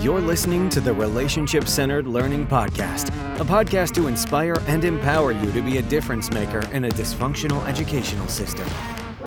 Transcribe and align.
You're 0.00 0.20
listening 0.20 0.68
to 0.70 0.80
the 0.80 0.92
Relationship 0.92 1.66
Centered 1.66 2.06
Learning 2.06 2.46
Podcast, 2.46 3.08
a 3.40 3.44
podcast 3.44 3.94
to 3.94 4.06
inspire 4.06 4.54
and 4.68 4.84
empower 4.84 5.32
you 5.32 5.50
to 5.50 5.60
be 5.60 5.78
a 5.78 5.82
difference 5.82 6.30
maker 6.30 6.60
in 6.70 6.84
a 6.84 6.88
dysfunctional 6.88 7.66
educational 7.66 8.28
system. 8.28 8.64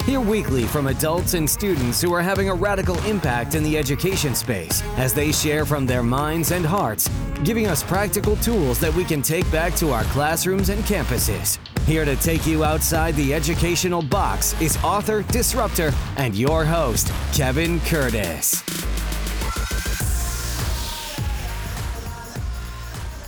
Hear 0.06 0.22
weekly 0.22 0.64
from 0.64 0.88
adults 0.88 1.34
and 1.34 1.48
students 1.48 2.02
who 2.02 2.14
are 2.14 2.22
having 2.22 2.50
a 2.50 2.54
radical 2.54 2.98
impact 3.04 3.54
in 3.54 3.64
the 3.64 3.78
education 3.78 4.34
space 4.34 4.82
as 4.96 5.14
they 5.14 5.34
share 5.34 5.66
from 5.66 5.86
their 5.86 6.04
minds 6.04 6.52
and 6.52 6.66
hearts, 6.66 7.10
giving 7.44 7.68
us 7.68 7.84
practical 7.84 8.38
tools 8.38 8.80
that 8.80 8.94
we 8.94 9.04
can 9.04 9.22
take 9.22 9.52
back 9.52 9.76
to 9.76 9.92
our 9.92 10.06
classrooms 10.06 10.70
and 10.70 10.82
campuses. 10.86 11.60
Here 11.86 12.06
to 12.06 12.16
take 12.16 12.48
you 12.48 12.64
outside 12.64 13.14
the 13.16 13.34
educational 13.34 14.02
box 14.02 14.60
is 14.62 14.78
author, 14.86 15.24
disruptor, 15.24 15.92
and 16.16 16.34
your 16.34 16.64
host, 16.64 17.12
Kevin 17.34 17.82
Curtis. 17.82 18.64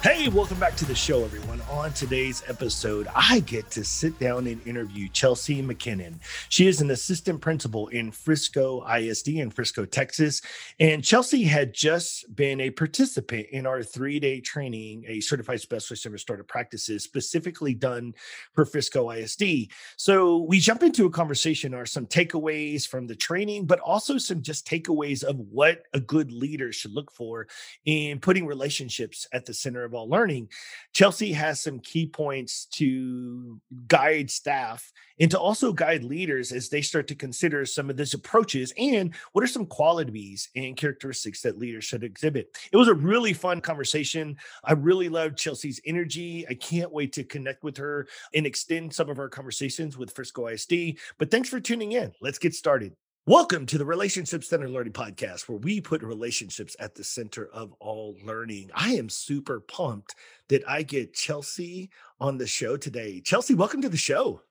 Hey, 0.03 0.27
welcome 0.27 0.59
back 0.59 0.75
to 0.75 0.85
the 0.85 0.93
show, 0.93 1.23
everyone. 1.23 1.52
On 1.73 1.91
today's 1.91 2.43
episode, 2.47 3.07
I 3.15 3.39
get 3.41 3.71
to 3.71 3.83
sit 3.83 4.17
down 4.19 4.45
and 4.45 4.65
interview 4.65 5.09
Chelsea 5.09 5.61
McKinnon. 5.61 6.19
She 6.47 6.67
is 6.67 6.81
an 6.81 6.91
assistant 6.91 7.41
principal 7.41 7.87
in 7.87 8.11
Frisco 8.11 8.85
ISD 8.87 9.29
in 9.29 9.49
Frisco, 9.49 9.83
Texas. 9.83 10.41
And 10.79 11.03
Chelsea 11.03 11.43
had 11.43 11.73
just 11.73 12.33
been 12.35 12.61
a 12.61 12.69
participant 12.69 13.47
in 13.51 13.65
our 13.65 13.81
three 13.81 14.19
day 14.19 14.39
training, 14.39 15.03
a 15.07 15.19
certified 15.19 15.61
specialist 15.61 16.05
in 16.05 16.11
restorative 16.11 16.47
practices, 16.47 17.03
specifically 17.03 17.73
done 17.73 18.13
for 18.53 18.65
Frisco 18.65 19.09
ISD. 19.09 19.71
So 19.97 20.37
we 20.43 20.59
jump 20.59 20.83
into 20.83 21.07
a 21.07 21.09
conversation 21.11 21.73
or 21.73 21.87
some 21.87 22.05
takeaways 22.05 22.87
from 22.87 23.07
the 23.07 23.15
training, 23.15 23.65
but 23.65 23.79
also 23.79 24.19
some 24.19 24.43
just 24.43 24.67
takeaways 24.67 25.23
of 25.23 25.39
what 25.39 25.83
a 25.93 25.99
good 25.99 26.31
leader 26.31 26.71
should 26.71 26.93
look 26.93 27.11
for 27.11 27.47
in 27.85 28.19
putting 28.19 28.45
relationships 28.45 29.27
at 29.33 29.47
the 29.47 29.55
center 29.55 29.83
of 29.83 29.95
all 29.95 30.07
learning, 30.07 30.49
Chelsea 30.93 31.33
has 31.33 31.62
some 31.63 31.79
key 31.79 32.05
points 32.05 32.65
to 32.65 33.59
guide 33.87 34.29
staff 34.29 34.91
and 35.19 35.31
to 35.31 35.39
also 35.39 35.73
guide 35.73 36.03
leaders 36.03 36.51
as 36.51 36.69
they 36.69 36.81
start 36.81 37.07
to 37.07 37.15
consider 37.15 37.65
some 37.65 37.89
of 37.89 37.97
these 37.97 38.13
approaches 38.13 38.73
and 38.77 39.13
what 39.31 39.43
are 39.43 39.47
some 39.47 39.65
qualities 39.65 40.49
and 40.55 40.77
characteristics 40.77 41.41
that 41.41 41.57
leaders 41.57 41.83
should 41.83 42.03
exhibit. 42.03 42.55
It 42.71 42.77
was 42.77 42.87
a 42.87 42.93
really 42.93 43.33
fun 43.33 43.61
conversation. 43.61 44.37
I 44.63 44.73
really 44.73 45.09
loved 45.09 45.37
Chelsea's 45.37 45.81
energy. 45.85 46.45
I 46.49 46.55
can't 46.55 46.91
wait 46.91 47.13
to 47.13 47.23
connect 47.23 47.63
with 47.63 47.77
her 47.77 48.07
and 48.33 48.45
extend 48.45 48.93
some 48.93 49.09
of 49.09 49.19
our 49.19 49.29
conversations 49.29 49.97
with 49.97 50.13
Frisco 50.13 50.47
ISD. 50.47 50.97
But 51.17 51.31
thanks 51.31 51.49
for 51.49 51.59
tuning 51.59 51.93
in. 51.93 52.11
Let's 52.21 52.39
get 52.39 52.53
started. 52.53 52.93
Welcome 53.25 53.67
to 53.67 53.77
the 53.77 53.85
Relationship 53.85 54.43
Centered 54.43 54.71
Learning 54.71 54.91
Podcast, 54.91 55.47
where 55.47 55.57
we 55.57 55.79
put 55.79 56.03
relationships 56.03 56.75
at 56.77 56.93
the 56.93 57.05
center 57.05 57.47
of 57.53 57.71
all 57.79 58.17
learning. 58.21 58.69
I 58.75 58.95
am 58.95 59.07
super 59.07 59.61
pumped 59.61 60.13
that 60.49 60.61
I 60.67 60.83
get 60.83 61.13
Chelsea 61.13 61.89
on 62.19 62.37
the 62.37 62.45
show 62.45 62.75
today. 62.75 63.21
Chelsea, 63.21 63.53
welcome 63.53 63.81
to 63.81 63.87
the 63.87 63.95
show. 63.95 64.41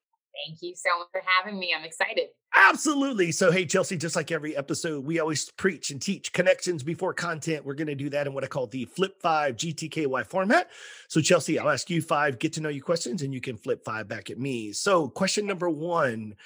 Thank 0.47 0.62
you 0.62 0.73
so 0.75 0.89
much 0.98 1.09
for 1.12 1.20
having 1.27 1.61
me. 1.61 1.75
I'm 1.78 1.84
excited. 1.84 2.28
Absolutely. 2.56 3.31
So, 3.31 3.53
hey, 3.53 3.67
Chelsea, 3.67 3.98
just 3.98 4.17
like 4.17 4.33
every 4.33 4.56
episode, 4.56 5.05
we 5.05 5.20
always 5.20 5.50
preach 5.50 5.91
and 5.91 6.00
teach 6.00 6.33
connections 6.33 6.83
before 6.83 7.12
content. 7.12 7.67
We're 7.67 7.75
going 7.75 7.89
to 7.89 7.95
do 7.95 8.09
that 8.09 8.27
in 8.27 8.33
what 8.33 8.43
I 8.43 8.47
call 8.47 8.69
the 8.69 8.87
Flip 8.87 9.20
Five 9.20 9.56
GTKY 9.56 10.25
format. 10.25 10.70
So, 11.09 11.20
Chelsea, 11.20 11.59
I'll 11.59 11.69
ask 11.69 11.91
you 11.91 12.00
five 12.00 12.39
get 12.39 12.55
to 12.55 12.62
know 12.62 12.70
you 12.70 12.83
questions 12.83 13.20
and 13.20 13.34
you 13.34 13.43
can 13.43 13.59
flip 13.59 13.84
five 13.84 14.09
back 14.09 14.31
at 14.31 14.39
me. 14.39 14.73
So, 14.73 15.11
question 15.11 15.45
number 15.47 15.69
one 15.69 16.37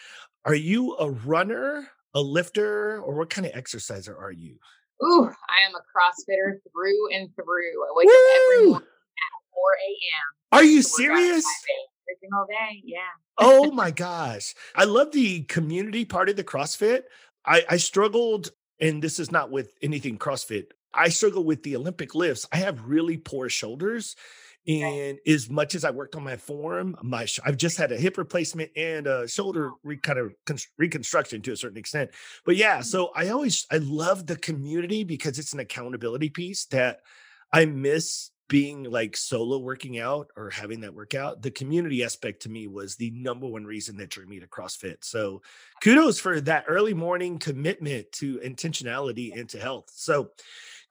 Are 0.45 0.57
you 0.57 0.97
a 0.97 1.09
runner? 1.09 1.89
A 2.15 2.21
lifter, 2.21 3.01
or 3.01 3.15
what 3.15 3.31
kind 3.31 3.47
of 3.47 3.53
exerciser 3.55 4.17
are 4.17 4.33
you? 4.33 4.57
Ooh, 5.05 5.25
I 5.25 5.67
am 5.67 5.75
a 5.75 5.81
CrossFitter 5.81 6.59
through 6.73 7.15
and 7.15 7.29
through. 7.35 7.85
I 7.85 7.89
wake 7.95 8.07
Woo! 8.07 8.13
up 8.13 8.21
every 8.55 8.67
morning 8.71 8.89
at 8.89 9.33
4 9.55 9.63
a.m. 9.89 10.59
Are 10.59 10.65
you 10.65 10.83
serious? 10.83 11.45
Every 12.09 12.19
single 12.21 12.47
day, 12.47 12.83
yeah. 12.85 12.99
oh 13.39 13.71
my 13.73 13.91
gosh. 13.91 14.55
I 14.75 14.85
love 14.85 15.13
the 15.13 15.43
community 15.43 16.05
part 16.05 16.29
of 16.29 16.37
the 16.37 16.45
CrossFit. 16.45 17.03
I, 17.45 17.65
I 17.69 17.77
struggled, 17.77 18.51
and 18.81 19.03
this 19.03 19.19
is 19.19 19.31
not 19.31 19.51
with 19.51 19.73
anything 19.83 20.19
CrossFit. 20.19 20.67
I 20.95 21.11
struggle 21.11 21.45
with 21.45 21.63
the 21.63 21.77
Olympic 21.77 22.15
lifts. 22.15 22.47
I 22.53 22.57
have 22.57 22.87
really 22.87 23.19
poor 23.19 23.49
shoulders. 23.49 24.17
And 24.69 25.19
as 25.27 25.49
much 25.49 25.75
as 25.77 25.85
I 25.85 25.91
worked 25.91 26.17
on 26.17 26.25
my 26.25 26.37
form, 26.37 26.97
my 27.03 27.27
I've 27.45 27.57
just 27.57 27.77
had 27.77 27.93
a 27.93 27.97
hip 27.97 28.19
replacement 28.19 28.71
and 28.77 29.07
a 29.07 29.29
shoulder 29.29 29.73
re- 29.85 29.97
kind 29.97 30.19
of 30.19 30.35
con- 30.45 30.59
reconstruction 30.77 31.41
to 31.43 31.53
a 31.53 31.57
certain 31.57 31.79
extent. 31.79 32.11
But 32.45 32.57
yeah, 32.57 32.79
mm-hmm. 32.79 32.83
so 32.83 33.13
I 33.15 33.29
always 33.29 33.67
I 33.71 33.79
love 33.79 34.27
the 34.27 34.37
community 34.37 35.05
because 35.05 35.39
it's 35.39 35.53
an 35.53 35.61
accountability 35.61 36.31
piece 36.31 36.65
that 36.67 37.01
I 37.53 37.67
miss 37.67 38.31
being 38.49 38.85
like 38.85 39.17
solo 39.17 39.59
working 39.59 39.99
out 39.99 40.31
or 40.37 40.51
having 40.51 40.81
that 40.81 40.95
workout. 40.95 41.43
The 41.43 41.51
community 41.51 42.05
aspect 42.05 42.43
to 42.43 42.49
me 42.49 42.67
was 42.67 42.97
the 42.97 43.11
number 43.11 43.47
one 43.47 43.65
reason 43.65 43.97
that 43.97 44.11
drew 44.11 44.27
me 44.27 44.39
to 44.39 44.47
CrossFit. 44.47 44.99
So 45.01 45.43
kudos 45.83 46.21
for 46.21 46.41
that 46.43 46.65
early 46.69 46.95
morning 46.95 47.39
commitment 47.39 48.13
to 48.13 48.39
intentionality 48.39 49.39
and 49.39 49.49
to 49.49 49.59
health. 49.59 49.91
So 49.93 50.31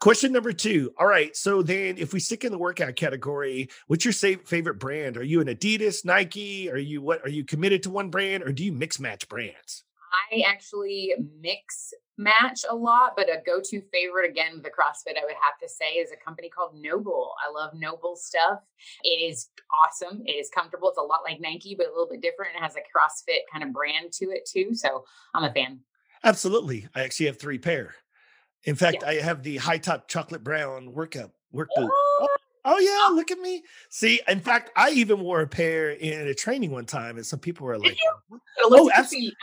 Question 0.05 0.31
number 0.33 0.53
two. 0.53 0.93
All 0.99 1.07
right. 1.07 1.35
So 1.35 1.63
then, 1.63 1.97
if 1.97 2.13
we 2.13 2.19
stick 2.19 2.43
in 2.43 2.51
the 2.51 2.59
workout 2.59 2.95
category, 2.95 3.69
what's 3.87 4.05
your 4.05 4.13
favorite 4.13 4.77
brand? 4.77 5.17
Are 5.17 5.23
you 5.23 5.41
an 5.41 5.47
Adidas, 5.47 6.05
Nike? 6.05 6.69
Are 6.69 6.77
you 6.77 7.01
what? 7.01 7.25
Are 7.25 7.29
you 7.29 7.43
committed 7.43 7.81
to 7.81 7.89
one 7.89 8.11
brand, 8.11 8.43
or 8.43 8.51
do 8.51 8.63
you 8.63 8.71
mix 8.71 8.99
match 8.99 9.27
brands? 9.27 9.83
I 10.31 10.43
actually 10.47 11.15
mix 11.41 11.91
match 12.19 12.65
a 12.69 12.75
lot, 12.75 13.13
but 13.17 13.29
a 13.29 13.41
go-to 13.47 13.81
favorite 13.91 14.29
again 14.29 14.61
the 14.61 14.69
CrossFit 14.69 15.17
I 15.17 15.25
would 15.25 15.33
have 15.41 15.57
to 15.63 15.67
say 15.67 15.93
is 15.93 16.11
a 16.11 16.23
company 16.23 16.49
called 16.49 16.79
NOBULL. 16.79 17.31
I 17.43 17.51
love 17.51 17.73
NOBULL 17.73 18.15
stuff. 18.15 18.59
It 19.03 19.27
is 19.27 19.49
awesome. 19.83 20.21
It 20.27 20.33
is 20.33 20.51
comfortable. 20.53 20.89
It's 20.89 20.99
a 20.99 21.01
lot 21.01 21.21
like 21.23 21.41
Nike, 21.41 21.73
but 21.75 21.87
a 21.87 21.89
little 21.89 22.09
bit 22.11 22.21
different. 22.21 22.51
It 22.55 22.61
has 22.61 22.75
a 22.75 22.81
CrossFit 22.81 23.39
kind 23.51 23.63
of 23.63 23.73
brand 23.73 24.11
to 24.19 24.25
it 24.25 24.47
too. 24.47 24.75
So 24.75 25.03
I'm 25.33 25.45
a 25.45 25.51
fan. 25.51 25.79
Absolutely. 26.23 26.87
I 26.93 27.01
actually 27.01 27.25
have 27.25 27.39
three 27.39 27.57
pair. 27.57 27.95
In 28.65 28.75
fact, 28.75 28.97
yeah. 29.01 29.09
I 29.09 29.21
have 29.21 29.43
the 29.43 29.57
high 29.57 29.77
top 29.77 30.07
chocolate 30.07 30.43
brown 30.43 30.91
workout 30.91 31.31
work 31.51 31.69
boot. 31.75 31.89
Oh, 31.91 32.27
oh, 32.65 32.79
yeah, 32.79 33.15
look 33.15 33.31
at 33.31 33.39
me. 33.39 33.63
See, 33.89 34.19
in 34.27 34.39
fact, 34.39 34.71
I 34.75 34.91
even 34.91 35.19
wore 35.19 35.41
a 35.41 35.47
pair 35.47 35.91
in 35.91 36.27
a 36.27 36.33
training 36.33 36.71
one 36.71 36.85
time, 36.85 37.17
and 37.17 37.25
some 37.25 37.39
people 37.39 37.65
were 37.67 37.77
like, 37.77 37.97
"Oh, 38.63 38.91
absolutely." 38.93 39.35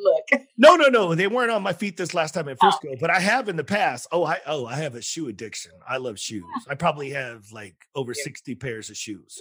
Look. 0.00 0.42
No, 0.56 0.76
no, 0.76 0.86
no. 0.86 1.14
They 1.16 1.26
weren't 1.26 1.50
on 1.50 1.62
my 1.62 1.72
feet 1.72 1.96
this 1.96 2.14
last 2.14 2.32
time 2.32 2.48
at 2.48 2.60
Frisco, 2.60 2.90
oh. 2.92 2.96
but 3.00 3.10
I 3.10 3.18
have 3.18 3.48
in 3.48 3.56
the 3.56 3.64
past. 3.64 4.06
Oh, 4.12 4.24
I 4.24 4.38
oh, 4.46 4.64
I 4.64 4.76
have 4.76 4.94
a 4.94 5.02
shoe 5.02 5.26
addiction. 5.26 5.72
I 5.88 5.96
love 5.96 6.20
shoes. 6.20 6.44
I 6.70 6.76
probably 6.76 7.10
have 7.10 7.50
like 7.50 7.74
over 7.96 8.14
60 8.14 8.54
pairs 8.54 8.90
of 8.90 8.96
shoes. 8.96 9.40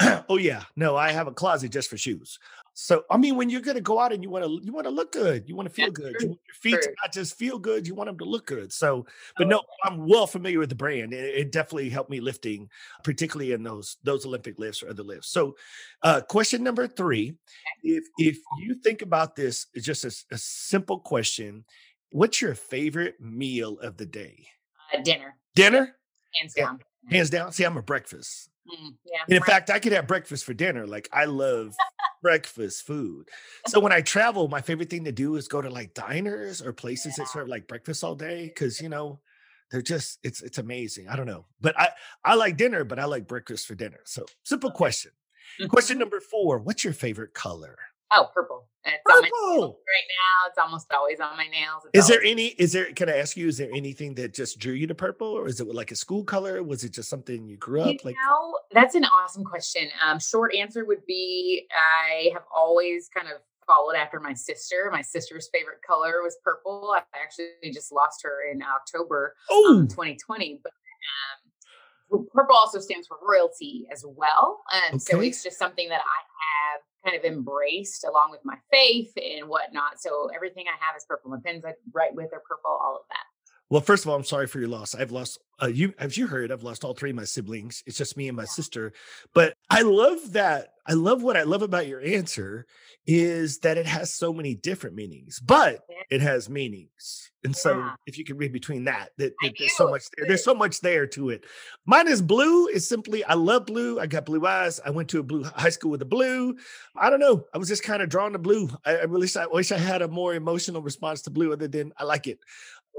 oh 0.28 0.36
yeah. 0.36 0.64
No, 0.74 0.96
I 0.96 1.12
have 1.12 1.28
a 1.28 1.32
closet 1.32 1.70
just 1.70 1.88
for 1.88 1.96
shoes. 1.96 2.40
So 2.76 3.04
I 3.08 3.16
mean, 3.16 3.36
when 3.36 3.50
you're 3.50 3.60
gonna 3.60 3.80
go 3.80 4.00
out 4.00 4.12
and 4.12 4.20
you 4.20 4.28
want 4.28 4.44
to 4.44 4.60
you 4.60 4.72
want 4.72 4.86
to 4.86 4.90
look 4.90 5.12
good, 5.12 5.48
you 5.48 5.54
want 5.54 5.68
to 5.68 5.74
feel 5.74 5.86
That's 5.86 5.98
good. 5.98 6.14
True. 6.14 6.20
You 6.20 6.28
want 6.30 6.40
your 6.46 6.54
feet 6.54 6.82
true. 6.82 6.92
to 6.92 6.96
not 7.04 7.12
just 7.12 7.38
feel 7.38 7.56
good, 7.56 7.86
you 7.86 7.94
want 7.94 8.08
them 8.08 8.18
to 8.18 8.24
look 8.24 8.46
good. 8.46 8.72
So, 8.72 9.06
but 9.38 9.46
oh. 9.46 9.50
no, 9.50 9.62
I'm 9.84 10.08
well 10.08 10.26
familiar 10.26 10.58
with 10.58 10.70
the 10.70 10.74
brand. 10.74 11.14
It, 11.14 11.34
it, 11.36 11.52
definitely 11.52 11.88
helped 11.88 12.10
me 12.10 12.18
lifting, 12.18 12.68
particularly 13.04 13.52
in 13.52 13.62
those 13.62 13.96
those 14.02 14.26
Olympic 14.26 14.58
lifts 14.58 14.82
or 14.82 14.90
other 14.90 15.04
lifts. 15.04 15.28
So, 15.30 15.54
uh, 16.02 16.20
question 16.22 16.64
number 16.64 16.88
three: 16.88 17.36
If 17.84 18.04
if 18.18 18.38
you 18.58 18.74
think 18.74 19.02
about 19.02 19.36
this, 19.36 19.68
it's 19.72 19.86
just 19.86 20.04
a, 20.04 20.34
a 20.34 20.38
simple 20.38 20.98
question. 20.98 21.64
What's 22.10 22.42
your 22.42 22.56
favorite 22.56 23.20
meal 23.20 23.78
of 23.78 23.98
the 23.98 24.06
day? 24.06 24.48
Uh, 24.92 25.00
dinner. 25.02 25.36
Dinner. 25.54 25.96
Hands 26.34 26.54
down. 26.54 26.80
Yeah. 27.08 27.16
Hands 27.18 27.30
down. 27.30 27.52
See, 27.52 27.62
I'm 27.62 27.76
a 27.76 27.82
breakfast. 27.82 28.50
Mm, 28.66 28.94
yeah, 29.04 29.20
and 29.26 29.36
in 29.36 29.42
right. 29.42 29.46
fact, 29.46 29.70
I 29.70 29.78
could 29.78 29.92
have 29.92 30.06
breakfast 30.06 30.44
for 30.44 30.54
dinner. 30.54 30.86
Like 30.86 31.08
I 31.12 31.26
love 31.26 31.74
breakfast 32.24 32.86
food. 32.86 33.28
So 33.66 33.78
when 33.80 33.92
I 33.92 34.00
travel, 34.00 34.48
my 34.48 34.62
favorite 34.62 34.88
thing 34.88 35.04
to 35.04 35.12
do 35.12 35.36
is 35.36 35.46
go 35.46 35.60
to 35.60 35.68
like 35.68 35.92
diners 35.92 36.62
or 36.62 36.72
places 36.72 37.14
yeah. 37.18 37.24
that 37.24 37.30
serve 37.30 37.48
like 37.48 37.68
breakfast 37.68 38.02
all 38.02 38.14
day 38.14 38.46
because 38.46 38.80
you 38.80 38.88
know 38.88 39.20
they're 39.70 39.82
just 39.82 40.18
it's 40.24 40.42
it's 40.42 40.56
amazing. 40.56 41.06
I 41.06 41.16
don't 41.16 41.26
know, 41.26 41.44
but 41.60 41.78
I 41.78 41.90
I 42.24 42.34
like 42.34 42.56
dinner, 42.56 42.82
but 42.82 42.98
I 42.98 43.04
like 43.04 43.28
breakfast 43.28 43.66
for 43.66 43.74
dinner. 43.74 44.00
So 44.04 44.24
simple 44.42 44.70
question. 44.70 45.12
Mm-hmm. 45.60 45.68
Question 45.68 45.98
number 45.98 46.18
four: 46.18 46.58
What's 46.58 46.82
your 46.82 46.94
favorite 46.94 47.34
color? 47.34 47.76
Oh, 48.16 48.30
purple. 48.32 48.68
It's 48.84 49.02
purple. 49.04 49.60
right 49.60 50.08
now. 50.08 50.48
It's 50.48 50.58
almost 50.58 50.92
always 50.92 51.18
on 51.18 51.36
my 51.36 51.46
nails. 51.46 51.82
It's 51.92 52.04
is 52.04 52.08
there 52.08 52.22
any? 52.22 52.48
Is 52.48 52.72
there? 52.72 52.92
Can 52.92 53.08
I 53.08 53.16
ask 53.16 53.36
you? 53.36 53.48
Is 53.48 53.58
there 53.58 53.70
anything 53.74 54.14
that 54.14 54.34
just 54.34 54.58
drew 54.58 54.74
you 54.74 54.86
to 54.86 54.94
purple, 54.94 55.28
or 55.28 55.48
is 55.48 55.60
it 55.60 55.66
like 55.66 55.90
a 55.90 55.96
school 55.96 56.22
color? 56.22 56.62
Was 56.62 56.84
it 56.84 56.92
just 56.92 57.08
something 57.08 57.46
you 57.46 57.56
grew 57.56 57.80
up 57.80 57.88
you 57.88 57.98
like? 58.04 58.14
Know, 58.14 58.58
that's 58.72 58.94
an 58.94 59.04
awesome 59.04 59.44
question. 59.44 59.88
Um, 60.04 60.18
short 60.18 60.54
answer 60.54 60.84
would 60.84 61.04
be 61.06 61.66
I 61.72 62.30
have 62.34 62.44
always 62.54 63.08
kind 63.08 63.28
of 63.28 63.40
followed 63.66 63.96
after 63.96 64.20
my 64.20 64.34
sister. 64.34 64.90
My 64.92 65.02
sister's 65.02 65.48
favorite 65.52 65.80
color 65.86 66.22
was 66.22 66.36
purple. 66.44 66.94
I 66.94 67.02
actually 67.20 67.72
just 67.72 67.90
lost 67.90 68.22
her 68.22 68.42
in 68.52 68.62
October 68.62 69.34
oh. 69.50 69.78
um, 69.78 69.88
2020, 69.88 70.60
but. 70.62 70.72
Um, 70.72 72.26
purple 72.32 72.54
also 72.54 72.78
stands 72.78 73.08
for 73.08 73.16
royalty 73.26 73.86
as 73.90 74.04
well. 74.06 74.62
And 74.72 74.96
okay. 74.96 74.98
so 74.98 75.20
it's 75.20 75.42
just 75.42 75.58
something 75.58 75.88
that 75.88 76.00
I 76.00 76.20
have 76.70 76.82
kind 77.04 77.16
of 77.16 77.24
embraced 77.24 78.04
along 78.04 78.30
with 78.30 78.40
my 78.44 78.56
faith 78.70 79.12
and 79.16 79.48
whatnot. 79.48 80.00
So 80.00 80.30
everything 80.34 80.64
I 80.66 80.84
have 80.84 80.96
is 80.96 81.04
purple. 81.08 81.30
My 81.30 81.38
pens 81.44 81.64
I 81.64 81.72
write 81.92 82.14
with 82.14 82.32
are 82.32 82.42
purple, 82.48 82.70
all 82.70 82.96
of 82.96 83.02
that. 83.10 83.24
Well, 83.70 83.80
first 83.80 84.04
of 84.04 84.10
all, 84.10 84.16
I'm 84.16 84.24
sorry 84.24 84.46
for 84.46 84.58
your 84.60 84.68
loss. 84.68 84.94
I've 84.94 85.10
lost 85.10 85.38
uh, 85.62 85.66
you, 85.66 85.94
as 85.98 86.16
you 86.16 86.26
heard, 86.26 86.52
I've 86.52 86.62
lost 86.62 86.84
all 86.84 86.94
three 86.94 87.10
of 87.10 87.16
my 87.16 87.24
siblings. 87.24 87.82
It's 87.86 87.96
just 87.96 88.16
me 88.16 88.28
and 88.28 88.36
my 88.36 88.42
yeah. 88.42 88.48
sister. 88.48 88.92
But 89.32 89.53
I 89.74 89.82
love 89.82 90.32
that. 90.32 90.68
I 90.86 90.92
love 90.92 91.22
what 91.22 91.36
I 91.36 91.42
love 91.42 91.62
about 91.62 91.86
your 91.86 92.00
answer 92.00 92.66
is 93.06 93.58
that 93.60 93.76
it 93.76 93.86
has 93.86 94.12
so 94.12 94.32
many 94.32 94.54
different 94.54 94.96
meanings, 94.96 95.40
but 95.40 95.80
it 96.10 96.20
has 96.20 96.48
meanings. 96.48 97.30
And 97.42 97.54
so, 97.54 97.78
yeah. 97.78 97.94
if 98.06 98.16
you 98.16 98.24
can 98.24 98.38
read 98.38 98.52
between 98.52 98.84
that, 98.84 99.10
that, 99.18 99.34
that 99.42 99.52
there's 99.58 99.76
so 99.76 99.90
much 99.90 100.04
there. 100.16 100.26
There's 100.26 100.44
so 100.44 100.54
much 100.54 100.80
there 100.80 101.06
to 101.08 101.30
it. 101.30 101.44
Mine 101.84 102.08
is 102.08 102.22
blue. 102.22 102.68
Is 102.68 102.88
simply 102.88 103.24
I 103.24 103.34
love 103.34 103.66
blue. 103.66 104.00
I 104.00 104.06
got 104.06 104.24
blue 104.24 104.46
eyes. 104.46 104.80
I 104.84 104.90
went 104.90 105.10
to 105.10 105.20
a 105.20 105.22
blue 105.22 105.44
high 105.44 105.70
school 105.70 105.90
with 105.90 106.00
a 106.00 106.06
blue. 106.06 106.56
I 106.96 107.10
don't 107.10 107.20
know. 107.20 107.44
I 107.52 107.58
was 107.58 107.68
just 107.68 107.82
kind 107.82 108.02
of 108.02 108.08
drawn 108.08 108.32
to 108.32 108.38
blue. 108.38 108.70
I, 108.84 108.96
I 108.96 109.02
really 109.04 109.28
I 109.38 109.46
wish 109.46 109.72
I 109.72 109.78
had 109.78 110.00
a 110.00 110.08
more 110.08 110.34
emotional 110.34 110.80
response 110.80 111.22
to 111.22 111.30
blue, 111.30 111.52
other 111.52 111.68
than 111.68 111.92
I 111.98 112.04
like 112.04 112.26
it. 112.26 112.38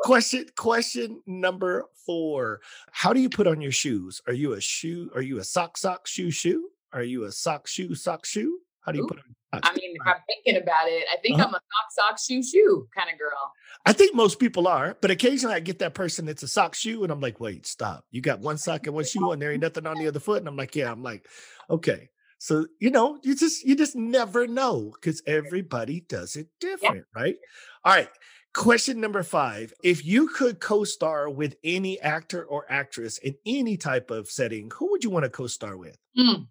Question 0.04 0.46
question 0.56 1.22
number 1.26 1.86
four. 2.06 2.62
How 2.92 3.14
do 3.14 3.20
you 3.20 3.30
put 3.30 3.48
on 3.48 3.62
your 3.62 3.72
shoes? 3.72 4.22
Are 4.28 4.34
you 4.34 4.54
a 4.54 4.62
shoe? 4.62 5.10
Are 5.16 5.22
you 5.22 5.40
a 5.40 5.44
sock 5.44 5.78
sock 5.78 6.08
shoe 6.08 6.32
shoe? 6.32 6.70
Are 6.94 7.04
you 7.04 7.26
a 7.26 7.32
sock 7.32 7.68
shoe 7.68 7.96
sock 7.96 8.26
shoe? 8.26 8.60
How 8.82 8.92
do 8.92 9.00
you 9.00 9.06
Ooh. 9.06 9.08
put 9.08 9.18
on? 9.18 9.36
I 9.64 9.74
mean, 9.74 9.96
if 9.96 10.06
I'm 10.06 10.22
thinking 10.28 10.62
about 10.62 10.88
it, 10.88 11.06
I 11.12 11.18
think 11.22 11.36
uh-huh. 11.36 11.48
I'm 11.48 11.54
a 11.54 11.58
sock 11.58 12.10
sock 12.10 12.20
shoe 12.20 12.44
shoe 12.44 12.88
kind 12.96 13.10
of 13.12 13.18
girl. 13.18 13.52
I 13.86 13.94
think 13.94 14.14
most 14.14 14.40
people 14.40 14.68
are, 14.68 14.98
but 15.02 15.12
occasionally 15.12 15.56
I 15.56 15.60
get 15.60 15.80
that 15.80 15.94
person 15.94 16.26
that's 16.26 16.44
a 16.44 16.48
sock 16.48 16.76
shoe, 16.76 17.04
and 17.04 17.12
I'm 17.12 17.22
like, 17.22 17.40
wait, 17.40 17.66
stop. 17.66 18.06
You 18.12 18.22
got 18.22 18.40
one 18.40 18.58
sock 18.60 18.86
and 18.86 18.96
one 18.96 19.06
shoe, 19.06 19.32
and 19.32 19.42
there 19.42 19.52
ain't 19.52 19.62
nothing 19.62 19.88
on 19.88 19.98
the 19.98 20.08
other 20.08 20.20
foot. 20.20 20.40
And 20.40 20.48
I'm 20.48 20.58
like, 20.58 20.76
yeah. 20.76 20.92
I'm 20.92 21.04
like, 21.04 21.26
okay. 21.70 22.10
So 22.38 22.68
you 22.80 22.92
know, 22.92 23.18
you 23.24 23.36
just 23.36 23.64
you 23.64 23.76
just 23.76 23.96
never 23.96 24.46
know 24.46 24.92
because 24.94 25.22
everybody 25.26 26.02
does 26.02 26.36
it 26.36 26.48
different, 26.60 27.06
yeah. 27.16 27.22
right? 27.22 27.36
All 27.84 27.94
right. 27.94 28.10
Question 28.56 29.02
number 29.02 29.22
five. 29.22 29.74
If 29.84 30.06
you 30.06 30.30
could 30.30 30.62
co 30.62 30.86
star 30.86 31.30
with 31.30 31.58
any 31.66 32.00
actor 32.00 32.46
or 32.46 32.66
actress 32.70 33.18
in 33.18 33.36
any 33.46 33.76
type 33.76 34.10
of 34.12 34.30
setting, 34.30 34.72
who 34.74 34.92
would 34.92 35.04
you 35.04 35.10
want 35.10 35.24
to 35.26 35.30
co 35.30 35.46
star 35.48 35.76
with? 35.76 35.98
Mm. 36.18 36.48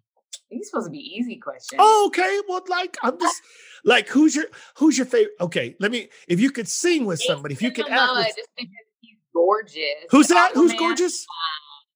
These 0.51 0.69
supposed 0.69 0.85
to 0.85 0.91
be 0.91 0.99
easy 0.99 1.37
questions. 1.37 1.79
Oh, 1.79 2.05
okay. 2.07 2.41
Well, 2.47 2.61
like 2.69 2.95
I'm 3.01 3.19
just 3.19 3.41
like 3.83 4.07
who's 4.07 4.35
your 4.35 4.45
who's 4.77 4.99
your 4.99 5.07
favorite? 5.07 5.33
Okay, 5.41 5.75
let 5.79 5.91
me. 5.91 6.09
If 6.27 6.39
you 6.39 6.51
could 6.51 6.67
sing 6.67 7.05
with 7.05 7.19
somebody, 7.23 7.55
if 7.55 7.63
you 7.63 7.71
could 7.71 7.89
act 7.89 8.13
with, 8.13 8.27
just 8.27 8.49
because 8.55 8.69
he's 9.01 9.17
gorgeous. 9.33 10.05
Who's 10.11 10.27
that? 10.27 10.51
Who's 10.53 10.73
gorgeous? 10.73 11.25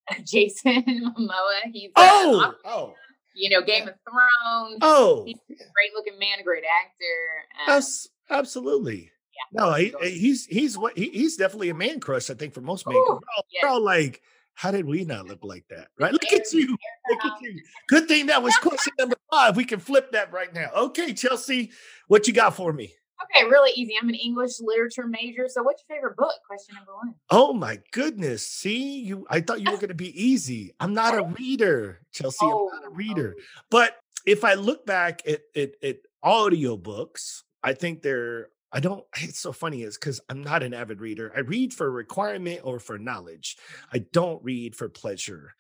Uh, 0.09 0.15
Jason 0.25 0.83
Momoa. 1.17 1.71
He's 1.71 1.91
uh, 1.95 2.01
oh 2.01 2.53
oh. 2.65 2.93
You 3.35 3.51
know, 3.51 3.61
Game 3.61 3.87
of 3.87 3.93
Thrones. 4.09 4.79
Oh, 4.81 5.23
he's 5.27 5.37
a 5.51 5.53
great 5.55 5.93
looking 5.93 6.17
man, 6.17 6.39
a 6.39 6.43
great 6.43 6.63
actor. 6.65 7.71
Um, 7.71 7.83
absolutely. 8.31 9.11
No, 9.51 9.73
he, 9.73 9.93
eh, 10.01 10.09
he's 10.09 10.45
he's 10.45 10.77
what 10.77 10.97
he, 10.97 11.09
he's 11.09 11.37
definitely 11.37 11.69
a 11.69 11.73
man 11.73 11.99
crush. 11.99 12.29
I 12.29 12.33
think 12.33 12.53
for 12.53 12.61
most 12.61 12.87
men, 12.87 12.95
Ooh, 12.95 13.05
we're, 13.07 13.13
all, 13.15 13.45
yes. 13.51 13.63
we're 13.63 13.69
all 13.69 13.83
like, 13.83 14.21
how 14.53 14.71
did 14.71 14.85
we 14.85 15.05
not 15.05 15.25
look 15.25 15.43
like 15.43 15.65
that? 15.69 15.87
Right? 15.97 16.11
Look 16.11 16.31
at 16.31 16.51
you. 16.53 16.77
Look 17.09 17.25
at 17.25 17.41
you. 17.41 17.61
Good 17.87 18.07
thing 18.07 18.27
that 18.27 18.43
was 18.43 18.55
question 18.57 18.93
number 18.99 19.15
five. 19.31 19.55
We 19.55 19.65
can 19.65 19.79
flip 19.79 20.11
that 20.11 20.31
right 20.31 20.53
now. 20.53 20.69
Okay, 20.75 21.13
Chelsea, 21.13 21.71
what 22.07 22.27
you 22.27 22.33
got 22.33 22.55
for 22.55 22.73
me? 22.73 22.93
Okay, 23.23 23.45
really 23.45 23.71
easy. 23.75 23.93
I'm 24.01 24.07
an 24.09 24.15
English 24.15 24.59
literature 24.61 25.05
major. 25.05 25.47
So 25.47 25.61
what's 25.61 25.83
your 25.87 25.97
favorite 25.97 26.15
book? 26.15 26.33
Question 26.47 26.75
number 26.75 26.95
one. 26.95 27.15
Oh 27.29 27.53
my 27.53 27.79
goodness. 27.91 28.47
See, 28.47 28.99
you 28.99 29.25
I 29.29 29.41
thought 29.41 29.61
you 29.61 29.71
were 29.71 29.77
gonna 29.77 29.93
be 29.93 30.21
easy. 30.21 30.73
I'm 30.79 30.93
not 30.93 31.17
a 31.17 31.23
reader, 31.39 32.01
Chelsea. 32.11 32.37
Oh, 32.41 32.69
I'm 32.73 32.81
not 32.81 32.91
a 32.91 32.95
reader. 32.95 33.35
Oh, 33.37 33.41
oh. 33.41 33.61
But 33.69 33.97
if 34.25 34.43
I 34.43 34.53
look 34.53 34.85
back 34.85 35.21
at, 35.27 35.41
at, 35.55 35.71
at 35.83 35.97
audiobooks, 36.23 37.43
I 37.63 37.73
think 37.73 38.01
they're 38.01 38.49
I 38.71 38.79
don't, 38.79 39.03
it's 39.17 39.39
so 39.39 39.51
funny 39.51 39.83
is 39.83 39.97
because 39.97 40.21
I'm 40.29 40.43
not 40.43 40.63
an 40.63 40.73
avid 40.73 41.01
reader. 41.01 41.31
I 41.35 41.41
read 41.41 41.73
for 41.73 41.89
requirement 41.89 42.61
or 42.63 42.79
for 42.79 42.97
knowledge. 42.97 43.57
I 43.91 43.99
don't 44.11 44.43
read 44.43 44.75
for 44.75 44.89
pleasure. 44.89 45.53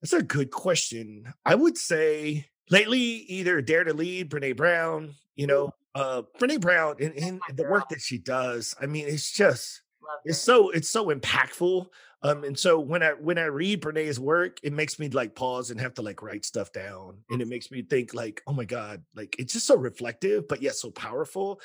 That's 0.00 0.12
a 0.12 0.22
good 0.22 0.50
question. 0.50 1.32
I 1.44 1.54
would 1.54 1.78
say 1.78 2.46
lately, 2.70 3.00
either 3.00 3.60
Dare 3.62 3.84
to 3.84 3.94
Lead, 3.94 4.30
Brene 4.30 4.56
Brown, 4.56 5.14
you 5.34 5.46
know, 5.46 5.70
uh, 5.94 6.22
Brene 6.38 6.60
Brown 6.60 6.96
and, 7.00 7.14
and 7.14 7.40
the 7.54 7.64
work 7.64 7.88
that 7.88 8.00
she 8.00 8.18
does. 8.18 8.74
I 8.80 8.86
mean, 8.86 9.06
it's 9.08 9.32
just, 9.32 9.80
it's 10.24 10.38
so, 10.38 10.70
it's 10.70 10.88
so 10.88 11.06
impactful. 11.06 11.86
Um, 12.22 12.44
and 12.44 12.58
so 12.58 12.80
when 12.80 13.02
I 13.02 13.10
when 13.10 13.38
I 13.38 13.44
read 13.44 13.82
Brene's 13.82 14.18
work, 14.18 14.58
it 14.62 14.72
makes 14.72 14.98
me 14.98 15.08
like 15.10 15.34
pause 15.34 15.70
and 15.70 15.78
have 15.80 15.94
to 15.94 16.02
like 16.02 16.22
write 16.22 16.44
stuff 16.44 16.72
down, 16.72 17.18
and 17.30 17.42
it 17.42 17.46
makes 17.46 17.70
me 17.70 17.82
think 17.82 18.14
like, 18.14 18.42
oh 18.46 18.52
my 18.52 18.64
god, 18.64 19.04
like 19.14 19.36
it's 19.38 19.52
just 19.52 19.66
so 19.66 19.76
reflective, 19.76 20.48
but 20.48 20.62
yet 20.62 20.74
so 20.74 20.90
powerful, 20.90 21.60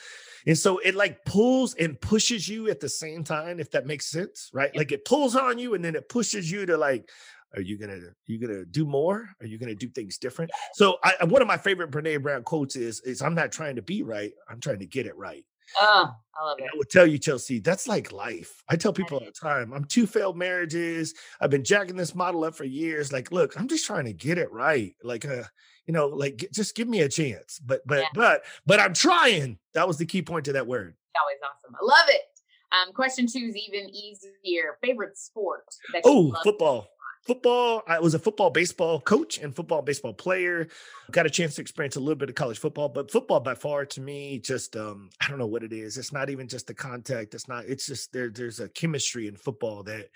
and 0.46 0.58
so 0.58 0.78
it 0.80 0.94
like 0.94 1.24
pulls 1.26 1.74
and 1.76 2.00
pushes 2.00 2.48
you 2.50 2.70
at 2.70 2.82
the 2.82 2.90
same 2.90 3.24
time, 3.24 3.60
if 3.60 3.72
that 3.72 3.88
makes 3.88 4.08
sense, 4.08 4.52
right? 4.54 4.76
Like 4.76 4.92
it 4.92 5.06
pulls 5.06 5.36
on 5.36 5.58
you, 5.58 5.74
and 5.74 5.84
then 5.84 5.96
it 5.96 6.10
pushes 6.10 6.52
you 6.52 6.66
to 6.66 6.78
like, 6.78 7.10
are 7.56 7.62
you 7.62 7.78
gonna 7.78 7.94
are 7.94 8.16
you 8.28 8.38
gonna 8.38 8.66
do 8.66 8.86
more? 8.86 9.30
Are 9.40 9.48
you 9.48 9.58
gonna 9.58 9.74
do 9.74 9.88
things 9.88 10.18
different? 10.18 10.52
So 10.74 10.98
I, 11.04 11.24
one 11.24 11.42
of 11.42 11.48
my 11.48 11.58
favorite 11.58 11.92
Brene 11.92 12.22
Brown 12.22 12.44
quotes 12.44 12.76
is 12.76 13.00
is 13.02 13.22
I'm 13.22 13.36
not 13.36 13.54
trying 13.54 13.78
to 13.78 13.82
be 13.82 14.04
right, 14.04 14.34
I'm 14.50 14.60
trying 14.60 14.80
to 14.80 14.86
get 14.86 15.06
it 15.06 15.16
right. 15.16 15.46
Oh, 15.80 16.12
I 16.36 16.46
love 16.46 16.60
it. 16.60 16.66
I 16.74 16.78
would 16.78 16.90
tell 16.90 17.06
you, 17.06 17.18
Chelsea, 17.18 17.60
that's 17.60 17.88
like 17.88 18.12
life. 18.12 18.64
I 18.70 18.76
tell 18.76 18.94
people 18.94 19.18
all 19.18 19.26
the 19.26 19.32
time, 19.32 19.74
I'm 19.74 19.86
two 19.86 20.08
failed 20.08 20.38
marriages. 20.38 21.14
I've 21.40 21.50
been 21.50 21.64
jacking 21.64 21.96
this 21.96 22.16
model 22.16 22.44
up 22.44 22.56
for 22.56 22.64
years. 22.64 23.12
Like, 23.12 23.32
look, 23.32 23.60
I'm 23.60 23.68
just 23.68 23.86
trying 23.86 24.06
to 24.06 24.14
get 24.14 24.38
it 24.38 24.52
right. 24.52 24.96
Like, 25.04 25.26
uh, 25.26 25.44
you 25.86 25.94
know, 25.94 26.08
like 26.08 26.48
just 26.54 26.76
give 26.76 26.88
me 26.88 27.02
a 27.02 27.10
chance. 27.10 27.60
But, 27.60 27.82
but, 27.86 28.00
yeah. 28.00 28.08
but, 28.14 28.44
but 28.66 28.80
I'm 28.80 28.94
trying. 28.94 29.58
That 29.74 29.88
was 29.88 29.98
the 29.98 30.06
key 30.06 30.22
point 30.22 30.46
to 30.46 30.54
that 30.54 30.68
word. 30.68 30.96
Always 31.22 31.40
awesome. 31.44 31.76
I 31.76 31.86
love 31.86 32.10
it. 32.10 32.22
Um, 32.72 32.94
question 32.94 33.28
two 33.28 33.40
is 33.40 33.56
even 33.56 33.90
easier. 33.90 34.78
Favorite 34.82 35.18
sport? 35.18 35.66
oh, 36.06 36.34
football 36.44 36.88
football. 37.22 37.84
I 37.88 38.00
was 38.00 38.14
a 38.14 38.20
football 38.20 38.50
baseball 38.50 39.00
coach 39.00 39.38
and 39.38 39.56
football 39.56 39.82
baseball 39.82 40.14
player. 40.14 40.68
Got 41.12 41.26
a 41.26 41.30
chance 41.30 41.56
to 41.56 41.62
experience 41.62 41.96
a 41.96 42.00
little 42.00 42.16
bit 42.16 42.30
of 42.30 42.36
college 42.36 42.60
football, 42.60 42.90
but 42.90 43.12
football 43.12 43.40
by 43.40 43.56
far 43.56 43.86
to 43.86 44.02
me 44.02 44.40
just 44.40 44.76
um 44.76 45.10
I 45.22 45.30
don't 45.30 45.40
know 45.40 45.48
what 45.48 45.64
it 45.64 45.74
is. 45.74 45.98
It's 45.98 46.14
not 46.14 46.30
even 46.30 46.48
just 46.48 46.68
the 46.68 46.74
contact. 46.74 47.34
It's 47.34 47.48
not 47.48 47.66
it's 47.66 47.86
just 47.86 48.12
there 48.14 48.30
there's 48.30 48.60
a 48.60 48.70
chemistry 48.70 49.28
in 49.28 49.36
football 49.36 49.84
that 49.84 50.10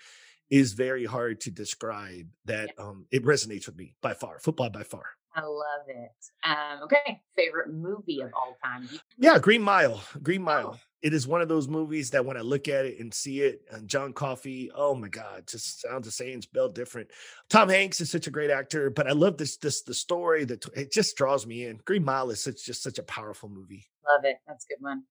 is 0.50 0.74
very 0.74 1.04
hard 1.04 1.40
to 1.40 1.50
describe 1.50 2.26
that 2.44 2.70
um 2.78 3.06
it 3.10 3.24
resonates 3.24 3.66
with 3.66 3.76
me 3.76 3.94
by 4.02 4.14
far. 4.14 4.38
Football 4.38 4.70
by 4.70 4.82
far. 4.82 5.04
I 5.34 5.42
love 5.42 5.86
it. 5.88 6.12
Um, 6.44 6.84
okay, 6.84 7.20
favorite 7.36 7.70
movie 7.70 8.22
of 8.22 8.30
all 8.34 8.56
time? 8.64 8.88
Yeah, 9.18 9.38
Green 9.38 9.60
Mile. 9.60 10.02
Green 10.22 10.40
Mile. 10.40 10.80
It 11.06 11.14
is 11.14 11.28
one 11.28 11.40
of 11.40 11.46
those 11.46 11.68
movies 11.68 12.10
that 12.10 12.26
when 12.26 12.36
I 12.36 12.40
look 12.40 12.66
at 12.66 12.84
it 12.84 12.98
and 12.98 13.14
see 13.14 13.42
it, 13.42 13.62
and 13.70 13.86
John 13.86 14.12
Coffey, 14.12 14.72
oh 14.74 14.92
my 14.92 15.06
God, 15.06 15.46
just 15.46 15.82
sounds 15.82 16.04
the 16.04 16.10
same, 16.10 16.42
spelled 16.42 16.74
different. 16.74 17.12
Tom 17.48 17.68
Hanks 17.68 18.00
is 18.00 18.10
such 18.10 18.26
a 18.26 18.30
great 18.32 18.50
actor, 18.50 18.90
but 18.90 19.06
I 19.06 19.12
love 19.12 19.36
this, 19.36 19.56
this, 19.56 19.82
the 19.82 19.94
story 19.94 20.44
that 20.46 20.66
it 20.74 20.90
just 20.90 21.16
draws 21.16 21.46
me 21.46 21.66
in. 21.66 21.78
Green 21.84 22.04
Mile 22.04 22.30
is 22.30 22.42
such, 22.42 22.64
just 22.64 22.82
such 22.82 22.98
a 22.98 23.04
powerful 23.04 23.48
movie. 23.48 23.86
Love 24.04 24.24
it. 24.24 24.38
That's 24.48 24.64
a 24.64 24.74
good 24.74 24.82
one. 24.82 25.04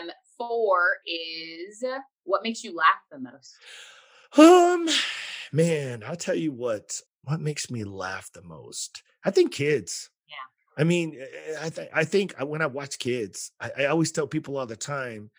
Um, 0.00 0.10
four 0.38 0.78
is 1.06 1.84
what 2.24 2.42
makes 2.42 2.64
you 2.64 2.74
laugh 2.74 3.02
the 3.10 3.18
most? 3.18 3.54
Um, 4.38 4.88
man, 5.52 6.02
I'll 6.02 6.16
tell 6.16 6.34
you 6.34 6.52
what, 6.52 6.98
what 7.24 7.42
makes 7.42 7.70
me 7.70 7.84
laugh 7.84 8.30
the 8.32 8.40
most? 8.40 9.02
I 9.22 9.30
think 9.30 9.52
kids. 9.52 10.08
I 10.76 10.84
mean, 10.84 11.16
eh, 11.20 11.56
I, 11.60 11.68
th- 11.68 11.88
I 11.92 12.04
think 12.04 12.40
uh, 12.40 12.46
when 12.46 12.62
I 12.62 12.66
watch 12.66 12.98
kids, 12.98 13.52
I, 13.60 13.70
I 13.80 13.84
always 13.86 14.12
tell 14.12 14.26
people 14.26 14.56
all 14.56 14.66
the 14.66 14.76
time, 14.76 15.30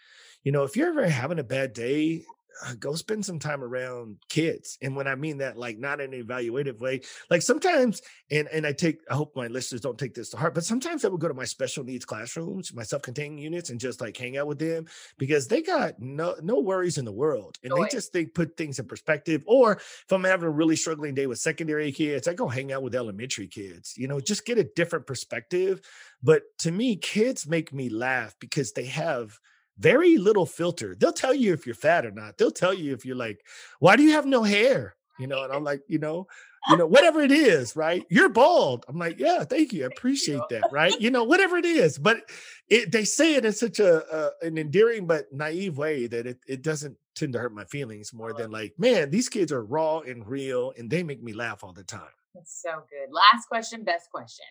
you 0.43 0.51
know, 0.51 0.63
if 0.63 0.75
you're 0.75 0.89
ever 0.89 1.07
having 1.07 1.39
a 1.39 1.43
bad 1.43 1.73
day, 1.73 2.23
Uh, 2.65 2.73
go 2.79 2.93
spend 2.95 3.25
some 3.25 3.39
time 3.39 3.63
around 3.63 4.17
kids. 4.29 4.77
And 4.81 4.95
when 4.95 5.07
I 5.07 5.15
mean 5.15 5.39
that, 5.39 5.57
like 5.57 5.77
not 5.77 5.99
in 5.99 6.13
an 6.13 6.23
evaluative 6.23 6.79
way, 6.79 7.01
like 7.29 7.41
sometimes, 7.41 8.01
and 8.31 8.47
and 8.49 8.65
I 8.65 8.73
take, 8.73 8.99
I 9.09 9.15
hope 9.15 9.35
my 9.35 9.47
listeners 9.47 9.81
don't 9.81 9.97
take 9.97 10.13
this 10.13 10.29
to 10.29 10.37
heart, 10.37 10.53
but 10.53 10.63
sometimes 10.63 11.03
I 11.03 11.07
would 11.07 11.19
go 11.19 11.27
to 11.27 11.33
my 11.33 11.45
special 11.45 11.83
needs 11.83 12.05
classrooms, 12.05 12.73
my 12.73 12.83
self-contained 12.83 13.39
units, 13.39 13.69
and 13.69 13.79
just 13.79 14.01
like 14.01 14.15
hang 14.15 14.37
out 14.37 14.47
with 14.47 14.59
them 14.59 14.85
because 15.17 15.47
they 15.47 15.61
got 15.61 15.99
no 15.99 16.35
no 16.41 16.59
worries 16.59 16.97
in 16.97 17.05
the 17.05 17.11
world, 17.11 17.57
and 17.63 17.71
Joy. 17.71 17.83
they 17.83 17.89
just 17.89 18.11
think 18.11 18.33
put 18.33 18.57
things 18.57 18.79
in 18.79 18.85
perspective. 18.85 19.43
Or 19.45 19.73
if 19.73 20.11
I'm 20.11 20.23
having 20.23 20.47
a 20.47 20.51
really 20.51 20.75
struggling 20.75 21.15
day 21.15 21.27
with 21.27 21.39
secondary 21.39 21.91
kids, 21.91 22.27
I 22.27 22.33
go 22.33 22.47
hang 22.47 22.71
out 22.71 22.83
with 22.83 22.95
elementary 22.95 23.47
kids. 23.47 23.95
You 23.97 24.07
know, 24.07 24.19
just 24.19 24.45
get 24.45 24.57
a 24.57 24.63
different 24.63 25.07
perspective. 25.07 25.81
But 26.21 26.43
to 26.59 26.71
me, 26.71 26.95
kids 26.95 27.47
make 27.47 27.73
me 27.73 27.89
laugh 27.89 28.35
because 28.39 28.71
they 28.71 28.85
have 28.85 29.39
very 29.77 30.17
little 30.17 30.45
filter. 30.45 30.95
They'll 30.95 31.13
tell 31.13 31.33
you 31.33 31.53
if 31.53 31.65
you're 31.65 31.75
fat 31.75 32.05
or 32.05 32.11
not. 32.11 32.37
They'll 32.37 32.51
tell 32.51 32.73
you 32.73 32.93
if 32.93 33.05
you're 33.05 33.15
like, 33.15 33.45
why 33.79 33.95
do 33.95 34.03
you 34.03 34.11
have 34.11 34.25
no 34.25 34.43
hair? 34.43 34.95
You 35.19 35.27
know, 35.27 35.43
and 35.43 35.53
I'm 35.53 35.63
like, 35.63 35.81
you 35.87 35.99
know, 35.99 36.27
you 36.69 36.77
know, 36.77 36.87
whatever 36.87 37.21
it 37.21 37.31
is, 37.31 37.75
right? 37.75 38.05
You're 38.09 38.29
bald. 38.29 38.85
I'm 38.87 38.97
like, 38.97 39.19
yeah, 39.19 39.43
thank 39.43 39.73
you. 39.73 39.83
I 39.83 39.87
appreciate 39.87 40.41
that, 40.49 40.69
right? 40.71 40.93
You 40.99 41.11
know, 41.11 41.23
whatever 41.23 41.57
it 41.57 41.65
is. 41.65 41.97
But 41.97 42.21
it, 42.69 42.91
they 42.91 43.03
say 43.03 43.35
it 43.35 43.45
in 43.45 43.51
such 43.51 43.79
a, 43.79 44.05
uh, 44.05 44.29
an 44.41 44.57
endearing 44.57 45.05
but 45.05 45.25
naive 45.31 45.77
way 45.77 46.07
that 46.07 46.25
it, 46.25 46.39
it 46.47 46.61
doesn't 46.61 46.95
tend 47.15 47.33
to 47.33 47.39
hurt 47.39 47.53
my 47.53 47.65
feelings 47.65 48.13
more 48.13 48.31
oh. 48.31 48.37
than 48.37 48.49
like, 48.49 48.73
man, 48.77 49.11
these 49.11 49.27
kids 49.27 49.51
are 49.51 49.63
raw 49.63 49.99
and 49.99 50.25
real 50.25 50.73
and 50.77 50.89
they 50.89 51.03
make 51.03 51.21
me 51.21 51.33
laugh 51.33 51.63
all 51.63 51.73
the 51.73 51.83
time. 51.83 52.01
That's 52.33 52.61
so 52.61 52.71
good. 52.71 53.11
Last 53.11 53.47
question, 53.47 53.83
best 53.83 54.09
question. 54.09 54.45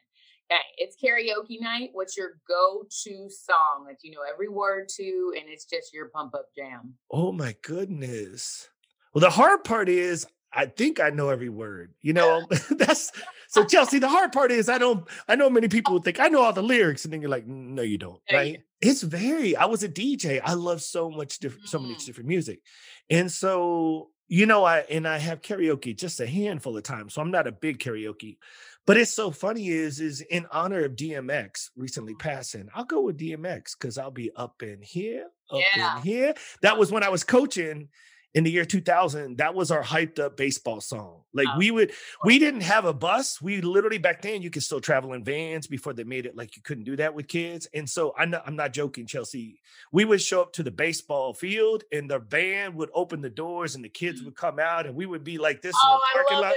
Okay, 0.50 0.60
it's 0.76 0.96
karaoke 1.02 1.60
night. 1.60 1.90
What's 1.92 2.16
your 2.16 2.38
go-to 2.46 3.28
song 3.30 3.86
that 3.88 3.98
you 4.02 4.10
know 4.12 4.20
every 4.30 4.48
word 4.48 4.88
to, 4.96 5.34
and 5.38 5.48
it's 5.48 5.64
just 5.64 5.94
your 5.94 6.08
pump 6.08 6.34
up 6.34 6.46
jam? 6.56 6.94
Oh 7.10 7.32
my 7.32 7.54
goodness. 7.62 8.68
Well, 9.14 9.20
the 9.20 9.30
hard 9.30 9.64
part 9.64 9.88
is 9.88 10.26
I 10.52 10.66
think 10.66 11.00
I 11.00 11.10
know 11.10 11.30
every 11.30 11.48
word. 11.48 11.94
You 12.02 12.12
know, 12.12 12.46
that's 12.70 13.10
so 13.48 13.64
Chelsea. 13.64 13.98
The 13.98 14.08
hard 14.08 14.32
part 14.32 14.52
is 14.52 14.68
I 14.68 14.78
don't. 14.78 15.06
I 15.28 15.36
know 15.36 15.48
many 15.48 15.68
people 15.68 15.94
would 15.94 16.04
think 16.04 16.20
I 16.20 16.28
know 16.28 16.42
all 16.42 16.52
the 16.52 16.62
lyrics, 16.62 17.04
and 17.04 17.12
then 17.12 17.20
you're 17.20 17.30
like, 17.30 17.46
no, 17.46 17.82
you 17.82 17.98
don't. 17.98 18.20
Right? 18.30 18.62
It's 18.80 19.02
very. 19.02 19.56
I 19.56 19.66
was 19.66 19.82
a 19.82 19.88
DJ. 19.88 20.40
I 20.44 20.54
love 20.54 20.82
so 20.82 21.10
much 21.10 21.38
different, 21.38 21.68
so 21.68 21.78
much 21.78 21.98
mm. 21.98 22.06
different 22.06 22.28
music, 22.28 22.60
and 23.08 23.30
so 23.30 24.10
you 24.32 24.46
know, 24.46 24.64
I 24.64 24.78
and 24.78 25.06
I 25.06 25.18
have 25.18 25.42
karaoke 25.42 25.94
just 25.94 26.18
a 26.20 26.26
handful 26.26 26.76
of 26.76 26.82
times. 26.82 27.12
So 27.12 27.20
I'm 27.20 27.30
not 27.30 27.46
a 27.46 27.52
big 27.52 27.78
karaoke, 27.78 28.38
but 28.86 28.96
it's 28.96 29.14
so 29.14 29.30
funny 29.30 29.68
is 29.68 30.00
is 30.00 30.20
in 30.20 30.46
honor 30.50 30.84
of 30.84 30.96
DMX 30.96 31.70
recently 31.76 32.14
mm-hmm. 32.14 32.28
passing. 32.28 32.68
I'll 32.74 32.84
go 32.84 33.02
with 33.02 33.18
DMX 33.18 33.72
because 33.78 33.98
I'll 33.98 34.10
be 34.10 34.30
up 34.36 34.62
in 34.62 34.82
here, 34.82 35.26
up 35.50 35.60
yeah. 35.76 35.96
in 35.96 36.02
here. 36.02 36.34
That 36.62 36.78
was 36.78 36.90
when 36.90 37.02
I 37.02 37.08
was 37.08 37.24
coaching 37.24 37.88
in 38.34 38.44
the 38.44 38.50
year 38.50 38.64
2000 38.64 39.36
that 39.38 39.54
was 39.54 39.70
our 39.70 39.82
hyped 39.82 40.18
up 40.18 40.36
baseball 40.36 40.80
song. 40.80 41.22
Like 41.34 41.48
we 41.56 41.70
would 41.70 41.92
we 42.24 42.38
didn't 42.38 42.62
have 42.62 42.84
a 42.84 42.92
bus. 42.92 43.40
We 43.40 43.60
literally 43.60 43.98
back 43.98 44.22
then 44.22 44.42
you 44.42 44.50
could 44.50 44.62
still 44.62 44.80
travel 44.80 45.12
in 45.12 45.24
vans 45.24 45.66
before 45.66 45.92
they 45.92 46.04
made 46.04 46.26
it 46.26 46.36
like 46.36 46.56
you 46.56 46.62
couldn't 46.62 46.84
do 46.84 46.96
that 46.96 47.14
with 47.14 47.28
kids. 47.28 47.68
And 47.74 47.88
so 47.88 48.14
i'm 48.18 48.30
not, 48.30 48.42
I'm 48.46 48.56
not 48.56 48.72
joking 48.72 49.06
chelsea. 49.06 49.60
We 49.92 50.04
would 50.04 50.20
show 50.20 50.42
up 50.42 50.52
to 50.54 50.62
the 50.62 50.70
baseball 50.70 51.34
field 51.34 51.84
and 51.92 52.10
the 52.10 52.18
van 52.18 52.74
would 52.76 52.90
open 52.94 53.20
the 53.20 53.30
doors 53.30 53.74
and 53.74 53.84
the 53.84 53.88
kids 53.88 54.22
mm. 54.22 54.26
would 54.26 54.36
come 54.36 54.58
out 54.58 54.86
and 54.86 54.94
we 54.94 55.06
would 55.06 55.24
be 55.24 55.38
like 55.38 55.62
this 55.62 55.74
oh, 55.82 55.92
in 55.94 55.98
the 55.98 56.24
parking 56.24 56.42
lot. 56.42 56.54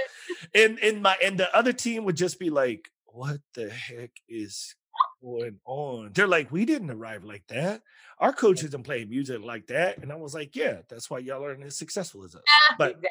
it. 0.54 0.64
and 0.64 0.78
and 0.80 1.02
my 1.02 1.16
and 1.22 1.38
the 1.38 1.54
other 1.56 1.72
team 1.72 2.04
would 2.04 2.16
just 2.16 2.38
be 2.38 2.50
like 2.50 2.90
what 3.04 3.40
the 3.54 3.70
heck 3.70 4.10
is 4.28 4.74
going 5.26 5.58
on 5.64 6.10
they're 6.14 6.28
like 6.28 6.52
we 6.52 6.64
didn't 6.64 6.90
arrive 6.90 7.24
like 7.24 7.44
that 7.48 7.82
our 8.18 8.32
coach 8.32 8.64
isn't 8.64 8.82
playing 8.82 9.10
music 9.10 9.42
like 9.42 9.66
that. 9.66 9.98
And 9.98 10.10
I 10.10 10.16
was 10.16 10.34
like, 10.34 10.56
yeah, 10.56 10.78
that's 10.88 11.10
why 11.10 11.18
y'all 11.18 11.42
aren't 11.42 11.64
as 11.64 11.76
successful 11.76 12.24
as 12.24 12.34
us. 12.34 12.42
Ah, 12.48 12.74
but 12.78 13.02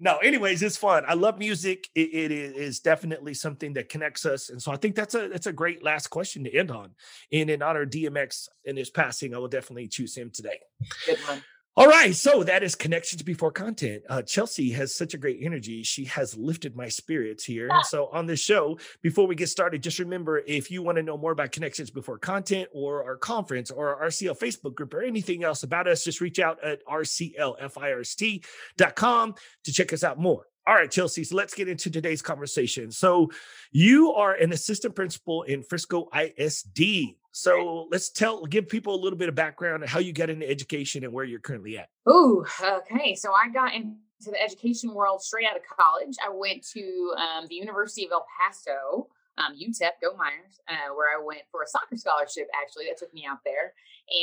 no, 0.00 0.16
anyways, 0.18 0.62
it's 0.62 0.76
fun. 0.76 1.04
I 1.06 1.14
love 1.14 1.38
music. 1.38 1.88
It, 1.94 2.12
it 2.12 2.32
is 2.32 2.80
definitely 2.80 3.34
something 3.34 3.74
that 3.74 3.88
connects 3.88 4.26
us. 4.26 4.48
And 4.50 4.60
so 4.60 4.72
I 4.72 4.76
think 4.76 4.96
that's 4.96 5.14
a 5.14 5.28
that's 5.28 5.46
a 5.46 5.52
great 5.52 5.84
last 5.84 6.08
question 6.08 6.44
to 6.44 6.54
end 6.54 6.70
on. 6.70 6.90
And 7.32 7.50
in 7.50 7.62
honor 7.62 7.82
of 7.82 7.90
DMX 7.90 8.48
and 8.66 8.78
his 8.78 8.90
passing, 8.90 9.34
I 9.34 9.38
will 9.38 9.48
definitely 9.48 9.88
choose 9.88 10.16
him 10.16 10.30
today. 10.30 10.58
Good 11.06 11.18
one. 11.28 11.42
All 11.80 11.88
right, 11.88 12.14
so 12.14 12.44
that 12.44 12.62
is 12.62 12.74
connections 12.74 13.22
before 13.22 13.50
content. 13.50 14.02
Uh, 14.06 14.20
Chelsea 14.20 14.70
has 14.72 14.94
such 14.94 15.14
a 15.14 15.16
great 15.16 15.38
energy. 15.40 15.82
She 15.82 16.04
has 16.04 16.36
lifted 16.36 16.76
my 16.76 16.90
spirits 16.90 17.42
here. 17.42 17.70
And 17.72 17.82
so 17.86 18.10
on 18.12 18.26
this 18.26 18.38
show, 18.38 18.78
before 19.00 19.26
we 19.26 19.34
get 19.34 19.48
started, 19.48 19.82
just 19.82 19.98
remember 19.98 20.42
if 20.46 20.70
you 20.70 20.82
want 20.82 20.96
to 20.96 21.02
know 21.02 21.16
more 21.16 21.32
about 21.32 21.52
connections 21.52 21.90
before 21.90 22.18
content 22.18 22.68
or 22.74 23.02
our 23.04 23.16
conference 23.16 23.70
or 23.70 23.96
our 23.96 24.08
RCL 24.08 24.38
Facebook 24.38 24.74
group 24.74 24.92
or 24.92 25.00
anything 25.00 25.42
else 25.42 25.62
about 25.62 25.88
us, 25.88 26.04
just 26.04 26.20
reach 26.20 26.38
out 26.38 26.62
at 26.62 26.84
rclfirst.com 26.84 29.34
to 29.64 29.72
check 29.72 29.94
us 29.94 30.04
out 30.04 30.18
more. 30.18 30.49
All 30.66 30.74
right, 30.74 30.90
Chelsea, 30.90 31.24
so 31.24 31.36
let's 31.36 31.54
get 31.54 31.68
into 31.68 31.90
today's 31.90 32.22
conversation. 32.22 32.90
So, 32.92 33.30
you 33.72 34.12
are 34.12 34.34
an 34.34 34.52
assistant 34.52 34.94
principal 34.94 35.42
in 35.44 35.62
Frisco 35.62 36.08
ISD. 36.14 37.16
So 37.32 37.88
let's 37.90 38.10
tell, 38.10 38.44
give 38.44 38.68
people 38.68 38.94
a 38.94 39.00
little 39.00 39.18
bit 39.18 39.28
of 39.28 39.34
background 39.34 39.82
on 39.82 39.88
how 39.88 40.00
you 40.00 40.12
got 40.12 40.30
into 40.30 40.48
education 40.48 41.04
and 41.04 41.12
where 41.12 41.24
you're 41.24 41.40
currently 41.40 41.78
at. 41.78 41.88
Oh, 42.06 42.44
okay. 42.62 43.14
So 43.14 43.32
I 43.32 43.48
got 43.50 43.74
into 43.74 43.96
the 44.26 44.42
education 44.42 44.92
world 44.92 45.22
straight 45.22 45.46
out 45.46 45.56
of 45.56 45.62
college. 45.64 46.16
I 46.24 46.30
went 46.30 46.66
to 46.72 47.14
um, 47.16 47.46
the 47.48 47.54
University 47.54 48.04
of 48.04 48.12
El 48.12 48.26
Paso 48.38 49.08
um, 49.40 49.56
UTEP, 49.56 49.96
go 50.02 50.16
Miners, 50.16 50.60
uh, 50.68 50.94
where 50.94 51.08
I 51.16 51.24
went 51.24 51.42
for 51.50 51.62
a 51.62 51.66
soccer 51.66 51.96
scholarship, 51.96 52.48
actually, 52.60 52.86
that 52.86 52.98
took 52.98 53.12
me 53.14 53.26
out 53.28 53.38
there. 53.44 53.72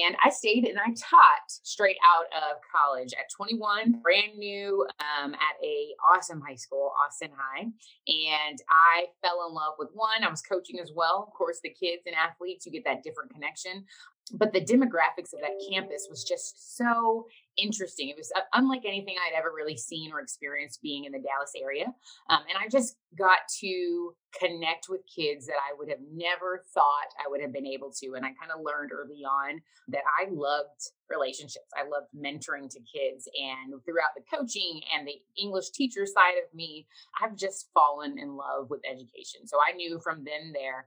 And 0.05 0.15
I 0.23 0.29
stayed 0.29 0.65
and 0.65 0.77
I 0.77 0.89
taught 0.89 1.47
straight 1.47 1.97
out 2.05 2.25
of 2.35 2.57
college 2.69 3.13
at 3.13 3.31
21, 3.35 4.01
brand 4.01 4.37
new 4.37 4.85
um, 4.99 5.33
at 5.33 5.63
a 5.63 5.95
awesome 6.05 6.41
high 6.41 6.55
school, 6.55 6.91
Austin 7.03 7.31
High. 7.35 7.63
And 7.63 8.59
I 8.69 9.05
fell 9.23 9.47
in 9.47 9.53
love 9.53 9.75
with 9.79 9.89
one. 9.93 10.23
I 10.23 10.29
was 10.29 10.41
coaching 10.41 10.79
as 10.79 10.91
well. 10.93 11.25
Of 11.27 11.33
course, 11.33 11.59
the 11.63 11.69
kids 11.69 12.03
and 12.05 12.15
athletes, 12.15 12.65
you 12.65 12.71
get 12.71 12.83
that 12.85 13.03
different 13.03 13.31
connection 13.31 13.85
but 14.33 14.53
the 14.53 14.61
demographics 14.61 15.33
of 15.33 15.41
that 15.41 15.61
campus 15.71 16.07
was 16.09 16.23
just 16.23 16.77
so 16.77 17.27
interesting. 17.57 18.09
It 18.09 18.17
was 18.17 18.31
uh, 18.35 18.41
unlike 18.53 18.83
anything 18.85 19.15
I'd 19.17 19.37
ever 19.37 19.51
really 19.55 19.77
seen 19.77 20.11
or 20.11 20.19
experienced 20.19 20.81
being 20.81 21.05
in 21.05 21.11
the 21.11 21.19
Dallas 21.19 21.53
area. 21.59 21.85
Um, 22.29 22.39
and 22.49 22.57
I 22.59 22.67
just 22.69 22.97
got 23.17 23.39
to 23.61 24.13
connect 24.39 24.87
with 24.89 25.01
kids 25.13 25.47
that 25.47 25.57
I 25.57 25.73
would 25.77 25.89
have 25.89 26.01
never 26.13 26.63
thought 26.73 27.09
I 27.17 27.29
would 27.29 27.41
have 27.41 27.53
been 27.53 27.65
able 27.65 27.91
to. 27.99 28.13
And 28.15 28.25
I 28.25 28.29
kind 28.39 28.51
of 28.53 28.61
learned 28.63 28.91
early 28.93 29.23
on 29.23 29.61
that 29.89 30.03
I 30.05 30.29
loved 30.29 30.91
relationships. 31.09 31.71
I 31.75 31.83
loved 31.83 32.07
mentoring 32.13 32.69
to 32.69 32.79
kids. 32.79 33.27
And 33.33 33.73
throughout 33.85 34.13
the 34.15 34.23
coaching 34.29 34.81
and 34.95 35.07
the 35.07 35.19
English 35.41 35.71
teacher 35.71 36.05
side 36.05 36.37
of 36.37 36.53
me, 36.53 36.85
I've 37.21 37.35
just 37.35 37.69
fallen 37.73 38.19
in 38.19 38.35
love 38.35 38.69
with 38.69 38.81
education. 38.89 39.47
So 39.47 39.57
I 39.57 39.75
knew 39.75 39.99
from 40.03 40.23
then 40.23 40.53
there 40.53 40.85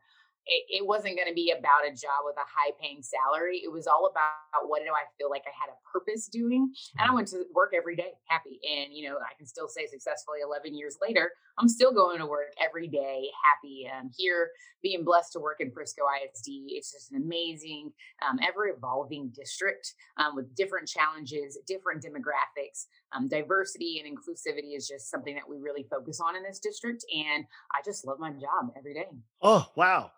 it, 0.51 0.83
it 0.83 0.87
wasn't 0.87 1.15
going 1.17 1.29
to 1.29 1.35
be 1.35 1.55
about 1.57 1.87
a 1.87 1.95
job 1.95 2.27
with 2.27 2.37
a 2.37 2.45
high 2.45 2.73
paying 2.83 3.03
salary. 3.03 3.63
It 3.63 3.71
was 3.71 3.87
all 3.87 4.11
about 4.11 4.67
what 4.67 4.83
do 4.83 4.91
I 4.91 5.07
feel 5.17 5.31
like 5.31 5.45
I 5.47 5.55
had 5.55 5.71
a 5.71 5.79
purpose 5.91 6.27
doing. 6.27 6.73
And 6.99 7.05
I 7.05 7.07
mm-hmm. 7.07 7.15
went 7.15 7.29
to 7.29 7.45
work 7.55 7.73
every 7.77 7.95
day 7.95 8.11
happy. 8.27 8.59
And, 8.67 8.93
you 8.93 9.09
know, 9.09 9.17
I 9.17 9.33
can 9.39 9.47
still 9.47 9.69
say 9.69 9.87
successfully 9.87 10.41
11 10.43 10.75
years 10.75 10.99
later, 11.01 11.31
I'm 11.59 11.69
still 11.69 11.93
going 11.93 12.19
to 12.19 12.27
work 12.27 12.53
every 12.61 12.89
day 12.89 13.31
happy. 13.47 13.89
I'm 13.89 14.11
here 14.17 14.51
being 14.83 15.05
blessed 15.05 15.33
to 15.35 15.41
work 15.41 15.59
in 15.61 15.71
Frisco 15.71 16.03
ISD. 16.03 16.49
It's 16.75 16.91
just 16.91 17.13
an 17.13 17.23
amazing, 17.23 17.93
um, 18.29 18.41
ever 18.43 18.67
evolving 18.67 19.31
district 19.35 19.95
um, 20.17 20.35
with 20.35 20.55
different 20.57 20.89
challenges, 20.89 21.59
different 21.67 22.03
demographics. 22.03 22.87
Um, 23.13 23.29
diversity 23.29 24.03
and 24.03 24.19
inclusivity 24.19 24.77
is 24.77 24.89
just 24.89 25.11
something 25.11 25.35
that 25.35 25.49
we 25.49 25.59
really 25.59 25.87
focus 25.89 26.21
on 26.21 26.35
in 26.35 26.43
this 26.43 26.59
district. 26.59 27.05
And 27.15 27.45
I 27.73 27.83
just 27.85 28.05
love 28.05 28.19
my 28.19 28.31
job 28.31 28.73
every 28.77 28.95
day. 28.95 29.09
Oh, 29.43 29.67
wow. 29.77 30.11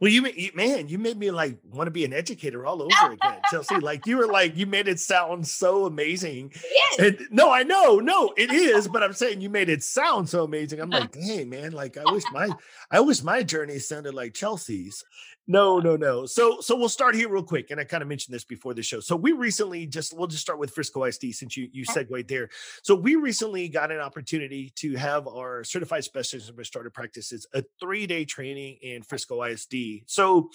Well, 0.00 0.10
you, 0.10 0.26
you 0.28 0.50
man, 0.54 0.88
you 0.88 0.98
made 0.98 1.18
me 1.18 1.30
like 1.30 1.58
want 1.70 1.86
to 1.86 1.90
be 1.90 2.04
an 2.04 2.12
educator 2.12 2.66
all 2.66 2.82
over 2.82 3.12
again, 3.12 3.40
Chelsea. 3.50 3.76
Like 3.76 4.06
you 4.06 4.16
were 4.16 4.26
like 4.26 4.56
you 4.56 4.66
made 4.66 4.88
it 4.88 5.00
sound 5.00 5.46
so 5.46 5.86
amazing. 5.86 6.52
Yes. 6.54 6.98
And, 6.98 7.28
no, 7.30 7.50
I 7.52 7.62
know, 7.62 7.96
no, 7.96 8.32
it 8.36 8.50
is, 8.50 8.88
but 8.88 9.02
I'm 9.02 9.12
saying 9.12 9.40
you 9.40 9.50
made 9.50 9.68
it 9.68 9.82
sound 9.82 10.28
so 10.28 10.44
amazing. 10.44 10.80
I'm 10.80 10.90
like, 10.90 11.14
hey, 11.20 11.44
man, 11.44 11.72
like 11.72 11.96
I 11.98 12.10
wish 12.12 12.24
my 12.32 12.48
I 12.90 13.00
wish 13.00 13.22
my 13.22 13.42
journey 13.42 13.78
sounded 13.78 14.14
like 14.14 14.34
Chelsea's. 14.34 15.04
No, 15.50 15.80
no, 15.80 15.96
no. 15.96 16.26
So, 16.26 16.60
so 16.60 16.76
we'll 16.76 16.88
start 16.88 17.16
here 17.16 17.28
real 17.28 17.42
quick, 17.42 17.72
and 17.72 17.80
I 17.80 17.84
kind 17.84 18.04
of 18.04 18.08
mentioned 18.08 18.32
this 18.32 18.44
before 18.44 18.72
the 18.72 18.84
show. 18.84 19.00
So 19.00 19.16
we 19.16 19.32
recently 19.32 19.84
just 19.84 20.16
we'll 20.16 20.28
just 20.28 20.42
start 20.42 20.60
with 20.60 20.70
Frisco 20.70 21.02
ISD 21.02 21.34
since 21.34 21.56
you 21.56 21.68
you 21.72 21.84
segued 21.84 22.28
there. 22.28 22.50
So 22.84 22.94
we 22.94 23.16
recently 23.16 23.68
got 23.68 23.90
an 23.90 23.98
opportunity 23.98 24.72
to 24.76 24.94
have 24.94 25.26
our 25.26 25.64
certified 25.64 26.04
specialist 26.04 26.50
in 26.50 26.54
restorative 26.54 26.94
practices 26.94 27.48
a 27.52 27.64
three 27.80 28.06
day 28.06 28.24
training 28.24 28.78
in 28.80 29.02
Frisco 29.02 29.42
ISD. 29.42 29.74
So, 30.06 30.50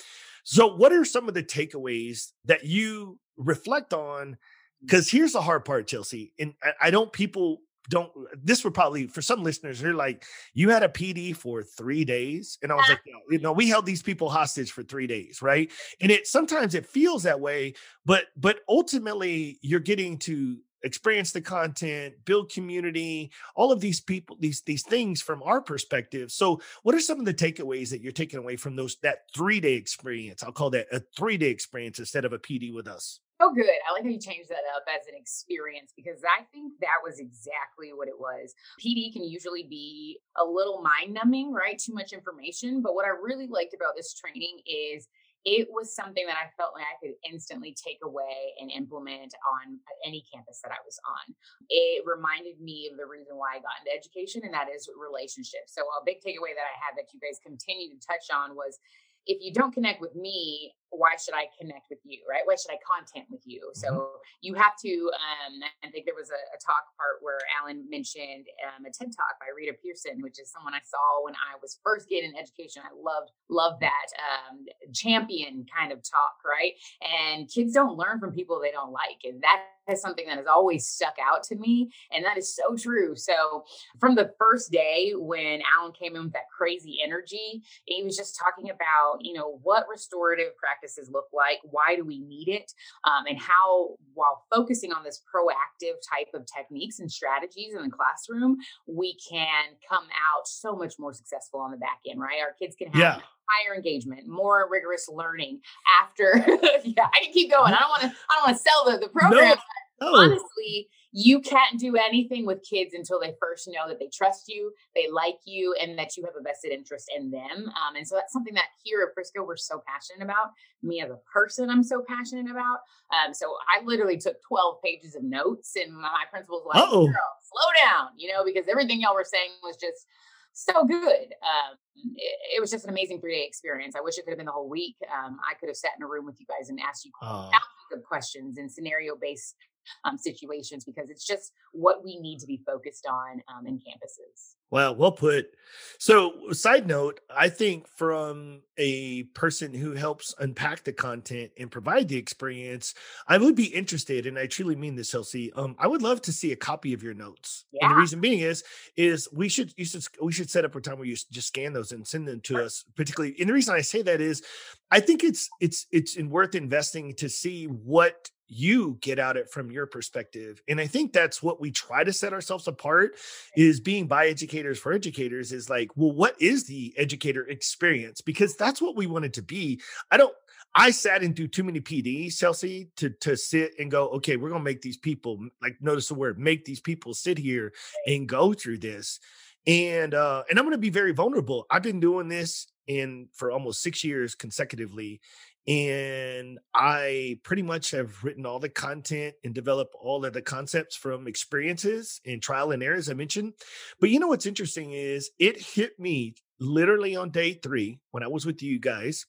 so 0.45 0.73
what 0.73 0.93
are 0.93 1.03
some 1.03 1.27
of 1.27 1.33
the 1.33 1.43
takeaways 1.43 2.31
that 2.45 2.63
you 2.63 3.19
reflect 3.35 3.91
on? 3.91 4.27
Mm. 4.27 4.37
Because 4.79 5.09
here's 5.09 5.33
the 5.33 5.41
hard 5.41 5.65
part, 5.65 5.87
Chelsea, 5.87 6.31
and 6.39 6.53
I, 6.63 6.87
I 6.87 6.89
don't 6.89 7.11
people 7.11 7.57
don't 7.89 8.11
this 8.41 8.63
would 8.63 8.73
probably 8.73 9.07
for 9.07 9.21
some 9.21 9.43
listeners 9.43 9.79
they're 9.79 9.93
like 9.93 10.25
you 10.53 10.69
had 10.69 10.83
a 10.83 10.89
pd 10.89 11.35
for 11.35 11.63
three 11.63 12.05
days? 12.05 12.57
And 12.61 12.71
i 12.71 12.75
was 12.75 12.89
like 12.89 13.01
no, 13.05 13.19
you 13.29 13.39
know 13.39 13.51
we 13.51 13.69
held 13.69 13.85
these 13.85 14.03
people 14.03 14.29
hostage 14.29 14.71
for 14.71 14.83
three 14.83 15.07
days 15.07 15.41
right? 15.41 15.71
And 16.01 16.11
it 16.11 16.27
sometimes 16.27 16.75
it 16.75 16.85
feels 16.85 17.23
that 17.23 17.39
way 17.39 17.73
but 18.05 18.25
but 18.35 18.59
ultimately 18.67 19.59
you're 19.61 19.79
getting 19.79 20.17
to 20.19 20.57
experience 20.85 21.31
the 21.31 21.41
content 21.41 22.13
build 22.25 22.51
community 22.51 23.31
all 23.55 23.71
of 23.71 23.81
these 23.81 23.99
people 23.99 24.37
these 24.39 24.61
these 24.61 24.83
things 24.83 25.21
from 25.21 25.41
our 25.43 25.59
perspective. 25.59 26.31
So 26.31 26.61
what 26.83 26.95
are 26.95 26.99
some 26.99 27.19
of 27.19 27.25
the 27.25 27.33
takeaways 27.33 27.89
that 27.89 28.01
you're 28.01 28.11
taking 28.11 28.39
away 28.39 28.55
from 28.55 28.75
those 28.75 28.97
that 29.01 29.23
three 29.35 29.59
day 29.59 29.73
experience? 29.73 30.43
I'll 30.43 30.51
call 30.51 30.69
that 30.69 30.87
a 30.91 31.01
three 31.17 31.37
day 31.37 31.49
experience 31.49 31.99
instead 31.99 32.23
of 32.23 32.33
a 32.33 32.39
pd 32.39 32.73
with 32.73 32.87
us 32.87 33.19
Oh, 33.41 33.53
good. 33.53 33.67
I 33.67 33.91
like 33.91 34.03
how 34.03 34.09
you 34.09 34.19
changed 34.19 34.47
that 34.49 34.63
up 34.75 34.83
as 34.87 35.07
an 35.07 35.15
experience 35.15 35.91
because 35.95 36.23
I 36.23 36.43
think 36.53 36.71
that 36.79 37.03
was 37.03 37.19
exactly 37.19 37.91
what 37.91 38.07
it 38.07 38.17
was. 38.17 38.53
PD 38.79 39.11
can 39.11 39.25
usually 39.25 39.67
be 39.69 40.19
a 40.39 40.43
little 40.45 40.81
mind 40.81 41.13
numbing, 41.13 41.51
right? 41.51 41.77
Too 41.77 41.93
much 41.93 42.13
information. 42.13 42.81
But 42.81 42.95
what 42.95 43.05
I 43.05 43.09
really 43.09 43.47
liked 43.47 43.75
about 43.75 43.91
this 43.97 44.13
training 44.13 44.63
is 44.65 45.07
it 45.43 45.67
was 45.69 45.93
something 45.93 46.25
that 46.25 46.39
I 46.39 46.49
felt 46.57 46.73
like 46.73 46.87
I 46.89 46.97
could 46.97 47.13
instantly 47.21 47.75
take 47.77 47.99
away 48.01 48.55
and 48.57 48.71
implement 48.71 49.35
on 49.45 49.77
any 50.07 50.23
campus 50.33 50.63
that 50.63 50.71
I 50.73 50.81
was 50.87 50.97
on. 51.05 51.35
It 51.69 52.01
reminded 52.07 52.57
me 52.63 52.89
of 52.89 52.97
the 52.97 53.05
reason 53.05 53.37
why 53.37 53.59
I 53.59 53.61
got 53.61 53.77
into 53.83 53.93
education, 53.93 54.41
and 54.41 54.55
that 54.57 54.73
is 54.73 54.89
relationships. 54.97 55.77
So, 55.77 55.85
a 55.85 56.01
big 56.01 56.17
takeaway 56.25 56.57
that 56.57 56.65
I 56.65 56.75
had 56.81 56.97
that 56.97 57.13
you 57.13 57.21
guys 57.21 57.37
continue 57.45 57.93
to 57.93 58.01
touch 58.01 58.33
on 58.33 58.57
was 58.57 58.81
if 59.27 59.37
you 59.41 59.53
don't 59.53 59.73
connect 59.73 60.01
with 60.01 60.15
me, 60.15 60.73
why 60.97 61.15
should 61.19 61.35
I 61.35 61.47
connect 61.59 61.87
with 61.89 61.99
you, 62.03 62.19
right? 62.29 62.41
Why 62.45 62.55
should 62.55 62.71
I 62.71 62.79
content 62.83 63.27
with 63.29 63.41
you? 63.45 63.71
Mm-hmm. 63.71 63.79
So 63.79 64.21
you 64.41 64.53
have 64.55 64.77
to. 64.81 64.93
Um, 65.13 65.61
I 65.83 65.89
think 65.89 66.05
there 66.05 66.17
was 66.17 66.29
a, 66.29 66.41
a 66.55 66.59
talk 66.59 66.91
part 66.97 67.21
where 67.21 67.39
Alan 67.59 67.85
mentioned 67.89 68.47
um, 68.65 68.85
a 68.85 68.91
TED 68.91 69.11
talk 69.15 69.39
by 69.39 69.51
Rita 69.55 69.73
Pierson, 69.81 70.21
which 70.21 70.39
is 70.39 70.51
someone 70.51 70.73
I 70.73 70.83
saw 70.83 71.23
when 71.23 71.35
I 71.35 71.57
was 71.61 71.79
first 71.83 72.09
getting 72.09 72.33
education. 72.37 72.81
I 72.85 72.93
loved 72.95 73.31
loved 73.49 73.81
that 73.81 74.07
um, 74.17 74.65
champion 74.93 75.65
kind 75.67 75.91
of 75.91 75.99
talk, 75.99 76.39
right? 76.45 76.73
And 77.03 77.49
kids 77.49 77.73
don't 77.73 77.97
learn 77.97 78.19
from 78.19 78.33
people 78.33 78.59
they 78.59 78.71
don't 78.71 78.91
like, 78.91 79.21
and 79.23 79.41
that 79.43 79.63
is 79.91 80.01
something 80.01 80.25
that 80.27 80.37
has 80.37 80.47
always 80.47 80.87
stuck 80.87 81.15
out 81.21 81.43
to 81.43 81.55
me. 81.55 81.91
And 82.11 82.25
that 82.25 82.37
is 82.37 82.55
so 82.55 82.75
true. 82.75 83.15
So, 83.15 83.65
from 83.99 84.15
the 84.15 84.31
first 84.39 84.71
day 84.71 85.13
when 85.15 85.61
Alan 85.77 85.91
came 85.91 86.15
in 86.15 86.23
with 86.23 86.33
that 86.33 86.49
crazy 86.55 86.99
energy, 87.03 87.63
he 87.85 88.03
was 88.03 88.17
just 88.17 88.37
talking 88.37 88.69
about, 88.69 89.17
you 89.21 89.33
know, 89.33 89.59
what 89.63 89.85
restorative 89.89 90.55
practices 90.85 91.09
look 91.11 91.25
like, 91.33 91.59
why 91.63 91.95
do 91.95 92.03
we 92.03 92.19
need 92.19 92.47
it, 92.47 92.71
um, 93.03 93.25
and 93.27 93.39
how, 93.39 93.95
while 94.13 94.43
focusing 94.53 94.91
on 94.93 95.03
this 95.03 95.21
proactive 95.33 95.95
type 96.07 96.27
of 96.33 96.45
techniques 96.45 96.99
and 96.99 97.11
strategies 97.11 97.73
in 97.75 97.83
the 97.83 97.89
classroom, 97.89 98.57
we 98.87 99.17
can 99.29 99.65
come 99.87 100.03
out 100.03 100.47
so 100.47 100.75
much 100.75 100.95
more 100.99 101.13
successful 101.13 101.59
on 101.59 101.71
the 101.71 101.77
back 101.77 101.99
end, 102.09 102.19
right? 102.19 102.39
Our 102.41 102.53
kids 102.59 102.75
can 102.75 102.87
have. 102.89 102.99
Yeah 102.99 103.19
higher 103.47 103.75
engagement, 103.75 104.27
more 104.27 104.67
rigorous 104.71 105.07
learning 105.07 105.59
after. 106.01 106.33
yeah, 106.83 107.07
I 107.13 107.23
can 107.23 107.31
keep 107.31 107.51
going. 107.51 107.75
I 107.75 107.77
don't 107.77 107.89
want 107.89 108.01
to. 108.01 108.07
I 108.07 108.35
don't 108.37 108.47
want 108.47 108.57
to 108.57 108.63
sell 108.63 108.85
the, 108.85 109.05
the 109.05 109.09
program. 109.09 109.55
No. 110.01 110.07
Honestly, 110.15 110.89
you 111.17 111.39
can't 111.39 111.79
do 111.79 111.95
anything 111.95 112.45
with 112.45 112.61
kids 112.69 112.93
until 112.93 113.21
they 113.21 113.33
first 113.39 113.69
know 113.69 113.87
that 113.87 113.99
they 113.99 114.09
trust 114.13 114.49
you, 114.49 114.73
they 114.93 115.07
like 115.09 115.37
you, 115.45 115.73
and 115.81 115.97
that 115.97 116.17
you 116.17 116.25
have 116.25 116.33
a 116.37 116.43
vested 116.43 116.73
interest 116.73 117.09
in 117.15 117.31
them. 117.31 117.69
Um, 117.69 117.95
and 117.95 118.05
so 118.05 118.15
that's 118.15 118.33
something 118.33 118.53
that 118.55 118.65
here 118.83 119.01
at 119.01 119.13
Frisco 119.13 119.41
we're 119.45 119.55
so 119.55 119.81
passionate 119.87 120.25
about. 120.25 120.51
Me 120.83 120.99
as 120.99 121.09
a 121.09 121.17
person, 121.31 121.69
I'm 121.69 121.83
so 121.83 122.03
passionate 122.05 122.51
about. 122.51 122.79
Um, 123.15 123.33
so 123.33 123.55
I 123.73 123.81
literally 123.85 124.17
took 124.17 124.35
12 124.45 124.81
pages 124.83 125.15
of 125.15 125.23
notes, 125.23 125.71
and 125.77 125.95
my 125.95 126.25
principal 126.29 126.61
was 126.65 126.75
like, 126.75 126.89
"Girl, 126.89 127.05
slow 127.07 127.69
down," 127.81 128.09
you 128.17 128.33
know, 128.33 128.43
because 128.43 128.67
everything 128.67 128.99
y'all 128.99 129.15
were 129.15 129.23
saying 129.23 129.51
was 129.63 129.77
just 129.77 130.05
so 130.51 130.83
good. 130.83 131.31
Um, 131.39 131.77
it, 132.17 132.57
it, 132.57 132.59
was 132.59 132.71
just 132.71 132.83
an 132.83 132.89
amazing 132.89 133.21
three 133.21 133.35
day 133.35 133.45
experience. 133.47 133.95
I 133.95 134.01
wish 134.01 134.17
it 134.17 134.25
could 134.25 134.31
have 134.31 134.37
been 134.37 134.47
the 134.47 134.51
whole 134.51 134.69
week. 134.69 134.97
Um, 135.07 135.37
I 135.49 135.53
could 135.57 135.69
have 135.69 135.77
sat 135.77 135.91
in 135.97 136.03
a 136.03 136.07
room 136.07 136.25
with 136.25 136.41
you 136.41 136.45
guys 136.45 136.67
and 136.67 136.77
asked 136.81 137.05
you 137.05 137.11
thousands 137.21 137.93
of 137.93 138.03
questions 138.03 138.57
and 138.57 138.69
scenario 138.69 139.15
based 139.15 139.55
um, 140.03 140.17
situations 140.17 140.85
because 140.85 141.09
it's 141.09 141.25
just 141.25 141.53
what 141.71 142.03
we 142.03 142.19
need 142.19 142.39
to 142.39 142.47
be 142.47 142.61
focused 142.65 143.07
on 143.09 143.41
um, 143.55 143.67
in 143.67 143.75
campuses. 143.75 144.55
Well, 144.71 144.95
well 144.95 145.11
put. 145.11 145.51
So, 145.99 146.51
side 146.51 146.87
note, 146.87 147.21
I 147.29 147.49
think 147.49 147.87
from 147.87 148.61
a 148.77 149.23
person 149.23 149.73
who 149.73 149.93
helps 149.93 150.33
unpack 150.39 150.83
the 150.83 150.91
content 150.91 151.51
and 151.57 151.69
provide 151.69 152.07
the 152.07 152.17
experience, 152.17 152.93
I 153.27 153.37
would 153.37 153.55
be 153.55 153.65
interested, 153.65 154.25
and 154.25 154.37
I 154.37 154.47
truly 154.47 154.75
mean 154.75 154.95
this, 154.95 155.11
Chelsea. 155.11 155.53
Um, 155.53 155.75
I 155.79 155.87
would 155.87 156.01
love 156.01 156.21
to 156.23 156.33
see 156.33 156.51
a 156.51 156.55
copy 156.55 156.93
of 156.93 157.03
your 157.03 157.13
notes. 157.13 157.65
Yeah. 157.71 157.85
And 157.85 157.95
the 157.95 157.99
reason 157.99 158.21
being 158.21 158.39
is, 158.39 158.63
is 158.97 159.29
we 159.31 159.49
should 159.49 159.73
you 159.77 159.85
should 159.85 160.03
we 160.21 160.31
should 160.31 160.49
set 160.49 160.65
up 160.65 160.75
a 160.75 160.81
time 160.81 160.97
where 160.97 161.07
you 161.07 161.15
just 161.31 161.47
scan 161.47 161.73
those 161.73 161.91
and 161.91 162.05
send 162.05 162.27
them 162.27 162.41
to 162.41 162.63
us. 162.63 162.83
Particularly, 162.95 163.35
and 163.39 163.47
the 163.47 163.53
reason 163.53 163.75
I 163.75 163.81
say 163.81 164.01
that 164.01 164.19
is, 164.19 164.43
I 164.91 164.99
think 164.99 165.23
it's 165.23 165.49
it's 165.61 165.85
it's 165.91 166.17
worth 166.17 166.55
investing 166.55 167.13
to 167.15 167.29
see 167.29 167.65
what 167.65 168.29
you 168.47 168.97
get 169.01 169.19
out 169.19 169.37
it 169.37 169.49
from 169.49 169.71
your 169.71 169.87
perspective 169.87 170.61
and 170.67 170.79
i 170.79 170.87
think 170.87 171.11
that's 171.11 171.41
what 171.41 171.59
we 171.59 171.71
try 171.71 172.03
to 172.03 172.13
set 172.13 172.33
ourselves 172.33 172.67
apart 172.67 173.15
is 173.55 173.79
being 173.79 174.07
by 174.07 174.27
educators 174.27 174.77
for 174.77 174.93
educators 174.93 175.51
is 175.51 175.69
like 175.69 175.89
well 175.95 176.11
what 176.11 176.39
is 176.41 176.65
the 176.65 176.93
educator 176.97 177.43
experience? 177.47 178.21
Because 178.21 178.55
that's 178.55 178.81
what 178.81 178.95
we 178.95 179.07
wanted 179.07 179.33
to 179.33 179.41
be. 179.41 179.81
I 180.11 180.17
don't 180.17 180.33
i 180.73 180.91
sat 180.91 181.23
and 181.23 181.35
do 181.35 181.47
too 181.47 181.63
many 181.63 181.79
pds 181.79 182.37
chelsea 182.37 182.89
to 182.97 183.09
to 183.09 183.37
sit 183.37 183.71
and 183.79 183.89
go 183.89 184.09
okay 184.09 184.35
we're 184.35 184.49
gonna 184.49 184.63
make 184.63 184.81
these 184.81 184.97
people 184.97 185.39
like 185.61 185.77
notice 185.79 186.09
the 186.09 186.13
word 186.13 186.37
make 186.37 186.65
these 186.65 186.81
people 186.81 187.13
sit 187.13 187.37
here 187.37 187.71
and 188.07 188.27
go 188.27 188.53
through 188.53 188.77
this. 188.77 189.19
And 189.67 190.13
uh 190.13 190.43
and 190.49 190.59
i'm 190.59 190.65
gonna 190.65 190.77
be 190.77 190.89
very 190.89 191.11
vulnerable. 191.11 191.65
I've 191.69 191.83
been 191.83 191.99
doing 191.99 192.27
this 192.27 192.67
in 192.87 193.27
for 193.33 193.51
almost 193.51 193.81
six 193.81 194.03
years 194.03 194.35
consecutively 194.35 195.19
and 195.67 196.59
I 196.75 197.39
pretty 197.43 197.63
much 197.63 197.91
have 197.91 198.23
written 198.23 198.45
all 198.45 198.59
the 198.59 198.69
content 198.69 199.35
and 199.43 199.53
developed 199.53 199.95
all 199.99 200.23
of 200.23 200.33
the 200.33 200.41
concepts 200.41 200.95
from 200.95 201.27
experiences 201.27 202.21
and 202.25 202.41
trial 202.41 202.71
and 202.71 202.83
errors 202.83 203.09
I 203.09 203.13
mentioned. 203.13 203.53
But 203.99 204.11
you 204.11 204.19
know 204.19 204.27
what's 204.27 204.45
interesting 204.45 204.91
is 204.91 205.31
it 205.39 205.59
hit 205.59 205.99
me 205.99 206.35
literally 206.59 207.15
on 207.15 207.31
day 207.31 207.53
three 207.53 207.99
when 208.11 208.23
I 208.23 208.27
was 208.27 208.45
with 208.45 208.61
you 208.61 208.79
guys. 208.79 209.25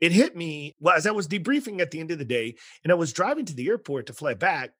It 0.00 0.12
hit 0.12 0.36
me 0.36 0.76
well 0.80 0.96
as 0.96 1.06
I 1.06 1.10
was 1.10 1.28
debriefing 1.28 1.80
at 1.80 1.90
the 1.90 2.00
end 2.00 2.10
of 2.10 2.18
the 2.18 2.24
day, 2.24 2.56
and 2.84 2.92
I 2.92 2.96
was 2.96 3.12
driving 3.12 3.46
to 3.46 3.54
the 3.54 3.68
airport 3.68 4.06
to 4.06 4.12
fly 4.12 4.34
back. 4.34 4.70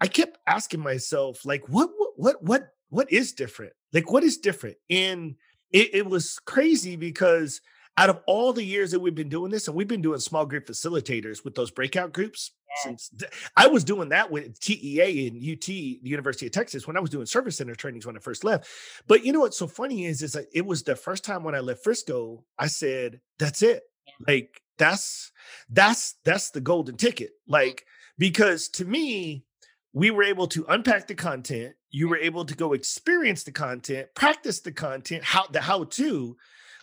I 0.00 0.06
kept 0.06 0.38
asking 0.46 0.80
myself, 0.80 1.44
like, 1.44 1.68
what, 1.68 1.90
what, 2.16 2.42
what, 2.42 2.68
what 2.88 3.12
is 3.12 3.32
different? 3.32 3.72
Like, 3.92 4.10
what 4.10 4.22
is 4.22 4.38
different? 4.38 4.76
And 4.88 5.34
it, 5.72 5.94
it 5.94 6.06
was 6.06 6.38
crazy 6.46 6.96
because 6.96 7.60
out 7.96 8.10
of 8.10 8.20
all 8.26 8.52
the 8.52 8.64
years 8.64 8.90
that 8.92 9.00
we've 9.00 9.14
been 9.14 9.28
doing 9.28 9.50
this, 9.50 9.68
and 9.68 9.76
we've 9.76 9.88
been 9.88 10.02
doing 10.02 10.20
small 10.20 10.46
group 10.46 10.66
facilitators 10.66 11.44
with 11.44 11.54
those 11.54 11.70
breakout 11.70 12.12
groups 12.12 12.52
since 12.76 13.10
I 13.56 13.66
was 13.66 13.84
doing 13.84 14.10
that 14.10 14.30
with 14.30 14.58
TEA 14.60 15.26
and 15.26 15.36
UT, 15.36 15.66
the 15.66 16.00
University 16.02 16.46
of 16.46 16.52
Texas, 16.52 16.86
when 16.86 16.96
I 16.96 17.00
was 17.00 17.10
doing 17.10 17.26
service 17.26 17.56
center 17.56 17.74
trainings 17.74 18.06
when 18.06 18.16
I 18.16 18.20
first 18.20 18.44
left. 18.44 18.68
But 19.06 19.24
you 19.24 19.32
know 19.32 19.40
what's 19.40 19.58
so 19.58 19.66
funny 19.66 20.04
is, 20.04 20.22
is 20.22 20.32
that 20.32 20.46
it 20.52 20.64
was 20.64 20.82
the 20.82 20.96
first 20.96 21.24
time 21.24 21.42
when 21.42 21.54
I 21.54 21.60
left 21.60 21.82
Frisco, 21.82 22.44
I 22.58 22.68
said, 22.68 23.20
"That's 23.38 23.62
it." 23.62 23.82
Yeah. 24.06 24.12
Like 24.26 24.62
that's 24.78 25.32
that's 25.68 26.14
that's 26.24 26.50
the 26.50 26.60
golden 26.60 26.96
ticket. 26.96 27.30
Like 27.46 27.84
because 28.18 28.68
to 28.70 28.84
me, 28.84 29.44
we 29.92 30.10
were 30.10 30.22
able 30.22 30.46
to 30.48 30.64
unpack 30.68 31.08
the 31.08 31.14
content. 31.14 31.74
You 31.90 32.08
were 32.08 32.18
able 32.18 32.44
to 32.44 32.54
go 32.54 32.72
experience 32.72 33.42
the 33.42 33.52
content, 33.52 34.08
practice 34.14 34.60
the 34.60 34.72
content, 34.72 35.24
how 35.24 35.46
the 35.48 35.60
how 35.60 35.84
to, 35.84 36.36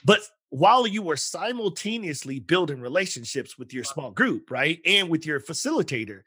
but 0.04 0.20
while 0.50 0.88
you 0.88 1.02
were 1.02 1.18
simultaneously 1.18 2.40
building 2.40 2.80
relationships 2.80 3.58
with 3.58 3.74
your 3.74 3.84
small 3.84 4.12
group, 4.12 4.50
right? 4.50 4.80
And 4.86 5.10
with 5.10 5.26
your 5.26 5.42
facilitator. 5.42 6.22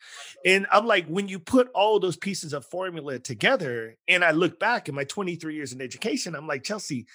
And 0.44 0.66
I'm 0.70 0.86
like, 0.86 1.06
when 1.06 1.28
you 1.28 1.38
put 1.38 1.70
all 1.74 1.98
those 1.98 2.16
pieces 2.16 2.52
of 2.52 2.66
formula 2.66 3.18
together, 3.18 3.96
and 4.08 4.24
I 4.24 4.32
look 4.32 4.58
back 4.58 4.88
in 4.88 4.94
my 4.94 5.04
23 5.04 5.54
years 5.54 5.72
in 5.72 5.80
education, 5.80 6.34
I'm 6.34 6.46
like, 6.46 6.64
Chelsea, 6.64 7.06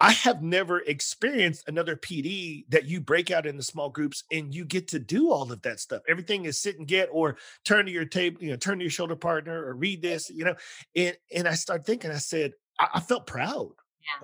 I 0.00 0.12
have 0.12 0.42
never 0.42 0.80
experienced 0.80 1.68
another 1.68 1.96
PD 1.96 2.64
that 2.68 2.84
you 2.84 3.00
break 3.00 3.30
out 3.30 3.46
into 3.46 3.62
small 3.62 3.90
groups 3.90 4.24
and 4.30 4.54
you 4.54 4.64
get 4.64 4.88
to 4.88 4.98
do 4.98 5.30
all 5.30 5.50
of 5.50 5.62
that 5.62 5.80
stuff. 5.80 6.02
Everything 6.08 6.44
is 6.44 6.58
sit 6.58 6.78
and 6.78 6.86
get 6.86 7.08
or 7.12 7.36
turn 7.64 7.86
to 7.86 7.92
your 7.92 8.04
table, 8.04 8.42
you 8.42 8.50
know, 8.50 8.56
turn 8.56 8.78
to 8.78 8.84
your 8.84 8.90
shoulder 8.90 9.16
partner 9.16 9.64
or 9.64 9.74
read 9.74 10.02
this, 10.02 10.30
you 10.30 10.44
know. 10.44 10.56
And 10.96 11.16
and 11.32 11.46
I 11.46 11.54
started 11.54 11.86
thinking, 11.86 12.10
I 12.10 12.16
said, 12.16 12.52
I, 12.78 12.88
I 12.94 13.00
felt 13.00 13.26
proud. 13.26 13.70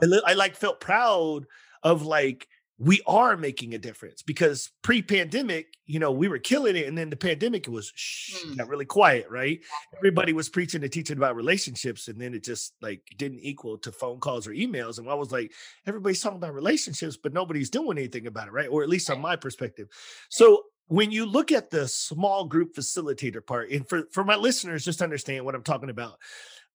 Yeah. 0.03 0.21
I, 0.27 0.33
I 0.33 0.35
like 0.35 0.57
felt 0.57 0.81
proud 0.81 1.47
of 1.83 2.03
like 2.03 2.47
we 2.81 3.03
are 3.07 3.37
making 3.37 3.75
a 3.75 3.79
difference 3.79 4.23
because 4.23 4.71
pre-pandemic, 4.83 5.67
you 5.85 5.99
know, 5.99 6.11
we 6.11 6.29
were 6.29 6.39
killing 6.39 6.77
it, 6.77 6.89
and 6.89 6.97
then 6.97 7.11
the 7.11 7.17
pandemic 7.17 7.69
it 7.69 7.71
was 7.71 7.93
shh, 7.95 8.35
mm. 8.43 8.57
got 8.57 8.69
really 8.69 8.87
quiet, 8.87 9.27
right? 9.29 9.61
Everybody 9.99 10.33
was 10.33 10.49
preaching 10.49 10.83
and 10.83 10.91
teaching 10.91 11.19
about 11.19 11.37
relationships, 11.37 12.09
and 12.09 12.19
then 12.19 12.33
it 12.33 12.43
just 12.43 12.73
like 12.81 13.03
didn't 13.19 13.41
equal 13.41 13.77
to 13.79 13.93
phone 13.93 14.19
calls 14.19 14.47
or 14.47 14.53
emails. 14.53 14.99
And 14.99 15.11
I 15.11 15.15
was 15.15 15.31
like, 15.31 15.53
everybody's 15.87 16.23
talking 16.23 16.39
about 16.39 16.55
relationships, 16.55 17.19
but 17.23 17.35
nobody's 17.35 17.69
doing 17.69 17.99
anything 17.99 18.27
about 18.27 18.49
it, 18.49 18.53
right? 18.53 18.71
Or 18.71 18.83
at 18.83 18.89
least 18.89 19.11
on 19.11 19.21
my 19.21 19.37
perspective. 19.37 19.89
So 20.31 20.63
when 20.87 21.11
you 21.13 21.27
look 21.27 21.53
at 21.53 21.69
the 21.69 21.87
small 21.87 22.47
group 22.47 22.75
facilitator 22.75 23.47
part, 23.47 23.71
and 23.71 23.87
for 23.87 24.05
for 24.11 24.25
my 24.25 24.37
listeners, 24.37 24.87
just 24.87 25.03
understand 25.03 25.45
what 25.45 25.55
I'm 25.55 25.63
talking 25.63 25.91
about. 25.91 26.17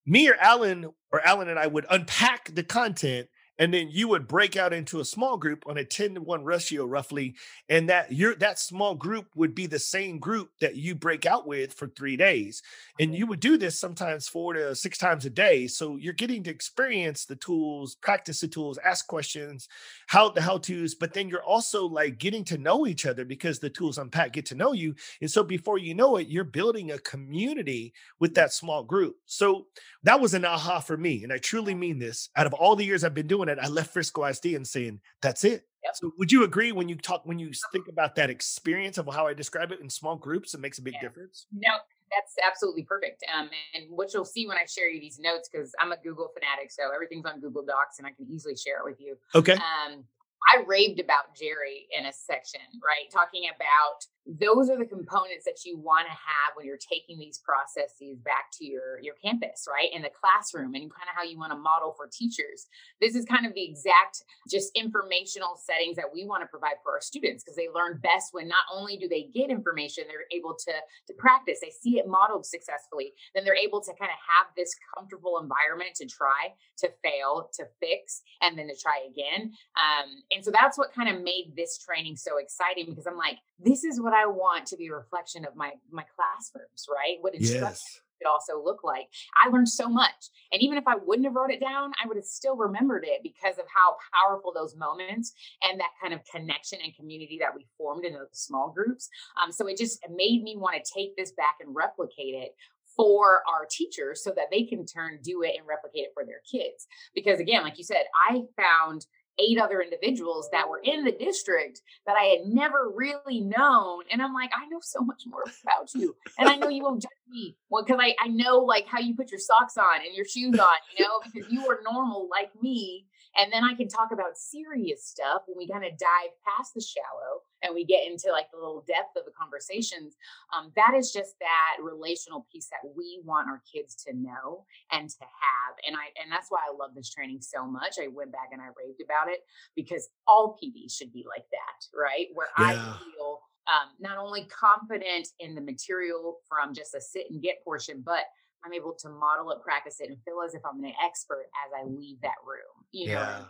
Me 0.06 0.30
or 0.30 0.36
Alan 0.40 0.86
or 1.12 1.26
Alan 1.26 1.50
and 1.50 1.58
I 1.58 1.66
would 1.66 1.88
unpack 1.90 2.54
the 2.54 2.64
content 2.64 3.28
and 3.58 3.74
then 3.74 3.90
you 3.90 4.08
would 4.08 4.28
break 4.28 4.58
out 4.58 4.74
into 4.74 5.00
a 5.00 5.06
small 5.06 5.38
group 5.38 5.64
on 5.68 5.78
a 5.78 5.86
10 5.86 6.16
to 6.16 6.22
1 6.22 6.44
ratio 6.44 6.86
roughly 6.86 7.36
and 7.70 7.90
that 7.90 8.12
your 8.12 8.36
that 8.36 8.60
small 8.60 8.96
group 8.96 9.28
would 9.36 9.56
be 9.56 9.68
the 9.68 9.80
same 9.80 10.20
group 10.20 10.50
that 10.62 10.76
you 10.76 10.96
break 10.96 11.26
out 11.26 11.48
with 11.48 11.74
for 11.74 11.88
3 11.88 12.18
days 12.18 12.62
and 13.00 13.16
you 13.16 13.26
would 13.28 13.40
do 13.40 13.58
this 13.58 13.80
sometimes 13.80 14.28
4 14.28 14.54
to 14.54 14.76
6 14.76 14.98
times 14.98 15.26
a 15.26 15.30
day 15.30 15.68
so 15.68 15.98
you're 15.98 16.14
getting 16.14 16.44
to 16.44 16.52
experience 16.52 17.26
the 17.26 17.36
tools 17.36 17.96
practice 17.96 18.42
the 18.42 18.48
tools 18.48 18.80
ask 18.84 19.08
questions 19.08 19.68
how 20.08 20.30
the 20.30 20.42
how 20.42 20.58
to's 20.58 20.96
but 20.96 21.14
then 21.14 21.30
you're 21.30 21.44
also 21.44 21.86
like 21.86 22.18
getting 22.18 22.44
to 22.44 22.58
know 22.58 22.88
each 22.88 23.06
other 23.06 23.26
because 23.26 23.60
the 23.60 23.70
tools 23.70 23.98
unpack 23.98 24.34
get 24.34 24.46
to 24.46 24.56
know 24.56 24.74
you 24.74 24.96
and 25.22 25.30
so 25.30 25.44
before 25.44 25.78
you 25.78 25.94
know 25.94 26.18
it 26.18 26.28
you're 26.28 26.44
building 26.44 26.92
a 26.92 27.00
community 27.00 27.94
with 28.20 28.36
that 28.36 28.54
small 28.54 28.84
group. 28.84 29.18
So 29.26 29.68
that 30.04 30.20
was 30.20 30.34
an 30.34 30.46
aha 30.46 30.80
for 30.80 30.98
me 30.98 31.24
and 31.24 31.32
I 31.32 31.38
truly 31.38 31.76
mean 31.76 32.00
this. 32.00 32.30
Out 32.36 32.48
of 32.48 32.54
all 32.54 32.76
the 32.76 32.86
years 32.86 33.04
I've 33.04 33.14
been 33.14 33.28
doing 33.28 33.45
doing 33.46 33.58
it, 33.58 33.64
I 33.64 33.68
left 33.68 33.94
Frisco 33.94 34.26
ISD 34.26 34.48
and 34.48 34.68
saying, 34.68 35.00
that's 35.22 35.44
it. 35.44 35.66
Yep. 35.84 35.96
So 35.96 36.12
would 36.18 36.32
you 36.32 36.44
agree 36.44 36.72
when 36.72 36.90
you 36.90 36.96
talk 36.96 37.26
when 37.26 37.38
you 37.38 37.52
think 37.72 37.88
about 37.88 38.16
that 38.16 38.30
experience 38.30 38.98
of 38.98 39.08
how 39.14 39.28
I 39.28 39.34
describe 39.34 39.72
it 39.72 39.82
in 39.82 39.90
small 39.90 40.16
groups, 40.16 40.54
it 40.54 40.60
makes 40.60 40.80
a 40.80 40.82
big 40.82 40.96
yeah. 40.96 41.02
difference? 41.02 41.46
No, 41.54 41.74
that's 42.12 42.34
absolutely 42.46 42.84
perfect. 42.84 43.24
Um, 43.34 43.50
and 43.76 43.86
what 43.90 44.14
you'll 44.14 44.26
see 44.26 44.48
when 44.48 44.58
I 44.58 44.66
share 44.66 44.90
you 44.90 45.00
these 45.00 45.20
notes, 45.20 45.48
because 45.52 45.74
I'm 45.80 45.92
a 45.92 45.98
Google 45.98 46.32
fanatic, 46.34 46.72
so 46.72 46.84
everything's 46.94 47.26
on 47.26 47.40
Google 47.40 47.64
Docs 47.64 48.00
and 48.00 48.08
I 48.08 48.12
can 48.12 48.26
easily 48.30 48.56
share 48.56 48.80
it 48.80 48.86
with 48.86 49.00
you. 49.00 49.16
Okay. 49.36 49.54
Um, 49.54 50.06
I 50.54 50.64
raved 50.66 51.00
about 51.00 51.36
Jerry 51.40 51.88
in 51.98 52.06
a 52.06 52.14
section, 52.14 52.62
right? 52.84 53.10
Talking 53.12 53.44
about 53.56 54.06
those 54.26 54.70
are 54.70 54.78
the 54.78 54.86
components 54.86 55.46
that 55.46 55.66
you 55.66 55.78
want 55.78 56.08
to 56.08 56.12
have 56.12 56.56
when 56.56 56.66
you're 56.66 56.82
taking 56.82 57.20
these 57.20 57.38
processes 57.38 58.18
back 58.26 58.50
to 58.54 58.66
your 58.66 59.00
your 59.02 59.14
campus 59.24 59.68
right? 59.70 59.90
In 59.94 60.02
the 60.02 60.10
classroom 60.10 60.74
and 60.74 60.90
kind 60.90 61.08
of 61.10 61.16
how 61.16 61.24
you 61.24 61.38
want 61.38 61.52
to 61.52 61.58
model 61.58 61.94
for 61.96 62.10
teachers. 62.12 62.68
This 63.00 63.16
is 63.16 63.26
kind 63.26 63.46
of 63.46 63.54
the 63.54 63.64
exact 63.64 64.24
just 64.50 64.72
informational 64.76 65.58
settings 65.58 65.96
that 65.98 66.10
we 66.12 66.26
want 66.26 66.42
to 66.42 66.48
provide 66.48 66.82
for 66.84 66.94
our 66.94 67.02
students 67.02 67.44
because 67.44 67.56
they 67.56 67.70
learn 67.74 68.00
best 68.02 68.34
when 68.34 68.48
not 68.48 68.66
only 68.74 68.98
do 68.98 69.08
they 69.08 69.30
get 69.34 69.50
information 69.50 70.06
they're 70.08 70.30
able 70.32 70.56
to 70.56 70.74
to 71.08 71.14
practice 71.18 71.60
they 71.62 71.72
see 71.72 72.00
it 72.00 72.08
modeled 72.08 72.46
successfully 72.46 73.14
then 73.34 73.44
they're 73.44 73.56
able 73.56 73.82
to 73.82 73.94
kind 74.00 74.10
of 74.10 74.20
have 74.26 74.48
this 74.58 74.74
comfortable 74.96 75.38
environment 75.38 75.94
to 75.96 76.06
try 76.06 76.54
to 76.78 76.90
fail 77.04 77.50
to 77.54 77.66
fix 77.80 78.22
and 78.42 78.58
then 78.58 78.68
to 78.68 78.76
try 78.76 79.06
again. 79.10 79.54
Um, 79.78 80.24
and 80.32 80.44
so 80.44 80.52
that's 80.52 80.78
what 80.78 80.94
kind 80.94 81.10
of 81.10 81.22
made 81.22 81.54
this 81.56 81.78
training 81.78 82.16
so 82.16 82.38
exciting 82.38 82.86
because 82.88 83.08
i'm 83.08 83.18
like 83.18 83.38
this 83.60 83.84
is 83.84 84.02
what 84.02 84.14
I 84.16 84.26
want 84.26 84.66
to 84.68 84.78
be 84.78 84.88
a 84.88 84.94
reflection 84.94 85.46
of 85.46 85.56
my 85.56 85.72
my 85.92 86.04
classrooms, 86.16 86.88
right? 86.90 87.18
What 87.22 87.36
instruction 87.36 87.62
yes. 87.64 88.02
could 88.22 88.30
also 88.30 88.64
look 88.64 88.84
like. 88.84 89.08
I 89.36 89.50
learned 89.50 89.70
so 89.70 89.90
much, 89.90 90.30
and 90.52 90.62
even 90.62 90.78
if 90.78 90.88
I 90.88 90.96
wouldn't 90.96 91.26
have 91.26 91.36
wrote 91.36 91.52
it 91.52 91.60
down, 91.60 91.92
I 92.04 92.08
would 92.08 92.18
have 92.18 92.26
still 92.26 92.56
remembered 92.56 93.06
it 93.06 93.22
because 93.24 93.58
of 93.58 93.66
how 93.74 93.98
powerful 94.14 94.54
those 94.54 94.76
moments 94.76 95.34
and 95.64 95.80
that 95.80 95.92
kind 96.02 96.14
of 96.14 96.22
connection 96.26 96.80
and 96.84 96.96
community 96.96 97.38
that 97.42 97.56
we 97.56 97.66
formed 97.78 98.06
in 98.06 98.14
those 98.14 98.30
small 98.32 98.72
groups. 98.72 99.10
Um, 99.42 99.52
so 99.52 99.68
it 99.68 99.78
just 99.78 100.00
made 100.10 100.44
me 100.44 100.56
want 100.58 100.76
to 100.84 100.92
take 100.94 101.16
this 101.16 101.32
back 101.32 101.58
and 101.62 101.76
replicate 101.76 102.36
it 102.36 102.56
for 102.96 103.42
our 103.48 103.66
teachers 103.70 104.24
so 104.24 104.32
that 104.36 104.46
they 104.52 104.64
can 104.64 104.86
turn 104.86 105.20
do 105.22 105.44
it 105.44 105.56
and 105.58 105.68
replicate 105.68 106.04
it 106.04 106.12
for 106.14 106.26
their 106.26 106.42
kids 106.50 106.88
because 107.14 107.40
again 107.40 107.62
like 107.62 107.78
you 107.78 107.84
said 107.84 108.04
i 108.30 108.42
found 108.56 109.06
eight 109.40 109.60
other 109.60 109.82
individuals 109.82 110.50
that 110.52 110.70
were 110.70 110.82
in 110.84 111.04
the 111.04 111.12
district 111.12 111.82
that 112.06 112.16
I 112.16 112.26
had 112.26 112.48
never 112.48 112.92
really 112.94 113.42
known. 113.42 114.04
And 114.12 114.22
I'm 114.22 114.34
like, 114.34 114.52
I 114.56 114.68
know 114.68 114.80
so 114.82 115.02
much 115.02 115.24
more 115.28 115.44
about 115.64 115.94
you. 115.94 116.16
And 116.38 116.50
I 116.50 116.56
know 116.56 116.70
you 116.70 116.84
won't 116.84 117.02
judge 117.02 117.12
me. 117.30 117.56
Well, 117.70 117.84
because 117.84 118.00
I, 118.02 118.16
I 118.22 118.28
know 118.28 118.60
like 118.60 118.88
how 118.88 119.00
you 119.00 119.16
put 119.16 119.32
your 119.32 119.40
socks 119.40 119.78
on 119.78 119.98
and 120.06 120.16
your 120.16 120.26
shoes 120.26 120.58
on, 120.60 120.78
you 120.98 121.06
know, 121.06 121.20
because 121.24 121.52
you 121.52 121.68
are 121.70 121.80
normal 121.84 122.28
like 122.30 122.52
me. 122.62 123.06
And 123.38 123.52
then 123.52 123.64
I 123.64 123.74
can 123.74 123.88
talk 123.88 124.12
about 124.12 124.38
serious 124.38 125.06
stuff 125.06 125.44
when 125.48 125.58
we 125.58 125.68
kind 125.68 125.84
of 125.84 125.98
dive 125.98 126.32
past 126.48 126.74
the 126.74 126.82
shallow 126.82 127.44
and 127.64 127.74
we 127.74 127.86
get 127.86 128.06
into 128.06 128.32
like 128.32 128.50
the 128.52 128.58
little 128.58 128.84
depth 128.88 129.18
of 129.18 129.26
the 129.26 129.32
conversations. 129.38 130.16
Um, 130.56 130.72
that 130.76 130.94
is 130.96 131.12
just 131.12 131.36
that 131.40 131.84
relational 131.84 132.46
piece 132.52 132.70
that 132.70 132.88
we 132.96 133.22
want 133.24 133.50
our 133.50 133.62
kids 133.72 133.96
to 134.08 134.14
know 134.16 134.66
and 134.92 135.10
to 135.10 135.22
have. 135.22 135.76
And 135.86 135.96
I 135.96 136.14
and 136.22 136.32
that's 136.32 136.48
why 136.50 136.60
I 136.68 136.76
love 136.76 136.96
this 136.96 137.10
training 137.10 137.42
so 137.42 137.66
much. 137.66 137.96
I 138.02 138.08
went 138.08 138.32
back 138.32 138.50
and 138.52 138.62
I 138.62 138.68
raved 138.78 139.02
about 139.04 139.30
it 139.30 139.40
because 139.76 140.10
all 140.28 140.58
PD 140.62 140.92
should 140.92 141.12
be 141.12 141.26
like 141.28 141.46
that, 141.52 141.98
right? 141.98 142.28
Where 142.34 142.48
yeah. 142.58 142.66
I 142.66 142.74
feel 142.74 143.42
um, 143.68 143.90
not 144.00 144.18
only 144.18 144.46
confident 144.46 145.30
in 145.40 145.56
the 145.56 145.62
material 145.62 146.38
from 146.48 146.74
just 146.74 146.94
a 146.96 147.02
sit 147.02 147.28
and 147.30 147.42
get 147.42 147.64
portion, 147.64 148.02
but 148.06 148.26
I'm 148.66 148.74
able 148.74 148.94
to 149.00 149.10
model 149.10 149.52
it, 149.52 149.62
practice 149.62 150.00
it, 150.00 150.10
and 150.10 150.18
feel 150.24 150.42
as 150.46 150.54
if 150.54 150.62
I'm 150.66 150.84
an 150.84 150.94
expert 151.04 151.48
as 151.66 151.72
I 151.78 151.88
leave 151.88 152.22
that 152.22 152.36
room. 152.46 152.86
You 152.92 153.10
yeah. 153.10 153.14
know, 153.14 153.46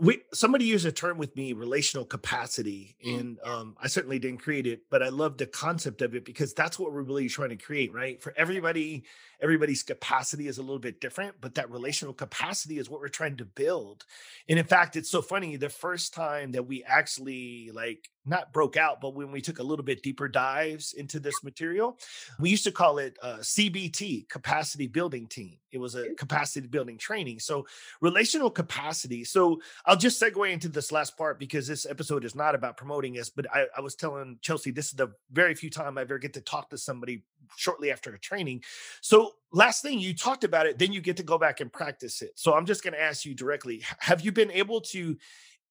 we 0.00 0.22
somebody 0.32 0.64
used 0.64 0.86
a 0.86 0.92
term 0.92 1.18
with 1.18 1.34
me 1.36 1.52
relational 1.52 2.04
capacity 2.04 2.96
mm, 3.04 3.18
and 3.18 3.38
um, 3.44 3.76
i 3.82 3.86
certainly 3.86 4.18
didn't 4.18 4.40
create 4.40 4.66
it 4.66 4.82
but 4.90 5.02
i 5.02 5.08
love 5.08 5.36
the 5.36 5.46
concept 5.46 6.02
of 6.02 6.14
it 6.14 6.24
because 6.24 6.54
that's 6.54 6.78
what 6.78 6.92
we're 6.92 7.02
really 7.02 7.28
trying 7.28 7.50
to 7.50 7.56
create 7.56 7.92
right 7.92 8.22
for 8.22 8.32
everybody 8.36 9.04
everybody's 9.40 9.82
capacity 9.82 10.48
is 10.48 10.58
a 10.58 10.62
little 10.62 10.78
bit 10.78 11.00
different 11.00 11.34
but 11.40 11.54
that 11.54 11.70
relational 11.70 12.14
capacity 12.14 12.78
is 12.78 12.88
what 12.88 13.00
we're 13.00 13.08
trying 13.08 13.36
to 13.36 13.44
build 13.44 14.04
and 14.48 14.58
in 14.58 14.64
fact 14.64 14.96
it's 14.96 15.10
so 15.10 15.22
funny 15.22 15.56
the 15.56 15.68
first 15.68 16.14
time 16.14 16.52
that 16.52 16.66
we 16.66 16.82
actually 16.84 17.70
like 17.72 18.08
not 18.28 18.52
broke 18.52 18.76
out, 18.76 19.00
but 19.00 19.14
when 19.14 19.30
we 19.32 19.40
took 19.40 19.58
a 19.58 19.62
little 19.62 19.84
bit 19.84 20.02
deeper 20.02 20.28
dives 20.28 20.92
into 20.92 21.18
this 21.18 21.42
material, 21.42 21.98
we 22.38 22.50
used 22.50 22.64
to 22.64 22.72
call 22.72 22.98
it 22.98 23.16
uh, 23.22 23.38
CBT, 23.38 24.28
capacity 24.28 24.86
building 24.86 25.26
team. 25.26 25.58
It 25.70 25.78
was 25.78 25.94
a 25.94 26.14
capacity 26.14 26.66
building 26.66 26.98
training. 26.98 27.40
So, 27.40 27.66
relational 28.00 28.50
capacity. 28.50 29.24
So, 29.24 29.60
I'll 29.84 29.96
just 29.96 30.20
segue 30.20 30.50
into 30.50 30.68
this 30.68 30.92
last 30.92 31.16
part 31.16 31.38
because 31.38 31.66
this 31.66 31.86
episode 31.86 32.24
is 32.24 32.34
not 32.34 32.54
about 32.54 32.76
promoting 32.76 33.18
us, 33.18 33.28
but 33.28 33.46
I, 33.54 33.66
I 33.76 33.80
was 33.80 33.94
telling 33.94 34.38
Chelsea 34.40 34.70
this 34.70 34.86
is 34.86 34.92
the 34.92 35.12
very 35.30 35.54
few 35.54 35.70
time 35.70 35.98
I 35.98 36.02
ever 36.02 36.18
get 36.18 36.34
to 36.34 36.40
talk 36.40 36.70
to 36.70 36.78
somebody 36.78 37.24
shortly 37.56 37.90
after 37.90 38.14
a 38.14 38.18
training. 38.18 38.62
So, 39.00 39.32
last 39.52 39.82
thing 39.82 39.98
you 39.98 40.14
talked 40.14 40.44
about 40.44 40.66
it, 40.66 40.78
then 40.78 40.92
you 40.92 41.00
get 41.00 41.16
to 41.18 41.22
go 41.22 41.38
back 41.38 41.60
and 41.60 41.72
practice 41.72 42.22
it. 42.22 42.32
So, 42.34 42.54
I'm 42.54 42.66
just 42.66 42.82
going 42.82 42.94
to 42.94 43.02
ask 43.02 43.24
you 43.24 43.34
directly 43.34 43.82
have 43.98 44.22
you 44.22 44.32
been 44.32 44.50
able 44.50 44.80
to 44.80 45.16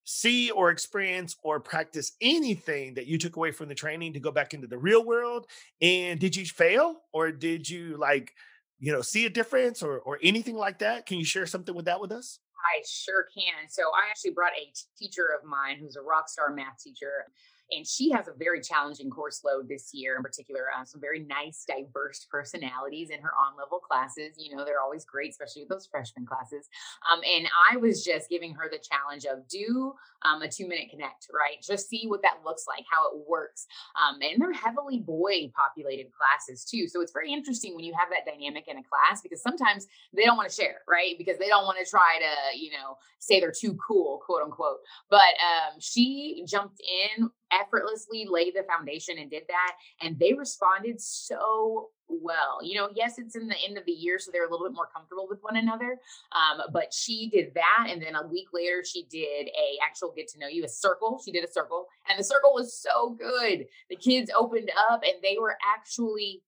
see 0.08 0.50
or 0.50 0.70
experience 0.70 1.36
or 1.42 1.60
practice 1.60 2.12
anything 2.22 2.94
that 2.94 3.06
you 3.06 3.18
took 3.18 3.36
away 3.36 3.50
from 3.52 3.68
the 3.68 3.74
training 3.74 4.14
to 4.14 4.20
go 4.20 4.30
back 4.30 4.54
into 4.54 4.66
the 4.66 4.78
real 4.78 5.04
world? 5.04 5.46
And 5.82 6.18
did 6.18 6.34
you 6.34 6.46
fail 6.46 6.96
or 7.12 7.30
did 7.30 7.68
you 7.68 7.98
like, 7.98 8.32
you 8.80 8.90
know, 8.90 9.02
see 9.02 9.26
a 9.26 9.30
difference 9.30 9.82
or 9.82 9.98
or 9.98 10.18
anything 10.22 10.56
like 10.56 10.78
that? 10.78 11.04
Can 11.04 11.18
you 11.18 11.24
share 11.24 11.46
something 11.46 11.74
with 11.74 11.84
that 11.84 12.00
with 12.00 12.10
us? 12.10 12.38
I 12.68 12.82
sure 12.86 13.26
can. 13.32 13.68
So 13.68 13.82
I 13.94 14.10
actually 14.10 14.32
brought 14.32 14.52
a 14.52 14.72
teacher 14.98 15.28
of 15.38 15.48
mine 15.48 15.78
who's 15.80 15.96
a 15.96 16.02
rock 16.02 16.28
star 16.28 16.52
math 16.52 16.82
teacher 16.82 17.26
and 17.70 17.86
she 17.86 18.10
has 18.10 18.28
a 18.28 18.32
very 18.32 18.60
challenging 18.60 19.10
course 19.10 19.42
load 19.44 19.68
this 19.68 19.90
year, 19.92 20.16
in 20.16 20.22
particular, 20.22 20.66
uh, 20.76 20.84
some 20.84 21.00
very 21.00 21.20
nice, 21.20 21.64
diverse 21.68 22.26
personalities 22.30 23.10
in 23.10 23.20
her 23.20 23.32
on 23.38 23.56
level 23.58 23.78
classes. 23.78 24.36
You 24.38 24.56
know, 24.56 24.64
they're 24.64 24.80
always 24.80 25.04
great, 25.04 25.30
especially 25.30 25.62
with 25.62 25.68
those 25.68 25.86
freshman 25.86 26.24
classes. 26.24 26.68
Um, 27.10 27.20
and 27.24 27.46
I 27.70 27.76
was 27.76 28.04
just 28.04 28.30
giving 28.30 28.54
her 28.54 28.70
the 28.70 28.78
challenge 28.78 29.26
of 29.26 29.46
do 29.48 29.92
um, 30.22 30.42
a 30.42 30.48
two 30.48 30.66
minute 30.66 30.88
connect, 30.90 31.28
right? 31.32 31.62
Just 31.62 31.88
see 31.88 32.06
what 32.06 32.22
that 32.22 32.38
looks 32.44 32.64
like, 32.66 32.84
how 32.90 33.10
it 33.10 33.28
works. 33.28 33.66
Um, 34.00 34.18
and 34.22 34.40
they're 34.40 34.52
heavily 34.52 35.00
boy 35.00 35.52
populated 35.54 36.06
classes 36.12 36.64
too. 36.64 36.88
So 36.88 37.02
it's 37.02 37.12
very 37.12 37.32
interesting 37.32 37.74
when 37.76 37.84
you 37.84 37.92
have 37.98 38.08
that 38.10 38.24
dynamic 38.30 38.64
in 38.68 38.78
a 38.78 38.82
class 38.82 39.20
because 39.20 39.42
sometimes 39.42 39.86
they 40.14 40.24
don't 40.24 40.36
want 40.36 40.48
to 40.48 40.54
share, 40.54 40.80
right? 40.88 41.16
Because 41.18 41.38
they 41.38 41.48
don't 41.48 41.64
want 41.64 41.78
to 41.84 41.88
try 41.88 42.18
to, 42.18 42.57
you 42.58 42.72
know, 42.72 42.96
say 43.18 43.40
they're 43.40 43.52
too 43.52 43.76
cool, 43.86 44.20
quote 44.24 44.42
unquote. 44.42 44.78
But 45.10 45.18
um, 45.20 45.78
she 45.80 46.44
jumped 46.46 46.80
in 46.80 47.30
effortlessly 47.52 48.26
laid 48.28 48.54
the 48.54 48.64
foundation 48.64 49.18
and 49.18 49.30
did 49.30 49.44
that. 49.48 49.72
And 50.02 50.18
they 50.18 50.34
responded 50.34 51.00
so 51.00 51.88
well. 52.08 52.58
You 52.62 52.78
know, 52.78 52.88
yes, 52.94 53.18
it's 53.18 53.36
in 53.36 53.48
the 53.48 53.56
end 53.66 53.78
of 53.78 53.84
the 53.84 53.92
year, 53.92 54.18
so 54.18 54.30
they're 54.30 54.46
a 54.46 54.50
little 54.50 54.66
bit 54.66 54.74
more 54.74 54.88
comfortable 54.94 55.26
with 55.28 55.40
one 55.42 55.56
another. 55.56 55.98
Um, 56.32 56.62
but 56.72 56.92
she 56.92 57.28
did 57.30 57.52
that, 57.54 57.88
and 57.90 58.02
then 58.02 58.14
a 58.14 58.26
week 58.26 58.48
later, 58.52 58.82
she 58.84 59.04
did 59.10 59.48
a 59.48 59.78
actual 59.86 60.12
get 60.16 60.28
to 60.28 60.38
know 60.38 60.46
you, 60.46 60.64
a 60.64 60.68
circle. 60.68 61.20
She 61.24 61.32
did 61.32 61.44
a 61.44 61.52
circle, 61.52 61.86
and 62.08 62.18
the 62.18 62.24
circle 62.24 62.52
was 62.54 62.80
so 62.80 63.10
good. 63.10 63.66
The 63.90 63.96
kids 63.96 64.30
opened 64.36 64.70
up, 64.90 65.02
and 65.02 65.14
they 65.22 65.36
were 65.38 65.56
actually 65.76 66.42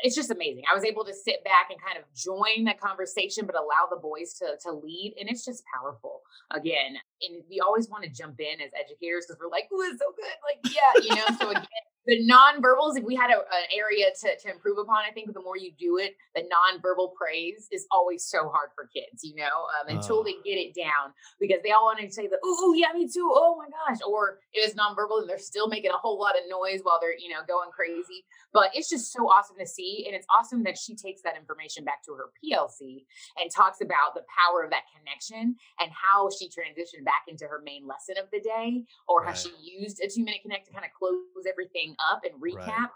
it's 0.00 0.14
just 0.14 0.30
amazing. 0.30 0.64
I 0.70 0.74
was 0.74 0.84
able 0.84 1.04
to 1.04 1.14
sit 1.14 1.42
back 1.44 1.68
and 1.70 1.80
kind 1.80 1.98
of 1.98 2.04
join 2.14 2.64
the 2.64 2.74
conversation, 2.74 3.46
but 3.46 3.54
allow 3.54 3.88
the 3.90 3.96
boys 3.96 4.34
to 4.34 4.56
to 4.62 4.72
lead, 4.72 5.14
and 5.18 5.28
it's 5.28 5.44
just 5.44 5.64
powerful. 5.74 6.22
Again, 6.50 6.96
and 7.22 7.42
we 7.48 7.60
always 7.60 7.88
want 7.88 8.04
to 8.04 8.10
jump 8.10 8.40
in 8.40 8.60
as 8.60 8.70
educators 8.78 9.26
because 9.26 9.38
we're 9.40 9.50
like, 9.50 9.68
"Oh, 9.72 9.82
it's 9.82 9.98
so 9.98 10.12
good!" 10.14 10.38
Like, 10.46 10.74
yeah, 10.74 10.92
you 11.02 11.14
know. 11.14 11.26
So 11.38 11.50
again, 11.56 11.86
the 12.08 12.24
nonverbals, 12.24 12.96
if 12.96 13.04
we 13.04 13.14
had 13.14 13.28
a, 13.28 13.36
an 13.36 13.68
area 13.76 14.06
to, 14.20 14.28
to 14.40 14.50
improve 14.50 14.78
upon, 14.78 15.04
I 15.06 15.12
think 15.12 15.30
the 15.34 15.42
more 15.42 15.58
you 15.58 15.72
do 15.78 15.98
it, 15.98 16.16
the 16.34 16.40
nonverbal 16.40 17.12
praise 17.14 17.68
is 17.70 17.86
always 17.92 18.24
so 18.24 18.48
hard 18.48 18.70
for 18.74 18.88
kids, 18.88 19.22
you 19.22 19.36
know, 19.36 19.68
um, 19.76 19.94
until 19.94 20.20
uh. 20.20 20.22
they 20.22 20.32
get 20.42 20.56
it 20.56 20.74
down 20.74 21.12
because 21.38 21.58
they 21.62 21.70
all 21.70 21.84
want 21.84 22.00
to 22.00 22.10
say 22.10 22.26
the, 22.26 22.38
oh, 22.42 22.72
yeah, 22.74 22.88
me 22.94 23.06
too. 23.06 23.30
Oh 23.30 23.60
my 23.60 23.68
gosh. 23.68 24.00
Or 24.08 24.38
it 24.54 24.60
is 24.60 24.74
nonverbal 24.74 25.20
and 25.20 25.28
they're 25.28 25.38
still 25.38 25.68
making 25.68 25.90
a 25.90 25.98
whole 26.00 26.18
lot 26.18 26.34
of 26.34 26.48
noise 26.48 26.80
while 26.82 26.98
they're, 26.98 27.12
you 27.12 27.28
know, 27.28 27.44
going 27.46 27.68
crazy. 27.76 28.24
But 28.54 28.70
it's 28.72 28.88
just 28.88 29.12
so 29.12 29.28
awesome 29.28 29.56
to 29.60 29.66
see. 29.66 30.04
And 30.06 30.16
it's 30.16 30.26
awesome 30.32 30.62
that 30.64 30.78
she 30.78 30.96
takes 30.96 31.20
that 31.22 31.36
information 31.36 31.84
back 31.84 32.02
to 32.06 32.14
her 32.14 32.32
PLC 32.40 33.04
and 33.36 33.50
talks 33.54 33.82
about 33.82 34.14
the 34.14 34.24
power 34.32 34.64
of 34.64 34.70
that 34.70 34.88
connection 34.96 35.56
and 35.78 35.90
how 35.92 36.30
she 36.30 36.48
transitioned 36.48 37.04
back 37.04 37.28
into 37.28 37.44
her 37.44 37.60
main 37.62 37.86
lesson 37.86 38.16
of 38.16 38.30
the 38.32 38.40
day 38.40 38.84
or 39.06 39.20
right. 39.20 39.28
how 39.28 39.34
she 39.34 39.52
used 39.60 40.00
a 40.00 40.08
two 40.08 40.24
minute 40.24 40.40
connect 40.40 40.64
to 40.68 40.72
kind 40.72 40.86
of 40.86 40.92
close 40.96 41.44
everything 41.46 41.94
up 42.10 42.22
and 42.24 42.40
recap. 42.40 42.66
Right 42.66 42.88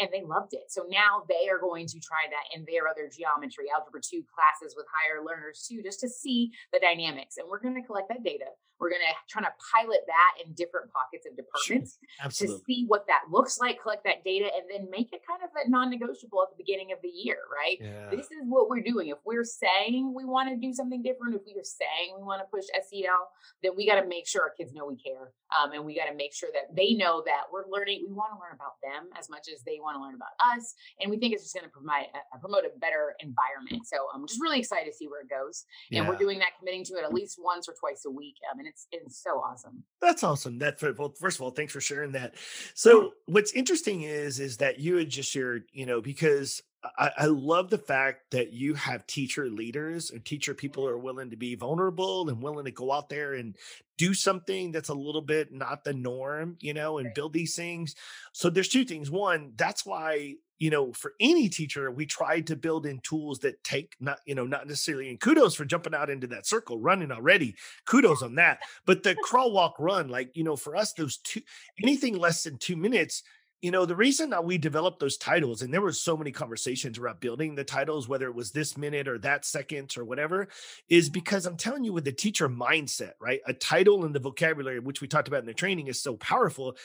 and 0.00 0.08
they 0.12 0.22
loved 0.22 0.54
it. 0.54 0.72
So 0.72 0.86
now 0.88 1.24
they 1.28 1.48
are 1.50 1.58
going 1.58 1.86
to 1.86 2.00
try 2.00 2.24
that 2.30 2.56
in 2.56 2.64
their 2.64 2.88
other 2.88 3.08
geometry, 3.14 3.66
algebra 3.74 4.00
2 4.00 4.24
classes 4.32 4.74
with 4.74 4.86
higher 4.88 5.22
learners 5.22 5.66
too, 5.68 5.82
just 5.82 6.00
to 6.00 6.08
see 6.08 6.50
the 6.72 6.80
dynamics. 6.80 7.36
And 7.36 7.46
we're 7.48 7.60
going 7.60 7.74
to 7.74 7.86
collect 7.86 8.08
that 8.08 8.24
data. 8.24 8.46
We're 8.80 8.90
going 8.90 9.04
to 9.04 9.14
try 9.28 9.42
to 9.42 9.52
pilot 9.72 10.00
that 10.08 10.32
in 10.44 10.52
different 10.54 10.90
pockets 10.92 11.26
of 11.28 11.36
departments 11.36 11.98
to 12.40 12.48
see 12.66 12.84
what 12.88 13.06
that 13.06 13.28
looks 13.30 13.58
like, 13.60 13.82
collect 13.82 14.04
that 14.04 14.24
data, 14.24 14.48
and 14.48 14.64
then 14.72 14.90
make 14.90 15.12
it 15.12 15.20
kind 15.28 15.44
of 15.44 15.50
a 15.54 15.68
non 15.68 15.90
negotiable 15.90 16.42
at 16.42 16.50
the 16.50 16.56
beginning 16.56 16.92
of 16.92 16.98
the 17.02 17.12
year, 17.12 17.38
right? 17.52 17.78
Yeah. 17.80 18.08
This 18.10 18.26
is 18.32 18.48
what 18.48 18.68
we're 18.68 18.82
doing. 18.82 19.08
If 19.08 19.18
we're 19.24 19.44
saying 19.44 20.14
we 20.16 20.24
want 20.24 20.48
to 20.48 20.56
do 20.56 20.72
something 20.72 21.02
different, 21.02 21.34
if 21.36 21.42
we 21.44 21.52
are 21.60 21.64
saying 21.64 22.16
we 22.16 22.24
want 22.24 22.40
to 22.40 22.48
push 22.48 22.64
SEL, 22.72 23.28
then 23.62 23.72
we 23.76 23.86
got 23.86 24.00
to 24.00 24.06
make 24.06 24.26
sure 24.26 24.42
our 24.42 24.54
kids 24.56 24.72
know 24.72 24.86
we 24.86 24.96
care. 24.96 25.32
Um, 25.50 25.72
and 25.72 25.84
we 25.84 25.96
got 25.96 26.06
to 26.06 26.14
make 26.14 26.32
sure 26.32 26.48
that 26.54 26.74
they 26.74 26.94
know 26.94 27.22
that 27.26 27.50
we're 27.52 27.66
learning, 27.68 28.06
we 28.06 28.14
want 28.14 28.32
to 28.32 28.38
learn 28.38 28.54
about 28.54 28.78
them 28.80 29.10
as 29.18 29.28
much 29.28 29.50
as 29.52 29.62
they 29.66 29.82
want 29.82 29.98
to 29.98 30.00
learn 30.02 30.14
about 30.14 30.32
us. 30.38 30.74
And 31.00 31.10
we 31.10 31.18
think 31.18 31.34
it's 31.34 31.42
just 31.42 31.54
going 31.54 31.66
to 31.66 31.74
provide 31.74 32.06
a, 32.14 32.22
uh, 32.22 32.34
uh, 32.34 32.38
promote 32.38 32.64
a 32.64 32.72
better 32.78 33.18
environment. 33.20 33.84
So 33.84 34.08
I'm 34.14 34.26
just 34.26 34.40
really 34.40 34.62
excited 34.62 34.86
to 34.86 34.94
see 34.96 35.10
where 35.10 35.26
it 35.26 35.28
goes. 35.28 35.66
And 35.90 36.04
yeah. 36.04 36.08
we're 36.08 36.16
doing 36.16 36.38
that, 36.38 36.54
committing 36.58 36.84
to 36.86 36.94
it 37.02 37.04
at 37.04 37.12
least 37.12 37.38
once 37.42 37.68
or 37.68 37.74
twice 37.74 38.06
a 38.06 38.10
week. 38.10 38.38
Um, 38.46 38.54
I 38.54 38.62
mean, 38.62 38.69
it's 38.70 38.86
it's 38.92 39.22
so 39.22 39.40
awesome. 39.40 39.82
That's 40.00 40.22
awesome. 40.22 40.58
That 40.58 40.80
well, 40.98 41.12
first 41.18 41.38
of 41.38 41.42
all, 41.42 41.50
thanks 41.50 41.72
for 41.72 41.80
sharing 41.80 42.12
that. 42.12 42.34
So 42.74 43.12
what's 43.26 43.52
interesting 43.52 44.02
is 44.02 44.40
is 44.40 44.58
that 44.58 44.78
you 44.78 44.96
had 44.96 45.10
just 45.10 45.30
shared, 45.30 45.64
you 45.72 45.86
know, 45.86 46.00
because 46.00 46.62
I, 46.98 47.10
I, 47.18 47.26
love 47.26 47.68
the 47.68 47.76
fact 47.76 48.30
that 48.30 48.54
you 48.54 48.72
have 48.72 49.06
teacher 49.06 49.50
leaders 49.50 50.10
and 50.10 50.24
teacher 50.24 50.54
people 50.54 50.84
who 50.84 50.88
are 50.88 50.98
willing 50.98 51.28
to 51.28 51.36
be 51.36 51.54
vulnerable 51.54 52.30
and 52.30 52.42
willing 52.42 52.64
to 52.64 52.70
go 52.70 52.90
out 52.90 53.10
there 53.10 53.34
and 53.34 53.54
do 53.98 54.14
something 54.14 54.72
that's 54.72 54.88
a 54.88 54.94
little 54.94 55.20
bit 55.20 55.52
not 55.52 55.84
the 55.84 55.92
norm, 55.92 56.56
you 56.60 56.72
know, 56.72 56.96
and 56.96 57.12
build 57.12 57.34
these 57.34 57.54
things. 57.54 57.94
So 58.32 58.48
there's 58.48 58.68
two 58.68 58.86
things. 58.86 59.10
One, 59.10 59.52
that's 59.56 59.84
why, 59.84 60.36
you 60.60 60.68
know, 60.70 60.92
for 60.92 61.14
any 61.18 61.48
teacher, 61.48 61.90
we 61.90 62.04
tried 62.04 62.46
to 62.46 62.54
build 62.54 62.84
in 62.84 63.00
tools 63.00 63.40
that 63.40 63.64
take 63.64 63.96
not, 63.98 64.18
you 64.26 64.34
know, 64.34 64.46
not 64.46 64.68
necessarily 64.68 65.08
and 65.08 65.18
kudos 65.18 65.54
for 65.54 65.64
jumping 65.64 65.94
out 65.94 66.10
into 66.10 66.26
that 66.28 66.46
circle, 66.46 66.78
running 66.78 67.10
already. 67.10 67.56
Kudos 67.86 68.22
on 68.22 68.36
that. 68.36 68.60
But 68.84 69.02
the 69.02 69.14
crawl, 69.22 69.52
walk, 69.52 69.76
run, 69.78 70.08
like, 70.08 70.36
you 70.36 70.44
know, 70.44 70.56
for 70.56 70.76
us, 70.76 70.92
those 70.92 71.16
two 71.16 71.40
anything 71.82 72.16
less 72.16 72.44
than 72.44 72.58
two 72.58 72.76
minutes 72.76 73.22
you 73.62 73.70
know 73.70 73.84
the 73.84 73.96
reason 73.96 74.30
that 74.30 74.44
we 74.44 74.56
developed 74.56 75.00
those 75.00 75.16
titles 75.16 75.62
and 75.62 75.72
there 75.72 75.82
were 75.82 75.92
so 75.92 76.16
many 76.16 76.32
conversations 76.32 76.98
about 76.98 77.20
building 77.20 77.54
the 77.54 77.64
titles 77.64 78.08
whether 78.08 78.26
it 78.26 78.34
was 78.34 78.50
this 78.50 78.76
minute 78.76 79.06
or 79.06 79.18
that 79.18 79.44
second 79.44 79.94
or 79.98 80.04
whatever 80.04 80.48
is 80.88 81.08
because 81.08 81.46
i'm 81.46 81.56
telling 81.56 81.84
you 81.84 81.92
with 81.92 82.04
the 82.04 82.12
teacher 82.12 82.48
mindset 82.48 83.12
right 83.20 83.40
a 83.46 83.52
title 83.52 84.04
and 84.04 84.14
the 84.14 84.20
vocabulary 84.20 84.80
which 84.80 85.00
we 85.00 85.08
talked 85.08 85.28
about 85.28 85.40
in 85.40 85.46
the 85.46 85.54
training 85.54 85.88
is 85.88 86.00
so 86.00 86.16
powerful 86.16 86.76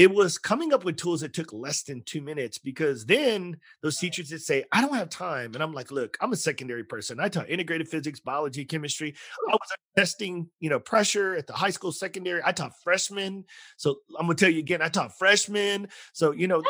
it 0.00 0.10
was 0.10 0.38
coming 0.38 0.72
up 0.72 0.82
with 0.82 0.96
tools 0.96 1.20
that 1.20 1.34
took 1.34 1.52
less 1.52 1.82
than 1.82 2.00
two 2.04 2.22
minutes 2.22 2.56
because 2.56 3.04
then 3.04 3.54
those 3.82 3.98
teachers 3.98 4.30
would 4.32 4.40
say, 4.40 4.64
I 4.72 4.80
don't 4.80 4.94
have 4.94 5.10
time. 5.10 5.52
And 5.52 5.62
I'm 5.62 5.74
like, 5.74 5.90
look, 5.90 6.16
I'm 6.22 6.32
a 6.32 6.36
secondary 6.36 6.84
person. 6.84 7.20
I 7.20 7.28
taught 7.28 7.50
integrated 7.50 7.86
physics, 7.86 8.18
biology, 8.18 8.64
chemistry. 8.64 9.14
I 9.46 9.52
was 9.52 9.68
testing, 9.98 10.48
you 10.58 10.70
know, 10.70 10.80
pressure 10.80 11.36
at 11.36 11.46
the 11.46 11.52
high 11.52 11.68
school, 11.68 11.92
secondary. 11.92 12.40
I 12.42 12.52
taught 12.52 12.72
freshmen. 12.82 13.44
So 13.76 13.96
I'm 14.18 14.24
gonna 14.24 14.36
tell 14.36 14.48
you 14.48 14.60
again, 14.60 14.80
I 14.80 14.88
taught 14.88 15.18
freshmen. 15.18 15.90
So, 16.14 16.30
you 16.30 16.48
know, 16.48 16.62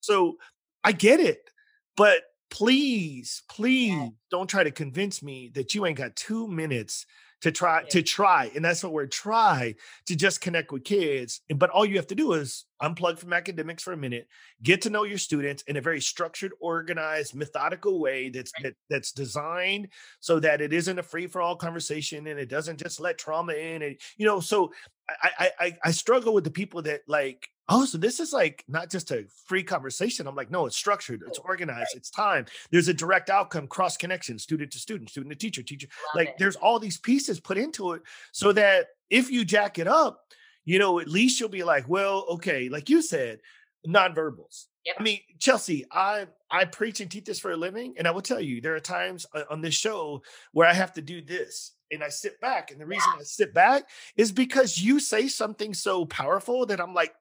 so 0.00 0.36
I 0.84 0.92
get 0.92 1.18
it. 1.18 1.48
But 1.96 2.24
please, 2.50 3.42
please 3.48 4.10
don't 4.30 4.50
try 4.50 4.64
to 4.64 4.70
convince 4.70 5.22
me 5.22 5.50
that 5.54 5.74
you 5.74 5.86
ain't 5.86 5.96
got 5.96 6.14
two 6.14 6.46
minutes 6.46 7.06
to 7.46 7.52
try 7.52 7.84
to 7.84 8.02
try 8.02 8.50
and 8.56 8.64
that's 8.64 8.82
what 8.82 8.92
we're 8.92 9.06
try 9.06 9.72
to 10.04 10.16
just 10.16 10.40
connect 10.40 10.72
with 10.72 10.82
kids 10.82 11.42
but 11.54 11.70
all 11.70 11.84
you 11.84 11.94
have 11.94 12.06
to 12.08 12.16
do 12.16 12.32
is 12.32 12.64
unplug 12.82 13.20
from 13.20 13.32
academics 13.32 13.84
for 13.84 13.92
a 13.92 13.96
minute 13.96 14.26
get 14.64 14.82
to 14.82 14.90
know 14.90 15.04
your 15.04 15.16
students 15.16 15.62
in 15.68 15.76
a 15.76 15.80
very 15.80 16.00
structured 16.00 16.50
organized 16.58 17.36
methodical 17.36 18.00
way 18.00 18.30
that's 18.30 18.50
right. 18.56 18.64
that, 18.64 18.74
that's 18.90 19.12
designed 19.12 19.86
so 20.18 20.40
that 20.40 20.60
it 20.60 20.72
isn't 20.72 20.98
a 20.98 21.04
free-for-all 21.04 21.54
conversation 21.54 22.26
and 22.26 22.40
it 22.40 22.48
doesn't 22.48 22.82
just 22.82 22.98
let 22.98 23.16
trauma 23.16 23.52
in 23.52 23.82
and 23.82 23.96
you 24.16 24.26
know 24.26 24.40
so 24.40 24.72
I, 25.08 25.50
I 25.60 25.76
i 25.84 25.90
struggle 25.92 26.34
with 26.34 26.42
the 26.42 26.50
people 26.50 26.82
that 26.82 27.02
like 27.06 27.48
oh, 27.68 27.84
so 27.84 27.98
this 27.98 28.20
is 28.20 28.32
like 28.32 28.64
not 28.68 28.90
just 28.90 29.10
a 29.10 29.24
free 29.46 29.62
conversation. 29.62 30.26
I'm 30.26 30.34
like, 30.34 30.50
no, 30.50 30.66
it's 30.66 30.76
structured, 30.76 31.22
it's 31.26 31.38
organized, 31.38 31.96
it's 31.96 32.10
time. 32.10 32.46
There's 32.70 32.88
a 32.88 32.94
direct 32.94 33.30
outcome, 33.30 33.66
cross 33.66 33.96
connection, 33.96 34.38
student 34.38 34.70
to 34.72 34.78
student, 34.78 35.10
student 35.10 35.32
to 35.32 35.38
teacher, 35.38 35.62
teacher. 35.62 35.88
Love 36.08 36.16
like 36.16 36.28
it. 36.28 36.34
there's 36.38 36.56
all 36.56 36.78
these 36.78 36.98
pieces 36.98 37.40
put 37.40 37.58
into 37.58 37.92
it 37.92 38.02
so 38.32 38.52
that 38.52 38.88
if 39.10 39.30
you 39.30 39.44
jack 39.44 39.78
it 39.78 39.88
up, 39.88 40.20
you 40.64 40.78
know, 40.78 41.00
at 41.00 41.08
least 41.08 41.40
you'll 41.40 41.48
be 41.48 41.64
like, 41.64 41.88
well, 41.88 42.26
okay, 42.30 42.68
like 42.68 42.88
you 42.88 43.02
said, 43.02 43.40
nonverbals. 43.86 44.66
Yep. 44.84 44.96
I 44.98 45.02
mean, 45.02 45.20
Chelsea, 45.38 45.84
I 45.90 46.26
I 46.50 46.64
preach 46.64 47.00
and 47.00 47.10
teach 47.10 47.24
this 47.24 47.40
for 47.40 47.50
a 47.50 47.56
living, 47.56 47.94
and 47.98 48.06
I 48.06 48.12
will 48.12 48.22
tell 48.22 48.40
you, 48.40 48.60
there 48.60 48.76
are 48.76 48.80
times 48.80 49.26
uh, 49.34 49.42
on 49.50 49.60
this 49.60 49.74
show 49.74 50.22
where 50.52 50.68
I 50.68 50.74
have 50.74 50.92
to 50.94 51.02
do 51.02 51.20
this 51.20 51.72
and 51.90 52.02
I 52.02 52.08
sit 52.08 52.40
back. 52.40 52.70
And 52.70 52.80
the 52.80 52.86
reason 52.86 53.10
yeah. 53.14 53.20
I 53.20 53.24
sit 53.24 53.54
back 53.54 53.88
is 54.16 54.32
because 54.32 54.80
you 54.80 55.00
say 55.00 55.28
something 55.28 55.74
so 55.74 56.04
powerful 56.04 56.66
that 56.66 56.80
I'm 56.80 56.94
like, 56.94 57.14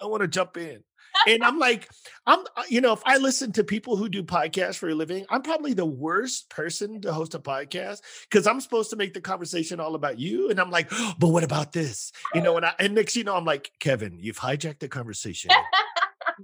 I 0.00 0.06
want 0.06 0.22
to 0.22 0.28
jump 0.28 0.56
in. 0.56 0.82
and 1.26 1.44
I'm 1.44 1.58
like, 1.60 1.88
I'm, 2.26 2.40
uh, 2.56 2.64
you 2.68 2.80
know, 2.80 2.92
if 2.92 3.02
I 3.04 3.18
listen 3.18 3.52
to 3.52 3.64
people 3.64 3.96
who 3.96 4.08
do 4.08 4.22
podcasts 4.22 4.76
for 4.76 4.88
a 4.88 4.94
living, 4.94 5.24
I'm 5.30 5.42
probably 5.42 5.74
the 5.74 5.86
worst 5.86 6.50
person 6.50 7.00
to 7.02 7.12
host 7.12 7.34
a 7.34 7.38
podcast 7.38 8.00
because 8.28 8.46
I'm 8.46 8.60
supposed 8.60 8.90
to 8.90 8.96
make 8.96 9.14
the 9.14 9.20
conversation 9.20 9.80
all 9.80 9.94
about 9.94 10.18
you. 10.18 10.50
And 10.50 10.60
I'm 10.60 10.70
like, 10.70 10.88
oh, 10.92 11.14
but 11.18 11.28
what 11.28 11.44
about 11.44 11.72
this? 11.72 12.12
You 12.34 12.42
know, 12.42 12.56
and 12.58 12.66
I, 12.66 12.74
and 12.78 12.94
next, 12.94 13.16
you 13.16 13.24
know, 13.24 13.36
I'm 13.36 13.44
like, 13.44 13.70
Kevin, 13.80 14.18
you've 14.20 14.38
hijacked 14.38 14.80
the 14.80 14.88
conversation. 14.88 15.50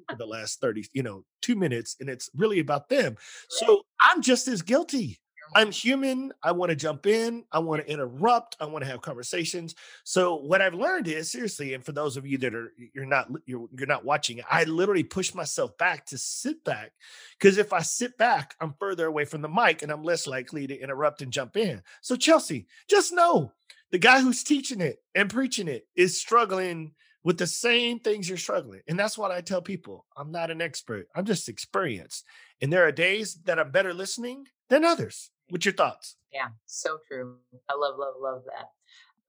for 0.09 0.17
the 0.17 0.27
last 0.27 0.61
30, 0.61 0.89
you 0.93 1.03
know, 1.03 1.25
two 1.43 1.57
minutes, 1.57 1.97
and 2.01 2.09
it's 2.09 2.31
really 2.35 2.61
about 2.61 2.89
them. 2.89 3.17
So 3.49 3.83
I'm 4.01 4.23
just 4.23 4.49
as 4.49 4.63
guilty. 4.63 5.19
I'm 5.55 5.73
human. 5.73 6.33
I 6.43 6.53
want 6.53 6.71
to 6.71 6.77
jump 6.77 7.07
in. 7.07 7.45
I 7.53 7.59
want 7.59 7.85
to 7.85 7.93
interrupt. 7.93 8.57
I 8.61 8.67
want 8.67 8.85
to 8.85 8.91
have 8.91 9.03
conversations. 9.03 9.75
So 10.05 10.37
what 10.37 10.63
I've 10.63 10.75
learned 10.75 11.09
is 11.09 11.31
seriously, 11.31 11.75
and 11.75 11.85
for 11.85 11.93
those 11.93 12.17
of 12.17 12.27
you 12.27 12.39
that 12.39 12.55
are 12.55 12.73
you're 12.95 13.07
not 13.07 13.29
you're 13.47 13.69
you're 13.77 13.87
not 13.87 14.05
watching, 14.05 14.41
I 14.51 14.65
literally 14.65 15.03
push 15.03 15.35
myself 15.35 15.77
back 15.79 16.07
to 16.07 16.19
sit 16.19 16.65
back 16.65 16.93
because 17.39 17.59
if 17.59 17.73
I 17.73 17.81
sit 17.81 18.17
back, 18.17 18.55
I'm 18.61 18.75
further 18.79 19.07
away 19.07 19.25
from 19.25 19.43
the 19.43 19.49
mic 19.49 19.83
and 19.83 19.91
I'm 19.91 20.05
less 20.05 20.27
likely 20.27 20.67
to 20.67 20.79
interrupt 20.79 21.23
and 21.23 21.33
jump 21.33 21.57
in. 21.57 21.83
So 22.01 22.17
Chelsea, 22.17 22.67
just 22.89 23.13
know 23.13 23.53
the 23.91 23.99
guy 23.99 24.21
who's 24.21 24.45
teaching 24.45 24.81
it 24.81 24.99
and 25.15 25.31
preaching 25.31 25.69
it 25.69 25.87
is 25.97 26.21
struggling 26.21 26.93
with 27.23 27.39
the 27.39 27.47
same 27.47 27.99
things 27.99 28.29
you're 28.29 28.39
struggling. 28.39 28.81
And 28.89 28.99
that's 28.99 29.19
what 29.19 29.31
I 29.31 29.41
tell 29.41 29.61
people. 29.61 30.07
I'm 30.17 30.31
not 30.31 30.51
an 30.51 30.63
expert. 30.63 31.07
I'm 31.15 31.25
just 31.25 31.49
experienced. 31.49 32.25
And 32.63 32.73
there 32.73 32.87
are 32.87 32.93
days 32.93 33.35
that 33.45 33.59
I'm 33.59 33.71
better 33.71 33.93
listening 33.93 34.47
than 34.69 34.85
others. 34.85 35.31
What's 35.51 35.65
your 35.65 35.75
thoughts? 35.75 36.17
Yeah, 36.33 36.49
so 36.67 36.99
true. 37.07 37.37
I 37.69 37.75
love, 37.75 37.97
love, 37.99 38.15
love 38.21 38.43
that. 38.47 38.71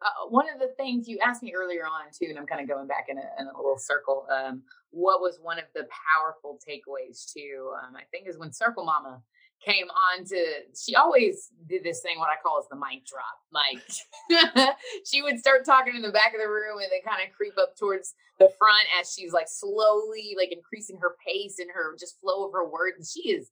Uh, 0.02 0.30
one 0.30 0.46
of 0.52 0.60
the 0.60 0.74
things 0.78 1.08
you 1.08 1.20
asked 1.20 1.44
me 1.44 1.54
earlier 1.56 1.84
on 1.84 2.10
too, 2.12 2.28
and 2.30 2.38
I'm 2.38 2.48
kind 2.48 2.62
of 2.62 2.68
going 2.68 2.88
back 2.88 3.06
in 3.10 3.18
a, 3.18 3.22
in 3.40 3.48
a 3.48 3.58
little 3.58 3.78
circle. 3.78 4.26
Um, 4.32 4.64
what 4.90 5.22
was 5.22 5.40
one 5.42 5.60
of 5.60 5.66
the 5.76 5.88
powerful 5.90 6.58
takeaways 6.68 7.32
too? 7.32 7.72
Um, 7.84 7.96
I 7.96 8.04
think 8.12 8.28
is 8.28 8.38
when 8.38 8.52
Circle 8.52 8.86
Mama 8.86 9.22
came 9.64 9.88
on 9.88 10.26
to. 10.26 10.46
She 10.76 10.96
always 10.96 11.50
did 11.68 11.84
this 11.84 12.02
thing 12.02 12.18
what 12.18 12.30
I 12.30 12.42
call 12.42 12.60
is 12.60 12.66
the 12.70 12.76
mic 12.76 13.06
drop. 13.06 13.38
Like 13.52 14.76
she 15.06 15.22
would 15.22 15.40
start 15.40 15.66
talking 15.66 15.96
in 15.96 16.02
the 16.02 16.12
back 16.12 16.34
of 16.34 16.42
the 16.42 16.50
room 16.50 16.80
and 16.80 16.90
then 16.92 17.02
kind 17.06 17.28
of 17.28 17.36
creep 17.36 17.54
up 17.60 17.78
towards 17.78 18.16
the 18.40 18.52
front 18.58 18.88
as 19.00 19.14
she's 19.14 19.34
like 19.34 19.48
slowly 19.48 20.36
like 20.36 20.52
increasing 20.52 20.98
her 20.98 21.16
pace 21.26 21.60
and 21.60 21.70
her 21.72 21.96
just 22.00 22.20
flow 22.20 22.48
of 22.48 22.54
her 22.54 22.68
words. 22.68 22.98
And 22.98 23.06
she 23.06 23.30
is 23.30 23.52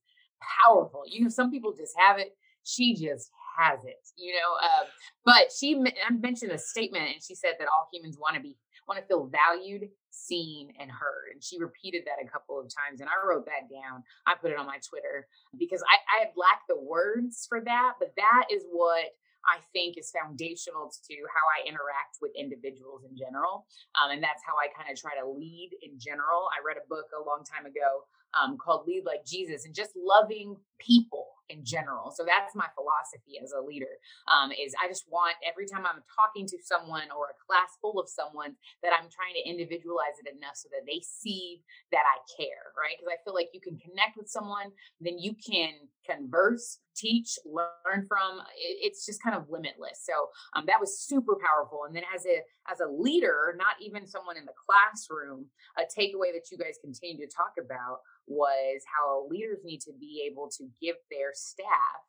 powerful. 0.64 1.04
You 1.08 1.24
know, 1.24 1.30
some 1.30 1.52
people 1.52 1.74
just 1.78 1.94
have 1.98 2.18
it 2.18 2.36
she 2.64 2.94
just 2.94 3.32
has 3.58 3.84
it, 3.84 4.00
you 4.18 4.34
know. 4.34 4.52
Um, 4.64 4.88
but 5.26 5.52
she 5.52 5.76
I 5.76 6.14
mentioned 6.14 6.52
a 6.52 6.58
statement, 6.58 7.06
and 7.14 7.24
she 7.24 7.36
said 7.36 7.54
that 7.60 7.68
all 7.68 7.90
humans 7.92 8.18
want 8.20 8.36
to 8.36 8.42
be 8.42 8.58
want 8.88 9.00
to 9.00 9.06
feel 9.06 9.30
valued, 9.30 9.90
seen, 10.10 10.74
and 10.80 10.90
heard. 10.90 11.30
And 11.34 11.44
she 11.44 11.60
repeated 11.60 12.04
that 12.06 12.18
a 12.24 12.28
couple 12.28 12.60
of 12.60 12.66
times, 12.74 13.02
and 13.02 13.10
I 13.10 13.16
wrote 13.22 13.46
that 13.46 13.70
down. 13.70 14.04
I 14.26 14.34
put 14.34 14.52
it 14.52 14.58
on 14.58 14.66
my 14.66 14.80
Twitter 14.82 15.28
because 15.58 15.84
I, 15.86 16.26
I 16.26 16.34
lacked 16.34 16.68
the 16.68 16.82
words 16.82 17.46
for 17.48 17.62
that, 17.62 17.94
but 18.00 18.14
that 18.18 18.50
is 18.50 18.66
what 18.72 19.14
I 19.46 19.62
think 19.72 19.98
is 19.98 20.12
foundational 20.12 20.92
to 20.92 21.16
how 21.32 21.46
I 21.48 21.68
interact 21.70 22.20
with 22.20 22.36
individuals 22.36 23.06
in 23.08 23.16
general. 23.16 23.66
Um, 23.96 24.12
and 24.12 24.24
that's 24.24 24.44
how 24.44 24.58
I 24.60 24.68
kind 24.76 24.92
of 24.92 25.00
try 25.00 25.16
to 25.16 25.28
lead 25.28 25.72
in 25.82 25.96
general. 26.00 26.52
I 26.52 26.60
read 26.66 26.76
a 26.76 26.90
book 26.90 27.08
a 27.16 27.24
long 27.24 27.46
time 27.48 27.66
ago 27.66 28.10
um, 28.36 28.58
called 28.58 28.86
Lead 28.86 29.06
Like 29.06 29.24
Jesus 29.26 29.66
and 29.66 29.74
just 29.74 29.96
loving 29.96 30.58
people 30.78 31.29
in 31.50 31.66
general. 31.66 32.14
So 32.16 32.24
that's 32.24 32.56
my 32.56 32.68
philosophy 32.76 33.42
as 33.42 33.52
a 33.52 33.62
leader. 33.62 34.00
Um, 34.30 34.52
is 34.52 34.74
I 34.78 34.88
just 34.88 35.06
want 35.10 35.36
every 35.46 35.66
time 35.66 35.86
I'm 35.86 36.02
talking 36.14 36.48
to 36.48 36.58
someone 36.64 37.10
or 37.10 37.34
a 37.34 37.38
class 37.42 37.76
full 37.82 38.00
of 38.00 38.08
someone 38.08 38.56
that 38.84 38.94
I'm 38.94 39.10
trying 39.10 39.36
to 39.42 39.44
individualize 39.50 40.18
it 40.22 40.30
enough 40.30 40.56
so 40.56 40.70
that 40.72 40.86
they 40.86 41.02
see 41.02 41.62
that 41.92 42.06
I 42.06 42.18
care, 42.38 42.74
right? 42.78 42.96
Because 42.98 43.14
I 43.14 43.20
feel 43.26 43.34
like 43.34 43.50
you 43.54 43.62
can 43.62 43.78
connect 43.78 44.18
with 44.18 44.30
someone, 44.30 44.72
then 45.02 45.18
you 45.18 45.34
can 45.36 45.90
converse, 46.06 46.80
teach, 46.96 47.38
learn 47.46 48.06
from. 48.08 48.42
It's 48.58 49.06
just 49.06 49.24
kind 49.24 49.36
of 49.36 49.50
limitless. 49.50 50.04
So 50.04 50.30
um, 50.56 50.66
that 50.68 50.80
was 50.80 51.00
super 51.00 51.38
powerful. 51.38 51.86
And 51.86 51.96
then 51.96 52.04
as 52.14 52.26
a 52.26 52.42
as 52.70 52.80
a 52.80 52.90
leader, 52.90 53.56
not 53.58 53.76
even 53.82 54.06
someone 54.06 54.38
in 54.38 54.46
the 54.46 54.58
classroom, 54.58 55.46
a 55.78 55.84
takeaway 55.84 56.34
that 56.34 56.52
you 56.52 56.58
guys 56.58 56.78
continue 56.82 57.18
to 57.18 57.32
talk 57.32 57.54
about 57.58 58.00
was 58.30 58.82
how 58.86 59.28
leaders 59.28 59.60
need 59.66 59.82
to 59.82 59.92
be 60.00 60.30
able 60.32 60.50
to 60.58 60.64
give 60.82 60.96
their 61.12 61.32
staff 61.34 62.00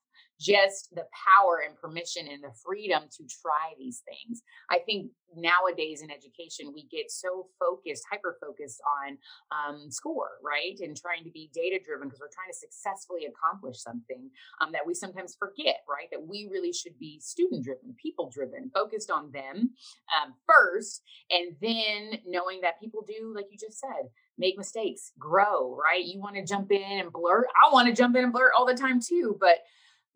just 0.40 0.94
the 0.94 1.04
power 1.12 1.62
and 1.66 1.76
permission 1.76 2.26
and 2.26 2.42
the 2.42 2.52
freedom 2.64 3.02
to 3.12 3.24
try 3.42 3.76
these 3.78 4.02
things. 4.08 4.42
I 4.70 4.78
think 4.78 5.10
nowadays 5.36 6.00
in 6.02 6.10
education, 6.10 6.72
we 6.74 6.88
get 6.90 7.10
so 7.10 7.48
focused, 7.60 8.04
hyper 8.10 8.38
focused 8.40 8.80
on 9.04 9.18
um, 9.52 9.90
score, 9.90 10.40
right? 10.42 10.80
And 10.80 10.96
trying 10.96 11.24
to 11.24 11.30
be 11.30 11.50
data 11.54 11.78
driven 11.84 12.08
because 12.08 12.20
we're 12.20 12.32
trying 12.32 12.50
to 12.50 12.56
successfully 12.56 13.28
accomplish 13.28 13.78
something 13.78 14.30
um, 14.60 14.72
that 14.72 14.86
we 14.86 14.94
sometimes 14.94 15.36
forget, 15.38 15.84
right? 15.86 16.08
That 16.10 16.26
we 16.26 16.48
really 16.50 16.72
should 16.72 16.98
be 16.98 17.20
student 17.20 17.62
driven, 17.62 17.94
people 18.00 18.30
driven, 18.30 18.70
focused 18.72 19.10
on 19.10 19.30
them 19.32 19.70
um, 20.16 20.34
first, 20.46 21.02
and 21.30 21.54
then 21.60 22.18
knowing 22.26 22.62
that 22.62 22.80
people 22.80 23.04
do, 23.06 23.32
like 23.36 23.46
you 23.50 23.58
just 23.58 23.78
said, 23.78 24.08
make 24.40 24.58
mistakes, 24.58 25.12
grow, 25.18 25.76
right? 25.76 26.04
You 26.04 26.18
want 26.18 26.34
to 26.36 26.44
jump 26.44 26.72
in 26.72 26.82
and 26.82 27.12
blurt. 27.12 27.46
I 27.54 27.72
want 27.72 27.86
to 27.88 27.94
jump 27.94 28.16
in 28.16 28.24
and 28.24 28.32
blurt 28.32 28.52
all 28.58 28.66
the 28.66 28.74
time 28.74 28.98
too, 29.00 29.36
but 29.38 29.58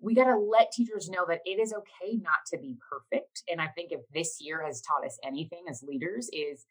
we 0.00 0.14
got 0.14 0.24
to 0.24 0.36
let 0.36 0.72
teachers 0.72 1.08
know 1.08 1.24
that 1.28 1.40
it 1.44 1.60
is 1.60 1.72
okay 1.72 2.16
not 2.16 2.38
to 2.50 2.58
be 2.58 2.76
perfect. 2.90 3.42
And 3.48 3.60
I 3.60 3.68
think 3.68 3.92
if 3.92 4.00
this 4.12 4.38
year 4.40 4.64
has 4.64 4.80
taught 4.80 5.06
us 5.06 5.18
anything 5.24 5.64
as 5.70 5.84
leaders 5.86 6.28
is 6.32 6.66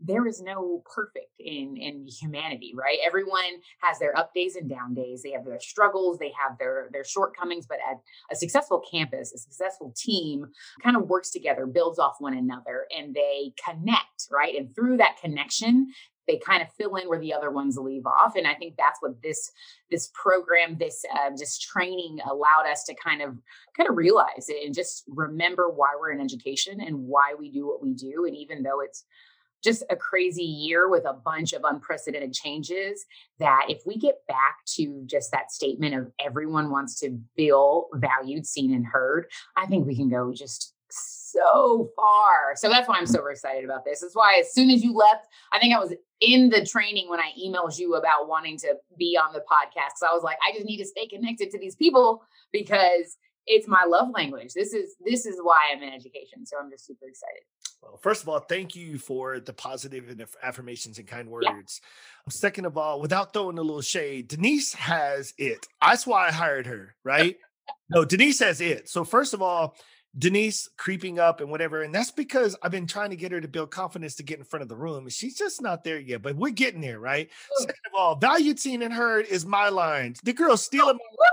there 0.00 0.26
is 0.26 0.42
no 0.42 0.82
perfect 0.94 1.32
in 1.38 1.76
in 1.76 2.06
humanity 2.06 2.72
right 2.76 2.98
everyone 3.04 3.62
has 3.80 3.98
their 3.98 4.16
up 4.16 4.34
days 4.34 4.56
and 4.56 4.68
down 4.68 4.92
days 4.94 5.22
they 5.22 5.30
have 5.30 5.44
their 5.44 5.60
struggles 5.60 6.18
they 6.18 6.32
have 6.38 6.58
their 6.58 6.88
their 6.92 7.04
shortcomings 7.04 7.66
but 7.66 7.78
at 7.90 7.96
a 8.30 8.36
successful 8.36 8.82
campus 8.90 9.32
a 9.32 9.38
successful 9.38 9.94
team 9.96 10.46
kind 10.82 10.96
of 10.96 11.08
works 11.08 11.30
together 11.30 11.66
builds 11.66 11.98
off 11.98 12.16
one 12.18 12.36
another 12.36 12.86
and 12.96 13.14
they 13.14 13.52
connect 13.64 14.28
right 14.30 14.54
and 14.54 14.74
through 14.74 14.96
that 14.96 15.16
connection 15.20 15.86
they 16.26 16.38
kind 16.38 16.62
of 16.62 16.68
fill 16.72 16.96
in 16.96 17.08
where 17.08 17.18
the 17.18 17.32
other 17.32 17.50
ones 17.50 17.76
leave 17.76 18.06
off 18.06 18.36
and 18.36 18.46
i 18.46 18.54
think 18.54 18.74
that's 18.76 19.00
what 19.00 19.20
this 19.22 19.50
this 19.90 20.10
program 20.14 20.76
this 20.78 21.04
uh, 21.14 21.30
this 21.36 21.58
training 21.58 22.18
allowed 22.30 22.66
us 22.70 22.84
to 22.84 22.94
kind 22.94 23.22
of 23.22 23.36
kind 23.76 23.88
of 23.88 23.96
realize 23.96 24.48
it 24.48 24.64
and 24.64 24.74
just 24.74 25.04
remember 25.08 25.70
why 25.70 25.88
we're 25.98 26.12
in 26.12 26.20
education 26.20 26.80
and 26.80 26.96
why 26.96 27.34
we 27.38 27.50
do 27.50 27.66
what 27.66 27.82
we 27.82 27.94
do 27.94 28.24
and 28.26 28.36
even 28.36 28.62
though 28.62 28.80
it's 28.80 29.04
just 29.64 29.82
a 29.90 29.96
crazy 29.96 30.44
year 30.44 30.88
with 30.88 31.04
a 31.06 31.12
bunch 31.12 31.52
of 31.52 31.62
unprecedented 31.64 32.32
changes 32.32 33.04
that 33.40 33.66
if 33.68 33.82
we 33.86 33.96
get 33.96 34.16
back 34.28 34.58
to 34.66 35.02
just 35.06 35.32
that 35.32 35.50
statement 35.50 35.94
of 35.94 36.12
everyone 36.24 36.70
wants 36.70 37.00
to 37.00 37.18
feel 37.36 37.88
valued 37.94 38.46
seen 38.46 38.74
and 38.74 38.86
heard 38.86 39.26
i 39.56 39.66
think 39.66 39.86
we 39.86 39.96
can 39.96 40.08
go 40.08 40.32
just 40.32 40.75
so 41.36 41.90
far 41.96 42.54
so 42.54 42.68
that's 42.68 42.88
why 42.88 42.96
i'm 42.96 43.06
so 43.06 43.26
excited 43.26 43.64
about 43.64 43.84
this 43.84 44.00
that's 44.00 44.16
why 44.16 44.38
as 44.40 44.52
soon 44.52 44.70
as 44.70 44.82
you 44.82 44.94
left 44.94 45.26
i 45.52 45.58
think 45.58 45.74
i 45.74 45.78
was 45.78 45.92
in 46.20 46.48
the 46.48 46.64
training 46.64 47.08
when 47.08 47.20
i 47.20 47.30
emailed 47.40 47.78
you 47.78 47.94
about 47.94 48.28
wanting 48.28 48.56
to 48.56 48.74
be 48.98 49.18
on 49.20 49.32
the 49.32 49.40
podcast 49.40 49.96
so 49.96 50.06
i 50.06 50.12
was 50.12 50.22
like 50.22 50.38
i 50.46 50.52
just 50.52 50.66
need 50.66 50.78
to 50.78 50.86
stay 50.86 51.06
connected 51.06 51.50
to 51.50 51.58
these 51.58 51.76
people 51.76 52.22
because 52.52 53.16
it's 53.46 53.68
my 53.68 53.84
love 53.86 54.08
language 54.14 54.52
this 54.54 54.72
is 54.72 54.96
this 55.04 55.26
is 55.26 55.38
why 55.42 55.58
i'm 55.72 55.82
in 55.82 55.92
education 55.92 56.44
so 56.44 56.56
i'm 56.58 56.70
just 56.70 56.86
super 56.86 57.06
excited 57.06 57.42
well, 57.82 57.98
first 58.02 58.22
of 58.22 58.28
all, 58.28 58.40
thank 58.40 58.74
you 58.74 58.98
for 58.98 59.38
the 59.38 59.52
positive 59.52 60.08
and 60.08 60.24
affirmations 60.42 60.98
and 60.98 61.06
kind 61.06 61.28
words. 61.28 61.46
Yeah. 61.46 62.30
Second 62.30 62.64
of 62.64 62.76
all, 62.76 63.00
without 63.00 63.32
throwing 63.32 63.58
a 63.58 63.62
little 63.62 63.82
shade, 63.82 64.28
Denise 64.28 64.72
has 64.74 65.34
it. 65.38 65.66
That's 65.80 66.06
why 66.06 66.28
I 66.28 66.32
hired 66.32 66.66
her, 66.66 66.96
right? 67.04 67.36
no, 67.90 68.04
Denise 68.04 68.40
has 68.40 68.60
it. 68.60 68.88
So, 68.88 69.04
first 69.04 69.34
of 69.34 69.42
all, 69.42 69.76
Denise 70.18 70.68
creeping 70.76 71.18
up 71.18 71.40
and 71.40 71.50
whatever. 71.50 71.82
And 71.82 71.94
that's 71.94 72.10
because 72.10 72.56
I've 72.62 72.70
been 72.70 72.86
trying 72.86 73.10
to 73.10 73.16
get 73.16 73.32
her 73.32 73.40
to 73.40 73.48
build 73.48 73.70
confidence 73.70 74.14
to 74.16 74.22
get 74.22 74.38
in 74.38 74.44
front 74.44 74.62
of 74.62 74.68
the 74.68 74.76
room. 74.76 75.04
And 75.04 75.12
she's 75.12 75.36
just 75.36 75.60
not 75.60 75.84
there 75.84 75.98
yet, 75.98 76.22
but 76.22 76.36
we're 76.36 76.50
getting 76.50 76.80
there, 76.80 76.98
right? 76.98 77.30
Second 77.58 77.76
of 77.92 77.98
all, 77.98 78.16
valued, 78.16 78.58
seen, 78.58 78.82
and 78.82 78.92
heard 78.92 79.26
is 79.26 79.44
my 79.44 79.68
line. 79.68 80.14
The 80.24 80.32
girl's 80.32 80.64
stealing 80.64 80.96
my 80.96 81.26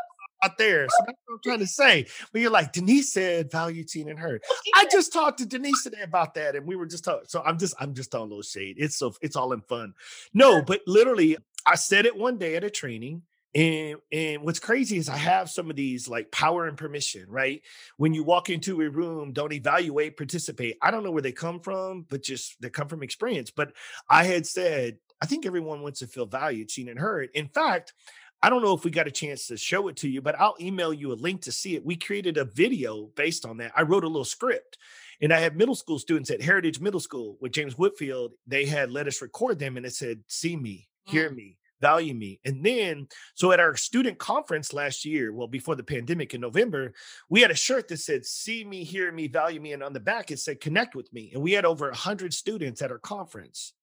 out 0.44 0.58
there. 0.58 0.88
So 0.90 1.04
that's 1.06 1.18
what 1.26 1.36
I'm 1.36 1.40
trying 1.44 1.60
to 1.60 1.68
say. 1.68 2.06
But 2.32 2.42
you're 2.42 2.52
like, 2.52 2.74
Denise 2.74 3.14
said 3.14 3.52
value 3.52 3.88
seen 3.88 4.10
and 4.10 4.20
heard. 4.20 4.44
I 4.76 4.86
just 4.92 5.14
talked 5.14 5.40
to 5.40 5.46
Denise 5.46 5.84
today 5.84 6.02
about 6.02 6.34
that, 6.36 6.56
and 6.56 6.68
we 6.68 6.76
were 6.76 6.86
just 6.86 7.04
talking. 7.04 7.26
So 7.28 7.42
I'm 7.46 7.58
just 7.58 7.76
I'm 7.80 7.94
just 7.94 8.14
on 8.14 8.22
a 8.22 8.26
little 8.26 8.42
shade. 8.42 8.76
It's 8.78 8.98
so 8.98 9.14
it's 9.22 9.36
all 9.36 9.54
in 9.54 9.62
fun. 9.62 9.94
No, 10.34 10.62
but 10.62 10.82
literally, 10.88 11.38
I 11.66 11.76
said 11.76 12.06
it 12.06 12.16
one 12.16 12.38
day 12.38 12.56
at 12.56 12.64
a 12.64 12.70
training. 12.70 13.24
And 13.56 13.98
and 14.12 14.42
what's 14.42 14.60
crazy 14.60 14.98
is 14.98 15.10
I 15.10 15.18
have 15.18 15.50
some 15.50 15.70
of 15.70 15.76
these 15.76 16.08
like 16.08 16.32
power 16.32 16.68
and 16.68 16.78
permission, 16.78 17.26
right? 17.30 17.62
When 17.98 18.14
you 18.14 18.24
walk 18.24 18.50
into 18.50 18.82
a 18.82 18.90
room, 18.90 19.32
don't 19.32 19.54
evaluate, 19.54 20.18
participate. 20.18 20.78
I 20.82 20.90
don't 20.90 21.04
know 21.04 21.12
where 21.12 21.22
they 21.22 21.32
come 21.32 21.60
from, 21.60 22.06
but 22.10 22.24
just 22.24 22.60
they 22.62 22.70
come 22.70 22.88
from 22.88 23.04
experience. 23.04 23.52
But 23.52 23.74
I 24.10 24.24
had 24.24 24.48
said, 24.48 24.98
I 25.22 25.28
think 25.28 25.46
everyone 25.46 25.84
wants 25.84 26.00
to 26.00 26.08
feel 26.08 26.26
valued, 26.26 26.72
seen, 26.72 26.90
and 26.90 27.00
heard. 27.00 27.30
In 27.36 27.48
fact, 27.48 27.94
I 28.42 28.50
don't 28.50 28.62
know 28.62 28.74
if 28.74 28.84
we 28.84 28.92
got 28.92 29.08
a 29.08 29.12
chance 29.12 29.48
to 29.48 29.58
show 29.58 29.88
it 29.88 29.96
to 29.98 30.10
you, 30.10 30.22
but 30.22 30.38
I'll 30.38 30.58
email 30.60 30.92
you 30.92 31.14
a 31.14 31.16
link 31.16 31.44
to 31.44 31.52
see 31.52 31.76
it. 31.76 31.86
We 31.86 31.96
created 31.96 32.38
a 32.38 32.44
video 32.44 33.06
based 33.16 33.46
on 33.46 33.58
that. 33.58 33.72
I 33.74 33.84
wrote 33.84 34.04
a 34.04 34.08
little 34.08 34.26
script 34.26 34.78
and 35.22 35.32
I 35.32 35.40
had 35.40 35.56
middle 35.56 35.76
school 35.76 35.98
students 35.98 36.30
at 36.30 36.42
Heritage 36.42 36.82
Middle 36.82 37.00
School 37.00 37.38
with 37.40 37.54
James 37.54 37.78
Whitfield. 37.78 38.34
They 38.46 38.66
had 38.66 38.92
let 38.92 39.08
us 39.08 39.22
record 39.22 39.60
them 39.60 39.78
and 39.78 39.86
it 39.86 39.94
said, 39.94 40.24
see 40.28 40.58
me, 40.58 40.90
hear 41.06 41.30
mm. 41.30 41.36
me, 41.38 41.58
value 41.82 42.14
me. 42.14 42.40
And 42.46 42.64
then, 42.64 43.08
so 43.36 43.52
at 43.52 43.60
our 43.60 43.76
student 43.76 44.18
conference 44.18 44.74
last 44.74 45.06
year, 45.06 45.34
well, 45.34 45.48
before 45.48 45.76
the 45.76 45.84
pandemic 45.84 46.34
in 46.34 46.42
November, 46.42 46.94
we 47.30 47.42
had 47.42 47.52
a 47.52 47.56
shirt 47.56 47.88
that 47.90 47.98
said, 47.98 48.26
see 48.26 48.64
me, 48.64 48.84
hear 48.84 49.12
me, 49.12 49.28
value 49.28 49.60
me. 49.60 49.74
And 49.74 49.84
on 49.84 49.94
the 49.94 50.00
back, 50.00 50.32
it 50.32 50.40
said, 50.40 50.62
connect 50.62 50.96
with 50.96 51.12
me. 51.14 51.32
And 51.34 51.42
we 51.44 51.52
had 51.52 51.66
over 51.66 51.88
100 51.88 52.34
students 52.34 52.82
at 52.82 52.92
our 52.92 53.00
conference. 53.00 53.74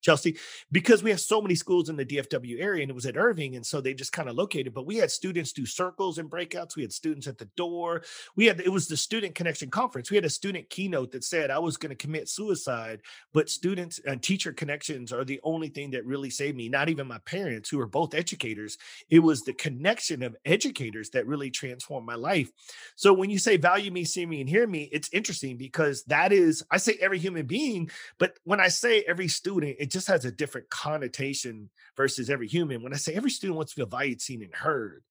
Chelsea, 0.00 0.36
because 0.72 1.02
we 1.02 1.10
have 1.10 1.20
so 1.20 1.40
many 1.40 1.54
schools 1.54 1.88
in 1.88 1.96
the 1.96 2.04
DFW 2.04 2.60
area 2.60 2.82
and 2.82 2.90
it 2.90 2.94
was 2.94 3.06
at 3.06 3.16
Irving. 3.16 3.56
And 3.56 3.64
so 3.64 3.80
they 3.80 3.94
just 3.94 4.12
kind 4.12 4.28
of 4.28 4.36
located, 4.36 4.74
but 4.74 4.86
we 4.86 4.96
had 4.96 5.10
students 5.10 5.52
do 5.52 5.66
circles 5.66 6.18
and 6.18 6.30
breakouts. 6.30 6.76
We 6.76 6.82
had 6.82 6.92
students 6.92 7.26
at 7.26 7.38
the 7.38 7.48
door. 7.56 8.02
We 8.36 8.46
had, 8.46 8.60
it 8.60 8.72
was 8.72 8.88
the 8.88 8.96
student 8.96 9.34
connection 9.34 9.70
conference. 9.70 10.10
We 10.10 10.16
had 10.16 10.24
a 10.24 10.30
student 10.30 10.70
keynote 10.70 11.12
that 11.12 11.24
said, 11.24 11.50
I 11.50 11.58
was 11.58 11.76
going 11.76 11.90
to 11.90 11.96
commit 11.96 12.28
suicide, 12.28 13.00
but 13.32 13.50
students 13.50 14.00
and 14.06 14.22
teacher 14.22 14.52
connections 14.52 15.12
are 15.12 15.24
the 15.24 15.40
only 15.42 15.68
thing 15.68 15.90
that 15.90 16.06
really 16.06 16.30
saved 16.30 16.56
me. 16.56 16.68
Not 16.68 16.88
even 16.88 17.06
my 17.06 17.18
parents, 17.18 17.68
who 17.68 17.80
are 17.80 17.86
both 17.86 18.14
educators. 18.14 18.78
It 19.10 19.20
was 19.20 19.42
the 19.42 19.52
connection 19.52 20.22
of 20.22 20.36
educators 20.44 21.10
that 21.10 21.26
really 21.26 21.50
transformed 21.50 22.06
my 22.06 22.14
life. 22.14 22.50
So 22.96 23.12
when 23.12 23.30
you 23.30 23.38
say 23.38 23.56
value 23.56 23.90
me, 23.90 24.04
see 24.04 24.26
me, 24.26 24.40
and 24.40 24.48
hear 24.48 24.66
me, 24.66 24.88
it's 24.92 25.10
interesting 25.12 25.56
because 25.56 26.04
that 26.04 26.32
is, 26.32 26.64
I 26.70 26.78
say 26.78 26.96
every 27.00 27.18
human 27.18 27.46
being, 27.46 27.90
but 28.18 28.38
when 28.44 28.60
I 28.60 28.68
say 28.68 29.04
every 29.06 29.28
student, 29.28 29.76
it 29.78 29.89
just 29.90 30.08
has 30.08 30.24
a 30.24 30.32
different 30.32 30.70
connotation 30.70 31.70
versus 31.96 32.30
every 32.30 32.48
human. 32.48 32.82
When 32.82 32.92
I 32.92 32.96
say 32.96 33.14
every 33.14 33.30
student 33.30 33.56
wants 33.56 33.72
to 33.72 33.76
feel 33.76 33.86
valued, 33.86 34.20
seen, 34.20 34.42
and 34.42 34.54
heard. 34.54 35.02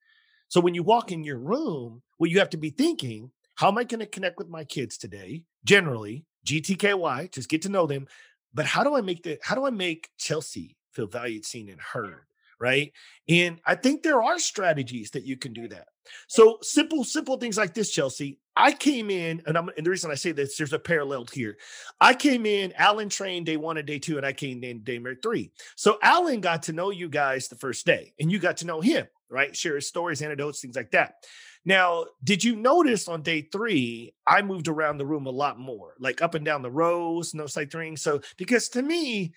So 0.48 0.60
when 0.60 0.74
you 0.74 0.84
walk 0.84 1.12
in 1.12 1.24
your 1.24 1.38
room, 1.38 2.02
well, 2.18 2.30
you 2.30 2.40
have 2.40 2.50
to 2.52 2.58
be 2.58 2.72
thinking, 2.72 3.32
how 3.56 3.68
am 3.68 3.78
I 3.78 3.84
going 3.84 4.00
to 4.00 4.06
connect 4.06 4.38
with 4.38 4.50
my 4.50 4.64
kids 4.64 4.98
today? 4.98 5.44
Generally, 5.66 6.26
GTKY, 6.46 7.32
just 7.32 7.50
get 7.50 7.62
to 7.64 7.70
know 7.70 7.86
them. 7.86 8.08
But 8.54 8.66
how 8.66 8.84
do 8.84 8.96
I 8.96 9.02
make 9.02 9.24
the 9.24 9.38
how 9.44 9.56
do 9.56 9.66
I 9.66 9.70
make 9.70 10.10
Chelsea 10.18 10.76
feel 10.94 11.08
valued, 11.08 11.46
seen, 11.46 11.70
and 11.70 11.80
heard? 11.80 12.26
Right. 12.60 12.92
And 13.28 13.62
I 13.66 13.76
think 13.76 14.04
there 14.04 14.22
are 14.22 14.40
strategies 14.40 15.12
that 15.12 15.24
you 15.24 15.38
can 15.38 15.54
do 15.54 15.68
that. 15.70 15.88
So 16.28 16.58
simple, 16.62 17.04
simple 17.04 17.38
things 17.38 17.58
like 17.58 17.74
this, 17.74 17.92
Chelsea. 17.92 18.40
I 18.60 18.74
came 18.74 19.10
in, 19.10 19.42
and 19.48 19.58
and 19.58 19.86
the 19.86 19.90
reason 19.90 20.12
I 20.12 20.16
say 20.16 20.34
this, 20.34 20.58
there's 20.58 20.74
a 20.74 20.80
parallel 20.80 21.26
here. 21.32 21.58
I 22.02 22.14
came 22.14 22.46
in, 22.46 22.74
Alan 22.74 23.08
trained 23.08 23.46
day 23.46 23.56
one 23.56 23.78
and 23.78 23.88
day 23.88 24.00
two, 24.00 24.18
and 24.18 24.26
I 24.26 24.34
came 24.34 24.62
in 24.66 24.84
day 24.84 25.02
three. 25.24 25.52
So 25.78 25.98
Alan 26.04 26.42
got 26.42 26.64
to 26.64 26.74
know 26.74 26.90
you 26.90 27.08
guys 27.08 27.48
the 27.48 27.56
first 27.56 27.86
day, 27.86 28.14
and 28.20 28.30
you 28.30 28.38
got 28.38 28.58
to 28.58 28.66
know 28.66 28.82
him, 28.82 29.08
right? 29.30 29.56
Share 29.56 29.76
his 29.76 29.88
stories, 29.88 30.22
anecdotes, 30.22 30.60
things 30.60 30.76
like 30.76 30.92
that. 30.92 31.24
Now, 31.64 32.08
did 32.22 32.44
you 32.44 32.58
notice 32.58 33.08
on 33.08 33.22
day 33.22 33.48
three, 33.50 34.14
I 34.28 34.42
moved 34.42 34.68
around 34.68 34.98
the 34.98 35.06
room 35.06 35.26
a 35.26 35.32
lot 35.32 35.58
more, 35.58 35.94
like 35.98 36.22
up 36.22 36.36
and 36.36 36.44
down 36.44 36.62
the 36.62 36.70
rows, 36.70 37.34
no 37.34 37.48
sight 37.48 37.74
So, 37.96 38.20
because 38.38 38.68
to 38.70 38.82
me, 38.82 39.34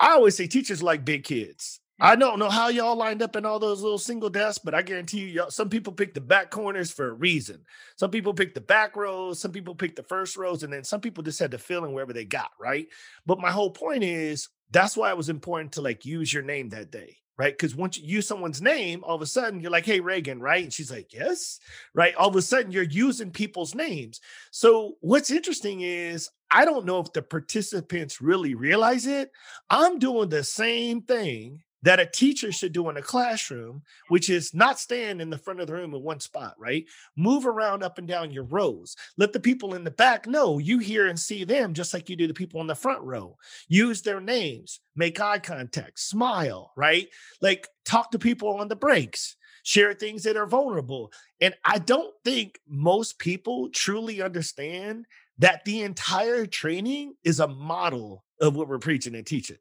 I 0.00 0.14
always 0.14 0.36
say 0.36 0.48
teachers 0.48 0.82
like 0.82 1.04
big 1.04 1.22
kids. 1.22 1.80
I 2.00 2.16
don't 2.16 2.40
know 2.40 2.50
how 2.50 2.68
y'all 2.68 2.96
lined 2.96 3.22
up 3.22 3.36
in 3.36 3.46
all 3.46 3.60
those 3.60 3.80
little 3.80 3.98
single 3.98 4.28
desks, 4.28 4.58
but 4.62 4.74
I 4.74 4.82
guarantee 4.82 5.20
you, 5.20 5.26
y'all, 5.28 5.50
some 5.50 5.68
people 5.68 5.92
pick 5.92 6.12
the 6.12 6.20
back 6.20 6.50
corners 6.50 6.90
for 6.90 7.08
a 7.08 7.12
reason. 7.12 7.64
Some 7.96 8.10
people 8.10 8.34
pick 8.34 8.52
the 8.52 8.60
back 8.60 8.96
rows, 8.96 9.40
some 9.40 9.52
people 9.52 9.76
pick 9.76 9.94
the 9.94 10.02
first 10.02 10.36
rows, 10.36 10.64
and 10.64 10.72
then 10.72 10.82
some 10.82 11.00
people 11.00 11.22
just 11.22 11.38
had 11.38 11.52
to 11.52 11.58
fill 11.58 11.84
in 11.84 11.92
wherever 11.92 12.12
they 12.12 12.24
got, 12.24 12.50
right? 12.60 12.88
But 13.26 13.38
my 13.38 13.52
whole 13.52 13.70
point 13.70 14.02
is 14.02 14.48
that's 14.72 14.96
why 14.96 15.10
it 15.10 15.16
was 15.16 15.28
important 15.28 15.72
to 15.72 15.82
like 15.82 16.04
use 16.04 16.32
your 16.32 16.42
name 16.42 16.70
that 16.70 16.90
day, 16.90 17.16
right? 17.38 17.52
Because 17.56 17.76
once 17.76 17.96
you 17.96 18.16
use 18.16 18.26
someone's 18.26 18.60
name, 18.60 19.04
all 19.04 19.14
of 19.14 19.22
a 19.22 19.26
sudden 19.26 19.60
you're 19.60 19.70
like, 19.70 19.86
hey, 19.86 20.00
Reagan, 20.00 20.40
right? 20.40 20.64
And 20.64 20.72
she's 20.72 20.90
like, 20.90 21.12
yes, 21.12 21.60
right? 21.94 22.14
All 22.16 22.28
of 22.28 22.34
a 22.34 22.42
sudden 22.42 22.72
you're 22.72 22.82
using 22.82 23.30
people's 23.30 23.72
names. 23.72 24.20
So 24.50 24.96
what's 25.00 25.30
interesting 25.30 25.82
is 25.82 26.28
I 26.50 26.64
don't 26.64 26.86
know 26.86 26.98
if 26.98 27.12
the 27.12 27.22
participants 27.22 28.20
really 28.20 28.56
realize 28.56 29.06
it. 29.06 29.30
I'm 29.70 30.00
doing 30.00 30.28
the 30.28 30.42
same 30.42 31.02
thing 31.02 31.62
that 31.84 32.00
a 32.00 32.06
teacher 32.06 32.50
should 32.50 32.72
do 32.72 32.88
in 32.88 32.96
a 32.96 33.02
classroom, 33.02 33.82
which 34.08 34.30
is 34.30 34.54
not 34.54 34.80
stand 34.80 35.20
in 35.20 35.28
the 35.28 35.36
front 35.36 35.60
of 35.60 35.66
the 35.66 35.72
room 35.74 35.94
in 35.94 36.02
one 36.02 36.18
spot, 36.18 36.54
right? 36.58 36.86
Move 37.14 37.46
around 37.46 37.82
up 37.82 37.98
and 37.98 38.08
down 38.08 38.30
your 38.30 38.44
rows. 38.44 38.96
Let 39.18 39.34
the 39.34 39.40
people 39.40 39.74
in 39.74 39.84
the 39.84 39.90
back 39.90 40.26
know 40.26 40.58
you 40.58 40.78
hear 40.78 41.06
and 41.06 41.20
see 41.20 41.44
them 41.44 41.74
just 41.74 41.92
like 41.92 42.08
you 42.08 42.16
do 42.16 42.26
the 42.26 42.32
people 42.32 42.62
in 42.62 42.66
the 42.66 42.74
front 42.74 43.02
row. 43.02 43.36
Use 43.68 44.00
their 44.00 44.20
names, 44.20 44.80
make 44.96 45.20
eye 45.20 45.38
contact, 45.38 46.00
smile, 46.00 46.72
right? 46.74 47.08
Like 47.42 47.68
talk 47.84 48.10
to 48.12 48.18
people 48.18 48.56
on 48.56 48.68
the 48.68 48.76
breaks 48.76 49.36
share 49.66 49.94
things 49.94 50.22
that 50.22 50.36
are 50.36 50.46
vulnerable. 50.46 51.10
And 51.40 51.54
I 51.64 51.78
don't 51.78 52.14
think 52.22 52.60
most 52.68 53.18
people 53.18 53.70
truly 53.70 54.20
understand 54.20 55.06
that 55.38 55.64
the 55.64 55.82
entire 55.82 56.46
training 56.46 57.14
is 57.24 57.40
a 57.40 57.48
model 57.48 58.24
of 58.40 58.54
what 58.54 58.68
we're 58.68 58.78
preaching 58.78 59.14
and 59.14 59.26
teaching 59.26 59.56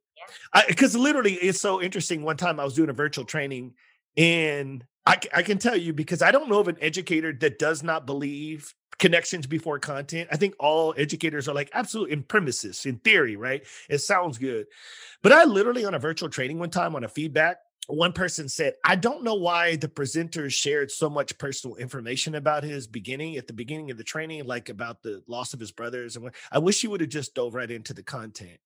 because 0.68 0.96
literally 0.96 1.34
it's 1.34 1.62
so 1.62 1.82
interesting. 1.82 2.24
One 2.24 2.38
time 2.38 2.60
I 2.60 2.64
was 2.64 2.74
doing 2.74 2.90
a 2.90 2.94
virtual 2.94 3.26
training 3.26 3.74
and 4.18 4.84
I, 5.06 5.18
I 5.34 5.44
can 5.44 5.58
tell 5.58 5.76
you 5.76 5.94
because 5.94 6.22
I 6.22 6.32
don't 6.32 6.50
know 6.50 6.60
of 6.60 6.68
an 6.68 6.78
educator 6.80 7.34
that 7.34 7.60
does 7.60 7.84
not 7.84 8.06
believe 8.06 8.74
connections 9.00 9.48
before 9.48 9.80
content. 9.80 10.30
I 10.32 10.38
think 10.38 10.56
all 10.60 10.94
educators 10.98 11.50
are 11.50 11.54
like 11.54 11.70
absolutely 11.74 12.14
in 12.14 12.24
premises, 12.24 12.86
in 12.86 13.00
theory, 13.00 13.36
right? 13.36 13.64
It 13.90 14.00
sounds 14.00 14.38
good. 14.38 14.68
But 15.22 15.34
I 15.34 15.44
literally 15.44 15.86
on 15.86 15.94
a 15.94 16.00
virtual 16.00 16.30
training 16.30 16.60
one 16.60 16.70
time 16.70 16.96
on 16.96 17.04
a 17.04 17.10
feedback, 17.10 17.58
one 17.88 18.14
person 18.14 18.48
said, 18.48 18.76
I 18.86 18.96
don't 18.96 19.24
know 19.24 19.36
why 19.36 19.76
the 19.76 19.90
presenter 19.90 20.50
shared 20.50 20.90
so 20.90 21.10
much 21.10 21.38
personal 21.38 21.76
information 21.76 22.36
about 22.36 22.64
his 22.64 22.88
beginning 22.88 23.36
at 23.36 23.48
the 23.48 23.54
beginning 23.54 23.92
of 23.92 23.98
the 23.98 24.06
training, 24.06 24.46
like 24.46 24.70
about 24.70 25.04
the 25.04 25.22
loss 25.28 25.54
of 25.54 25.60
his 25.60 25.72
brothers. 25.72 26.16
And 26.16 26.32
I 26.52 26.60
wish 26.60 26.80
he 26.80 26.88
would 26.88 27.02
have 27.02 27.10
just 27.10 27.36
dove 27.36 27.54
right 27.56 27.70
into 27.70 27.94
the 27.94 28.04
content. 28.04 28.60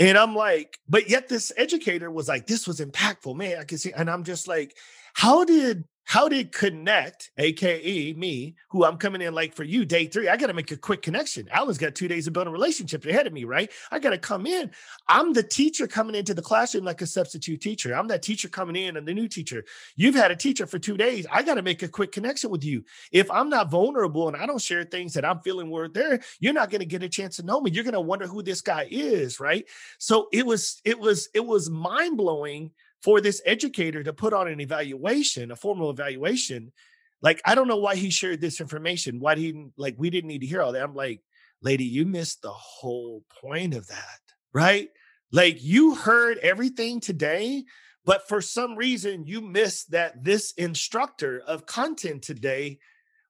And 0.00 0.16
I'm 0.16 0.34
like, 0.34 0.78
but 0.88 1.10
yet 1.10 1.28
this 1.28 1.52
educator 1.58 2.10
was 2.10 2.26
like, 2.26 2.46
this 2.46 2.66
was 2.66 2.80
impactful, 2.80 3.36
man. 3.36 3.58
I 3.60 3.64
can 3.64 3.76
see. 3.76 3.92
And 3.92 4.10
I'm 4.10 4.24
just 4.24 4.48
like, 4.48 4.74
how 5.12 5.44
did 5.44 5.84
how 6.04 6.28
did 6.28 6.50
connect, 6.50 7.30
aka 7.38 8.12
me, 8.14 8.56
who 8.70 8.84
I'm 8.84 8.96
coming 8.96 9.22
in 9.22 9.32
like 9.32 9.54
for 9.54 9.62
you, 9.62 9.84
day 9.84 10.06
three? 10.06 10.28
I 10.28 10.36
got 10.36 10.48
to 10.48 10.54
make 10.54 10.72
a 10.72 10.76
quick 10.76 11.02
connection. 11.02 11.48
Alan's 11.50 11.78
got 11.78 11.94
two 11.94 12.08
days 12.08 12.26
of 12.26 12.32
building 12.32 12.52
relationships 12.52 13.06
ahead 13.06 13.26
of 13.28 13.32
me, 13.32 13.44
right? 13.44 13.70
I 13.92 14.00
got 14.00 14.10
to 14.10 14.18
come 14.18 14.46
in. 14.46 14.72
I'm 15.06 15.32
the 15.32 15.42
teacher 15.42 15.86
coming 15.86 16.16
into 16.16 16.34
the 16.34 16.42
classroom 16.42 16.84
like 16.84 17.00
a 17.00 17.06
substitute 17.06 17.60
teacher. 17.60 17.94
I'm 17.94 18.08
that 18.08 18.22
teacher 18.22 18.48
coming 18.48 18.76
in 18.76 18.96
and 18.96 19.06
the 19.06 19.14
new 19.14 19.28
teacher. 19.28 19.64
You've 19.94 20.16
had 20.16 20.32
a 20.32 20.36
teacher 20.36 20.66
for 20.66 20.80
two 20.80 20.96
days. 20.96 21.26
I 21.30 21.42
got 21.42 21.54
to 21.54 21.62
make 21.62 21.82
a 21.82 21.88
quick 21.88 22.12
connection 22.12 22.50
with 22.50 22.64
you. 22.64 22.84
If 23.12 23.30
I'm 23.30 23.48
not 23.48 23.70
vulnerable 23.70 24.26
and 24.26 24.36
I 24.36 24.46
don't 24.46 24.60
share 24.60 24.84
things 24.84 25.14
that 25.14 25.24
I'm 25.24 25.40
feeling 25.40 25.70
were 25.70 25.88
there, 25.88 26.20
you're 26.40 26.52
not 26.52 26.70
going 26.70 26.80
to 26.80 26.86
get 26.86 27.02
a 27.02 27.08
chance 27.08 27.36
to 27.36 27.44
know 27.44 27.60
me. 27.60 27.70
You're 27.70 27.84
going 27.84 27.94
to 27.94 28.00
wonder 28.00 28.26
who 28.26 28.42
this 28.42 28.62
guy 28.62 28.88
is, 28.90 29.38
right? 29.38 29.64
So 29.98 30.28
it 30.32 30.44
was, 30.44 30.80
it 30.84 30.98
was, 30.98 31.28
it 31.34 31.46
was 31.46 31.70
mind 31.70 32.16
blowing 32.16 32.72
for 33.02 33.20
this 33.20 33.40
educator 33.46 34.02
to 34.02 34.12
put 34.12 34.32
on 34.32 34.48
an 34.48 34.60
evaluation, 34.60 35.50
a 35.50 35.56
formal 35.56 35.90
evaluation, 35.90 36.72
like 37.22 37.40
I 37.44 37.54
don't 37.54 37.68
know 37.68 37.76
why 37.76 37.96
he 37.96 38.10
shared 38.10 38.40
this 38.40 38.60
information. 38.60 39.20
Why 39.20 39.36
he 39.36 39.66
like 39.76 39.94
we 39.98 40.10
didn't 40.10 40.28
need 40.28 40.40
to 40.40 40.46
hear 40.46 40.62
all 40.62 40.72
that. 40.72 40.82
I'm 40.82 40.94
like, 40.94 41.20
lady, 41.62 41.84
you 41.84 42.06
missed 42.06 42.42
the 42.42 42.50
whole 42.50 43.24
point 43.42 43.74
of 43.74 43.86
that, 43.88 44.20
right? 44.52 44.88
Like 45.32 45.62
you 45.62 45.94
heard 45.94 46.38
everything 46.38 47.00
today, 47.00 47.64
but 48.04 48.26
for 48.28 48.40
some 48.40 48.76
reason 48.76 49.26
you 49.26 49.40
missed 49.40 49.90
that 49.92 50.24
this 50.24 50.52
instructor 50.52 51.42
of 51.46 51.66
content 51.66 52.22
today 52.22 52.78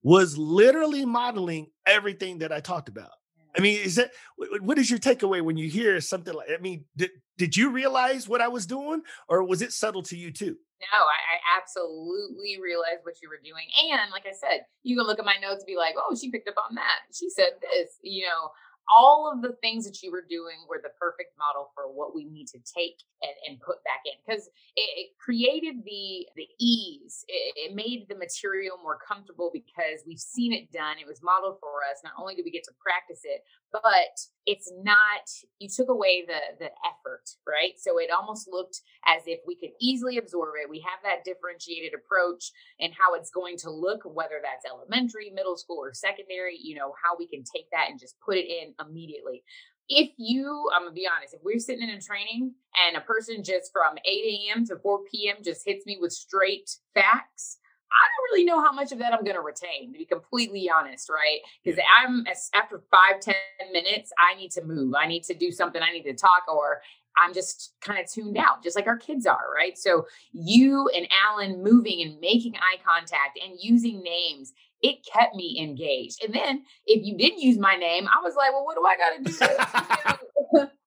was 0.03 0.39
literally 0.39 1.05
modeling 1.05 1.67
everything 1.87 2.39
that 2.39 2.53
I 2.53 2.61
talked 2.61 2.89
about. 2.89 3.11
I 3.57 3.61
mean, 3.61 3.81
is 3.81 3.97
that 3.97 4.13
what 4.37 4.79
is 4.79 4.91
your 4.91 4.99
takeaway 4.99 5.43
when 5.43 5.57
you 5.57 5.69
hear 5.69 6.01
something 6.01 6.33
like? 6.33 6.49
I 6.57 6.61
mean, 6.61 6.85
did, 6.97 7.11
did 7.37 7.57
you 7.57 7.71
realize 7.71 8.29
what 8.29 8.41
I 8.41 8.49
was 8.49 8.67
doing, 8.67 9.03
or 9.29 9.43
was 9.43 9.63
it 9.63 9.73
subtle 9.73 10.03
to 10.05 10.17
you 10.17 10.31
too? 10.33 10.57
No, 10.81 10.99
I, 10.99 11.37
I, 11.37 11.61
absolutely 11.61 12.57
realized 12.63 13.01
what 13.03 13.21
you 13.21 13.29
were 13.29 13.41
doing, 13.45 13.67
and 13.93 14.11
like 14.13 14.25
I 14.25 14.33
said, 14.33 14.65
you 14.83 14.97
can 14.97 15.07
look 15.07 15.19
at 15.19 15.27
my 15.27 15.37
notes 15.43 15.63
and 15.63 15.67
be 15.67 15.77
like, 15.77 15.95
"Oh, 15.99 16.17
she 16.19 16.31
picked 16.31 16.49
up 16.49 16.55
on 16.69 16.75
that. 16.77 17.01
She 17.13 17.29
said 17.29 17.61
this." 17.61 17.99
You 18.03 18.27
know, 18.27 18.51
all 18.91 19.31
of 19.33 19.43
the 19.43 19.57
things 19.63 19.85
that 19.87 20.03
you 20.03 20.11
were 20.11 20.25
doing 20.29 20.57
were 20.69 20.81
the 20.83 20.91
perfect 20.99 21.39
model 21.39 21.71
for 21.75 21.85
what 21.85 22.15
we 22.15 22.25
need 22.25 22.47
to 22.49 22.59
take 22.59 23.03
and, 23.23 23.33
and 23.47 23.61
put 23.61 23.83
back 23.85 24.03
in. 24.05 24.13
Because 24.27 24.49
it, 24.77 24.91
it, 24.97 25.07
created 25.19 25.85
the 25.85 26.27
the 26.37 26.49
ease. 26.59 27.25
It, 27.29 27.55
it, 27.57 27.75
made 27.75 28.07
the 28.09 28.17
material 28.17 28.77
more 28.83 28.99
comfortable 28.99 29.51
because 29.53 30.03
we've 30.07 30.21
seen 30.21 30.53
it 30.53 30.73
done. 30.73 30.99
It 31.01 31.07
was 31.07 31.23
modeled 31.23 31.59
for 31.61 31.87
us. 31.91 32.03
Not 32.03 32.15
only 32.19 32.35
do 32.35 32.43
we 32.45 32.51
get 32.51 32.65
to 32.65 32.75
practice 32.83 33.21
it 33.25 33.45
but 33.73 34.17
it's 34.47 34.73
not 34.83 35.29
you 35.59 35.69
took 35.69 35.89
away 35.89 36.25
the 36.27 36.41
the 36.59 36.71
effort 36.87 37.29
right? 37.47 37.75
So 37.79 37.99
it 37.99 38.11
almost 38.11 38.49
looked 38.51 38.81
as 39.07 39.23
if 39.27 39.41
we 39.47 39.57
could 39.57 39.71
easily 39.81 40.19
absorb 40.19 40.55
it. 40.63 40.71
We 40.71 40.81
have 40.81 41.01
that 41.05 41.25
differentiated 41.25 41.93
approach 41.95 42.53
and 42.81 42.93
how 42.99 43.15
it's 43.15 43.31
going 43.31 43.57
to 43.59 43.71
look 43.71 44.03
whether 44.05 44.41
that's 44.43 44.67
elementary 44.71 45.31
middle 45.31 45.57
school 45.57 45.79
or 45.83 45.93
secondary 45.95 46.57
you 46.61 46.77
know 46.77 46.93
how 47.03 47.17
we 47.19 47.27
can 47.29 47.43
take 47.45 47.67
that 47.73 47.89
and 47.91 48.01
just 48.01 48.17
put 48.25 48.37
it 48.37 48.47
in 48.49 48.75
immediately. 48.85 49.43
If 49.89 50.11
you 50.19 50.69
i'm 50.75 50.83
gonna 50.83 50.95
be 50.95 51.09
honest 51.09 51.35
if 51.35 51.41
we're 51.45 51.59
sitting 51.59 51.89
in 51.89 51.95
a 51.97 52.01
training 52.01 52.55
and 52.87 52.97
a 52.97 53.01
person 53.01 53.43
just 53.45 53.73
from 53.73 53.97
8 54.05 54.09
a.m 54.09 54.67
to 54.67 54.77
4 54.79 55.01
p.m 55.11 55.37
just 55.45 55.63
hits 55.67 55.87
me 55.87 55.99
with 56.01 56.13
straight 56.13 56.71
facts 56.95 57.59
I 57.93 58.05
don't 58.07 58.33
really 58.33 58.45
know 58.45 58.63
how 58.63 58.73
much 58.73 58.93
of 58.93 58.99
that 58.99 59.13
I'm 59.13 59.25
going 59.25 59.37
to 59.37 59.43
retain, 59.43 59.93
to 59.93 59.99
be 59.99 60.05
completely 60.05 60.71
honest, 60.71 61.09
right? 61.11 61.41
Because 61.65 61.79
yeah. 61.79 61.85
I'm 61.99 62.25
after 62.55 62.83
five, 62.91 63.21
ten 63.21 63.35
minutes, 63.73 64.13
I 64.19 64.37
need 64.37 64.51
to 64.53 64.65
move. 64.65 64.95
I 64.99 65.07
need 65.07 65.25
to 65.25 65.35
do 65.35 65.51
something. 65.51 65.83
I 65.83 65.93
need 65.93 66.05
to 66.05 66.15
talk, 66.15 66.45
or 66.49 66.81
I'm 67.19 67.35
just 67.35 67.75
kind 67.81 67.99
of 68.01 68.11
tuned 68.11 68.39
out, 68.39 68.63
just 68.63 68.77
like 68.77 68.87
our 68.87 68.97
kids 68.97 69.27
are, 69.27 69.53
right? 69.55 69.77
So 69.77 70.07
you 70.33 70.89
and 70.95 71.09
Alan 71.27 71.63
moving 71.63 72.03
and 72.03 72.21
making 72.21 72.55
eye 72.57 72.79
contact 72.85 73.39
and 73.43 73.59
using 73.61 74.03
names, 74.03 74.53
it 74.83 75.05
kept 75.05 75.35
me 75.35 75.59
engaged. 75.61 76.25
And 76.25 76.35
then 76.35 76.65
if 76.87 77.05
you 77.05 77.17
didn't 77.17 77.41
use 77.41 77.59
my 77.59 77.77
name, 77.77 78.09
I 78.09 78.23
was 78.23 78.35
like, 78.37 78.53
well, 78.53 78.65
what 78.65 78.77
do 78.77 78.85
I 78.87 78.97
got 78.97 80.17
to 80.17 80.19
do? 80.65 80.71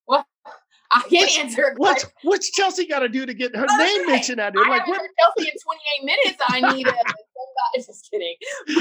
I 0.93 1.01
can't 1.09 1.39
answer. 1.39 1.73
What's 1.77 2.05
what's 2.23 2.51
Chelsea 2.51 2.87
got 2.87 2.99
to 2.99 3.09
do 3.09 3.25
to 3.25 3.33
get 3.33 3.55
her 3.55 3.65
name 3.77 4.07
mentioned 4.07 4.39
out 4.39 4.53
there? 4.53 4.63
Like 4.65 4.87
what? 4.87 5.01
Chelsea 5.19 5.49
in 5.49 5.57
28 6.03 6.05
minutes. 6.05 6.43
I 6.47 6.73
need 6.73 6.87
a. 6.87 6.93
just 7.75 8.09
kidding. 8.11 8.35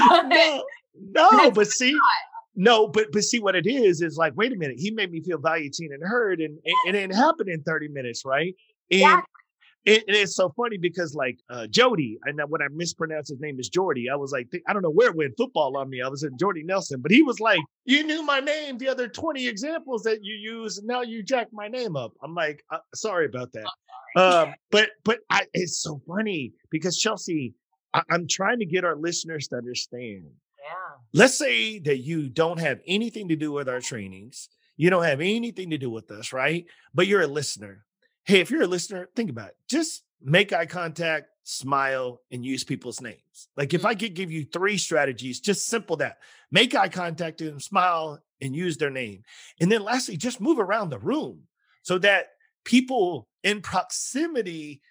But, 0.09 0.27
no, 0.27 1.29
no 1.31 1.51
but 1.51 1.67
see. 1.67 1.97
No, 2.55 2.87
but 2.87 3.07
but 3.11 3.23
see 3.23 3.39
what 3.39 3.55
it 3.55 3.65
is 3.65 4.01
is 4.01 4.15
like, 4.17 4.33
wait 4.35 4.53
a 4.53 4.55
minute, 4.55 4.79
he 4.79 4.91
made 4.91 5.11
me 5.11 5.21
feel 5.21 5.39
valued, 5.39 5.73
seen, 5.73 5.91
and 5.91 6.03
heard, 6.03 6.39
and 6.39 6.59
it, 6.63 6.75
it 6.87 6.91
didn't 6.91 7.15
happen 7.15 7.49
in 7.49 7.63
30 7.63 7.87
minutes, 7.87 8.23
right? 8.25 8.55
And 8.91 8.99
yeah. 8.99 9.21
It, 9.85 10.05
it's 10.07 10.35
so 10.35 10.49
funny 10.55 10.77
because 10.77 11.13
like 11.13 11.39
uh, 11.49 11.67
Jody, 11.67 12.17
and 12.23 12.39
when 12.47 12.61
I 12.61 12.67
mispronounced 12.71 13.29
his 13.29 13.41
name 13.41 13.59
is 13.59 13.67
Jordy, 13.67 14.09
I 14.09 14.15
was 14.15 14.31
like, 14.31 14.47
I 14.65 14.71
don't 14.71 14.81
know 14.81 14.89
where 14.89 15.09
it 15.09 15.15
went 15.15 15.35
football 15.37 15.75
on 15.77 15.89
me. 15.89 16.01
I 16.01 16.07
was 16.07 16.23
in 16.23 16.37
Jordy 16.37 16.63
Nelson, 16.63 17.01
but 17.01 17.11
he 17.11 17.21
was 17.21 17.41
like, 17.41 17.59
you 17.83 18.03
knew 18.05 18.23
my 18.23 18.39
name, 18.39 18.77
the 18.77 18.87
other 18.87 19.09
20 19.09 19.45
examples 19.45 20.03
that 20.03 20.19
you 20.23 20.35
use, 20.35 20.77
and 20.77 20.87
now 20.87 21.01
you 21.01 21.21
jack 21.21 21.49
my 21.51 21.67
name 21.67 21.97
up. 21.97 22.13
I'm 22.23 22.33
like, 22.33 22.63
uh, 22.71 22.77
sorry 22.95 23.25
about 23.25 23.51
that. 23.53 23.65
Um, 24.15 24.53
but 24.69 24.89
but 25.03 25.21
I, 25.31 25.47
it's 25.55 25.81
so 25.81 25.99
funny 26.07 26.53
because 26.69 26.99
Chelsea, 26.99 27.55
I, 27.95 28.03
I'm 28.11 28.27
trying 28.27 28.59
to 28.59 28.65
get 28.67 28.85
our 28.85 28.95
listeners 28.95 29.47
to 29.47 29.55
understand. 29.55 30.25
Yeah. 30.63 30.97
Let's 31.13 31.35
say 31.35 31.79
that 31.79 31.97
you 31.97 32.29
don't 32.29 32.59
have 32.59 32.79
anything 32.85 33.29
to 33.29 33.35
do 33.35 33.51
with 33.51 33.67
our 33.67 33.79
trainings. 33.79 34.49
You 34.77 34.91
don't 34.91 35.05
have 35.05 35.19
anything 35.19 35.71
to 35.71 35.79
do 35.79 35.89
with 35.89 36.11
us, 36.11 36.31
right? 36.31 36.63
But 36.93 37.07
you're 37.07 37.23
a 37.23 37.27
listener 37.27 37.85
hey, 38.25 38.39
if 38.39 38.49
you're 38.51 38.63
a 38.63 38.67
listener, 38.67 39.09
think 39.15 39.29
about 39.29 39.49
it. 39.49 39.57
Just 39.69 40.03
make 40.21 40.53
eye 40.53 40.65
contact, 40.65 41.27
smile, 41.43 42.21
and 42.31 42.45
use 42.45 42.63
people's 42.63 43.01
names. 43.01 43.49
Like 43.57 43.73
if 43.73 43.81
mm-hmm. 43.81 43.87
I 43.87 43.95
could 43.95 44.13
give 44.13 44.31
you 44.31 44.45
three 44.45 44.77
strategies, 44.77 45.39
just 45.39 45.67
simple 45.67 45.97
that 45.97 46.17
make 46.51 46.75
eye 46.75 46.89
contact 46.89 47.41
with 47.41 47.49
them, 47.49 47.59
smile, 47.59 48.21
and 48.41 48.55
use 48.55 48.77
their 48.77 48.89
name. 48.89 49.23
And 49.59 49.71
then 49.71 49.83
lastly, 49.83 50.17
just 50.17 50.41
move 50.41 50.59
around 50.59 50.89
the 50.89 50.99
room 50.99 51.43
so 51.81 51.97
that 51.99 52.27
people 52.65 53.27
in 53.43 53.61
proximity 53.61 54.81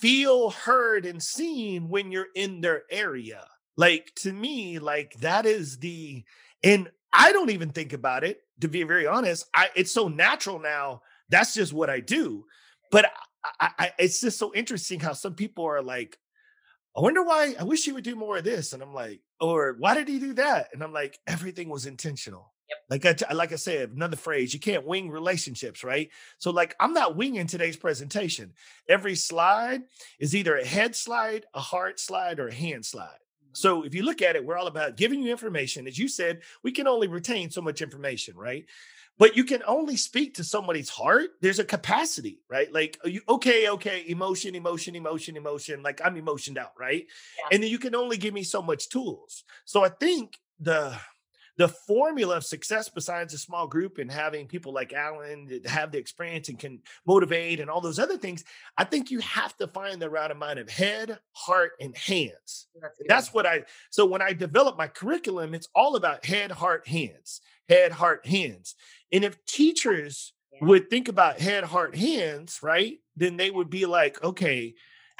feel 0.00 0.50
heard 0.50 1.06
and 1.06 1.22
seen 1.22 1.88
when 1.88 2.12
you're 2.12 2.28
in 2.34 2.60
their 2.60 2.82
area. 2.90 3.46
Like 3.76 4.12
to 4.16 4.32
me, 4.32 4.78
like 4.78 5.14
that 5.20 5.46
is 5.46 5.78
the, 5.78 6.24
and 6.62 6.90
I 7.12 7.32
don't 7.32 7.50
even 7.50 7.70
think 7.70 7.92
about 7.92 8.24
it 8.24 8.40
to 8.60 8.68
be 8.68 8.82
very 8.82 9.06
honest. 9.06 9.46
I 9.54 9.68
it's 9.74 9.92
so 9.92 10.08
natural 10.08 10.58
now. 10.58 11.02
That's 11.28 11.54
just 11.54 11.72
what 11.72 11.90
I 11.90 12.00
do. 12.00 12.44
But 12.94 13.10
I, 13.60 13.70
I, 13.76 13.92
it's 13.98 14.20
just 14.20 14.38
so 14.38 14.54
interesting 14.54 15.00
how 15.00 15.14
some 15.14 15.34
people 15.34 15.64
are 15.64 15.82
like, 15.82 16.16
I 16.96 17.00
wonder 17.00 17.24
why. 17.24 17.56
I 17.58 17.64
wish 17.64 17.84
he 17.84 17.90
would 17.90 18.04
do 18.04 18.14
more 18.14 18.36
of 18.36 18.44
this, 18.44 18.72
and 18.72 18.80
I'm 18.80 18.94
like, 18.94 19.20
or 19.40 19.74
why 19.80 19.94
did 19.94 20.06
he 20.06 20.20
do 20.20 20.32
that? 20.34 20.68
And 20.72 20.80
I'm 20.80 20.92
like, 20.92 21.18
everything 21.26 21.68
was 21.68 21.86
intentional. 21.86 22.52
Yep. 22.70 22.78
Like 23.04 23.30
I 23.30 23.34
like 23.34 23.52
I 23.52 23.56
said, 23.56 23.90
another 23.90 24.16
phrase, 24.16 24.54
you 24.54 24.60
can't 24.60 24.86
wing 24.86 25.10
relationships, 25.10 25.82
right? 25.82 26.08
So 26.38 26.52
like 26.52 26.76
I'm 26.78 26.92
not 26.92 27.16
winging 27.16 27.48
today's 27.48 27.76
presentation. 27.76 28.52
Every 28.88 29.16
slide 29.16 29.82
is 30.20 30.36
either 30.36 30.56
a 30.56 30.64
head 30.64 30.94
slide, 30.94 31.46
a 31.52 31.60
heart 31.60 31.98
slide, 31.98 32.38
or 32.38 32.46
a 32.46 32.54
hand 32.54 32.86
slide. 32.86 33.08
Mm-hmm. 33.08 33.54
So 33.54 33.82
if 33.82 33.92
you 33.92 34.04
look 34.04 34.22
at 34.22 34.36
it, 34.36 34.46
we're 34.46 34.56
all 34.56 34.68
about 34.68 34.96
giving 34.96 35.20
you 35.20 35.32
information. 35.32 35.88
As 35.88 35.98
you 35.98 36.06
said, 36.06 36.42
we 36.62 36.70
can 36.70 36.86
only 36.86 37.08
retain 37.08 37.50
so 37.50 37.60
much 37.60 37.82
information, 37.82 38.36
right? 38.36 38.66
But 39.18 39.36
you 39.36 39.44
can 39.44 39.62
only 39.66 39.96
speak 39.96 40.34
to 40.34 40.44
somebody's 40.44 40.88
heart 40.88 41.30
there's 41.40 41.58
a 41.58 41.64
capacity 41.64 42.40
right? 42.48 42.72
Like 42.72 42.98
uh, 43.04 43.08
you 43.08 43.20
okay 43.28 43.68
okay 43.70 44.04
emotion 44.08 44.54
emotion 44.54 44.94
emotion 44.94 45.36
emotion 45.36 45.82
like 45.82 46.00
i'm 46.04 46.16
emotioned 46.16 46.58
out 46.58 46.72
right? 46.78 47.06
Yeah. 47.38 47.48
and 47.52 47.62
then 47.62 47.70
you 47.70 47.78
can 47.78 47.94
only 47.94 48.16
give 48.16 48.34
me 48.34 48.42
so 48.42 48.62
much 48.62 48.88
tools. 48.88 49.44
So 49.64 49.84
i 49.84 49.88
think 49.88 50.38
the 50.60 50.96
the 51.56 51.68
formula 51.68 52.36
of 52.36 52.44
success 52.44 52.88
besides 52.88 53.32
a 53.32 53.38
small 53.38 53.66
group 53.66 53.98
and 53.98 54.10
having 54.10 54.46
people 54.46 54.72
like 54.72 54.92
alan 54.92 55.46
that 55.46 55.66
have 55.66 55.92
the 55.92 55.98
experience 55.98 56.48
and 56.48 56.58
can 56.58 56.80
motivate 57.06 57.60
and 57.60 57.70
all 57.70 57.80
those 57.80 57.98
other 57.98 58.16
things 58.16 58.44
i 58.76 58.84
think 58.84 59.10
you 59.10 59.20
have 59.20 59.56
to 59.56 59.66
find 59.66 60.00
the 60.00 60.10
right 60.10 60.30
amount 60.30 60.58
of 60.58 60.68
head 60.68 61.18
heart 61.32 61.72
and 61.80 61.96
hands. 61.96 62.66
That's, 63.08 63.32
what 63.34 63.46
i 63.46 63.62
so 63.90 64.04
when 64.06 64.22
i 64.22 64.32
develop 64.32 64.76
my 64.76 64.88
curriculum 64.88 65.54
it's 65.54 65.68
all 65.74 65.96
about 65.96 66.24
head 66.24 66.50
heart 66.50 66.86
hands 66.86 67.40
head 67.68 67.92
heart 67.92 68.26
hands. 68.26 68.74
And 69.12 69.24
if 69.24 69.42
teachers 69.46 70.32
yeah. 70.52 70.66
would 70.66 70.90
think 70.90 71.08
about 71.08 71.40
head 71.40 71.64
heart 71.64 71.96
hands 71.96 72.60
right 72.62 72.98
then 73.16 73.36
they 73.36 73.50
would 73.50 73.70
be 73.70 73.86
like 73.86 74.22
okay 74.22 74.74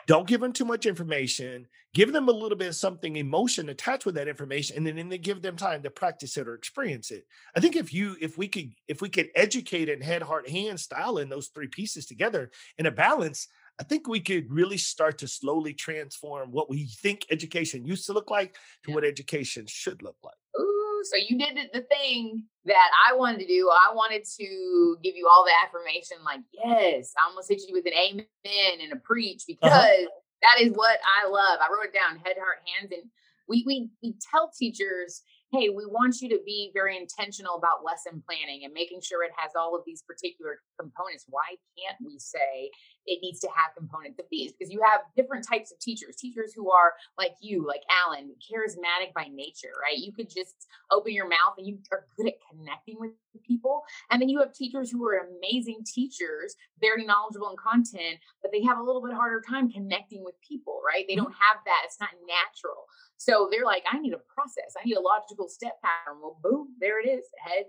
don't 0.07 0.29
give 0.29 0.41
them 0.41 0.53
too 0.53 0.65
much 0.65 0.87
information 0.87 1.67
give 1.95 2.13
them 2.13 2.29
a 2.29 2.33
little 2.33 2.59
bit 2.59 2.69
of 2.69 2.75
something 2.75 3.17
emotion 3.17 3.71
attached 3.71 4.05
with 4.05 4.17
that 4.17 4.29
information 4.29 4.77
and 4.77 4.87
then, 4.87 4.99
and 4.99 5.11
then 5.11 5.21
give 5.21 5.41
them 5.41 5.57
time 5.57 5.83
to 5.83 5.91
practice 5.91 6.37
it 6.37 6.47
or 6.47 6.55
experience 6.55 7.11
it 7.11 7.25
i 7.57 7.61
think 7.61 7.77
if 7.77 7.95
you 7.95 8.17
if 8.21 8.37
we 8.37 8.47
could 8.47 8.73
if 8.89 9.01
we 9.01 9.09
could 9.09 9.29
educate 9.35 9.89
and 9.89 10.03
head 10.03 10.23
heart 10.23 10.49
hand 10.49 10.79
style 10.79 11.19
in 11.19 11.31
those 11.31 11.49
three 11.49 11.69
pieces 11.69 12.05
together 12.05 12.51
in 12.77 12.87
a 12.87 12.91
balance 12.91 13.49
i 13.81 13.85
think 13.85 14.07
we 14.07 14.21
could 14.21 14.51
really 14.53 14.77
start 14.77 15.17
to 15.17 15.27
slowly 15.27 15.73
transform 15.73 16.51
what 16.51 16.69
we 16.69 16.87
think 16.87 17.25
education 17.31 17.87
used 17.87 18.05
to 18.07 18.13
look 18.13 18.31
like 18.31 18.55
to 18.83 18.91
yeah. 18.91 18.95
what 18.95 19.05
education 19.05 19.65
should 19.67 20.03
look 20.03 20.17
like 20.23 20.35
Ooh, 20.61 21.03
so 21.05 21.17
you 21.17 21.39
did 21.39 21.57
the 21.73 21.83
thing 21.83 22.45
that 22.67 22.91
I 23.07 23.15
wanted 23.15 23.41
to 23.41 23.47
do. 23.47 23.69
I 23.71 23.93
wanted 23.93 24.25
to 24.39 24.97
give 25.03 25.17
you 25.17 25.29
all 25.31 25.45
the 25.45 25.51
affirmation, 25.67 26.17
like, 26.25 26.41
yes, 26.55 27.13
I 27.21 27.29
almost 27.29 27.51
hit 27.51 27.61
you 27.69 27.75
with 27.75 27.85
an 27.85 27.93
amen 27.93 28.81
and 28.81 28.91
a 28.91 28.97
preach 28.97 29.43
uh-huh. 29.43 29.55
because 29.61 30.07
uh-huh 30.07 30.21
that 30.45 30.63
is 30.63 30.73
what 30.75 30.99
I 31.03 31.29
love. 31.29 31.59
I 31.61 31.73
wrote 31.73 31.89
it 31.89 31.97
down, 31.97 32.21
head, 32.21 32.37
heart, 32.39 32.61
hands. 32.69 32.93
And 32.93 33.11
we 33.49 33.65
we 33.67 33.91
we 34.03 34.15
tell 34.31 34.51
teachers, 34.57 35.23
hey, 35.53 35.69
we 35.69 35.87
want 35.87 36.21
you 36.21 36.29
to 36.31 36.41
be 36.45 36.71
very 36.75 36.97
intentional 36.97 37.57
about 37.57 37.85
lesson 37.85 38.23
planning 38.29 38.63
and 38.65 38.73
making 38.73 39.01
sure 39.03 39.25
it 39.25 39.33
has 39.37 39.53
all 39.57 39.75
of 39.75 39.83
these 39.87 40.03
particular 40.03 40.61
components. 40.79 41.25
Why 41.29 41.57
can't 41.79 41.99
we 42.05 42.19
say 42.19 42.71
it 43.07 43.21
needs 43.23 43.41
to 43.41 43.49
have 43.49 43.77
components 43.77 44.19
of 44.19 44.27
these? 44.31 44.53
Because 44.53 44.73
you 44.73 44.81
have 44.85 45.01
different 45.17 45.47
types 45.47 45.73
of 45.73 45.79
teachers, 45.79 46.17
teachers 46.17 46.53
who 46.55 46.71
are 46.71 46.95
like 47.19 47.35
you, 47.41 47.67
like 47.67 47.83
Alan, 48.07 48.35
charismatic 48.41 49.13
by 49.15 49.29
nature, 49.33 49.73
right? 49.81 49.99
You 49.99 50.13
could 50.13 50.29
just 50.29 50.67
open 50.91 51.13
your 51.13 51.29
mouth 51.29 51.55
and 51.59 51.67
you 51.67 51.79
are 51.93 52.07
good 52.17 52.29
at 52.29 52.35
connecting 52.51 52.97
with 52.99 53.13
people. 53.47 53.83
And 54.11 54.21
then 54.21 54.29
you 54.29 54.41
have 54.41 54.53
teachers 54.53 54.91
who 54.91 55.05
are 55.07 55.29
amazing 55.39 55.81
teachers, 55.87 56.55
very 56.81 57.05
knowledgeable 57.05 57.51
in 57.51 57.57
content, 57.57 58.19
but 58.43 58.53
they 58.53 58.63
have 58.63 58.79
a 58.79 58.83
little 58.83 59.03
bit 59.03 59.15
harder 59.15 59.43
time 59.49 59.71
connecting 59.71 60.25
with 60.25 60.35
people, 60.47 60.81
right? 60.87 61.05
They 61.09 61.15
mm-hmm. 61.15 61.25
don't 61.25 61.35
have 61.35 61.59
that. 61.67 61.83
It's 61.85 62.01
not 62.01 62.11
natural. 62.27 62.87
So 63.17 63.49
they're 63.51 63.65
like, 63.65 63.85
I 63.91 63.99
need 63.99 64.13
a 64.13 64.23
process. 64.35 64.75
I 64.79 64.85
need 64.85 64.97
a 64.97 65.01
logical 65.01 65.49
step 65.49 65.81
pattern. 65.83 66.21
Well, 66.21 66.39
boom, 66.43 66.75
there 66.81 67.01
it 67.01 67.09
is. 67.09 67.25
Head, 67.39 67.67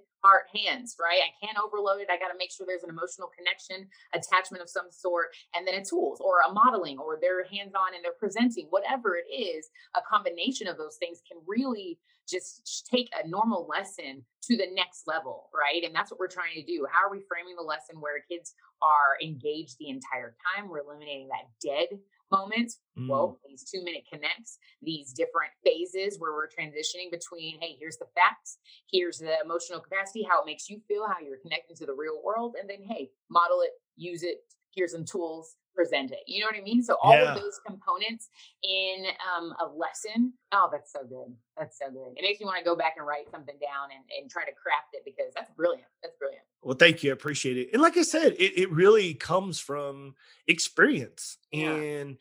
hands, 0.54 0.96
right? 1.00 1.20
I 1.22 1.32
can't 1.46 1.58
overload 1.58 2.02
it. 2.02 2.10
I 2.12 2.18
got 2.18 2.30
to 2.30 2.38
make 2.38 2.52
sure 2.52 2.66
there's 2.68 2.84
an 2.84 2.90
emotional 2.90 3.30
connection, 3.36 3.88
attachment 4.14 4.62
of 4.62 4.70
some 4.70 4.92
sort, 4.92 5.28
and 5.54 5.68
then 5.68 5.76
a 5.76 5.84
tools 5.84 6.22
or 6.24 6.42
a 6.48 6.52
modeling 6.52 6.98
or 6.98 7.18
they're 7.20 7.46
hands 7.46 7.74
on 7.76 7.96
and 7.96 8.04
they're 8.04 8.20
presenting, 8.20 8.68
whatever 8.70 9.16
it 9.18 9.32
is, 9.32 9.70
a 9.96 10.02
combination 10.02 10.68
of 10.68 10.78
those 10.78 10.98
things 10.98 11.22
can 11.28 11.38
really 11.48 11.98
just 12.28 12.88
take 12.92 13.10
a 13.14 13.28
normal 13.28 13.68
lesson 13.70 14.24
to 14.44 14.58
the 14.58 14.68
next 14.74 15.04
level, 15.08 15.50
right? 15.54 15.84
And 15.84 15.94
that's 15.94 16.12
what 16.12 16.20
we're 16.20 16.28
trying 16.28 16.56
to 16.56 16.66
do. 16.66 16.86
How 16.92 17.08
are 17.08 17.12
we 17.12 17.24
framing 17.28 17.56
the 17.56 17.64
lesson 17.64 18.00
where 18.00 18.24
kids 18.30 18.54
are 18.82 19.18
engaged 19.24 19.78
the 19.80 19.90
entire 19.90 20.36
time? 20.56 20.70
We're 20.70 20.80
eliminating 20.80 21.30
that 21.30 21.50
dead 21.64 22.00
moments. 22.32 22.80
Mm. 22.98 23.10
Well, 23.10 23.40
these 23.48 23.64
two 23.64 23.84
minute 23.84 24.04
connects, 24.12 24.58
these 24.82 25.14
different 25.14 25.52
phases 25.64 26.20
where 26.20 26.34
we're 26.34 26.48
transitioning 26.48 27.12
between, 27.12 27.60
hey, 27.62 27.76
here's 27.80 27.98
the 27.98 28.08
facts, 28.16 28.58
here's 28.92 29.20
the 29.20 29.36
emotional 29.44 29.80
capacity, 29.80 30.26
how 30.28 30.42
it 30.42 30.46
makes 30.46 30.70
you 30.70 30.82
feel, 30.88 31.08
how 31.08 31.20
you're 31.24 31.42
connecting 31.42 31.76
to 31.78 31.86
the 31.86 31.94
real 31.94 32.22
world, 32.24 32.56
and 32.60 32.70
then, 32.70 32.84
hey, 32.88 33.10
model 33.30 33.62
it, 33.62 33.72
use 33.96 34.24
it, 34.24 34.38
here's 34.74 34.92
some 34.92 35.06
tools, 35.06 35.56
present 35.76 36.12
it. 36.12 36.20
You 36.26 36.42
know 36.42 36.48
what 36.48 36.56
I 36.56 36.64
mean? 36.64 36.82
So 36.82 36.98
all 37.02 37.14
yeah. 37.14 37.34
of 37.34 37.42
those 37.42 37.60
components 37.66 38.30
in 38.64 39.06
um, 39.36 39.54
a 39.62 39.66
lesson. 39.66 40.34
Oh, 40.52 40.70
that's 40.72 40.92
so 40.92 41.00
good. 41.04 41.36
That's 41.58 41.78
so 41.78 41.92
good. 41.92 42.14
It 42.16 42.24
makes 42.24 42.40
me 42.40 42.46
want 42.46 42.60
to 42.60 42.64
go 42.64 42.76
back 42.76 42.94
and 42.98 43.06
write 43.06 43.30
something 43.30 43.56
down 43.62 43.90
and, 43.96 44.04
and 44.20 44.30
try 44.30 44.46
to 44.46 44.52
craft 44.52 44.94
it 44.94 45.02
because 45.06 45.34
that's 45.36 45.52
brilliant. 45.52 45.88
That's 46.02 46.16
brilliant. 46.18 46.44
Well, 46.62 46.78
thank 46.78 47.04
you. 47.04 47.12
I 47.12 47.14
appreciate 47.14 47.58
it. 47.58 47.70
And 47.74 47.82
like 47.82 47.98
I 47.98 48.04
said, 48.04 48.34
it, 48.34 48.58
it 48.58 48.72
really 48.72 49.14
comes 49.14 49.60
from 49.60 50.16
experience. 50.48 51.38
Yeah. 51.52 51.72
And 51.74 52.18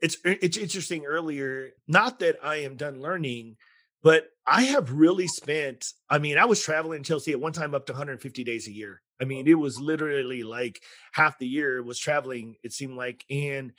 it's 0.00 0.18
it's 0.24 0.56
interesting 0.56 1.06
earlier, 1.06 1.70
not 1.86 2.20
that 2.20 2.36
I 2.42 2.56
am 2.56 2.76
done 2.76 3.00
learning, 3.00 3.56
but 4.02 4.28
I 4.46 4.62
have 4.62 4.92
really 4.92 5.26
spent, 5.26 5.92
I 6.08 6.18
mean, 6.18 6.38
I 6.38 6.44
was 6.44 6.62
traveling 6.62 6.98
in 6.98 7.04
Chelsea 7.04 7.32
at 7.32 7.40
one 7.40 7.52
time 7.52 7.74
up 7.74 7.86
to 7.86 7.92
150 7.92 8.44
days 8.44 8.68
a 8.68 8.72
year. 8.72 9.02
I 9.20 9.24
mean, 9.24 9.46
it 9.46 9.58
was 9.58 9.80
literally 9.80 10.42
like 10.42 10.82
half 11.12 11.38
the 11.38 11.46
year 11.46 11.82
was 11.82 11.98
traveling, 11.98 12.56
it 12.62 12.72
seemed 12.72 12.96
like, 12.96 13.24
and 13.30 13.72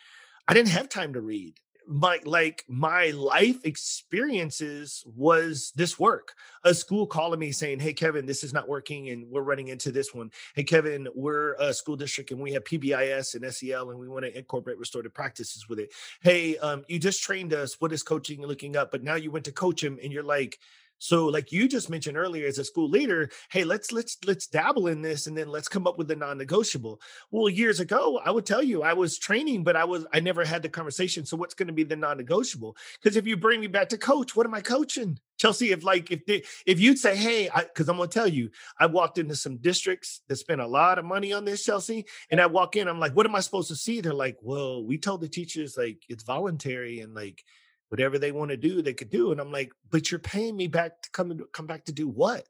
I 0.48 0.54
didn't 0.54 0.70
have 0.70 0.90
time 0.90 1.14
to 1.14 1.22
read. 1.22 1.60
My 1.92 2.20
like 2.24 2.66
my 2.68 3.08
life 3.12 3.66
experiences 3.66 5.04
was 5.08 5.72
this 5.76 5.98
work. 5.98 6.34
A 6.64 6.72
school 6.72 7.08
calling 7.08 7.40
me 7.40 7.52
saying, 7.52 7.80
"Hey 7.80 7.94
Kevin, 7.94 8.28
this 8.28 8.44
is 8.44 8.54
not 8.54 8.70
working, 8.70 9.10
and 9.10 9.26
we're 9.32 9.42
running 9.42 9.70
into 9.70 9.92
this 9.92 10.14
one. 10.14 10.30
Hey 10.54 10.64
Kevin, 10.64 11.08
we're 11.16 11.54
a 11.54 11.74
school 11.74 11.96
district 11.96 12.30
and 12.30 12.40
we 12.40 12.54
have 12.54 12.64
PBIS 12.64 13.34
and 13.34 13.52
SEL, 13.52 13.90
and 13.90 14.00
we 14.00 14.08
want 14.08 14.24
to 14.26 14.38
incorporate 14.38 14.78
restorative 14.78 15.16
practices 15.16 15.68
with 15.68 15.80
it. 15.80 15.92
Hey, 16.22 16.58
um, 16.58 16.84
you 16.88 17.00
just 17.00 17.24
trained 17.24 17.54
us. 17.54 17.82
What 17.82 17.92
is 17.92 18.04
coaching 18.04 18.42
looking 18.42 18.76
up? 18.76 18.92
But 18.92 19.04
now 19.04 19.16
you 19.16 19.32
went 19.32 19.46
to 19.46 19.52
coach 19.52 19.84
him, 19.84 19.98
and 20.04 20.14
you're 20.14 20.22
like, 20.22 20.60
so 21.00 21.26
like 21.26 21.52
you 21.52 21.68
just 21.68 21.90
mentioned 21.90 22.18
earlier 22.18 22.48
as 22.48 22.60
a 22.60 22.64
school 22.64 22.90
leader, 22.90 23.30
hey, 23.52 23.64
let's 23.64 23.92
let's 23.92 24.18
let's 24.28 24.48
dabble 24.48 24.88
in 24.88 25.02
this 25.02 25.28
and 25.28 25.38
then 25.38 25.48
let's 25.48 25.68
come 25.68 25.88
up 25.88 25.98
with 25.98 26.08
the 26.08 26.16
non-negotiable. 26.16 27.02
Well, 27.32 27.50
years 27.50 27.80
ago, 27.80 28.20
I 28.24 28.32
would 28.32 28.46
tell 28.46 28.62
you 28.62 28.84
I 28.84 28.94
was 28.94 29.18
training, 29.18 29.64
but 29.64 29.76
I 29.76 29.86
was 29.86 30.06
I 30.14 30.20
never 30.20 30.44
had 30.44 30.62
the 30.62 30.70
conversation. 30.70 31.26
So 31.26 31.38
what's 31.38 31.54
going 31.54 31.68
to 31.68 31.74
be 31.74 31.84
the 31.84 31.96
non-negotiable? 31.96 32.76
Because 33.02 33.18
if 33.18 33.26
you 33.26 33.38
bring 33.38 33.62
me 33.62 33.68
back 33.68 33.90
to 33.90 33.98
coach, 33.98 34.36
what 34.36 34.46
am 34.46 34.54
I 34.54 34.62
coaching? 34.62 35.20
Chelsea, 35.38 35.72
if 35.72 35.86
like 35.86 36.12
if 36.12 36.26
they, 36.26 36.44
if 36.66 36.82
you'd 36.82 37.00
say, 37.00 37.16
hey, 37.16 37.50
because 37.56 37.88
I'm 37.88 37.96
gonna 37.96 38.10
tell 38.10 38.28
you, 38.28 38.50
I 38.78 38.88
walked 38.88 39.18
into 39.18 39.36
some 39.36 39.58
districts 39.58 40.22
that 40.28 40.36
spent 40.36 40.60
a 40.60 40.68
lot 40.68 41.00
of 41.00 41.06
money 41.06 41.32
on 41.32 41.46
this, 41.46 41.64
Chelsea, 41.64 42.06
and 42.30 42.42
I 42.42 42.46
walk 42.46 42.76
in, 42.76 42.90
I'm 42.90 43.00
like, 43.00 43.16
what 43.16 43.26
am 43.26 43.36
I 43.36 43.40
supposed 43.40 43.70
to 43.70 43.76
see? 43.76 44.02
They're 44.02 44.14
like, 44.14 44.38
well, 44.42 44.84
we 44.84 44.98
told 44.98 45.22
the 45.22 45.30
teachers 45.30 45.78
like 45.78 46.04
it's 46.10 46.24
voluntary 46.24 47.00
and 47.00 47.16
like 47.16 47.46
whatever 47.90 48.18
they 48.18 48.32
want 48.32 48.52
to 48.52 48.58
do, 48.58 48.82
they 48.82 48.94
could 48.94 49.10
do. 49.10 49.32
And 49.32 49.42
I'm 49.42 49.52
like, 49.52 49.72
but 49.90 50.10
you're 50.12 50.20
paying 50.20 50.56
me 50.56 50.68
back 50.68 51.02
to 51.04 51.10
come 51.12 51.40
come 51.52 51.68
back 51.68 51.86
to 51.86 51.92
do 51.92 52.08
what? 52.08 52.46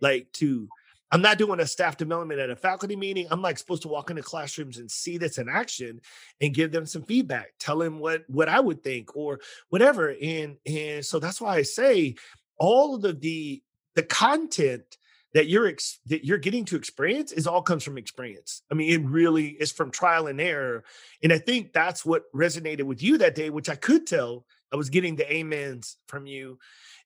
Like 0.00 0.32
to 0.34 0.68
I'm 1.12 1.22
not 1.22 1.38
doing 1.38 1.58
a 1.58 1.66
staff 1.66 1.96
development 1.96 2.40
at 2.40 2.50
a 2.50 2.56
faculty 2.56 2.94
meeting. 2.94 3.26
I'm 3.30 3.42
like 3.42 3.58
supposed 3.58 3.82
to 3.82 3.88
walk 3.88 4.10
into 4.10 4.22
classrooms 4.22 4.78
and 4.78 4.90
see 4.90 5.18
this 5.18 5.38
in 5.38 5.48
action 5.48 6.00
and 6.40 6.54
give 6.54 6.70
them 6.70 6.86
some 6.86 7.02
feedback, 7.02 7.54
tell 7.58 7.78
them 7.78 7.98
what 7.98 8.22
what 8.28 8.48
I 8.48 8.60
would 8.60 8.84
think 8.84 9.16
or 9.16 9.40
whatever. 9.70 10.14
And 10.22 10.56
and 10.66 11.04
so 11.04 11.18
that's 11.18 11.40
why 11.40 11.56
I 11.56 11.62
say 11.62 12.14
all 12.58 12.94
of 12.94 13.02
the 13.02 13.12
the, 13.12 13.62
the 13.96 14.02
content 14.04 14.96
that 15.32 15.48
you're 15.48 15.66
ex- 15.66 16.00
that 16.06 16.24
you're 16.24 16.38
getting 16.38 16.64
to 16.66 16.76
experience 16.76 17.32
is 17.32 17.46
all 17.46 17.62
comes 17.62 17.84
from 17.84 17.98
experience. 17.98 18.62
I 18.70 18.74
mean, 18.74 18.90
it 18.90 19.04
really 19.04 19.48
is 19.48 19.72
from 19.72 19.90
trial 19.90 20.26
and 20.26 20.40
error. 20.40 20.84
And 21.22 21.32
I 21.32 21.38
think 21.38 21.72
that's 21.72 22.04
what 22.04 22.32
resonated 22.32 22.82
with 22.82 23.02
you 23.02 23.18
that 23.18 23.34
day, 23.34 23.50
which 23.50 23.68
I 23.68 23.76
could 23.76 24.06
tell 24.06 24.44
I 24.72 24.76
was 24.76 24.90
getting 24.90 25.16
the 25.16 25.40
amens 25.40 25.96
from 26.06 26.26
you 26.26 26.58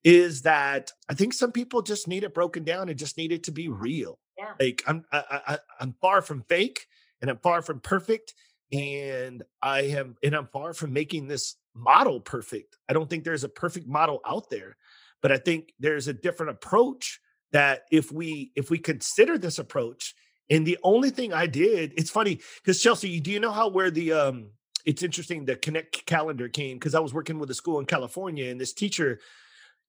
is 0.03 0.43
that 0.43 0.93
I 1.09 1.15
think 1.15 1.33
some 1.33 1.53
people 1.53 1.83
just 1.83 2.07
need 2.07 2.25
it 2.25 2.35
broken 2.35 2.65
down 2.65 2.89
and 2.89 2.99
just 2.99 3.17
need 3.17 3.33
it 3.33 3.45
to 3.45 3.53
be 3.53 3.69
real. 3.69 4.19
Yeah. 4.39 4.53
Like 4.61 4.83
I'm 4.87 5.05
I, 5.12 5.41
I 5.47 5.59
I'm 5.81 5.95
far 6.01 6.23
from 6.23 6.45
fake 6.49 6.87
and 7.21 7.31
I'm 7.31 7.39
far 7.39 7.62
from 7.62 7.81
perfect 7.81 8.35
and 8.73 9.43
I 9.62 9.83
am 9.83 10.17
and 10.23 10.35
I'm 10.35 10.49
far 10.49 10.75
from 10.75 10.93
making 10.93 11.29
this 11.29 11.57
model 11.75 12.21
perfect. 12.21 12.77
I 12.89 12.93
don't 12.93 13.09
think 13.09 13.25
there's 13.25 13.45
a 13.45 13.49
perfect 13.49 13.87
model 13.87 14.21
out 14.27 14.51
there, 14.51 14.77
but 15.23 15.33
I 15.33 15.39
think 15.39 15.73
there's 15.79 16.09
a 16.09 16.12
different 16.12 16.51
approach 16.51 17.21
that 17.53 17.83
if 17.91 18.12
we 18.12 18.53
if 18.57 18.71
we 18.71 18.79
consider 18.79 19.39
this 19.39 19.59
approach 19.59 20.15
and 20.51 20.67
the 20.67 20.79
only 20.83 21.11
thing 21.11 21.33
I 21.33 21.47
did, 21.47 21.95
it's 21.97 22.11
funny 22.11 22.41
because 22.62 22.83
Chelsea, 22.83 23.21
do 23.21 23.31
you 23.31 23.41
know 23.41 23.53
how 23.53 23.69
where 23.69 23.91
the 23.91 24.12
um 24.12 24.51
it's 24.85 25.03
interesting 25.03 25.45
the 25.45 25.57
connect 25.57 26.07
calendar 26.07 26.49
came 26.49 26.76
because 26.76 26.95
i 26.95 27.01
was 27.01 27.14
working 27.14 27.39
with 27.39 27.51
a 27.51 27.55
school 27.55 27.78
in 27.78 27.87
california 27.87 28.51
and 28.51 28.61
this 28.61 28.72
teacher 28.72 29.20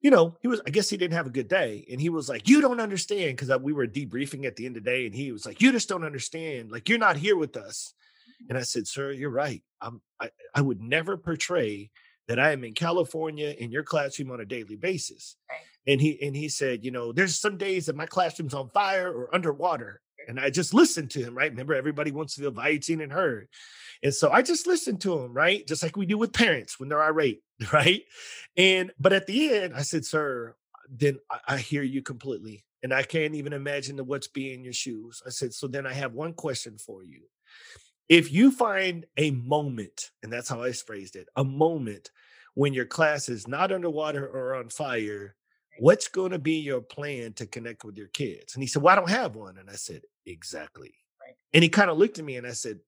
you 0.02 0.12
know 0.12 0.38
he 0.42 0.48
was 0.48 0.62
i 0.66 0.70
guess 0.70 0.90
he 0.90 0.98
didn't 0.98 1.16
have 1.16 1.28
a 1.28 1.32
good 1.32 1.48
day 1.48 1.86
and 1.92 2.00
he 2.00 2.10
was 2.10 2.30
like 2.30 2.48
you 2.48 2.62
don't 2.62 2.80
understand 2.80 3.36
because 3.36 3.56
we 3.62 3.74
were 3.74 3.88
debriefing 3.88 4.46
at 4.46 4.56
the 4.56 4.66
end 4.66 4.78
of 4.78 4.84
the 4.84 4.90
day 4.90 5.06
and 5.06 5.16
he 5.16 5.32
was 5.32 5.46
like 5.46 5.62
you 5.62 5.72
just 5.72 5.90
don't 5.90 6.06
understand 6.06 6.72
like 6.72 6.88
you're 6.90 6.98
not 6.98 7.18
here 7.18 7.38
with 7.38 7.58
us. 7.58 7.94
Mm-hmm. 8.30 8.46
And 8.50 8.58
i 8.58 8.62
said 8.62 8.88
sir 8.88 9.12
you're 9.12 9.30
right 9.30 9.64
i'm 9.82 10.02
i, 10.20 10.30
I 10.54 10.62
would 10.62 10.82
never 10.82 11.18
portray 11.18 11.90
that 12.28 12.40
i 12.40 12.52
am 12.52 12.64
in 12.64 12.74
california 12.74 13.56
in 13.58 13.72
your 13.72 13.84
classroom 13.84 14.32
on 14.32 14.42
a 14.42 14.46
daily 14.46 14.76
basis. 14.76 15.36
And 15.88 16.02
he 16.02 16.20
and 16.22 16.36
he 16.36 16.50
said 16.50 16.84
you 16.84 16.92
know 16.92 17.12
there's 17.12 17.40
some 17.40 17.58
days 17.58 17.86
that 17.86 17.96
my 17.96 18.06
classroom's 18.06 18.56
on 18.56 18.70
fire 18.70 19.12
or 19.12 19.34
underwater 19.34 20.02
and 20.28 20.40
I 20.40 20.50
just 20.50 20.74
listened 20.74 21.12
to 21.12 21.24
him, 21.24 21.36
right? 21.36 21.52
Remember, 21.52 21.76
everybody 21.76 22.12
wants 22.12 22.36
to 22.36 22.42
feel 22.42 22.52
valued, 22.52 22.84
seen, 22.84 23.02
and 23.02 23.12
heard. 23.12 23.48
And 24.04 24.14
so 24.14 24.32
I 24.32 24.42
just 24.42 24.68
listened 24.68 25.02
to 25.02 25.20
him, 25.20 25.34
right? 25.34 25.66
Just 25.68 25.84
like 25.84 25.98
we 25.98 26.06
do 26.06 26.18
with 26.18 26.34
parents 26.34 26.80
when 26.80 26.90
they're 26.90 27.02
irate, 27.02 27.42
right? 27.74 28.04
And 28.58 28.92
but 29.00 29.14
at 29.14 29.28
the 29.28 29.54
end, 29.54 29.74
I 29.76 29.82
said, 29.82 30.06
sir, 30.06 30.56
then 30.90 31.20
I, 31.32 31.56
I 31.56 31.58
hear 31.58 31.84
you 31.84 32.02
completely. 32.02 32.66
And 32.84 32.94
I 32.94 33.02
can't 33.02 33.34
even 33.34 33.54
imagine 33.54 33.96
the 33.96 34.04
what's 34.04 34.28
being 34.28 34.60
in 34.60 34.64
your 34.64 34.74
shoes. 34.74 35.24
I 35.26 35.30
said, 35.32 35.54
so 35.54 35.68
then 35.68 35.88
I 35.88 35.94
have 35.94 36.14
one 36.14 36.34
question 36.34 36.78
for 36.78 37.04
you. 37.04 37.22
If 38.10 38.32
you 38.32 38.52
find 38.52 39.08
a 39.18 39.32
moment, 39.32 40.12
and 40.22 40.32
that's 40.32 40.50
how 40.50 40.62
I 40.62 40.72
phrased 40.72 41.16
it, 41.16 41.28
a 41.36 41.44
moment 41.44 42.12
when 42.54 42.74
your 42.74 42.86
class 42.86 43.28
is 43.28 43.48
not 43.48 43.72
underwater 43.72 44.28
or 44.28 44.54
on 44.54 44.70
fire, 44.70 45.36
what's 45.80 46.08
going 46.08 46.32
to 46.32 46.40
be 46.40 46.60
your 46.60 46.82
plan 46.82 47.34
to 47.34 47.48
connect 47.48 47.84
with 47.84 47.98
your 47.98 48.08
kids? 48.08 48.54
And 48.54 48.62
he 48.62 48.68
said, 48.68 48.82
Well, 48.82 48.94
I 48.94 48.96
don't 48.96 49.10
have 49.10 49.36
one. 49.36 49.58
And 49.58 49.70
I 49.70 49.76
said, 49.76 50.02
Exactly. 50.26 50.94
Right. 51.22 51.36
And 51.54 51.64
he 51.64 51.70
kind 51.70 51.90
of 51.90 51.98
looked 51.98 52.20
at 52.20 52.26
me 52.26 52.38
and 52.38 52.48
I 52.48 52.52
said, 52.52 52.80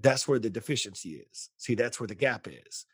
That's 0.00 0.26
where 0.26 0.38
the 0.38 0.50
deficiency 0.50 1.22
is. 1.30 1.50
See, 1.56 1.74
that's 1.74 2.00
where 2.00 2.06
the 2.06 2.14
gap 2.14 2.48
is. 2.48 2.86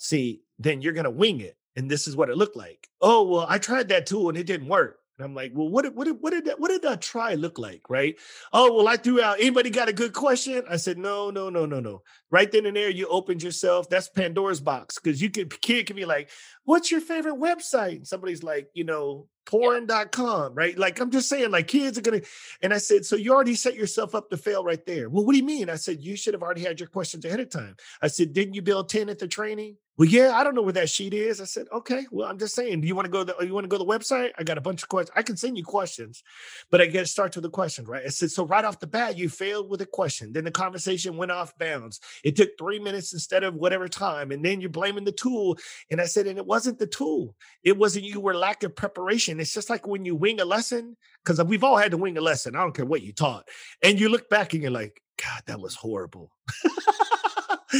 See, 0.00 0.42
then 0.58 0.82
you're 0.82 0.92
going 0.92 1.04
to 1.04 1.10
wing 1.10 1.40
it. 1.40 1.56
And 1.76 1.90
this 1.90 2.06
is 2.06 2.16
what 2.16 2.28
it 2.28 2.36
looked 2.36 2.56
like. 2.56 2.88
Oh, 3.00 3.22
well, 3.22 3.46
I 3.48 3.58
tried 3.58 3.88
that 3.88 4.06
tool 4.06 4.28
and 4.28 4.36
it 4.36 4.46
didn't 4.46 4.68
work. 4.68 4.98
And 5.18 5.26
I'm 5.26 5.34
like, 5.34 5.52
well, 5.54 5.68
what 5.68 5.82
did, 5.82 5.94
what 5.94 6.04
did, 6.06 6.16
what 6.20 6.30
did 6.30 6.46
that, 6.46 6.58
what 6.58 6.68
did 6.68 6.82
that 6.82 7.02
try 7.02 7.34
look 7.34 7.58
like? 7.58 7.82
Right. 7.88 8.16
Oh, 8.52 8.74
well, 8.74 8.88
I 8.88 8.96
threw 8.96 9.20
out, 9.20 9.38
anybody 9.38 9.70
got 9.70 9.88
a 9.88 9.92
good 9.92 10.14
question? 10.14 10.62
I 10.68 10.76
said, 10.76 10.96
no, 10.98 11.30
no, 11.30 11.50
no, 11.50 11.66
no, 11.66 11.80
no. 11.80 12.02
Right 12.30 12.50
then 12.50 12.66
and 12.66 12.76
there, 12.76 12.88
you 12.88 13.06
opened 13.08 13.42
yourself. 13.42 13.88
That's 13.90 14.08
Pandora's 14.08 14.60
box. 14.60 14.98
Cause 14.98 15.20
you 15.20 15.30
could, 15.30 15.60
kid 15.60 15.86
can 15.86 15.96
be 15.96 16.06
like, 16.06 16.30
what's 16.64 16.90
your 16.90 17.00
favorite 17.00 17.36
website? 17.36 17.96
And 17.96 18.06
somebody's 18.06 18.42
like, 18.42 18.68
you 18.72 18.84
know, 18.84 19.28
porn.com, 19.44 20.54
right? 20.54 20.78
Like 20.78 21.00
I'm 21.00 21.10
just 21.10 21.28
saying, 21.28 21.50
like 21.50 21.68
kids 21.68 21.98
are 21.98 22.02
gonna, 22.02 22.20
and 22.62 22.72
I 22.72 22.78
said, 22.78 23.04
so 23.04 23.16
you 23.16 23.32
already 23.32 23.54
set 23.54 23.74
yourself 23.74 24.14
up 24.14 24.30
to 24.30 24.36
fail 24.36 24.64
right 24.64 24.84
there. 24.86 25.10
Well, 25.10 25.24
what 25.26 25.32
do 25.32 25.38
you 25.38 25.44
mean? 25.44 25.68
I 25.68 25.76
said, 25.76 26.00
you 26.00 26.16
should 26.16 26.34
have 26.34 26.42
already 26.42 26.62
had 26.62 26.80
your 26.80 26.88
questions 26.88 27.24
ahead 27.24 27.40
of 27.40 27.50
time. 27.50 27.76
I 28.00 28.08
said, 28.08 28.32
didn't 28.32 28.54
you 28.54 28.62
build 28.62 28.88
10 28.88 29.08
at 29.08 29.18
the 29.18 29.28
training? 29.28 29.76
Well, 29.98 30.08
yeah, 30.08 30.32
I 30.34 30.42
don't 30.42 30.54
know 30.54 30.62
where 30.62 30.72
that 30.72 30.88
sheet 30.88 31.12
is. 31.12 31.38
I 31.38 31.44
said, 31.44 31.66
okay, 31.70 32.06
well, 32.10 32.26
I'm 32.26 32.38
just 32.38 32.54
saying, 32.54 32.80
do 32.80 32.88
you 32.88 32.94
want 32.94 33.04
to 33.04 33.10
go 33.10 33.24
to 33.24 33.34
the, 33.38 33.46
you 33.46 33.52
want 33.52 33.64
to 33.64 33.68
go 33.68 33.76
to 33.76 33.84
the 33.84 33.90
website? 33.90 34.30
I 34.38 34.42
got 34.42 34.56
a 34.56 34.62
bunch 34.62 34.82
of 34.82 34.88
questions. 34.88 35.12
I 35.14 35.22
can 35.22 35.36
send 35.36 35.58
you 35.58 35.64
questions, 35.64 36.22
but 36.70 36.80
I 36.80 36.86
get 36.86 37.06
starts 37.08 37.36
with 37.36 37.42
the 37.42 37.50
question, 37.50 37.84
right? 37.84 38.02
I 38.06 38.08
said, 38.08 38.30
so 38.30 38.46
right 38.46 38.64
off 38.64 38.80
the 38.80 38.86
bat, 38.86 39.18
you 39.18 39.28
failed 39.28 39.68
with 39.68 39.82
a 39.82 39.86
question. 39.86 40.32
Then 40.32 40.44
the 40.44 40.50
conversation 40.50 41.18
went 41.18 41.30
off 41.30 41.56
bounds. 41.58 42.00
It 42.24 42.36
took 42.36 42.56
three 42.56 42.78
minutes 42.78 43.12
instead 43.12 43.44
of 43.44 43.54
whatever 43.54 43.86
time. 43.86 44.30
And 44.30 44.42
then 44.42 44.62
you're 44.62 44.70
blaming 44.70 45.04
the 45.04 45.12
tool. 45.12 45.58
And 45.90 46.00
I 46.00 46.06
said, 46.06 46.26
and 46.26 46.38
it 46.38 46.46
wasn't 46.46 46.78
the 46.78 46.86
tool. 46.86 47.36
It 47.62 47.76
wasn't 47.76 48.06
you 48.06 48.18
were 48.18 48.34
lack 48.34 48.62
of 48.62 48.74
preparation. 48.74 49.40
It's 49.40 49.52
just 49.52 49.68
like 49.68 49.86
when 49.86 50.06
you 50.06 50.16
wing 50.16 50.40
a 50.40 50.46
lesson, 50.46 50.96
because 51.22 51.42
we've 51.44 51.64
all 51.64 51.76
had 51.76 51.90
to 51.90 51.98
wing 51.98 52.16
a 52.16 52.22
lesson. 52.22 52.56
I 52.56 52.60
don't 52.60 52.74
care 52.74 52.86
what 52.86 53.02
you 53.02 53.12
taught. 53.12 53.46
And 53.82 54.00
you 54.00 54.08
look 54.08 54.30
back 54.30 54.54
and 54.54 54.62
you're 54.62 54.72
like, 54.72 55.02
God, 55.22 55.42
that 55.46 55.60
was 55.60 55.74
horrible. 55.74 56.32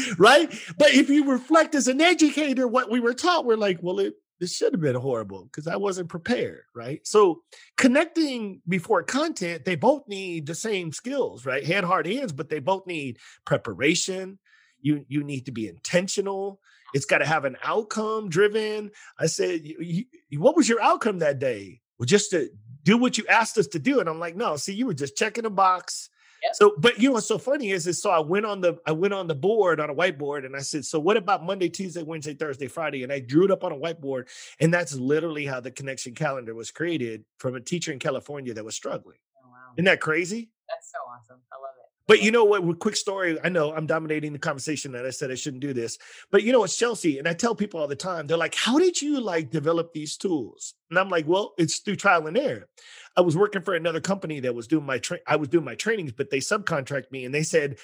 right? 0.18 0.52
But 0.78 0.94
if 0.94 1.08
you 1.08 1.30
reflect 1.30 1.74
as 1.74 1.88
an 1.88 2.00
educator, 2.00 2.66
what 2.66 2.90
we 2.90 3.00
were 3.00 3.14
taught, 3.14 3.44
we're 3.44 3.56
like, 3.56 3.78
well, 3.82 3.98
it 3.98 4.14
this 4.40 4.56
should 4.56 4.72
have 4.72 4.80
been 4.80 4.96
horrible 4.96 5.44
because 5.44 5.68
I 5.68 5.76
wasn't 5.76 6.08
prepared, 6.08 6.64
right? 6.74 7.00
So 7.06 7.42
connecting 7.76 8.60
before 8.66 9.04
content, 9.04 9.64
they 9.64 9.76
both 9.76 10.08
need 10.08 10.46
the 10.46 10.54
same 10.56 10.90
skills, 10.90 11.46
right? 11.46 11.64
Head, 11.64 11.84
heart, 11.84 12.06
hands, 12.06 12.32
but 12.32 12.48
they 12.48 12.58
both 12.58 12.84
need 12.84 13.18
preparation. 13.44 14.40
You 14.80 15.04
you 15.06 15.22
need 15.22 15.46
to 15.46 15.52
be 15.52 15.68
intentional. 15.68 16.60
It's 16.92 17.06
got 17.06 17.18
to 17.18 17.24
have 17.24 17.44
an 17.44 17.56
outcome 17.62 18.28
driven. 18.28 18.90
I 19.16 19.26
said, 19.26 19.60
you, 19.64 20.04
you, 20.28 20.40
what 20.40 20.56
was 20.56 20.68
your 20.68 20.82
outcome 20.82 21.20
that 21.20 21.38
day? 21.38 21.80
Well, 21.98 22.06
just 22.06 22.30
to 22.32 22.50
do 22.82 22.98
what 22.98 23.16
you 23.16 23.24
asked 23.28 23.58
us 23.58 23.68
to 23.68 23.78
do. 23.78 24.00
And 24.00 24.08
I'm 24.08 24.18
like, 24.18 24.36
no, 24.36 24.56
see, 24.56 24.74
you 24.74 24.86
were 24.86 24.94
just 24.94 25.16
checking 25.16 25.46
a 25.46 25.50
box. 25.50 26.10
Yep. 26.42 26.54
So, 26.54 26.74
but 26.78 26.98
you 26.98 27.08
know 27.08 27.14
what's 27.14 27.26
so 27.26 27.38
funny 27.38 27.70
is, 27.70 27.86
is 27.86 28.02
so 28.02 28.10
I 28.10 28.18
went 28.18 28.46
on 28.46 28.60
the 28.60 28.76
I 28.86 28.92
went 28.92 29.14
on 29.14 29.28
the 29.28 29.34
board 29.34 29.78
on 29.78 29.90
a 29.90 29.94
whiteboard 29.94 30.44
and 30.44 30.56
I 30.56 30.60
said, 30.60 30.84
so 30.84 30.98
what 30.98 31.16
about 31.16 31.44
Monday, 31.44 31.68
Tuesday, 31.68 32.02
Wednesday, 32.02 32.34
Thursday, 32.34 32.66
Friday? 32.66 33.04
And 33.04 33.12
I 33.12 33.20
drew 33.20 33.44
it 33.44 33.50
up 33.50 33.62
on 33.62 33.72
a 33.72 33.76
whiteboard, 33.76 34.28
and 34.60 34.74
that's 34.74 34.94
literally 34.94 35.46
how 35.46 35.60
the 35.60 35.70
connection 35.70 36.14
calendar 36.14 36.54
was 36.54 36.70
created 36.70 37.24
from 37.38 37.54
a 37.54 37.60
teacher 37.60 37.92
in 37.92 37.98
California 37.98 38.52
that 38.54 38.64
was 38.64 38.74
struggling. 38.74 39.18
Oh, 39.44 39.50
wow. 39.50 39.56
Isn't 39.76 39.84
that 39.84 40.00
crazy? 40.00 40.50
That's 40.68 40.90
so 40.90 40.98
awesome. 41.08 41.40
I 41.52 41.56
love 41.56 41.74
it. 41.78 41.81
But 42.06 42.22
you 42.22 42.30
know 42.30 42.44
what? 42.44 42.78
Quick 42.80 42.96
story. 42.96 43.38
I 43.42 43.48
know 43.48 43.72
I'm 43.72 43.86
dominating 43.86 44.32
the 44.32 44.38
conversation 44.38 44.92
that 44.92 45.06
I 45.06 45.10
said 45.10 45.30
I 45.30 45.34
shouldn't 45.34 45.62
do 45.62 45.72
this. 45.72 45.98
But 46.30 46.42
you 46.42 46.52
know, 46.52 46.64
it's 46.64 46.76
Chelsea. 46.76 47.18
And 47.18 47.28
I 47.28 47.32
tell 47.32 47.54
people 47.54 47.80
all 47.80 47.86
the 47.86 47.96
time, 47.96 48.26
they're 48.26 48.36
like, 48.36 48.54
how 48.54 48.78
did 48.78 49.00
you 49.00 49.20
like 49.20 49.50
develop 49.50 49.92
these 49.92 50.16
tools? 50.16 50.74
And 50.90 50.98
I'm 50.98 51.08
like, 51.08 51.26
well, 51.26 51.54
it's 51.58 51.78
through 51.78 51.96
trial 51.96 52.26
and 52.26 52.36
error. 52.36 52.68
I 53.16 53.20
was 53.20 53.36
working 53.36 53.62
for 53.62 53.74
another 53.74 54.00
company 54.00 54.40
that 54.40 54.54
was 54.54 54.66
doing 54.66 54.86
my 54.86 54.98
tra- 54.98 55.20
I 55.26 55.36
was 55.36 55.48
doing 55.48 55.64
my 55.64 55.74
trainings, 55.74 56.12
but 56.12 56.30
they 56.30 56.38
subcontract 56.38 57.10
me 57.10 57.24
and 57.24 57.34
they 57.34 57.42
said, 57.42 57.76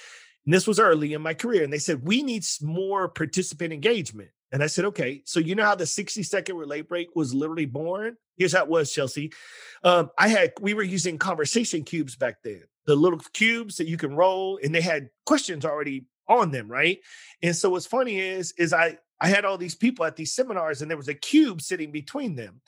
and 0.44 0.54
this 0.54 0.66
was 0.66 0.80
early 0.80 1.12
in 1.12 1.20
my 1.20 1.34
career, 1.34 1.62
and 1.62 1.70
they 1.70 1.78
said, 1.78 2.06
we 2.06 2.22
need 2.22 2.42
more 2.62 3.06
participant 3.06 3.70
engagement. 3.70 4.30
And 4.50 4.62
I 4.62 4.66
said, 4.66 4.86
okay. 4.86 5.20
So 5.26 5.40
you 5.40 5.54
know 5.54 5.64
how 5.64 5.74
the 5.74 5.84
60 5.84 6.22
second 6.22 6.56
relate 6.56 6.88
break 6.88 7.14
was 7.14 7.34
literally 7.34 7.66
born? 7.66 8.16
Here's 8.38 8.54
how 8.54 8.62
it 8.62 8.68
was, 8.70 8.90
Chelsea. 8.90 9.30
Um, 9.84 10.10
I 10.18 10.28
had 10.28 10.52
we 10.60 10.72
were 10.72 10.82
using 10.82 11.18
conversation 11.18 11.84
cubes 11.84 12.16
back 12.16 12.36
then 12.42 12.62
the 12.88 12.96
little 12.96 13.20
cubes 13.34 13.76
that 13.76 13.86
you 13.86 13.98
can 13.98 14.16
roll 14.16 14.58
and 14.64 14.74
they 14.74 14.80
had 14.80 15.10
questions 15.26 15.66
already 15.66 16.06
on 16.26 16.50
them 16.50 16.66
right? 16.68 16.98
And 17.42 17.54
so 17.54 17.68
what's 17.68 17.86
funny 17.86 18.18
is 18.18 18.52
is 18.56 18.72
i 18.72 18.96
i 19.20 19.28
had 19.28 19.44
all 19.44 19.58
these 19.58 19.74
people 19.74 20.06
at 20.06 20.16
these 20.16 20.34
seminars 20.34 20.80
and 20.80 20.90
there 20.90 20.96
was 20.96 21.08
a 21.08 21.14
cube 21.14 21.60
sitting 21.60 21.92
between 21.92 22.34
them 22.34 22.62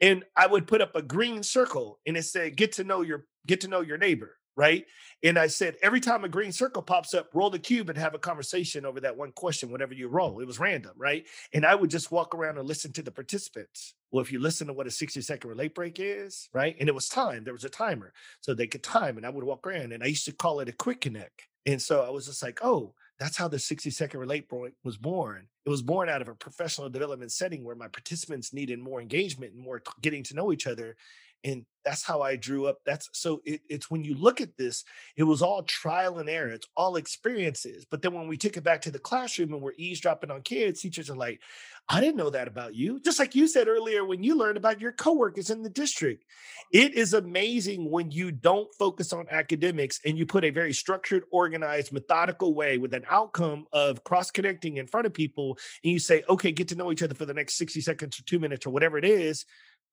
and 0.00 0.24
i 0.34 0.46
would 0.46 0.66
put 0.66 0.80
up 0.80 0.96
a 0.96 1.02
green 1.02 1.42
circle 1.42 1.98
and 2.06 2.16
it 2.16 2.22
said 2.22 2.56
get 2.56 2.72
to 2.72 2.84
know 2.84 3.02
your 3.02 3.26
get 3.46 3.60
to 3.60 3.68
know 3.68 3.82
your 3.82 3.98
neighbor 3.98 4.36
right? 4.56 4.86
And 5.22 5.38
I 5.38 5.46
said, 5.46 5.76
every 5.82 6.00
time 6.00 6.24
a 6.24 6.28
green 6.28 6.52
circle 6.52 6.82
pops 6.82 7.12
up, 7.14 7.28
roll 7.34 7.50
the 7.50 7.58
cube 7.58 7.90
and 7.90 7.98
have 7.98 8.14
a 8.14 8.18
conversation 8.18 8.86
over 8.86 9.00
that 9.00 9.16
one 9.16 9.32
question, 9.32 9.70
whatever 9.70 9.94
you 9.94 10.08
roll. 10.08 10.40
It 10.40 10.46
was 10.46 10.58
random, 10.58 10.92
right? 10.96 11.26
And 11.52 11.66
I 11.66 11.74
would 11.74 11.90
just 11.90 12.10
walk 12.10 12.34
around 12.34 12.58
and 12.58 12.66
listen 12.66 12.92
to 12.94 13.02
the 13.02 13.10
participants. 13.10 13.94
Well, 14.10 14.22
if 14.22 14.32
you 14.32 14.38
listen 14.38 14.66
to 14.68 14.72
what 14.72 14.86
a 14.86 14.90
60 14.90 15.20
second 15.20 15.50
relate 15.50 15.74
break 15.74 15.98
is, 16.00 16.48
right? 16.54 16.74
And 16.80 16.88
it 16.88 16.94
was 16.94 17.08
time, 17.08 17.44
there 17.44 17.52
was 17.52 17.64
a 17.64 17.70
timer. 17.70 18.12
So 18.40 18.54
they 18.54 18.66
could 18.66 18.82
time, 18.82 19.18
and 19.18 19.26
I 19.26 19.30
would 19.30 19.44
walk 19.44 19.66
around 19.66 19.92
and 19.92 20.02
I 20.02 20.06
used 20.06 20.24
to 20.24 20.32
call 20.32 20.60
it 20.60 20.68
a 20.68 20.72
quick 20.72 21.02
connect. 21.02 21.42
And 21.66 21.82
so 21.82 22.02
I 22.02 22.10
was 22.10 22.26
just 22.26 22.42
like, 22.42 22.60
oh, 22.62 22.94
that's 23.18 23.36
how 23.36 23.48
the 23.48 23.58
60 23.58 23.90
second 23.90 24.20
relate 24.20 24.48
break 24.48 24.74
was 24.84 24.96
born. 24.96 25.48
It 25.64 25.70
was 25.70 25.82
born 25.82 26.08
out 26.08 26.22
of 26.22 26.28
a 26.28 26.34
professional 26.34 26.88
development 26.88 27.32
setting 27.32 27.64
where 27.64 27.74
my 27.74 27.88
participants 27.88 28.52
needed 28.52 28.78
more 28.78 29.00
engagement 29.00 29.54
and 29.54 29.62
more 29.62 29.80
t- 29.80 29.90
getting 30.02 30.22
to 30.24 30.34
know 30.34 30.52
each 30.52 30.66
other 30.66 30.96
and 31.44 31.64
that's 31.84 32.04
how 32.04 32.20
i 32.20 32.34
drew 32.34 32.66
up 32.66 32.78
that's 32.84 33.08
so 33.12 33.40
it, 33.44 33.60
it's 33.68 33.90
when 33.90 34.02
you 34.02 34.14
look 34.14 34.40
at 34.40 34.56
this 34.56 34.84
it 35.16 35.22
was 35.22 35.42
all 35.42 35.62
trial 35.62 36.18
and 36.18 36.28
error 36.28 36.50
it's 36.50 36.66
all 36.76 36.96
experiences 36.96 37.86
but 37.90 38.02
then 38.02 38.12
when 38.12 38.26
we 38.26 38.36
took 38.36 38.56
it 38.56 38.64
back 38.64 38.80
to 38.80 38.90
the 38.90 38.98
classroom 38.98 39.52
and 39.52 39.62
we're 39.62 39.72
eavesdropping 39.76 40.30
on 40.30 40.42
kids 40.42 40.80
teachers 40.80 41.08
are 41.08 41.16
like 41.16 41.40
i 41.88 42.00
didn't 42.00 42.16
know 42.16 42.30
that 42.30 42.48
about 42.48 42.74
you 42.74 43.00
just 43.00 43.18
like 43.18 43.34
you 43.34 43.46
said 43.46 43.68
earlier 43.68 44.04
when 44.04 44.22
you 44.22 44.36
learned 44.36 44.56
about 44.56 44.80
your 44.80 44.92
coworkers 44.92 45.50
in 45.50 45.62
the 45.62 45.70
district 45.70 46.24
it 46.72 46.94
is 46.94 47.14
amazing 47.14 47.90
when 47.90 48.10
you 48.10 48.32
don't 48.32 48.72
focus 48.74 49.12
on 49.12 49.26
academics 49.30 50.00
and 50.04 50.18
you 50.18 50.26
put 50.26 50.44
a 50.44 50.50
very 50.50 50.72
structured 50.72 51.22
organized 51.30 51.92
methodical 51.92 52.54
way 52.54 52.78
with 52.78 52.94
an 52.94 53.04
outcome 53.08 53.64
of 53.72 54.02
cross 54.02 54.30
connecting 54.30 54.78
in 54.78 54.86
front 54.86 55.06
of 55.06 55.14
people 55.14 55.56
and 55.84 55.92
you 55.92 55.98
say 55.98 56.24
okay 56.28 56.50
get 56.50 56.68
to 56.68 56.74
know 56.74 56.90
each 56.90 57.02
other 57.02 57.14
for 57.14 57.26
the 57.26 57.34
next 57.34 57.56
60 57.56 57.80
seconds 57.80 58.18
or 58.18 58.24
two 58.24 58.40
minutes 58.40 58.66
or 58.66 58.70
whatever 58.70 58.98
it 58.98 59.04
is 59.04 59.44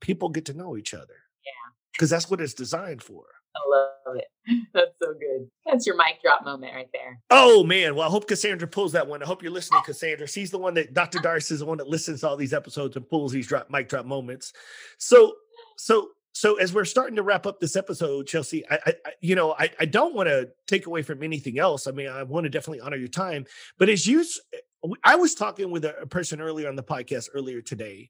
people 0.03 0.29
get 0.29 0.45
to 0.45 0.53
know 0.53 0.77
each 0.77 0.93
other. 0.93 1.15
Because 1.93 2.09
that's 2.09 2.29
what 2.29 2.41
it's 2.41 2.53
designed 2.53 3.01
for. 3.01 3.23
I 3.55 3.59
love 3.69 4.17
it. 4.17 4.25
That's 4.73 4.91
so 5.01 5.13
good. 5.13 5.47
That's 5.65 5.85
your 5.85 5.95
mic 5.95 6.21
drop 6.23 6.43
moment 6.43 6.73
right 6.73 6.89
there. 6.91 7.19
Oh 7.29 7.63
man. 7.63 7.95
Well, 7.95 8.07
I 8.07 8.11
hope 8.11 8.27
Cassandra 8.27 8.67
pulls 8.67 8.91
that 8.93 9.07
one. 9.07 9.21
I 9.21 9.25
hope 9.25 9.43
you're 9.43 9.51
listening, 9.51 9.81
Cassandra. 9.85 10.27
She's 10.27 10.51
the 10.51 10.57
one 10.57 10.73
that 10.73 10.93
Dr. 10.93 11.19
Darcy 11.19 11.53
is 11.53 11.59
the 11.59 11.65
one 11.65 11.77
that 11.77 11.87
listens 11.87 12.21
to 12.21 12.29
all 12.29 12.35
these 12.35 12.53
episodes 12.53 12.95
and 12.95 13.07
pulls 13.07 13.31
these 13.31 13.47
drop 13.47 13.69
mic 13.69 13.89
drop 13.89 14.05
moments. 14.05 14.53
So, 14.97 15.33
so 15.77 16.09
so 16.33 16.55
as 16.55 16.73
we're 16.73 16.85
starting 16.85 17.15
to 17.15 17.23
wrap 17.23 17.45
up 17.45 17.59
this 17.59 17.75
episode, 17.75 18.25
Chelsea, 18.25 18.67
I, 18.69 18.79
I 18.85 18.93
you 19.21 19.35
know, 19.35 19.53
I, 19.53 19.69
I 19.79 19.85
don't 19.85 20.15
want 20.15 20.29
to 20.29 20.49
take 20.67 20.87
away 20.87 21.03
from 21.03 21.21
anything 21.21 21.59
else. 21.59 21.85
I 21.85 21.91
mean, 21.91 22.09
I 22.09 22.23
want 22.23 22.45
to 22.45 22.49
definitely 22.49 22.81
honor 22.81 22.97
your 22.97 23.07
time, 23.07 23.45
but 23.77 23.87
as 23.87 24.07
you, 24.07 24.25
eh, 24.53 24.89
I 25.03 25.15
was 25.15 25.35
talking 25.35 25.69
with 25.69 25.85
a 25.85 26.07
person 26.09 26.41
earlier 26.41 26.67
on 26.67 26.75
the 26.75 26.83
podcast 26.83 27.29
earlier 27.33 27.61
today, 27.61 28.09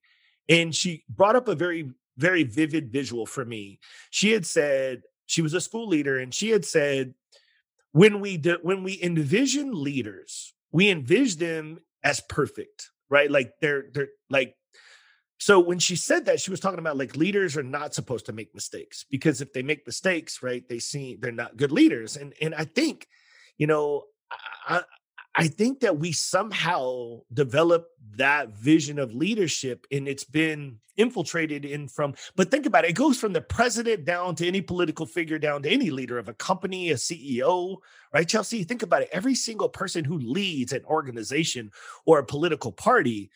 and 0.50 0.74
she 0.74 1.04
brought 1.10 1.36
up 1.36 1.48
a 1.50 1.56
very 1.56 1.92
very 2.18 2.44
vivid 2.44 2.92
visual 2.92 3.26
for 3.26 3.46
me. 3.46 3.80
She 4.10 4.32
had 4.32 4.46
said 4.46 5.04
she 5.26 5.42
was 5.42 5.54
a 5.54 5.62
school 5.62 5.88
leader, 5.88 6.18
and 6.18 6.34
she 6.34 6.50
had 6.50 6.66
said 6.66 7.14
when 7.92 8.20
we 8.20 8.38
do, 8.38 8.58
when 8.62 8.84
we 8.84 9.00
envision 9.02 9.72
leaders, 9.72 10.54
we 10.72 10.90
envision 10.90 11.40
them 11.40 11.80
as 12.04 12.22
perfect, 12.28 12.90
right? 13.10 13.32
Like 13.32 13.54
they're 13.62 13.86
they're 13.94 14.10
like. 14.30 14.56
So 15.40 15.60
when 15.60 15.80
she 15.80 15.98
said 15.98 16.26
that, 16.26 16.40
she 16.40 16.52
was 16.52 16.62
talking 16.62 16.80
about 16.80 16.96
like 16.96 17.18
leaders 17.18 17.58
are 17.58 17.64
not 17.64 17.94
supposed 17.94 18.28
to 18.28 18.32
make 18.32 18.56
mistakes 18.56 19.04
because 19.12 19.42
if 19.42 19.52
they 19.52 19.62
make 19.62 19.86
mistakes, 19.86 20.42
right, 20.42 20.64
they 20.70 20.80
see 20.80 21.18
they're 21.20 21.34
not 21.34 21.58
good 21.58 21.72
leaders. 21.72 22.16
And 22.16 22.34
and 22.42 22.56
I 22.56 22.64
think, 22.64 23.08
you 23.58 23.68
know, 23.68 24.04
I, 24.66 24.84
I 25.36 25.48
think 25.48 25.80
that 25.80 25.98
we 25.98 26.12
somehow 26.12 27.22
develop 27.34 27.88
that 28.18 28.50
vision 28.50 29.00
of 29.00 29.14
leadership 29.14 29.88
and 29.92 30.08
it's 30.08 30.24
been 30.24 30.80
infiltrated 30.96 31.66
in 31.66 31.88
from 31.88 32.14
but 32.36 32.52
think 32.52 32.68
about 32.68 32.86
it 32.86 32.92
it 32.92 32.94
goes 32.94 33.18
from 33.18 33.34
the 33.34 33.42
president 33.42 34.06
down 34.06 34.36
to 34.36 34.46
any 34.46 34.62
political 34.62 35.08
figure 35.08 35.40
down 35.40 35.64
to 35.64 35.70
any 35.70 35.90
leader 35.90 36.20
of 36.20 36.30
a 36.30 36.34
company 36.36 36.92
a 36.92 36.94
ceo 36.94 37.78
right? 38.14 38.28
Chelsea 38.28 38.64
think 38.64 38.84
about 38.84 39.02
it 39.02 39.10
every 39.12 39.34
single 39.34 39.70
person 39.70 40.06
who 40.06 40.20
leads 40.20 40.72
an 40.72 40.86
organization 40.86 41.72
or 42.06 42.20
a 42.20 42.26
political 42.26 42.72
party 42.72 43.32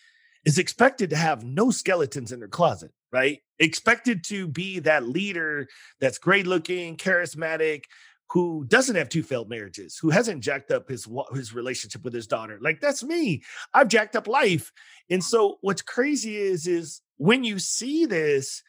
is 0.45 0.59
expected 0.59 1.09
to 1.09 1.15
have 1.15 1.43
no 1.43 1.71
skeletons 1.71 2.31
in 2.31 2.39
their 2.39 2.47
closet 2.47 2.91
right? 3.11 3.39
Expected 3.57 4.23
to 4.25 4.47
be 4.47 4.77
that 4.79 5.07
leader 5.07 5.67
that's 5.99 6.19
great 6.19 6.45
looking 6.45 6.95
charismatic 6.95 7.85
who 8.29 8.65
doesn't 8.67 8.95
have 8.95 9.09
two 9.09 9.23
failed 9.23 9.49
marriages, 9.49 9.97
who 9.97 10.09
hasn't 10.09 10.43
jacked 10.43 10.71
up 10.71 10.89
his 10.89 11.07
his 11.33 11.53
relationship 11.53 12.03
with 12.03 12.13
his 12.13 12.27
daughter. 12.27 12.57
Like 12.61 12.81
that's 12.81 13.03
me. 13.03 13.43
I've 13.73 13.87
jacked 13.87 14.15
up 14.15 14.27
life. 14.27 14.71
And 15.09 15.21
mm. 15.21 15.25
so 15.25 15.57
what's 15.61 15.81
crazy 15.81 16.37
is 16.37 16.67
is 16.67 17.01
when 17.17 17.43
you 17.43 17.59
see 17.59 18.05
this, 18.05 18.63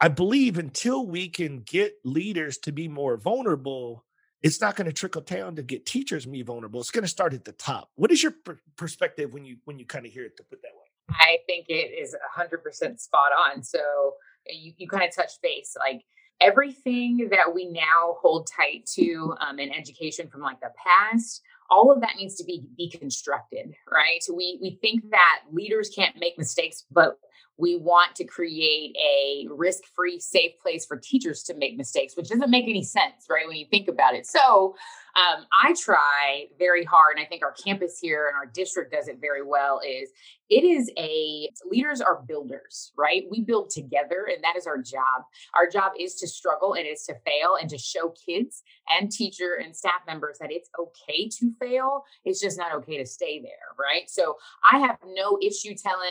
I 0.00 0.08
believe 0.08 0.58
until 0.58 1.06
we 1.06 1.28
can 1.28 1.60
get 1.60 1.94
leaders 2.04 2.58
to 2.58 2.72
be 2.72 2.88
more 2.88 3.16
vulnerable, 3.16 4.04
it's 4.42 4.60
not 4.60 4.76
going 4.76 4.86
to 4.86 4.92
trickle 4.92 5.22
down 5.22 5.56
to 5.56 5.62
get 5.62 5.86
teachers 5.86 6.26
be 6.26 6.42
vulnerable. 6.42 6.80
It's 6.80 6.90
going 6.90 7.02
to 7.02 7.08
start 7.08 7.34
at 7.34 7.44
the 7.44 7.52
top. 7.52 7.90
What 7.94 8.10
is 8.10 8.22
your 8.22 8.32
per- 8.44 8.60
perspective 8.76 9.32
when 9.32 9.44
you 9.44 9.56
when 9.64 9.78
you 9.78 9.86
kind 9.86 10.06
of 10.06 10.12
hear 10.12 10.24
it 10.24 10.36
to 10.36 10.42
put 10.44 10.62
that 10.62 10.72
way? 10.74 10.82
I 11.10 11.38
think 11.46 11.66
it 11.68 11.92
is 11.92 12.16
100% 12.36 13.00
spot 13.00 13.32
on. 13.32 13.62
So 13.62 14.14
you, 14.48 14.72
you 14.76 14.88
kind 14.88 15.04
of 15.04 15.14
touch 15.14 15.32
base 15.42 15.76
like 15.78 16.02
everything 16.42 17.28
that 17.30 17.54
we 17.54 17.66
now 17.68 18.16
hold 18.20 18.48
tight 18.48 18.84
to 18.94 19.34
um, 19.40 19.58
in 19.58 19.72
education 19.72 20.28
from 20.28 20.40
like 20.40 20.60
the 20.60 20.72
past 20.76 21.42
all 21.70 21.90
of 21.90 22.02
that 22.02 22.16
needs 22.16 22.34
to 22.34 22.44
be 22.44 22.66
deconstructed 22.78 23.72
right? 23.90 24.22
So 24.22 24.34
we 24.34 24.58
we 24.60 24.78
think 24.82 25.10
that 25.10 25.40
leaders 25.50 25.90
can't 25.94 26.16
make 26.18 26.36
mistakes 26.38 26.84
but 26.90 27.18
we 27.58 27.76
want 27.76 28.16
to 28.16 28.24
create 28.24 28.96
a 28.96 29.46
risk-free 29.50 30.18
safe 30.20 30.52
place 30.60 30.86
for 30.86 30.96
teachers 30.96 31.42
to 31.44 31.54
make 31.54 31.76
mistakes 31.76 32.16
which 32.16 32.28
doesn't 32.28 32.50
make 32.50 32.64
any 32.64 32.82
sense 32.82 33.26
right 33.30 33.46
when 33.46 33.56
you 33.56 33.66
think 33.70 33.88
about 33.88 34.14
it. 34.14 34.26
So 34.26 34.74
um, 35.14 35.44
i 35.62 35.74
try 35.78 36.46
very 36.58 36.84
hard 36.84 37.16
and 37.16 37.24
i 37.24 37.28
think 37.28 37.42
our 37.42 37.52
campus 37.52 37.98
here 37.98 38.28
and 38.28 38.36
our 38.36 38.46
district 38.46 38.92
does 38.92 39.08
it 39.08 39.18
very 39.20 39.42
well 39.42 39.78
is 39.86 40.08
it 40.48 40.64
is 40.64 40.90
a 40.98 41.48
leaders 41.70 42.00
are 42.00 42.22
builders 42.26 42.92
right? 42.98 43.24
We 43.30 43.40
build 43.40 43.70
together 43.70 44.28
and 44.32 44.42
that 44.44 44.56
is 44.56 44.66
our 44.66 44.78
job. 44.78 45.24
Our 45.54 45.68
job 45.68 45.92
is 45.98 46.14
to 46.16 46.28
struggle 46.28 46.74
and 46.74 46.86
is 46.86 47.04
to 47.04 47.14
fail 47.26 47.56
and 47.60 47.70
to 47.70 47.78
show 47.78 48.10
kids 48.10 48.62
and 48.88 49.10
teacher 49.10 49.58
and 49.62 49.74
staff 49.74 50.02
members 50.06 50.38
that 50.40 50.52
it's 50.52 50.68
okay 50.78 51.28
to 51.38 51.52
fail. 51.58 52.04
It's 52.24 52.40
just 52.40 52.58
not 52.58 52.74
okay 52.76 52.98
to 52.98 53.06
stay 53.06 53.40
there 53.40 53.50
right? 53.78 54.08
So 54.08 54.36
i 54.70 54.78
have 54.78 54.98
no 55.06 55.38
issue 55.42 55.74
telling 55.74 56.10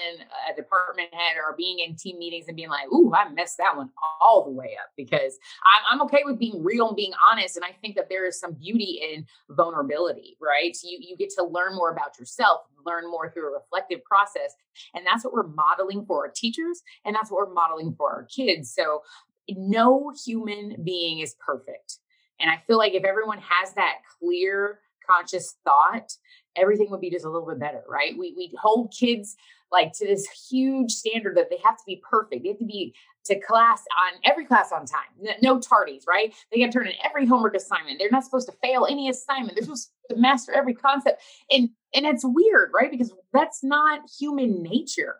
a 0.49 0.55
department 0.55 1.09
head 1.21 1.37
or 1.37 1.55
being 1.57 1.79
in 1.79 1.95
team 1.95 2.17
meetings 2.19 2.45
and 2.47 2.55
being 2.55 2.69
like 2.69 2.87
ooh 2.91 3.13
i 3.13 3.29
messed 3.29 3.57
that 3.57 3.75
one 3.75 3.89
all 4.21 4.43
the 4.45 4.51
way 4.51 4.77
up 4.81 4.91
because 4.97 5.37
i'm, 5.65 5.99
I'm 5.99 6.05
okay 6.05 6.23
with 6.25 6.39
being 6.39 6.63
real 6.63 6.87
and 6.87 6.95
being 6.95 7.13
honest 7.31 7.55
and 7.55 7.65
i 7.65 7.71
think 7.81 7.95
that 7.95 8.09
there 8.09 8.25
is 8.27 8.39
some 8.39 8.53
beauty 8.53 9.01
in 9.01 9.25
vulnerability 9.49 10.37
right 10.41 10.75
you, 10.83 10.99
you 11.01 11.17
get 11.17 11.29
to 11.37 11.43
learn 11.43 11.75
more 11.75 11.91
about 11.91 12.19
yourself 12.19 12.61
learn 12.85 13.09
more 13.09 13.31
through 13.31 13.49
a 13.49 13.53
reflective 13.53 14.03
process. 14.03 14.55
And 14.93 15.05
that's 15.05 15.23
what 15.23 15.33
we're 15.33 15.47
modeling 15.47 16.05
for 16.05 16.25
our 16.25 16.31
teachers. 16.31 16.81
And 17.05 17.15
that's 17.15 17.31
what 17.31 17.47
we're 17.47 17.53
modeling 17.53 17.93
for 17.95 18.09
our 18.11 18.23
kids. 18.23 18.73
So 18.73 19.03
no 19.49 20.13
human 20.25 20.77
being 20.83 21.19
is 21.19 21.35
perfect. 21.45 21.97
And 22.39 22.49
I 22.49 22.61
feel 22.67 22.77
like 22.77 22.93
if 22.93 23.03
everyone 23.03 23.39
has 23.39 23.73
that 23.73 23.97
clear, 24.19 24.79
conscious 25.07 25.55
thought, 25.63 26.11
everything 26.55 26.89
would 26.89 27.01
be 27.01 27.11
just 27.11 27.25
a 27.25 27.29
little 27.29 27.47
bit 27.47 27.59
better, 27.59 27.83
right? 27.87 28.17
We 28.17 28.33
we 28.35 28.51
hold 28.59 28.93
kids 28.97 29.35
like 29.71 29.93
to 29.93 30.05
this 30.05 30.27
huge 30.49 30.91
standard 30.91 31.37
that 31.37 31.49
they 31.49 31.59
have 31.63 31.77
to 31.77 31.83
be 31.85 32.01
perfect. 32.09 32.43
They 32.43 32.49
have 32.49 32.59
to 32.59 32.65
be 32.65 32.93
to 33.25 33.39
class 33.39 33.83
on 34.03 34.19
every 34.25 34.45
class 34.45 34.71
on 34.71 34.85
time. 34.85 35.35
No 35.41 35.59
tardies, 35.59 36.07
right? 36.07 36.33
They 36.51 36.59
got 36.59 36.67
to 36.67 36.71
turn 36.71 36.87
in 36.87 36.93
every 37.03 37.25
homework 37.25 37.55
assignment. 37.55 37.99
They're 37.99 38.09
not 38.09 38.23
supposed 38.23 38.49
to 38.49 38.55
fail 38.63 38.87
any 38.89 39.09
assignment. 39.09 39.55
They're 39.55 39.63
supposed 39.63 39.91
to 40.09 40.15
master 40.15 40.53
every 40.53 40.73
concept. 40.73 41.21
And 41.51 41.69
and 41.93 42.05
it's 42.05 42.23
weird, 42.25 42.71
right? 42.73 42.89
Because 42.89 43.13
that's 43.33 43.63
not 43.63 44.01
human 44.19 44.63
nature. 44.63 45.17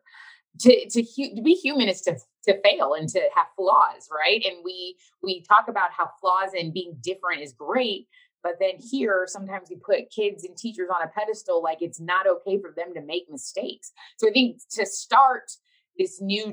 To 0.62 0.90
to, 0.90 1.04
to 1.04 1.42
be 1.42 1.54
human 1.54 1.88
is 1.88 2.02
to 2.02 2.18
to 2.46 2.60
fail 2.62 2.96
and 2.96 3.08
to 3.10 3.22
have 3.36 3.48
flaws, 3.56 4.10
right? 4.12 4.44
And 4.46 4.58
we 4.66 4.98
we 5.22 5.44
talk 5.44 5.68
about 5.68 5.92
how 5.92 6.10
flaws 6.20 6.52
and 6.58 6.74
being 6.74 6.98
different 7.02 7.42
is 7.42 7.54
great, 7.54 8.08
but 8.44 8.54
then 8.60 8.74
here, 8.80 9.26
sometimes 9.28 9.70
we 9.70 9.76
put 9.78 10.10
kids 10.10 10.44
and 10.44 10.58
teachers 10.58 10.90
on 10.94 11.04
a 11.04 11.08
pedestal 11.08 11.62
like 11.62 11.82
it's 11.82 12.00
not 12.00 12.28
okay 12.28 12.60
for 12.60 12.74
them 12.76 12.94
to 12.94 13.02
make 13.02 13.30
mistakes. 13.30 13.92
So 14.18 14.28
I 14.28 14.32
think 14.32 14.62
to 14.72 14.86
start 14.86 15.52
this 15.98 16.22
new 16.22 16.52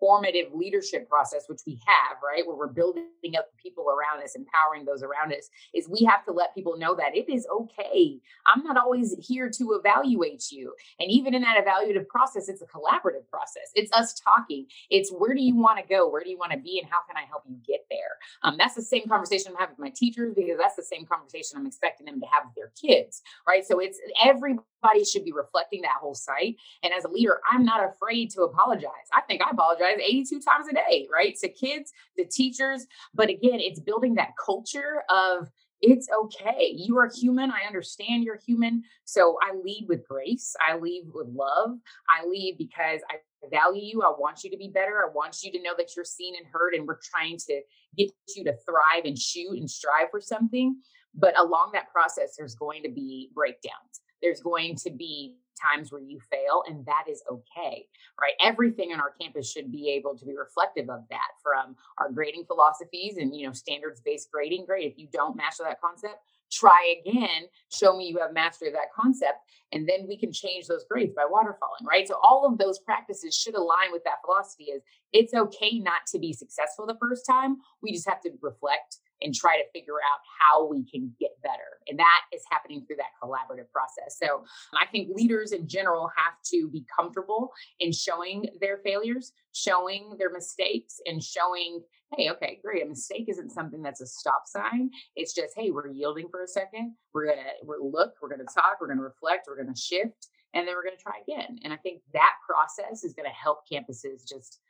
transformative 0.00 0.54
leadership 0.54 1.08
process, 1.08 1.44
which 1.46 1.60
we 1.66 1.80
have, 1.86 2.18
right, 2.22 2.46
where 2.46 2.56
we're 2.56 2.66
building 2.66 3.04
up 3.38 3.46
people 3.62 3.86
around 3.88 4.22
us, 4.22 4.34
empowering 4.34 4.84
those 4.84 5.02
around 5.02 5.32
us, 5.32 5.48
is 5.74 5.88
we 5.88 6.04
have 6.04 6.24
to 6.24 6.32
let 6.32 6.54
people 6.54 6.76
know 6.76 6.94
that 6.94 7.16
it 7.16 7.30
is 7.32 7.46
okay. 7.52 8.18
I'm 8.46 8.62
not 8.62 8.76
always 8.76 9.14
here 9.20 9.50
to 9.50 9.72
evaluate 9.72 10.50
you. 10.50 10.74
And 10.98 11.10
even 11.10 11.34
in 11.34 11.42
that 11.42 11.64
evaluative 11.64 12.08
process, 12.08 12.48
it's 12.48 12.62
a 12.62 12.66
collaborative 12.66 13.28
process. 13.30 13.70
It's 13.74 13.92
us 13.92 14.14
talking. 14.20 14.66
It's 14.90 15.10
where 15.10 15.34
do 15.34 15.42
you 15.42 15.56
want 15.56 15.78
to 15.78 15.86
go? 15.86 16.08
Where 16.08 16.22
do 16.22 16.30
you 16.30 16.38
want 16.38 16.52
to 16.52 16.58
be? 16.58 16.78
And 16.80 16.90
how 16.90 17.00
can 17.06 17.16
I 17.16 17.26
help 17.28 17.42
you 17.48 17.56
get 17.66 17.86
there? 17.90 17.98
Um, 18.42 18.56
that's 18.56 18.74
the 18.74 18.82
same 18.82 19.06
conversation 19.08 19.52
I'm 19.52 19.58
having 19.58 19.76
with 19.78 19.84
my 19.84 19.92
teachers 19.94 20.34
because 20.34 20.58
that's 20.58 20.76
the 20.76 20.82
same 20.82 21.06
conversation 21.06 21.58
I'm 21.58 21.66
expecting 21.66 22.06
them 22.06 22.20
to 22.20 22.26
have 22.32 22.44
with 22.46 22.54
their 22.54 22.72
kids, 22.80 23.22
right? 23.46 23.64
So 23.64 23.78
it's 23.78 23.98
everybody 24.24 25.04
should 25.04 25.24
be 25.24 25.32
reflecting 25.32 25.82
that 25.82 25.98
whole 26.00 26.14
site. 26.14 26.56
And 26.82 26.92
as 26.92 27.04
a 27.04 27.08
leader, 27.08 27.40
I'm 27.50 27.64
not 27.64 27.84
afraid 27.84 28.30
to 28.30 28.42
apologize. 28.42 29.08
I 29.12 29.20
think 29.22 29.42
I 29.42 29.50
apologize 29.50 29.89
82 29.98 30.40
times 30.40 30.66
a 30.68 30.74
day, 30.74 31.08
right? 31.12 31.34
To 31.42 31.48
kids, 31.48 31.92
to 32.18 32.24
teachers. 32.24 32.86
But 33.14 33.30
again, 33.30 33.60
it's 33.60 33.80
building 33.80 34.14
that 34.14 34.30
culture 34.44 35.02
of 35.08 35.48
it's 35.82 36.08
okay. 36.24 36.74
You 36.76 36.98
are 36.98 37.10
human. 37.10 37.50
I 37.50 37.66
understand 37.66 38.24
you're 38.24 38.40
human. 38.46 38.82
So 39.04 39.38
I 39.42 39.54
lead 39.54 39.86
with 39.88 40.06
grace. 40.06 40.54
I 40.60 40.76
lead 40.76 41.04
with 41.12 41.28
love. 41.28 41.78
I 42.08 42.26
lead 42.26 42.56
because 42.58 43.00
I 43.10 43.16
value 43.50 43.82
you. 43.82 44.02
I 44.02 44.10
want 44.10 44.44
you 44.44 44.50
to 44.50 44.58
be 44.58 44.68
better. 44.68 45.02
I 45.02 45.10
want 45.12 45.42
you 45.42 45.50
to 45.52 45.62
know 45.62 45.72
that 45.78 45.96
you're 45.96 46.04
seen 46.04 46.34
and 46.36 46.46
heard, 46.52 46.74
and 46.74 46.86
we're 46.86 47.00
trying 47.02 47.38
to 47.48 47.62
get 47.96 48.10
you 48.36 48.44
to 48.44 48.54
thrive 48.66 49.04
and 49.04 49.18
shoot 49.18 49.56
and 49.58 49.70
strive 49.70 50.10
for 50.10 50.20
something. 50.20 50.76
But 51.14 51.38
along 51.38 51.70
that 51.72 51.90
process, 51.90 52.34
there's 52.36 52.54
going 52.54 52.82
to 52.82 52.90
be 52.90 53.30
breakdowns. 53.34 54.02
There's 54.22 54.40
going 54.40 54.76
to 54.76 54.90
be 54.90 55.36
times 55.60 55.92
where 55.92 56.00
you 56.00 56.18
fail 56.30 56.62
and 56.68 56.84
that 56.86 57.04
is 57.08 57.22
okay 57.30 57.86
right? 58.20 58.34
Everything 58.42 58.92
on 58.92 59.00
our 59.00 59.14
campus 59.20 59.50
should 59.50 59.72
be 59.72 59.90
able 59.90 60.16
to 60.16 60.24
be 60.24 60.36
reflective 60.36 60.90
of 60.90 61.02
that 61.10 61.30
from 61.42 61.76
our 61.98 62.10
grading 62.10 62.44
philosophies 62.44 63.16
and 63.16 63.34
you 63.34 63.46
know 63.46 63.52
standards 63.52 64.00
based 64.00 64.30
grading. 64.30 64.66
Great 64.66 64.92
if 64.92 64.98
you 64.98 65.08
don't 65.12 65.36
master 65.36 65.64
that 65.64 65.80
concept 65.80 66.16
try 66.52 66.96
again 67.00 67.44
show 67.72 67.96
me 67.96 68.08
you 68.08 68.18
have 68.18 68.34
mastery 68.34 68.66
of 68.68 68.74
that 68.74 68.92
concept 68.94 69.38
and 69.72 69.88
then 69.88 70.06
we 70.08 70.16
can 70.16 70.32
change 70.32 70.66
those 70.66 70.84
grades 70.90 71.14
by 71.14 71.22
waterfalling 71.22 71.86
right? 71.86 72.08
So 72.08 72.18
all 72.22 72.46
of 72.46 72.58
those 72.58 72.78
practices 72.80 73.36
should 73.36 73.54
align 73.54 73.92
with 73.92 74.04
that 74.04 74.20
philosophy 74.24 74.64
is 74.64 74.82
it's 75.12 75.34
okay 75.34 75.78
not 75.78 76.06
to 76.08 76.18
be 76.18 76.32
successful 76.32 76.86
the 76.86 76.98
first 77.00 77.24
time. 77.24 77.58
We 77.82 77.92
just 77.92 78.08
have 78.08 78.20
to 78.22 78.30
reflect 78.42 78.98
and 79.22 79.34
try 79.34 79.56
to 79.56 79.64
figure 79.72 79.94
out 79.94 80.20
how 80.40 80.66
we 80.66 80.84
can 80.90 81.12
get 81.20 81.30
better. 81.42 81.78
And 81.88 81.98
that 81.98 82.20
is 82.32 82.42
happening 82.50 82.84
through 82.86 82.96
that 82.96 83.12
collaborative 83.22 83.70
process. 83.72 84.18
So 84.22 84.44
I 84.74 84.86
think 84.86 85.10
leaders 85.14 85.52
in 85.52 85.68
general 85.68 86.10
have 86.16 86.34
to 86.52 86.68
be 86.68 86.84
comfortable 86.98 87.52
in 87.78 87.92
showing 87.92 88.46
their 88.60 88.78
failures, 88.78 89.32
showing 89.52 90.16
their 90.18 90.30
mistakes, 90.30 91.00
and 91.06 91.22
showing, 91.22 91.82
hey, 92.16 92.30
okay, 92.30 92.60
great. 92.64 92.82
A 92.82 92.86
mistake 92.86 93.26
isn't 93.28 93.50
something 93.50 93.82
that's 93.82 94.00
a 94.00 94.06
stop 94.06 94.42
sign. 94.46 94.90
It's 95.16 95.34
just, 95.34 95.54
hey, 95.56 95.70
we're 95.70 95.88
yielding 95.88 96.28
for 96.28 96.42
a 96.42 96.48
second. 96.48 96.94
We're 97.14 97.26
gonna 97.26 97.50
we're 97.64 97.80
look, 97.80 98.14
we're 98.20 98.30
gonna 98.30 98.44
talk, 98.44 98.78
we're 98.80 98.88
gonna 98.88 99.02
reflect, 99.02 99.46
we're 99.48 99.62
gonna 99.62 99.76
shift, 99.76 100.28
and 100.54 100.66
then 100.66 100.74
we're 100.74 100.84
gonna 100.84 100.96
try 100.96 101.20
again. 101.22 101.58
And 101.62 101.72
I 101.72 101.76
think 101.76 102.02
that 102.12 102.32
process 102.48 103.04
is 103.04 103.14
gonna 103.14 103.28
help 103.28 103.60
campuses 103.70 104.26
just 104.26 104.60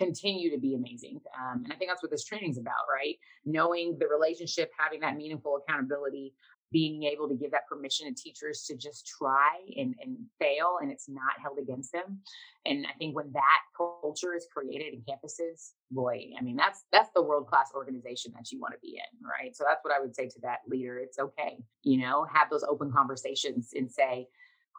continue 0.00 0.50
to 0.50 0.58
be 0.58 0.74
amazing. 0.74 1.20
Um, 1.38 1.64
and 1.64 1.72
I 1.72 1.76
think 1.76 1.90
that's 1.90 2.02
what 2.02 2.10
this 2.10 2.24
training 2.24 2.50
is 2.50 2.58
about, 2.58 2.88
right? 2.90 3.16
Knowing 3.44 3.98
the 3.98 4.06
relationship, 4.06 4.70
having 4.78 5.00
that 5.00 5.16
meaningful 5.16 5.60
accountability, 5.60 6.32
being 6.72 7.02
able 7.02 7.28
to 7.28 7.34
give 7.34 7.50
that 7.50 7.66
permission 7.68 8.06
to 8.06 8.22
teachers 8.22 8.62
to 8.62 8.76
just 8.76 9.06
try 9.18 9.58
and, 9.76 9.94
and 10.00 10.16
fail 10.38 10.78
and 10.80 10.90
it's 10.90 11.08
not 11.08 11.32
held 11.42 11.58
against 11.58 11.92
them. 11.92 12.20
And 12.64 12.86
I 12.86 12.96
think 12.96 13.16
when 13.16 13.32
that 13.32 13.60
culture 13.76 14.34
is 14.34 14.46
created 14.52 14.94
in 14.94 15.00
campuses, 15.00 15.72
boy, 15.90 16.26
I 16.38 16.42
mean 16.42 16.56
that's 16.56 16.84
that's 16.92 17.10
the 17.14 17.22
world 17.22 17.48
class 17.48 17.70
organization 17.74 18.32
that 18.36 18.52
you 18.52 18.60
want 18.60 18.74
to 18.74 18.80
be 18.80 18.98
in, 18.98 19.26
right? 19.26 19.54
So 19.56 19.64
that's 19.68 19.84
what 19.84 19.94
I 19.94 20.00
would 20.00 20.14
say 20.14 20.28
to 20.28 20.40
that 20.42 20.60
leader. 20.68 20.98
It's 20.98 21.18
okay, 21.18 21.58
you 21.82 22.00
know, 22.00 22.24
have 22.32 22.50
those 22.50 22.62
open 22.62 22.92
conversations 22.92 23.70
and 23.74 23.90
say, 23.90 24.28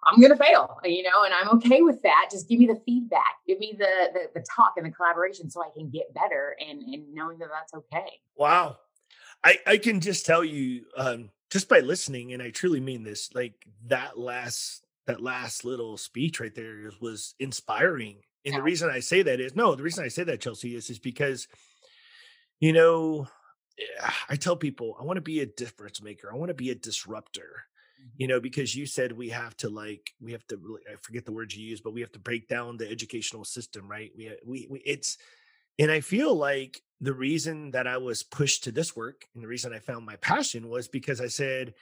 I'm 0.04 0.20
going 0.20 0.32
to 0.32 0.38
fail, 0.38 0.80
you 0.84 1.04
know, 1.04 1.24
and 1.24 1.34
I'm 1.34 1.49
okay 1.58 1.82
with 1.82 2.02
that. 2.02 2.30
Just 2.32 2.49
give 2.49 2.60
me 2.60 2.66
the 2.66 2.82
feedback, 2.86 3.36
give 3.45 3.60
me 3.60 3.76
the, 3.78 4.10
the, 4.14 4.39
the 4.39 4.45
talk 4.56 4.74
and 4.78 4.86
the 4.86 4.89
collaboration 4.89 5.49
so 5.49 5.62
I 5.62 5.70
can 5.76 5.89
get 5.89 6.14
better 6.14 6.56
and 6.60 6.82
and 6.82 7.14
knowing 7.14 7.38
that 7.39 7.49
that's 7.52 7.74
okay. 7.74 8.20
Wow, 8.36 8.78
I 9.43 9.58
I 9.68 9.78
can 9.78 9.99
just 9.99 10.26
tell 10.26 10.43
you 10.43 10.86
um, 10.97 11.30
just 11.52 11.70
by 11.70 11.82
listening, 11.82 12.34
and 12.34 12.41
I 12.41 12.49
truly 12.49 12.80
mean 12.80 13.04
this. 13.04 13.30
Like 13.36 13.54
that 13.88 14.18
last 14.18 14.84
that 15.06 15.22
last 15.22 15.66
little 15.66 15.97
speech 15.97 16.39
right 16.39 16.54
there 16.54 16.89
was 16.99 17.36
inspiring. 17.39 18.18
And 18.43 18.54
yeah. 18.54 18.58
the 18.58 18.64
reason 18.64 18.89
I 18.89 19.02
say 19.02 19.22
that 19.22 19.39
is 19.39 19.56
no, 19.56 19.76
the 19.76 19.84
reason 19.84 20.04
I 20.04 20.08
say 20.08 20.24
that 20.24 20.41
Chelsea 20.41 20.76
is 20.76 20.89
is 20.89 20.99
because 20.99 21.47
you 22.60 22.74
know 22.74 23.28
I 24.30 24.36
tell 24.36 24.56
people 24.56 24.97
I 24.99 25.04
want 25.04 25.18
to 25.18 25.22
be 25.22 25.41
a 25.41 25.45
difference 25.45 26.02
maker. 26.02 26.32
I 26.32 26.38
want 26.38 26.49
to 26.49 26.56
be 26.56 26.72
a 26.72 26.76
disruptor 26.76 27.66
you 28.18 28.28
know 28.28 28.39
because 28.39 28.76
you 28.76 28.86
said 28.86 29.12
we 29.12 29.30
have 29.30 29.56
to 29.58 29.70
like 29.70 30.12
we 30.22 30.32
have 30.32 30.45
to 30.47 30.80
i 30.91 30.95
forget 31.02 31.26
the 31.26 31.32
words 31.32 31.56
you 31.56 31.66
use 31.66 31.82
but 31.82 31.93
we 31.93 32.02
have 32.02 32.12
to 32.12 32.20
break 32.20 32.47
down 32.47 32.78
the 32.78 32.89
educational 32.89 33.43
system 33.43 33.89
right? 33.89 34.12
We, 34.18 34.30
uh, 34.30 34.34
we, 34.45 34.68
we 34.70 34.80
it's 34.86 35.18
and 35.80 35.91
i 35.91 35.99
feel 36.02 36.36
like 36.36 36.82
the 36.99 37.14
reason 37.14 37.72
that 37.72 37.88
i 37.88 37.97
was 37.97 38.24
pushed 38.24 38.64
to 38.66 38.72
this 38.72 38.95
work 38.95 39.26
and 39.34 39.43
the 39.43 39.47
reason 39.47 39.74
i 39.74 39.80
found 39.80 40.06
my 40.06 40.16
passion 40.18 40.70
was 40.70 40.88
because 40.88 41.22
i 41.22 41.28
said 41.28 41.74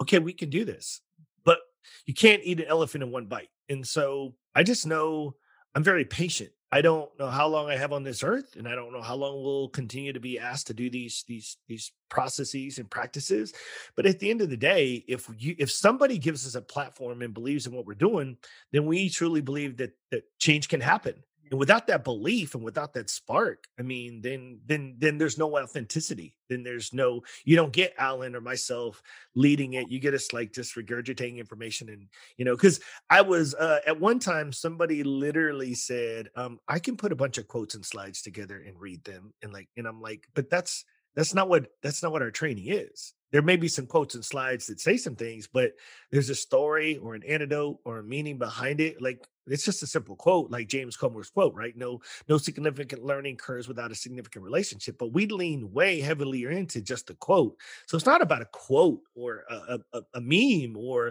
okay 0.00 0.18
we 0.18 0.32
can 0.32 0.50
do 0.50 0.64
this 0.64 1.00
but 1.44 1.58
you 2.06 2.14
can't 2.14 2.42
eat 2.44 2.60
an 2.60 2.66
elephant 2.66 3.04
in 3.04 3.10
one 3.10 3.26
bite. 3.26 3.50
And 3.68 3.86
so 3.86 4.34
i 4.54 4.62
just 4.62 4.86
know 4.86 5.34
I'm 5.74 5.84
very 5.84 6.04
patient. 6.04 6.50
I 6.70 6.80
don't 6.82 7.08
know 7.20 7.28
how 7.28 7.46
long 7.46 7.70
I 7.70 7.76
have 7.76 7.92
on 7.92 8.02
this 8.02 8.24
earth, 8.24 8.56
and 8.56 8.66
I 8.66 8.74
don't 8.74 8.92
know 8.92 9.00
how 9.00 9.14
long 9.14 9.42
we'll 9.42 9.68
continue 9.68 10.12
to 10.12 10.18
be 10.18 10.40
asked 10.40 10.66
to 10.66 10.74
do 10.74 10.90
these 10.90 11.24
these 11.28 11.56
these 11.68 11.92
processes 12.08 12.78
and 12.78 12.90
practices. 12.90 13.52
But 13.94 14.06
at 14.06 14.18
the 14.18 14.28
end 14.28 14.40
of 14.40 14.50
the 14.50 14.56
day, 14.56 15.04
if 15.06 15.30
you 15.38 15.54
if 15.58 15.70
somebody 15.70 16.18
gives 16.18 16.44
us 16.46 16.56
a 16.56 16.60
platform 16.60 17.22
and 17.22 17.32
believes 17.32 17.66
in 17.66 17.74
what 17.74 17.86
we're 17.86 17.94
doing, 17.94 18.36
then 18.72 18.86
we 18.86 19.08
truly 19.08 19.40
believe 19.40 19.76
that 19.76 19.92
that 20.10 20.24
change 20.40 20.68
can 20.68 20.80
happen 20.80 21.14
and 21.50 21.58
without 21.58 21.86
that 21.86 22.04
belief 22.04 22.54
and 22.54 22.64
without 22.64 22.94
that 22.94 23.10
spark 23.10 23.66
i 23.78 23.82
mean 23.82 24.20
then 24.22 24.58
then 24.66 24.94
then 24.98 25.18
there's 25.18 25.38
no 25.38 25.56
authenticity. 25.58 26.34
Then 26.48 26.62
there's 26.62 26.92
no 26.92 27.22
you 27.44 27.56
don't 27.56 27.72
get 27.72 27.94
alan 27.98 28.34
or 28.34 28.40
myself 28.40 29.02
leading 29.34 29.74
it. 29.74 29.90
You 29.90 29.98
get 29.98 30.14
us 30.14 30.32
like 30.32 30.52
just 30.52 30.76
regurgitating 30.76 31.38
information 31.38 31.88
and 31.88 32.08
you 32.36 32.44
know 32.44 32.54
because 32.54 32.80
i 33.10 33.20
was 33.20 33.54
uh, 33.54 33.80
at 33.86 33.98
one 33.98 34.18
time 34.18 34.52
somebody 34.52 35.02
literally 35.02 35.74
said 35.74 36.28
um 36.36 36.58
i 36.68 36.78
can 36.78 36.96
put 36.96 37.12
a 37.12 37.16
bunch 37.16 37.38
of 37.38 37.48
quotes 37.48 37.74
and 37.74 37.84
slides 37.84 38.22
together 38.22 38.62
and 38.66 38.78
read 38.80 39.02
them 39.04 39.32
and 39.42 39.52
like 39.52 39.68
and 39.76 39.86
i'm 39.86 40.00
like 40.00 40.26
but 40.34 40.50
that's 40.50 40.84
that's 41.14 41.34
not 41.34 41.48
what 41.48 41.66
that's 41.82 42.02
not 42.02 42.12
what 42.12 42.22
our 42.22 42.30
training 42.30 42.66
is 42.68 43.14
there 43.34 43.42
may 43.42 43.56
be 43.56 43.66
some 43.66 43.84
quotes 43.86 44.14
and 44.14 44.24
slides 44.24 44.68
that 44.68 44.78
say 44.78 44.96
some 44.96 45.16
things 45.16 45.48
but 45.52 45.72
there's 46.12 46.30
a 46.30 46.36
story 46.36 46.98
or 46.98 47.16
an 47.16 47.24
antidote 47.24 47.78
or 47.84 47.98
a 47.98 48.02
meaning 48.04 48.38
behind 48.38 48.80
it 48.80 49.02
like 49.02 49.26
it's 49.48 49.64
just 49.64 49.82
a 49.82 49.88
simple 49.88 50.14
quote 50.14 50.52
like 50.52 50.68
james 50.68 50.96
comer's 50.96 51.30
quote 51.30 51.52
right? 51.52 51.76
No 51.76 52.00
no 52.28 52.38
significant 52.38 53.04
learning 53.04 53.34
occurs 53.34 53.66
without 53.66 53.90
a 53.90 53.96
significant 53.96 54.44
relationship 54.44 54.98
but 54.98 55.12
we 55.12 55.26
lean 55.26 55.72
way 55.72 56.00
heavily 56.00 56.44
into 56.44 56.80
just 56.80 57.10
a 57.10 57.14
quote. 57.14 57.56
So 57.88 57.96
it's 57.96 58.06
not 58.06 58.22
about 58.22 58.42
a 58.42 58.48
quote 58.52 59.00
or 59.16 59.42
a, 59.50 59.80
a, 59.92 60.02
a 60.14 60.20
meme 60.20 60.76
or 60.76 61.08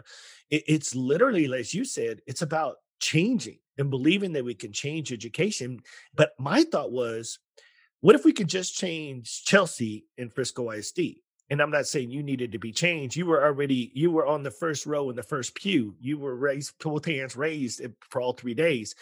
it, 0.50 0.64
it's 0.66 0.96
literally 0.96 1.54
as 1.54 1.74
you 1.74 1.84
said 1.84 2.22
it's 2.26 2.42
about 2.42 2.78
changing 3.02 3.60
and 3.78 3.90
believing 3.90 4.32
that 4.32 4.46
we 4.46 4.56
can 4.56 4.72
change 4.72 5.12
education. 5.12 5.82
But 6.16 6.32
my 6.40 6.64
thought 6.64 6.94
was 6.94 7.38
what 8.00 8.16
if 8.16 8.24
we 8.24 8.32
could 8.32 8.48
just 8.48 8.78
change 8.78 9.44
Chelsea 9.44 10.06
in 10.18 10.30
Frisco 10.30 10.72
ISD? 10.72 11.00
And 11.50 11.62
I'm 11.62 11.72
not 11.72 11.88
saying 11.88 12.10
you 12.10 12.24
needed 12.24 12.52
to 12.54 12.58
be 12.58 12.72
changed. 12.72 13.16
You 13.16 13.26
were 13.26 13.44
already, 13.44 13.92
you 13.94 14.12
were 14.12 14.26
on 14.26 14.44
the 14.44 14.52
first 14.52 14.86
row 14.86 15.10
in 15.10 15.16
the 15.16 15.24
first 15.24 15.56
pew. 15.56 15.96
You 16.00 16.18
were 16.18 16.36
raised, 16.36 16.74
both 16.80 17.06
hands 17.06 17.36
raised 17.36 17.82
eh, 17.82 17.90
for 18.10 18.22
all 18.22 18.34
three 18.34 18.54
days. 18.54 18.96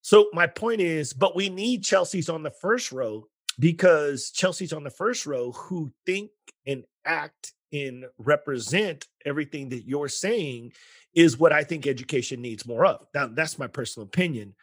So 0.00 0.28
my 0.32 0.46
point 0.46 0.80
is, 0.80 1.12
but 1.12 1.34
we 1.34 1.48
need 1.48 1.82
Chelsea's 1.82 2.28
on 2.28 2.42
the 2.42 2.50
first 2.50 2.92
row 2.92 3.26
because 3.58 4.30
Chelsea's 4.30 4.72
on 4.72 4.84
the 4.84 4.90
first 4.90 5.26
row 5.26 5.52
who 5.52 5.90
think 6.06 6.30
and 6.66 6.84
act 7.04 7.52
and 7.72 8.04
represent 8.18 9.06
everything 9.24 9.70
that 9.70 9.86
you're 9.86 10.08
saying 10.08 10.72
is 11.14 11.38
what 11.38 11.52
I 11.52 11.64
think 11.64 11.86
education 11.86 12.40
needs 12.40 12.66
more 12.66 12.86
of. 12.86 13.06
Now, 13.14 13.26
that's 13.26 13.58
my 13.58 13.66
personal 13.66 14.06
opinion. 14.06 14.54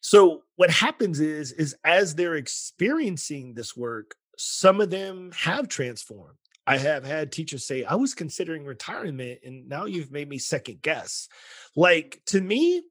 So 0.00 0.42
what 0.56 0.70
happens 0.70 1.20
is 1.20 1.52
is 1.52 1.76
as 1.84 2.14
they're 2.14 2.36
experiencing 2.36 3.54
this 3.54 3.76
work, 3.76 4.14
some 4.38 4.80
of 4.80 4.90
them 4.90 5.30
have 5.36 5.68
transformed. 5.68 6.38
I 6.66 6.78
have 6.78 7.04
had 7.04 7.32
teachers 7.32 7.66
say, 7.66 7.84
I 7.84 7.94
was 7.94 8.14
considering 8.14 8.64
retirement 8.64 9.40
and 9.44 9.68
now 9.68 9.86
you've 9.86 10.12
made 10.12 10.28
me 10.28 10.38
second 10.38 10.82
guess. 10.82 11.28
Like 11.74 12.22
to 12.26 12.40
me, 12.40 12.82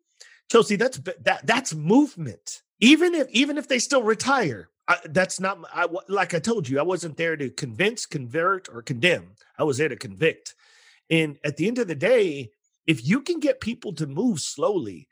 Chelsea, 0.52 0.76
that's 0.76 1.00
that 1.22 1.46
that's 1.46 1.74
movement. 1.74 2.62
Even 2.80 3.14
if 3.14 3.30
even 3.30 3.58
if 3.58 3.68
they 3.68 3.80
still 3.80 4.04
retire, 4.04 4.70
I, 4.88 4.98
that's 5.06 5.40
not 5.40 5.60
I 5.74 5.88
like 6.08 6.34
I 6.34 6.40
told 6.40 6.68
you, 6.68 6.80
I 6.80 6.84
wasn't 6.84 7.18
there 7.18 7.38
to 7.38 7.50
convince, 7.50 8.06
convert 8.06 8.68
or 8.70 8.82
condemn. 8.82 9.36
I 9.58 9.64
was 9.64 9.78
there 9.78 9.90
to 9.90 9.96
convict. 9.96 10.56
And 11.10 11.38
at 11.44 11.58
the 11.58 11.68
end 11.68 11.78
of 11.78 11.88
the 11.88 11.96
day, 11.96 12.52
if 12.88 13.08
you 13.08 13.22
can 13.22 13.40
get 13.40 13.62
people 13.62 13.94
to 13.96 14.08
move 14.08 14.40
slowly, 14.40 15.08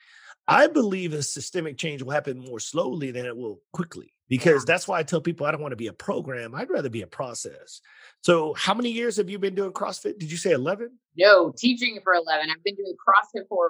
I 0.48 0.68
believe 0.68 1.14
a 1.14 1.22
systemic 1.22 1.78
change 1.78 2.02
will 2.02 2.12
happen 2.12 2.40
more 2.40 2.60
slowly 2.60 3.12
than 3.12 3.26
it 3.26 3.38
will 3.38 3.62
quickly 3.74 4.14
because 4.30 4.66
that's 4.66 4.88
why 4.88 5.00
I 5.00 5.04
tell 5.04 5.22
people 5.22 5.46
I 5.46 5.52
don't 5.52 5.62
want 5.62 5.72
to 5.72 5.78
be 5.78 5.88
a 5.88 5.94
program. 5.94 6.54
I'd 6.54 6.70
rather 6.70 6.90
be 6.90 7.02
a 7.02 7.08
process. 7.08 7.82
So, 8.22 8.54
how 8.54 8.74
many 8.74 8.90
years 8.90 9.18
have 9.18 9.30
you 9.30 9.40
been 9.40 9.56
doing 9.56 9.72
CrossFit? 9.72 10.20
Did 10.20 10.32
you 10.32 10.38
say 10.38 10.52
11? 10.52 10.92
No, 11.18 11.54
teaching 11.58 12.00
for 12.04 12.14
11. 12.14 12.50
I've 12.50 12.64
been 12.64 12.76
doing 12.76 12.94
CrossFit 12.96 13.48
for, 13.48 13.70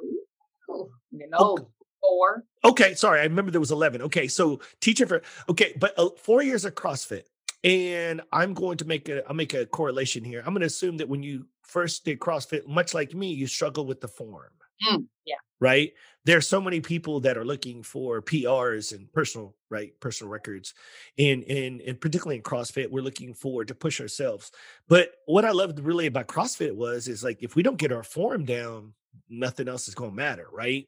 you 1.12 1.30
know, 1.30 1.38
okay. 1.38 1.64
four. 2.02 2.44
Okay, 2.64 2.94
sorry. 2.96 3.20
I 3.20 3.24
remember 3.24 3.52
there 3.52 3.60
was 3.60 3.72
11. 3.72 4.02
Okay, 4.04 4.28
so 4.28 4.60
teaching 4.82 5.08
for, 5.08 5.22
okay, 5.50 5.74
but 5.80 5.94
uh, 5.98 6.10
four 6.18 6.42
years 6.44 6.66
of 6.66 6.76
CrossFit. 6.76 7.24
And 7.64 8.22
I'm 8.32 8.54
going 8.54 8.78
to 8.78 8.86
make 8.86 9.10
a 9.10 9.28
I'll 9.28 9.34
make 9.34 9.54
a 9.56 9.66
correlation 9.66 10.24
here. 10.24 10.40
I'm 10.46 10.54
going 10.54 10.62
to 10.62 10.68
assume 10.68 10.98
that 10.98 11.10
when 11.10 11.24
you 11.24 11.48
first 11.64 12.06
did 12.06 12.20
CrossFit, 12.20 12.68
much 12.68 12.94
like 12.94 13.14
me, 13.14 13.34
you 13.34 13.48
struggle 13.48 13.86
with 13.86 14.00
the 14.00 14.08
form. 14.08 14.52
Mm, 14.88 15.06
yeah. 15.26 15.36
Right. 15.60 15.94
There 16.28 16.36
are 16.36 16.42
so 16.42 16.60
many 16.60 16.82
people 16.82 17.22
that 17.22 17.38
are 17.38 17.46
looking 17.46 17.82
for 17.82 18.22
PRs 18.22 18.94
and 18.94 19.10
personal, 19.14 19.56
right, 19.70 19.98
personal 20.02 20.30
records, 20.30 20.74
and 21.18 21.42
and 21.46 21.80
and 21.80 22.02
particularly 22.02 22.36
in 22.36 22.44
CrossFit, 22.44 22.92
we're 22.92 23.02
looking 23.02 23.34
for 23.34 23.64
to 23.64 23.74
push 23.74 24.02
ourselves. 24.02 24.52
But 24.90 25.12
what 25.26 25.46
I 25.46 25.52
loved 25.52 25.80
really 25.80 26.06
about 26.08 26.28
CrossFit 26.28 26.76
was 26.76 27.08
is 27.08 27.24
like 27.24 27.42
if 27.44 27.56
we 27.56 27.64
don't 27.64 27.78
get 27.78 27.94
our 27.94 28.04
form 28.04 28.44
down, 28.44 28.92
nothing 29.30 29.70
else 29.70 29.88
is 29.88 29.96
going 29.96 30.10
to 30.12 30.16
matter, 30.18 30.48
right? 30.52 30.86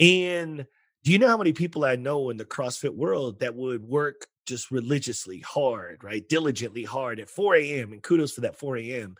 And 0.00 0.66
do 1.04 1.12
you 1.12 1.20
know 1.20 1.28
how 1.28 1.38
many 1.38 1.52
people 1.52 1.84
I 1.84 1.94
know 1.94 2.30
in 2.30 2.36
the 2.36 2.44
CrossFit 2.44 2.92
world 2.92 3.38
that 3.38 3.54
would 3.54 3.84
work 3.84 4.26
just 4.46 4.72
religiously 4.72 5.38
hard, 5.38 6.02
right? 6.02 6.28
Diligently 6.28 6.82
hard 6.82 7.20
at 7.20 7.30
4 7.30 7.54
a.m. 7.54 7.92
And 7.92 8.02
kudos 8.02 8.32
for 8.32 8.40
that 8.40 8.58
4 8.58 8.78
a.m 8.78 9.14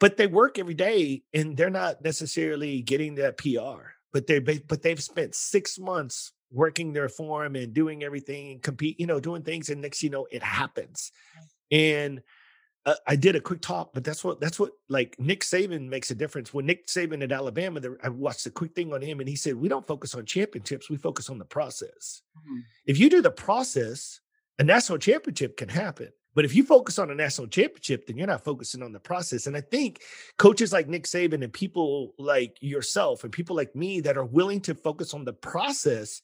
but 0.00 0.16
they 0.18 0.26
work 0.26 0.58
every 0.58 0.74
day 0.74 1.22
and 1.32 1.56
they're 1.56 1.70
not 1.70 2.02
necessarily 2.04 2.82
getting 2.82 3.14
that 3.14 3.38
PR. 3.38 3.93
But 4.14 4.26
they 4.26 4.38
but 4.38 4.80
they've 4.80 5.02
spent 5.02 5.34
six 5.34 5.78
months 5.78 6.32
working 6.50 6.92
their 6.92 7.08
form 7.08 7.56
and 7.56 7.74
doing 7.74 8.04
everything 8.04 8.52
and 8.52 8.62
compete, 8.62 8.98
you 8.98 9.06
know, 9.06 9.20
doing 9.20 9.42
things, 9.42 9.68
and 9.68 9.82
next 9.82 10.02
you 10.02 10.08
know 10.08 10.26
it 10.30 10.42
happens. 10.42 11.10
And 11.70 12.22
uh, 12.86 12.94
I 13.06 13.16
did 13.16 13.34
a 13.34 13.40
quick 13.40 13.60
talk, 13.60 13.92
but 13.92 14.04
that's 14.04 14.22
what 14.22 14.40
that's 14.40 14.60
what 14.60 14.70
like 14.88 15.16
Nick 15.18 15.40
Saban 15.40 15.88
makes 15.88 16.10
a 16.10 16.14
difference. 16.14 16.54
When 16.54 16.66
Nick 16.66 16.86
Saban 16.86 17.22
at 17.22 17.32
Alabama, 17.32 17.80
there, 17.80 17.98
I 18.02 18.08
watched 18.08 18.46
a 18.46 18.50
quick 18.50 18.74
thing 18.74 18.92
on 18.92 19.02
him, 19.02 19.20
and 19.20 19.28
he 19.28 19.36
said, 19.36 19.56
"We 19.56 19.68
don't 19.68 19.86
focus 19.86 20.14
on 20.14 20.26
championships; 20.26 20.88
we 20.88 20.96
focus 20.96 21.28
on 21.28 21.38
the 21.38 21.44
process. 21.44 22.22
Mm-hmm. 22.38 22.60
If 22.86 22.98
you 22.98 23.10
do 23.10 23.20
the 23.20 23.30
process, 23.30 24.20
a 24.58 24.64
national 24.64 24.98
championship 24.98 25.56
can 25.56 25.70
happen. 25.70 26.10
But 26.34 26.44
if 26.44 26.54
you 26.54 26.64
focus 26.64 26.98
on 26.98 27.10
a 27.10 27.14
national 27.14 27.46
championship, 27.46 28.06
then 28.06 28.16
you're 28.16 28.26
not 28.26 28.44
focusing 28.44 28.82
on 28.82 28.92
the 28.92 29.00
process. 29.00 29.46
And 29.46 29.56
I 29.56 29.60
think 29.60 30.00
coaches 30.36 30.72
like 30.72 30.88
Nick 30.88 31.04
Saban 31.04 31.44
and 31.44 31.52
people 31.52 32.12
like 32.18 32.56
yourself 32.60 33.22
and 33.22 33.32
people 33.32 33.54
like 33.54 33.74
me 33.76 34.00
that 34.00 34.16
are 34.16 34.24
willing 34.24 34.60
to 34.62 34.74
focus 34.74 35.14
on 35.14 35.24
the 35.24 35.32
process 35.32 36.20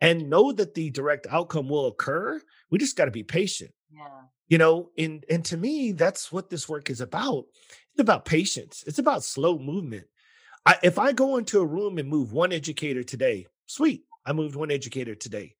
and 0.00 0.28
know 0.28 0.52
that 0.52 0.74
the 0.74 0.90
direct 0.90 1.26
outcome 1.30 1.68
will 1.68 1.86
occur, 1.86 2.40
we 2.70 2.78
just 2.78 2.96
got 2.96 3.06
to 3.06 3.10
be 3.10 3.22
patient. 3.22 3.70
Yeah. 3.92 4.06
You 4.48 4.58
know, 4.58 4.90
and 4.98 5.24
and 5.30 5.44
to 5.46 5.56
me, 5.56 5.92
that's 5.92 6.30
what 6.30 6.50
this 6.50 6.68
work 6.68 6.90
is 6.90 7.00
about. 7.00 7.44
It's 7.92 8.00
about 8.00 8.26
patience. 8.26 8.84
It's 8.86 8.98
about 8.98 9.24
slow 9.24 9.58
movement. 9.58 10.04
I, 10.66 10.76
if 10.82 10.98
I 10.98 11.12
go 11.12 11.36
into 11.36 11.60
a 11.60 11.66
room 11.66 11.98
and 11.98 12.08
move 12.08 12.32
one 12.32 12.52
educator 12.52 13.02
today, 13.02 13.46
sweet. 13.66 14.04
I 14.26 14.32
moved 14.32 14.56
one 14.56 14.70
educator 14.70 15.14
today. 15.14 15.54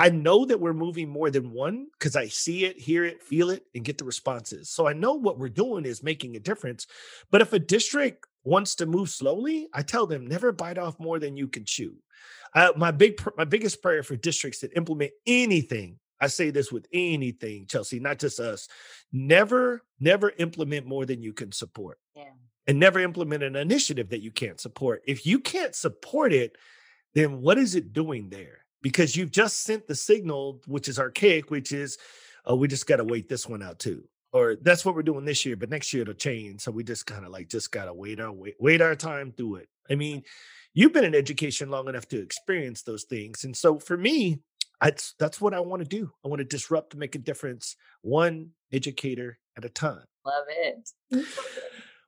I 0.00 0.08
know 0.08 0.46
that 0.46 0.60
we're 0.60 0.72
moving 0.72 1.10
more 1.10 1.30
than 1.30 1.52
one 1.52 1.88
because 1.92 2.16
I 2.16 2.28
see 2.28 2.64
it, 2.64 2.78
hear 2.78 3.04
it, 3.04 3.22
feel 3.22 3.50
it, 3.50 3.66
and 3.74 3.84
get 3.84 3.98
the 3.98 4.06
responses. 4.06 4.70
So 4.70 4.88
I 4.88 4.94
know 4.94 5.12
what 5.12 5.38
we're 5.38 5.50
doing 5.50 5.84
is 5.84 6.02
making 6.02 6.36
a 6.36 6.40
difference. 6.40 6.86
But 7.30 7.42
if 7.42 7.52
a 7.52 7.58
district 7.58 8.24
wants 8.42 8.76
to 8.76 8.86
move 8.86 9.10
slowly, 9.10 9.68
I 9.74 9.82
tell 9.82 10.06
them 10.06 10.26
never 10.26 10.52
bite 10.52 10.78
off 10.78 10.98
more 10.98 11.18
than 11.18 11.36
you 11.36 11.48
can 11.48 11.66
chew. 11.66 11.96
Uh, 12.54 12.72
my 12.76 12.92
big, 12.92 13.20
my 13.36 13.44
biggest 13.44 13.82
prayer 13.82 14.02
for 14.02 14.16
districts 14.16 14.60
that 14.60 14.72
implement 14.74 15.10
anything. 15.26 15.98
I 16.18 16.28
say 16.28 16.48
this 16.48 16.72
with 16.72 16.86
anything, 16.94 17.66
Chelsea, 17.68 18.00
not 18.00 18.18
just 18.18 18.40
us. 18.40 18.68
Never, 19.12 19.82
never 20.00 20.32
implement 20.38 20.86
more 20.86 21.04
than 21.04 21.22
you 21.22 21.34
can 21.34 21.52
support. 21.52 21.98
Yeah. 22.16 22.24
And 22.66 22.80
never 22.80 23.00
implement 23.00 23.42
an 23.42 23.54
initiative 23.54 24.08
that 24.08 24.22
you 24.22 24.30
can't 24.30 24.60
support. 24.60 25.02
If 25.06 25.26
you 25.26 25.40
can't 25.40 25.74
support 25.74 26.32
it, 26.32 26.56
then 27.14 27.42
what 27.42 27.58
is 27.58 27.74
it 27.74 27.92
doing 27.92 28.30
there? 28.30 28.64
Because 28.82 29.16
you've 29.16 29.30
just 29.30 29.62
sent 29.62 29.86
the 29.86 29.94
signal, 29.94 30.60
which 30.66 30.88
is 30.88 30.98
archaic, 30.98 31.50
which 31.50 31.72
is, 31.72 31.98
oh, 32.44 32.56
we 32.56 32.68
just 32.68 32.86
got 32.86 32.96
to 32.96 33.04
wait 33.04 33.28
this 33.28 33.48
one 33.48 33.62
out 33.62 33.78
too. 33.78 34.04
Or 34.32 34.56
that's 34.60 34.84
what 34.84 34.94
we're 34.94 35.02
doing 35.02 35.24
this 35.24 35.44
year, 35.44 35.56
but 35.56 35.70
next 35.70 35.92
year 35.92 36.02
it'll 36.02 36.14
change. 36.14 36.60
So 36.60 36.70
we 36.70 36.84
just 36.84 37.04
kind 37.04 37.24
of 37.24 37.32
like 37.32 37.48
just 37.48 37.72
gotta 37.72 37.92
wait 37.92 38.20
our 38.20 38.30
wait, 38.30 38.54
wait 38.60 38.80
our 38.80 38.94
time 38.94 39.32
through 39.32 39.56
it. 39.56 39.68
I 39.90 39.96
mean, 39.96 40.22
you've 40.72 40.92
been 40.92 41.04
in 41.04 41.16
education 41.16 41.68
long 41.68 41.88
enough 41.88 42.06
to 42.08 42.22
experience 42.22 42.82
those 42.82 43.04
things. 43.04 43.42
And 43.42 43.56
so 43.56 43.80
for 43.80 43.96
me, 43.96 44.38
that's 44.80 45.14
that's 45.18 45.40
what 45.40 45.52
I 45.52 45.60
want 45.60 45.82
to 45.82 45.88
do. 45.88 46.12
I 46.24 46.28
want 46.28 46.38
to 46.38 46.44
disrupt, 46.44 46.94
make 46.94 47.16
a 47.16 47.18
difference, 47.18 47.76
one 48.02 48.50
educator 48.72 49.38
at 49.56 49.64
a 49.64 49.68
time. 49.68 50.04
Love 50.24 50.44
it. 50.48 51.26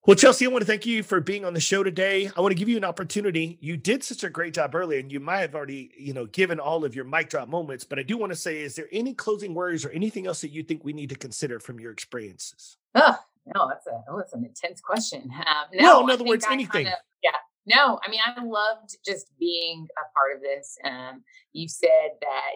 Well, 0.04 0.16
Chelsea, 0.16 0.44
I 0.44 0.48
want 0.48 0.62
to 0.62 0.66
thank 0.66 0.84
you 0.84 1.04
for 1.04 1.20
being 1.20 1.44
on 1.44 1.54
the 1.54 1.60
show 1.60 1.84
today. 1.84 2.28
I 2.36 2.40
want 2.40 2.50
to 2.50 2.56
give 2.56 2.68
you 2.68 2.76
an 2.76 2.82
opportunity. 2.82 3.56
You 3.60 3.76
did 3.76 4.02
such 4.02 4.24
a 4.24 4.30
great 4.30 4.52
job 4.52 4.74
earlier, 4.74 4.98
and 4.98 5.12
you 5.12 5.20
might 5.20 5.42
have 5.42 5.54
already, 5.54 5.92
you 5.96 6.12
know, 6.12 6.26
given 6.26 6.58
all 6.58 6.84
of 6.84 6.96
your 6.96 7.04
mic 7.04 7.28
drop 7.30 7.46
moments. 7.48 7.84
But 7.84 8.00
I 8.00 8.02
do 8.02 8.18
want 8.18 8.32
to 8.32 8.36
say, 8.36 8.62
is 8.62 8.74
there 8.74 8.88
any 8.90 9.14
closing 9.14 9.54
words 9.54 9.84
or 9.84 9.90
anything 9.90 10.26
else 10.26 10.40
that 10.40 10.50
you 10.50 10.64
think 10.64 10.84
we 10.84 10.92
need 10.92 11.10
to 11.10 11.14
consider 11.14 11.60
from 11.60 11.78
your 11.78 11.92
experiences? 11.92 12.78
Oh, 12.96 13.16
no, 13.54 13.68
that's 13.68 13.86
a 13.86 14.02
oh, 14.08 14.16
that's 14.16 14.32
an 14.32 14.44
intense 14.44 14.80
question. 14.80 15.30
Um, 15.38 15.66
no, 15.72 16.02
in 16.02 16.10
other 16.10 16.24
words, 16.24 16.44
anything. 16.50 16.86
Kind 16.86 16.88
of, 16.88 16.94
yeah, 17.22 17.30
No, 17.64 18.00
I 18.04 18.10
mean, 18.10 18.20
I 18.26 18.42
loved 18.42 18.96
just 19.06 19.30
being 19.38 19.86
a 19.96 20.18
part 20.18 20.34
of 20.34 20.42
this. 20.42 20.78
Um, 20.84 21.22
you 21.52 21.68
said 21.68 22.10
that 22.20 22.50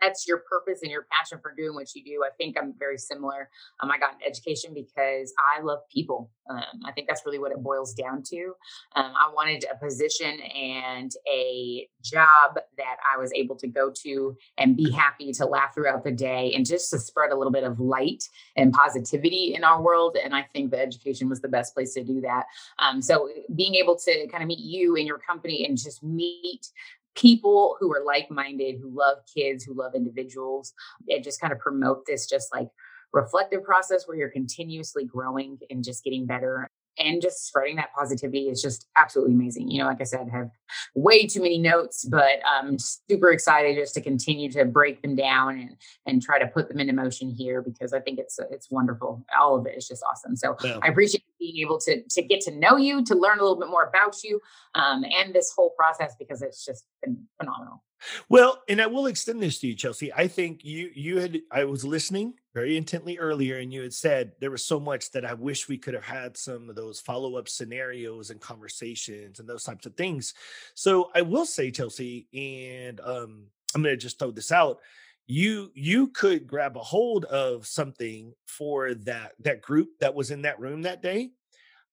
that's 0.00 0.26
your 0.26 0.42
purpose 0.48 0.80
and 0.82 0.90
your 0.90 1.06
passion 1.10 1.38
for 1.40 1.54
doing 1.56 1.74
what 1.74 1.94
you 1.94 2.04
do. 2.04 2.22
I 2.24 2.30
think 2.36 2.56
I'm 2.58 2.74
very 2.78 2.98
similar. 2.98 3.48
Um, 3.80 3.90
I 3.90 3.98
got 3.98 4.14
an 4.14 4.20
education 4.26 4.72
because 4.74 5.32
I 5.38 5.62
love 5.62 5.80
people. 5.92 6.30
Um, 6.48 6.82
I 6.84 6.92
think 6.92 7.08
that's 7.08 7.22
really 7.26 7.38
what 7.38 7.52
it 7.52 7.62
boils 7.62 7.92
down 7.92 8.22
to. 8.24 8.52
Um, 8.94 9.12
I 9.14 9.30
wanted 9.34 9.64
a 9.72 9.76
position 9.76 10.40
and 10.40 11.10
a 11.28 11.88
job 12.04 12.54
that 12.76 12.96
I 13.12 13.18
was 13.18 13.32
able 13.34 13.56
to 13.56 13.66
go 13.66 13.92
to 14.02 14.36
and 14.58 14.76
be 14.76 14.90
happy 14.90 15.32
to 15.32 15.44
laugh 15.44 15.74
throughout 15.74 16.04
the 16.04 16.12
day 16.12 16.52
and 16.54 16.64
just 16.64 16.90
to 16.90 16.98
spread 16.98 17.32
a 17.32 17.36
little 17.36 17.52
bit 17.52 17.64
of 17.64 17.80
light 17.80 18.24
and 18.56 18.72
positivity 18.72 19.54
in 19.56 19.64
our 19.64 19.82
world. 19.82 20.16
And 20.22 20.34
I 20.34 20.42
think 20.52 20.70
the 20.70 20.80
education 20.80 21.28
was 21.28 21.40
the 21.40 21.48
best 21.48 21.74
place 21.74 21.94
to 21.94 22.04
do 22.04 22.20
that. 22.20 22.44
Um, 22.78 23.02
so 23.02 23.28
being 23.54 23.74
able 23.74 23.96
to 23.96 24.28
kind 24.28 24.42
of 24.42 24.46
meet 24.46 24.60
you 24.60 24.96
and 24.96 25.06
your 25.06 25.18
company 25.18 25.66
and 25.66 25.76
just 25.76 26.02
meet 26.02 26.68
people 27.16 27.76
who 27.80 27.92
are 27.92 28.04
like-minded 28.04 28.76
who 28.80 28.90
love 28.96 29.18
kids 29.32 29.64
who 29.64 29.74
love 29.74 29.94
individuals 29.94 30.72
and 31.08 31.24
just 31.24 31.40
kind 31.40 31.52
of 31.52 31.58
promote 31.58 32.04
this 32.06 32.26
just 32.26 32.52
like 32.54 32.68
reflective 33.12 33.64
process 33.64 34.06
where 34.06 34.16
you're 34.16 34.30
continuously 34.30 35.04
growing 35.04 35.58
and 35.70 35.82
just 35.82 36.04
getting 36.04 36.26
better 36.26 36.70
and 36.98 37.20
just 37.20 37.46
spreading 37.46 37.76
that 37.76 37.92
positivity 37.92 38.48
is 38.48 38.62
just 38.62 38.86
absolutely 38.96 39.34
amazing. 39.34 39.70
You 39.70 39.80
know, 39.80 39.86
like 39.86 40.00
I 40.00 40.04
said, 40.04 40.28
I 40.32 40.36
have 40.36 40.50
way 40.94 41.26
too 41.26 41.42
many 41.42 41.58
notes, 41.58 42.04
but 42.04 42.40
I'm 42.46 42.78
super 42.78 43.30
excited 43.30 43.76
just 43.76 43.94
to 43.94 44.00
continue 44.00 44.50
to 44.52 44.64
break 44.64 45.02
them 45.02 45.16
down 45.16 45.58
and 45.58 45.76
and 46.06 46.22
try 46.22 46.38
to 46.38 46.46
put 46.46 46.68
them 46.68 46.80
into 46.80 46.92
motion 46.92 47.30
here 47.30 47.62
because 47.62 47.92
I 47.92 48.00
think 48.00 48.18
it's 48.18 48.38
it's 48.50 48.70
wonderful. 48.70 49.24
All 49.38 49.56
of 49.56 49.66
it 49.66 49.76
is 49.76 49.86
just 49.86 50.02
awesome. 50.10 50.36
So 50.36 50.56
yeah. 50.62 50.78
I 50.82 50.88
appreciate 50.88 51.24
being 51.38 51.58
able 51.58 51.78
to 51.80 52.02
to 52.02 52.22
get 52.22 52.40
to 52.42 52.50
know 52.50 52.76
you, 52.76 53.04
to 53.04 53.14
learn 53.14 53.38
a 53.38 53.42
little 53.42 53.58
bit 53.58 53.68
more 53.68 53.84
about 53.84 54.22
you, 54.22 54.40
um, 54.74 55.04
and 55.04 55.34
this 55.34 55.52
whole 55.54 55.70
process 55.70 56.14
because 56.18 56.42
it's 56.42 56.64
just 56.64 56.84
been 57.02 57.24
phenomenal. 57.38 57.82
Well, 58.28 58.62
and 58.68 58.80
I 58.80 58.86
will 58.86 59.06
extend 59.06 59.42
this 59.42 59.58
to 59.60 59.68
you, 59.68 59.74
Chelsea. 59.74 60.12
I 60.12 60.28
think 60.28 60.64
you 60.64 60.90
you 60.94 61.18
had 61.18 61.40
I 61.50 61.64
was 61.64 61.84
listening 61.84 62.34
very 62.54 62.76
intently 62.76 63.18
earlier, 63.18 63.58
and 63.58 63.72
you 63.72 63.82
had 63.82 63.94
said 63.94 64.32
there 64.40 64.50
was 64.50 64.64
so 64.64 64.78
much 64.78 65.10
that 65.12 65.24
I 65.24 65.34
wish 65.34 65.68
we 65.68 65.78
could 65.78 65.94
have 65.94 66.04
had 66.04 66.36
some 66.36 66.68
of 66.68 66.76
those 66.76 67.00
follow 67.00 67.36
up 67.36 67.48
scenarios 67.48 68.30
and 68.30 68.40
conversations 68.40 69.40
and 69.40 69.48
those 69.48 69.64
types 69.64 69.86
of 69.86 69.94
things. 69.94 70.34
So 70.74 71.10
I 71.14 71.22
will 71.22 71.46
say, 71.46 71.70
Chelsea, 71.70 72.28
and 72.32 73.00
um, 73.00 73.44
I'm 73.74 73.82
going 73.82 73.94
to 73.94 73.96
just 73.96 74.18
throw 74.18 74.30
this 74.30 74.52
out. 74.52 74.78
You 75.26 75.70
you 75.74 76.08
could 76.08 76.46
grab 76.46 76.76
a 76.76 76.80
hold 76.80 77.24
of 77.24 77.66
something 77.66 78.32
for 78.46 78.94
that 78.94 79.32
that 79.40 79.62
group 79.62 79.88
that 80.00 80.14
was 80.14 80.30
in 80.30 80.42
that 80.42 80.60
room 80.60 80.82
that 80.82 81.02
day. 81.02 81.30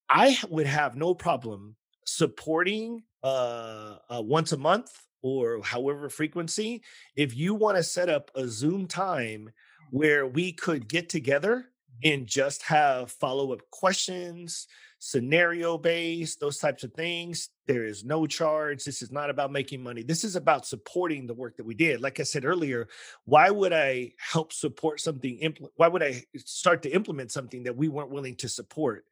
I 0.10 0.38
would 0.49 0.68
have 0.68 0.95
no 0.95 1.16
problem 1.16 1.76
supporting 2.06 3.04
uh, 3.24 3.95
uh 4.10 4.22
once 4.22 4.51
a 4.51 4.58
month 4.58 4.91
or 5.24 5.61
however 5.63 6.09
frequency, 6.09 6.84
if 7.15 7.36
you 7.36 7.55
want 7.55 7.78
to 7.78 7.84
set 7.84 8.09
up 8.09 8.30
a 8.36 8.47
Zoom 8.47 8.86
time 8.88 9.49
where 9.89 10.28
we 10.28 10.51
could 10.51 10.88
get 10.88 11.09
together 11.09 11.55
mm-hmm. 11.55 12.13
and 12.13 12.28
just 12.28 12.61
have 12.63 13.11
follow 13.11 13.53
up 13.53 13.61
questions, 13.71 14.67
scenario 14.99 15.78
based, 15.78 16.39
those 16.39 16.57
types 16.57 16.84
of 16.84 16.93
things. 16.93 17.49
There 17.67 17.86
is 17.86 18.05
no 18.05 18.26
charge. 18.26 18.86
This 18.86 19.01
is 19.01 19.11
not 19.11 19.30
about 19.30 19.51
making 19.51 19.84
money. 19.84 20.01
This 20.01 20.24
is 20.24 20.38
about 20.38 20.65
supporting 20.65 21.28
the 21.28 21.34
work 21.34 21.57
that 21.57 21.65
we 21.65 21.74
did. 21.74 22.01
Like 22.01 22.19
I 22.21 22.24
said 22.24 22.45
earlier, 22.45 22.88
why 23.26 23.49
would 23.49 23.74
I 23.74 24.13
help 24.17 24.53
support 24.53 25.01
something? 25.01 25.39
Impl- 25.41 25.69
why 25.76 25.89
would 25.89 26.03
I 26.03 26.24
start 26.38 26.84
to 26.84 26.89
implement 26.89 27.32
something 27.32 27.63
that 27.63 27.76
we 27.76 27.89
weren't 27.89 28.11
willing 28.11 28.36
to 28.38 28.49
support? 28.49 29.05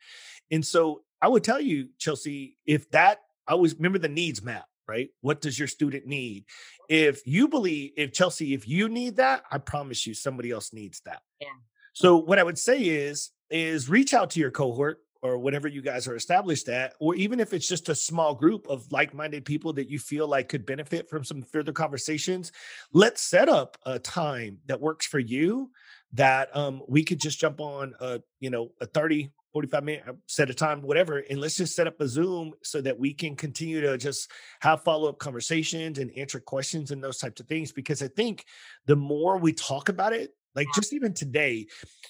And 0.49 0.65
so 0.65 1.03
I 1.21 1.27
would 1.27 1.43
tell 1.43 1.59
you, 1.59 1.89
Chelsea, 1.97 2.57
if 2.65 2.89
that, 2.91 3.19
I 3.47 3.51
always 3.51 3.75
remember 3.75 3.99
the 3.99 4.09
needs 4.09 4.41
map 4.41 4.65
right? 4.87 5.09
What 5.21 5.41
does 5.41 5.57
your 5.57 5.67
student 5.67 6.05
need? 6.05 6.45
If 6.89 7.25
you 7.25 7.47
believe, 7.47 7.91
if 7.97 8.11
Chelsea, 8.13 8.53
if 8.53 8.67
you 8.67 8.89
need 8.89 9.17
that, 9.17 9.43
I 9.51 9.57
promise 9.57 10.05
you 10.05 10.13
somebody 10.13 10.51
else 10.51 10.73
needs 10.73 11.01
that. 11.05 11.21
Yeah. 11.39 11.47
So 11.93 12.17
what 12.17 12.39
I 12.39 12.43
would 12.43 12.57
say 12.57 12.79
is, 12.81 13.31
is 13.49 13.89
reach 13.89 14.13
out 14.13 14.29
to 14.31 14.39
your 14.39 14.51
cohort 14.51 14.99
or 15.21 15.37
whatever 15.37 15.67
you 15.67 15.81
guys 15.81 16.07
are 16.07 16.15
established 16.15 16.67
at, 16.67 16.93
or 16.99 17.13
even 17.15 17.39
if 17.39 17.53
it's 17.53 17.67
just 17.67 17.89
a 17.89 17.95
small 17.95 18.33
group 18.33 18.67
of 18.67 18.91
like-minded 18.91 19.45
people 19.45 19.71
that 19.73 19.89
you 19.89 19.99
feel 19.99 20.27
like 20.27 20.49
could 20.49 20.65
benefit 20.65 21.09
from 21.09 21.23
some 21.23 21.43
further 21.43 21.71
conversations, 21.71 22.51
let's 22.91 23.21
set 23.21 23.47
up 23.47 23.77
a 23.85 23.99
time 23.99 24.57
that 24.65 24.81
works 24.81 25.05
for 25.05 25.19
you 25.19 25.69
that 26.13 26.55
um, 26.55 26.81
we 26.87 27.03
could 27.03 27.19
just 27.19 27.39
jump 27.39 27.61
on 27.61 27.93
a, 27.99 28.19
you 28.39 28.49
know, 28.49 28.71
a 28.81 28.85
30, 28.85 29.31
45 29.53 29.83
minute 29.83 30.03
uh, 30.07 30.13
set 30.27 30.49
a 30.49 30.53
time, 30.53 30.81
whatever, 30.81 31.19
and 31.29 31.39
let's 31.39 31.57
just 31.57 31.75
set 31.75 31.87
up 31.87 31.99
a 31.99 32.07
Zoom 32.07 32.53
so 32.63 32.81
that 32.81 32.97
we 32.97 33.13
can 33.13 33.35
continue 33.35 33.81
to 33.81 33.97
just 33.97 34.31
have 34.61 34.83
follow 34.83 35.09
up 35.09 35.19
conversations 35.19 35.99
and 35.99 36.11
answer 36.17 36.39
questions 36.39 36.91
and 36.91 37.03
those 37.03 37.17
types 37.17 37.41
of 37.41 37.47
things. 37.47 37.71
Because 37.71 38.01
I 38.01 38.07
think 38.07 38.45
the 38.85 38.95
more 38.95 39.37
we 39.37 39.53
talk 39.53 39.89
about 39.89 40.13
it, 40.13 40.31
like 40.55 40.67
just 40.75 40.93
even 40.93 41.13
today, 41.13 41.67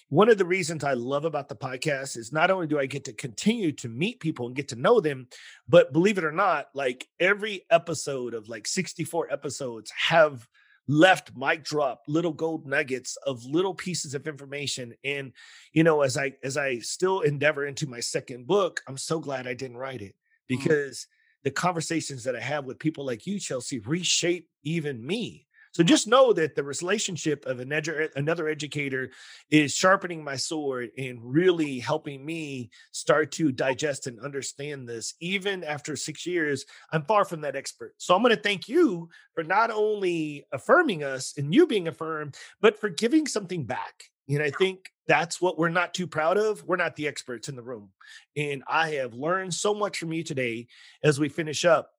one 0.10 0.30
of 0.30 0.38
the 0.38 0.46
reasons 0.46 0.84
I 0.84 0.94
love 0.94 1.26
about 1.26 1.48
the 1.48 1.56
podcast 1.56 2.18
is 2.18 2.32
not 2.32 2.50
only 2.50 2.68
do 2.68 2.80
I 2.80 2.86
get 2.86 3.06
to 3.06 3.14
continue 3.14 3.72
to 3.74 3.90
meet 3.90 4.20
people 4.20 4.48
and 4.48 4.56
get 4.56 4.70
to 4.70 4.76
know 4.76 5.00
them, 5.00 5.28
but 5.68 5.94
believe 5.94 6.18
it 6.18 6.24
or 6.24 6.32
not, 6.32 6.68
like 6.74 7.08
every 7.20 7.66
episode 7.70 8.34
of 8.34 8.50
like 8.50 8.68
64 8.68 9.32
episodes 9.32 9.92
have 9.96 10.48
left 10.88 11.32
mic 11.36 11.64
drop 11.64 12.02
little 12.08 12.34
gold 12.34 12.66
nuggets 12.66 13.18
of 13.26 13.46
little 13.46 13.74
pieces 13.74 14.14
of 14.14 14.28
information 14.28 14.94
and 15.04 15.32
you 15.74 15.84
know 15.84 16.02
as 16.02 16.18
i 16.18 16.34
as 16.44 16.58
i 16.58 16.78
still 16.80 17.22
endeavor 17.22 17.66
into 17.66 17.88
my 17.88 18.00
second 18.00 18.48
book 18.48 18.82
i'm 18.88 18.98
so 18.98 19.20
glad 19.20 19.48
i 19.48 19.54
didn't 19.54 19.78
write 19.78 20.02
it 20.02 20.14
mm. 20.14 20.48
because 20.48 21.00
mm. 21.00 21.44
the 21.44 21.52
conversations 21.52 22.24
that 22.24 22.36
i 22.36 22.40
have 22.40 22.66
with 22.66 22.80
people 22.80 23.06
like 23.06 23.28
you 23.28 23.40
chelsea 23.40 23.80
reshape 23.80 24.50
even 24.64 25.06
me 25.06 25.46
so 25.72 25.84
just 25.84 26.08
know 26.08 26.34
that 26.34 26.56
the 26.56 26.64
relationship 26.64 27.46
of 27.46 27.60
another 27.60 28.48
educator 28.48 29.12
is 29.50 29.74
sharpening 29.74 30.24
my 30.24 30.36
sword 30.36 30.90
and 30.98 31.20
really 31.22 31.80
helping 31.80 32.26
me 32.26 32.70
start 32.92 33.32
to 33.34 33.54
digest 33.54 34.08
and 34.08 34.20
understand 34.20 34.88
this. 34.88 35.14
Even 35.22 35.64
after 35.64 35.96
six 35.96 36.26
years, 36.26 36.66
I'm 36.92 37.04
far 37.04 37.24
from 37.24 37.42
that 37.42 37.56
expert. 37.56 37.94
So 37.98 38.14
I'm 38.14 38.22
going 38.22 38.36
to 38.36 38.42
thank 38.42 38.68
you 38.68 39.10
for 39.34 39.44
not 39.44 39.72
only 39.72 40.46
affirming 40.52 41.04
us 41.04 41.34
and 41.38 41.54
you 41.54 41.66
being 41.68 41.88
affirmed, 41.88 42.36
but 42.60 42.78
for 42.78 42.90
giving 42.90 43.26
something 43.26 43.66
back. 43.66 44.04
And 44.28 44.44
I 44.44 44.52
think 44.52 44.92
that's 45.08 45.42
what 45.42 45.58
we're 45.58 45.70
not 45.70 45.94
too 45.94 46.08
proud 46.08 46.38
of. 46.38 46.64
We're 46.66 46.76
not 46.76 46.96
the 46.96 47.08
experts 47.08 47.50
in 47.50 47.56
the 47.56 47.64
room. 47.64 47.90
And 48.36 48.64
I 48.68 48.92
have 48.92 49.14
learned 49.14 49.54
so 49.54 49.74
much 49.74 49.98
from 49.98 50.14
you 50.14 50.24
today 50.24 50.68
as 51.04 51.20
we 51.20 51.30
finish 51.30 51.66
up. 51.66 51.92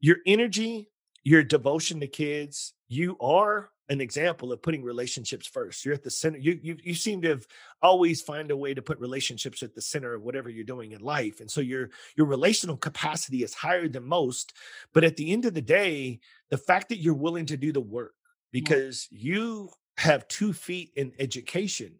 Your 0.00 0.16
energy, 0.26 0.88
your 1.24 1.42
devotion 1.42 2.00
to 2.00 2.06
kids, 2.06 2.74
you 2.94 3.16
are 3.20 3.70
an 3.88 4.00
example 4.00 4.50
of 4.50 4.62
putting 4.62 4.82
relationships 4.82 5.46
first. 5.46 5.84
You're 5.84 5.94
at 5.94 6.02
the 6.02 6.10
center. 6.10 6.38
You 6.38 6.58
you 6.62 6.76
you 6.82 6.94
seem 6.94 7.20
to 7.22 7.28
have 7.28 7.46
always 7.82 8.22
find 8.22 8.50
a 8.50 8.56
way 8.56 8.72
to 8.72 8.80
put 8.80 8.98
relationships 8.98 9.62
at 9.62 9.74
the 9.74 9.82
center 9.82 10.14
of 10.14 10.22
whatever 10.22 10.48
you're 10.48 10.64
doing 10.64 10.92
in 10.92 11.00
life. 11.00 11.40
And 11.40 11.50
so 11.50 11.60
your 11.60 11.90
your 12.16 12.26
relational 12.26 12.76
capacity 12.76 13.42
is 13.42 13.54
higher 13.54 13.88
than 13.88 14.04
most. 14.04 14.54
But 14.94 15.04
at 15.04 15.16
the 15.16 15.32
end 15.32 15.44
of 15.44 15.54
the 15.54 15.62
day, 15.62 16.20
the 16.50 16.56
fact 16.56 16.88
that 16.88 16.98
you're 16.98 17.14
willing 17.14 17.46
to 17.46 17.56
do 17.56 17.72
the 17.72 17.80
work 17.80 18.14
mm-hmm. 18.14 18.48
because 18.52 19.08
yeah. 19.10 19.18
you 19.20 19.70
have 19.98 20.26
two 20.28 20.52
feet 20.52 20.92
in 20.96 21.12
education 21.18 21.94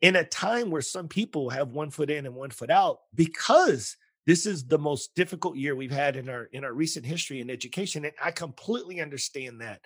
in 0.00 0.16
a 0.16 0.24
time 0.24 0.70
where 0.70 0.82
some 0.82 1.08
people 1.08 1.50
have 1.50 1.72
one 1.72 1.90
foot 1.90 2.10
in 2.10 2.26
and 2.26 2.34
one 2.34 2.50
foot 2.50 2.70
out 2.70 3.00
because 3.14 3.96
this 4.26 4.46
is 4.46 4.66
the 4.66 4.78
most 4.78 5.14
difficult 5.14 5.56
year 5.56 5.76
we've 5.76 5.90
had 5.90 6.16
in 6.16 6.28
our 6.28 6.44
in 6.52 6.64
our 6.64 6.72
recent 6.72 7.04
history 7.04 7.40
in 7.42 7.50
education 7.50 8.06
and 8.06 8.14
i 8.22 8.30
completely 8.30 9.00
understand 9.00 9.60
that 9.60 9.82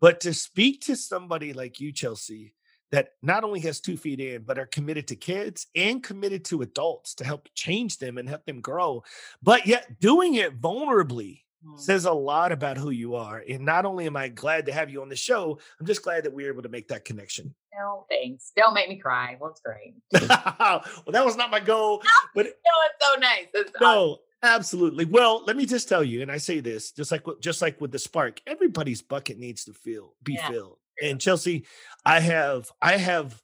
but 0.00 0.20
to 0.20 0.34
speak 0.34 0.82
to 0.82 0.96
somebody 0.96 1.52
like 1.52 1.80
you, 1.80 1.92
Chelsea, 1.92 2.54
that 2.92 3.10
not 3.22 3.44
only 3.44 3.60
has 3.60 3.80
two 3.80 3.96
feet 3.96 4.20
in, 4.20 4.42
but 4.42 4.58
are 4.58 4.66
committed 4.66 5.06
to 5.08 5.16
kids 5.16 5.66
and 5.76 6.02
committed 6.02 6.44
to 6.46 6.62
adults 6.62 7.14
to 7.14 7.24
help 7.24 7.48
change 7.54 7.98
them 7.98 8.18
and 8.18 8.28
help 8.28 8.44
them 8.46 8.60
grow, 8.60 9.02
but 9.42 9.66
yet 9.66 10.00
doing 10.00 10.34
it 10.34 10.60
vulnerably 10.60 11.42
hmm. 11.64 11.76
says 11.76 12.04
a 12.04 12.12
lot 12.12 12.50
about 12.50 12.76
who 12.76 12.90
you 12.90 13.14
are. 13.14 13.44
And 13.48 13.64
not 13.64 13.84
only 13.84 14.06
am 14.06 14.16
I 14.16 14.28
glad 14.28 14.66
to 14.66 14.72
have 14.72 14.90
you 14.90 15.02
on 15.02 15.08
the 15.08 15.16
show, 15.16 15.58
I'm 15.78 15.86
just 15.86 16.02
glad 16.02 16.24
that 16.24 16.32
we 16.32 16.44
were 16.44 16.50
able 16.50 16.62
to 16.62 16.68
make 16.68 16.88
that 16.88 17.04
connection. 17.04 17.54
No, 17.72 18.06
thanks. 18.08 18.52
Don't 18.56 18.74
make 18.74 18.88
me 18.88 18.96
cry. 18.96 19.36
Well, 19.40 19.50
it's 19.50 19.60
great. 19.60 19.94
well, 20.28 20.84
that 21.12 21.24
was 21.24 21.36
not 21.36 21.50
my 21.50 21.60
goal. 21.60 22.02
but 22.34 22.46
no, 22.46 22.50
it's 22.50 23.06
so 23.06 23.20
nice. 23.20 23.46
It's 23.54 23.72
no, 23.80 23.86
awesome. 23.86 24.22
Absolutely. 24.42 25.04
Well, 25.04 25.44
let 25.46 25.56
me 25.56 25.66
just 25.66 25.88
tell 25.88 26.02
you, 26.02 26.22
and 26.22 26.32
I 26.32 26.38
say 26.38 26.60
this 26.60 26.92
just 26.92 27.12
like 27.12 27.24
just 27.40 27.60
like 27.60 27.80
with 27.80 27.92
the 27.92 27.98
spark, 27.98 28.40
everybody's 28.46 29.02
bucket 29.02 29.38
needs 29.38 29.64
to 29.66 29.72
fill, 29.72 30.14
be 30.22 30.34
yeah. 30.34 30.48
filled. 30.48 30.78
And 31.02 31.20
Chelsea, 31.20 31.66
I 32.04 32.20
have 32.20 32.70
I 32.80 32.96
have 32.96 33.40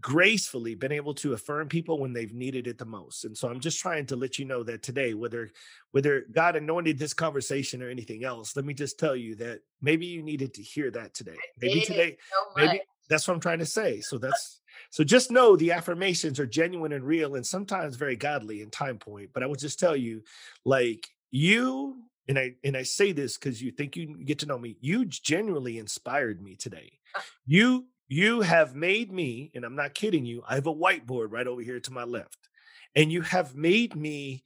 gracefully 0.00 0.76
been 0.76 0.92
able 0.92 1.14
to 1.14 1.32
affirm 1.32 1.68
people 1.68 1.98
when 1.98 2.12
they've 2.12 2.32
needed 2.32 2.68
it 2.68 2.78
the 2.78 2.84
most. 2.84 3.24
And 3.24 3.36
so 3.36 3.48
I'm 3.48 3.58
just 3.58 3.80
trying 3.80 4.06
to 4.06 4.16
let 4.16 4.38
you 4.38 4.44
know 4.44 4.62
that 4.62 4.84
today, 4.84 5.14
whether 5.14 5.50
whether 5.90 6.26
God 6.30 6.54
anointed 6.54 6.98
this 6.98 7.12
conversation 7.14 7.82
or 7.82 7.88
anything 7.88 8.24
else, 8.24 8.54
let 8.54 8.64
me 8.64 8.74
just 8.74 9.00
tell 9.00 9.16
you 9.16 9.34
that 9.36 9.60
maybe 9.82 10.06
you 10.06 10.22
needed 10.22 10.54
to 10.54 10.62
hear 10.62 10.92
that 10.92 11.12
today. 11.12 11.38
Maybe 11.60 11.80
today, 11.80 12.16
so 12.30 12.52
maybe 12.56 12.82
that's 13.08 13.26
what 13.26 13.34
I'm 13.34 13.40
trying 13.40 13.58
to 13.58 13.66
say. 13.66 14.00
So 14.00 14.16
that's 14.18 14.59
so 14.90 15.04
just 15.04 15.30
know 15.30 15.56
the 15.56 15.72
affirmations 15.72 16.40
are 16.40 16.46
genuine 16.46 16.92
and 16.92 17.04
real 17.04 17.34
and 17.34 17.46
sometimes 17.46 17.96
very 17.96 18.16
godly 18.16 18.62
in 18.62 18.70
time 18.70 18.98
point. 18.98 19.30
But 19.32 19.42
I 19.42 19.46
would 19.46 19.58
just 19.58 19.78
tell 19.78 19.96
you, 19.96 20.22
like, 20.64 21.08
you 21.30 22.02
and 22.28 22.38
I 22.38 22.54
and 22.64 22.76
I 22.76 22.82
say 22.82 23.12
this 23.12 23.36
because 23.36 23.62
you 23.62 23.70
think 23.70 23.96
you 23.96 24.24
get 24.24 24.38
to 24.40 24.46
know 24.46 24.58
me. 24.58 24.76
You 24.80 25.04
genuinely 25.04 25.78
inspired 25.78 26.42
me 26.42 26.56
today. 26.56 26.92
Uh 27.14 27.20
You 27.46 27.86
you 28.08 28.40
have 28.40 28.74
made 28.74 29.12
me, 29.12 29.52
and 29.54 29.64
I'm 29.64 29.76
not 29.76 29.94
kidding 29.94 30.24
you. 30.26 30.42
I 30.48 30.56
have 30.56 30.66
a 30.66 30.74
whiteboard 30.74 31.28
right 31.30 31.46
over 31.46 31.62
here 31.62 31.80
to 31.80 31.92
my 31.92 32.04
left, 32.04 32.48
and 32.96 33.12
you 33.12 33.22
have 33.22 33.54
made 33.54 33.94
me 33.94 34.42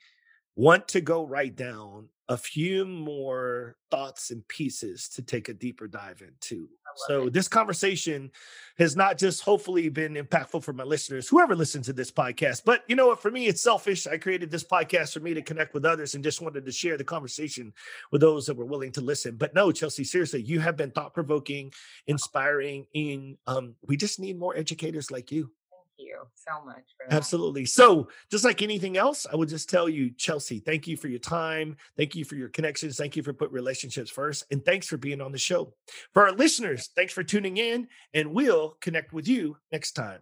want 0.56 0.88
to 0.88 1.00
go 1.00 1.24
write 1.26 1.56
down 1.56 2.08
a 2.28 2.36
few 2.36 2.84
more 2.86 3.76
thoughts 3.90 4.30
and 4.30 4.46
pieces 4.48 5.08
to 5.10 5.22
take 5.22 5.48
a 5.48 5.54
deeper 5.54 5.86
dive 5.88 6.22
into. 6.22 6.68
So 7.06 7.26
it. 7.26 7.32
this 7.32 7.48
conversation 7.48 8.30
has 8.78 8.96
not 8.96 9.18
just 9.18 9.42
hopefully 9.42 9.88
been 9.88 10.14
impactful 10.14 10.62
for 10.62 10.72
my 10.72 10.82
listeners, 10.82 11.28
whoever 11.28 11.54
listens 11.54 11.86
to 11.86 11.92
this 11.92 12.10
podcast, 12.10 12.62
but 12.64 12.82
you 12.88 12.96
know 12.96 13.06
what? 13.06 13.22
For 13.22 13.30
me, 13.30 13.46
it's 13.46 13.62
selfish. 13.62 14.06
I 14.06 14.18
created 14.18 14.50
this 14.50 14.64
podcast 14.64 15.12
for 15.12 15.20
me 15.20 15.32
to 15.34 15.42
connect 15.42 15.74
with 15.74 15.84
others 15.84 16.14
and 16.14 16.24
just 16.24 16.40
wanted 16.40 16.66
to 16.66 16.72
share 16.72 16.96
the 16.96 17.04
conversation 17.04 17.72
with 18.10 18.20
those 18.20 18.46
that 18.46 18.56
were 18.56 18.64
willing 18.64 18.92
to 18.92 19.00
listen. 19.00 19.36
But 19.36 19.54
no, 19.54 19.70
Chelsea, 19.70 20.02
seriously, 20.04 20.42
you 20.42 20.58
have 20.60 20.76
been 20.76 20.90
thought 20.90 21.14
provoking, 21.14 21.72
inspiring. 22.06 22.86
In 22.94 23.38
um, 23.46 23.74
we 23.86 23.96
just 23.96 24.18
need 24.18 24.38
more 24.38 24.56
educators 24.56 25.10
like 25.10 25.30
you. 25.30 25.50
You 25.96 26.22
so 26.34 26.64
much. 26.64 26.84
Absolutely. 27.10 27.64
So, 27.66 28.08
just 28.30 28.44
like 28.44 28.62
anything 28.62 28.96
else, 28.96 29.26
I 29.32 29.36
would 29.36 29.48
just 29.48 29.70
tell 29.70 29.88
you, 29.88 30.10
Chelsea, 30.16 30.58
thank 30.58 30.86
you 30.86 30.96
for 30.96 31.08
your 31.08 31.20
time. 31.20 31.76
Thank 31.96 32.14
you 32.14 32.24
for 32.24 32.34
your 32.34 32.48
connections. 32.48 32.96
Thank 32.96 33.16
you 33.16 33.22
for 33.22 33.32
putting 33.32 33.54
relationships 33.54 34.10
first. 34.10 34.44
And 34.50 34.64
thanks 34.64 34.86
for 34.86 34.96
being 34.96 35.20
on 35.20 35.32
the 35.32 35.38
show. 35.38 35.72
For 36.12 36.26
our 36.26 36.32
listeners, 36.32 36.90
thanks 36.96 37.12
for 37.12 37.22
tuning 37.22 37.56
in, 37.58 37.88
and 38.12 38.32
we'll 38.32 38.76
connect 38.80 39.12
with 39.12 39.28
you 39.28 39.56
next 39.70 39.92
time. 39.92 40.20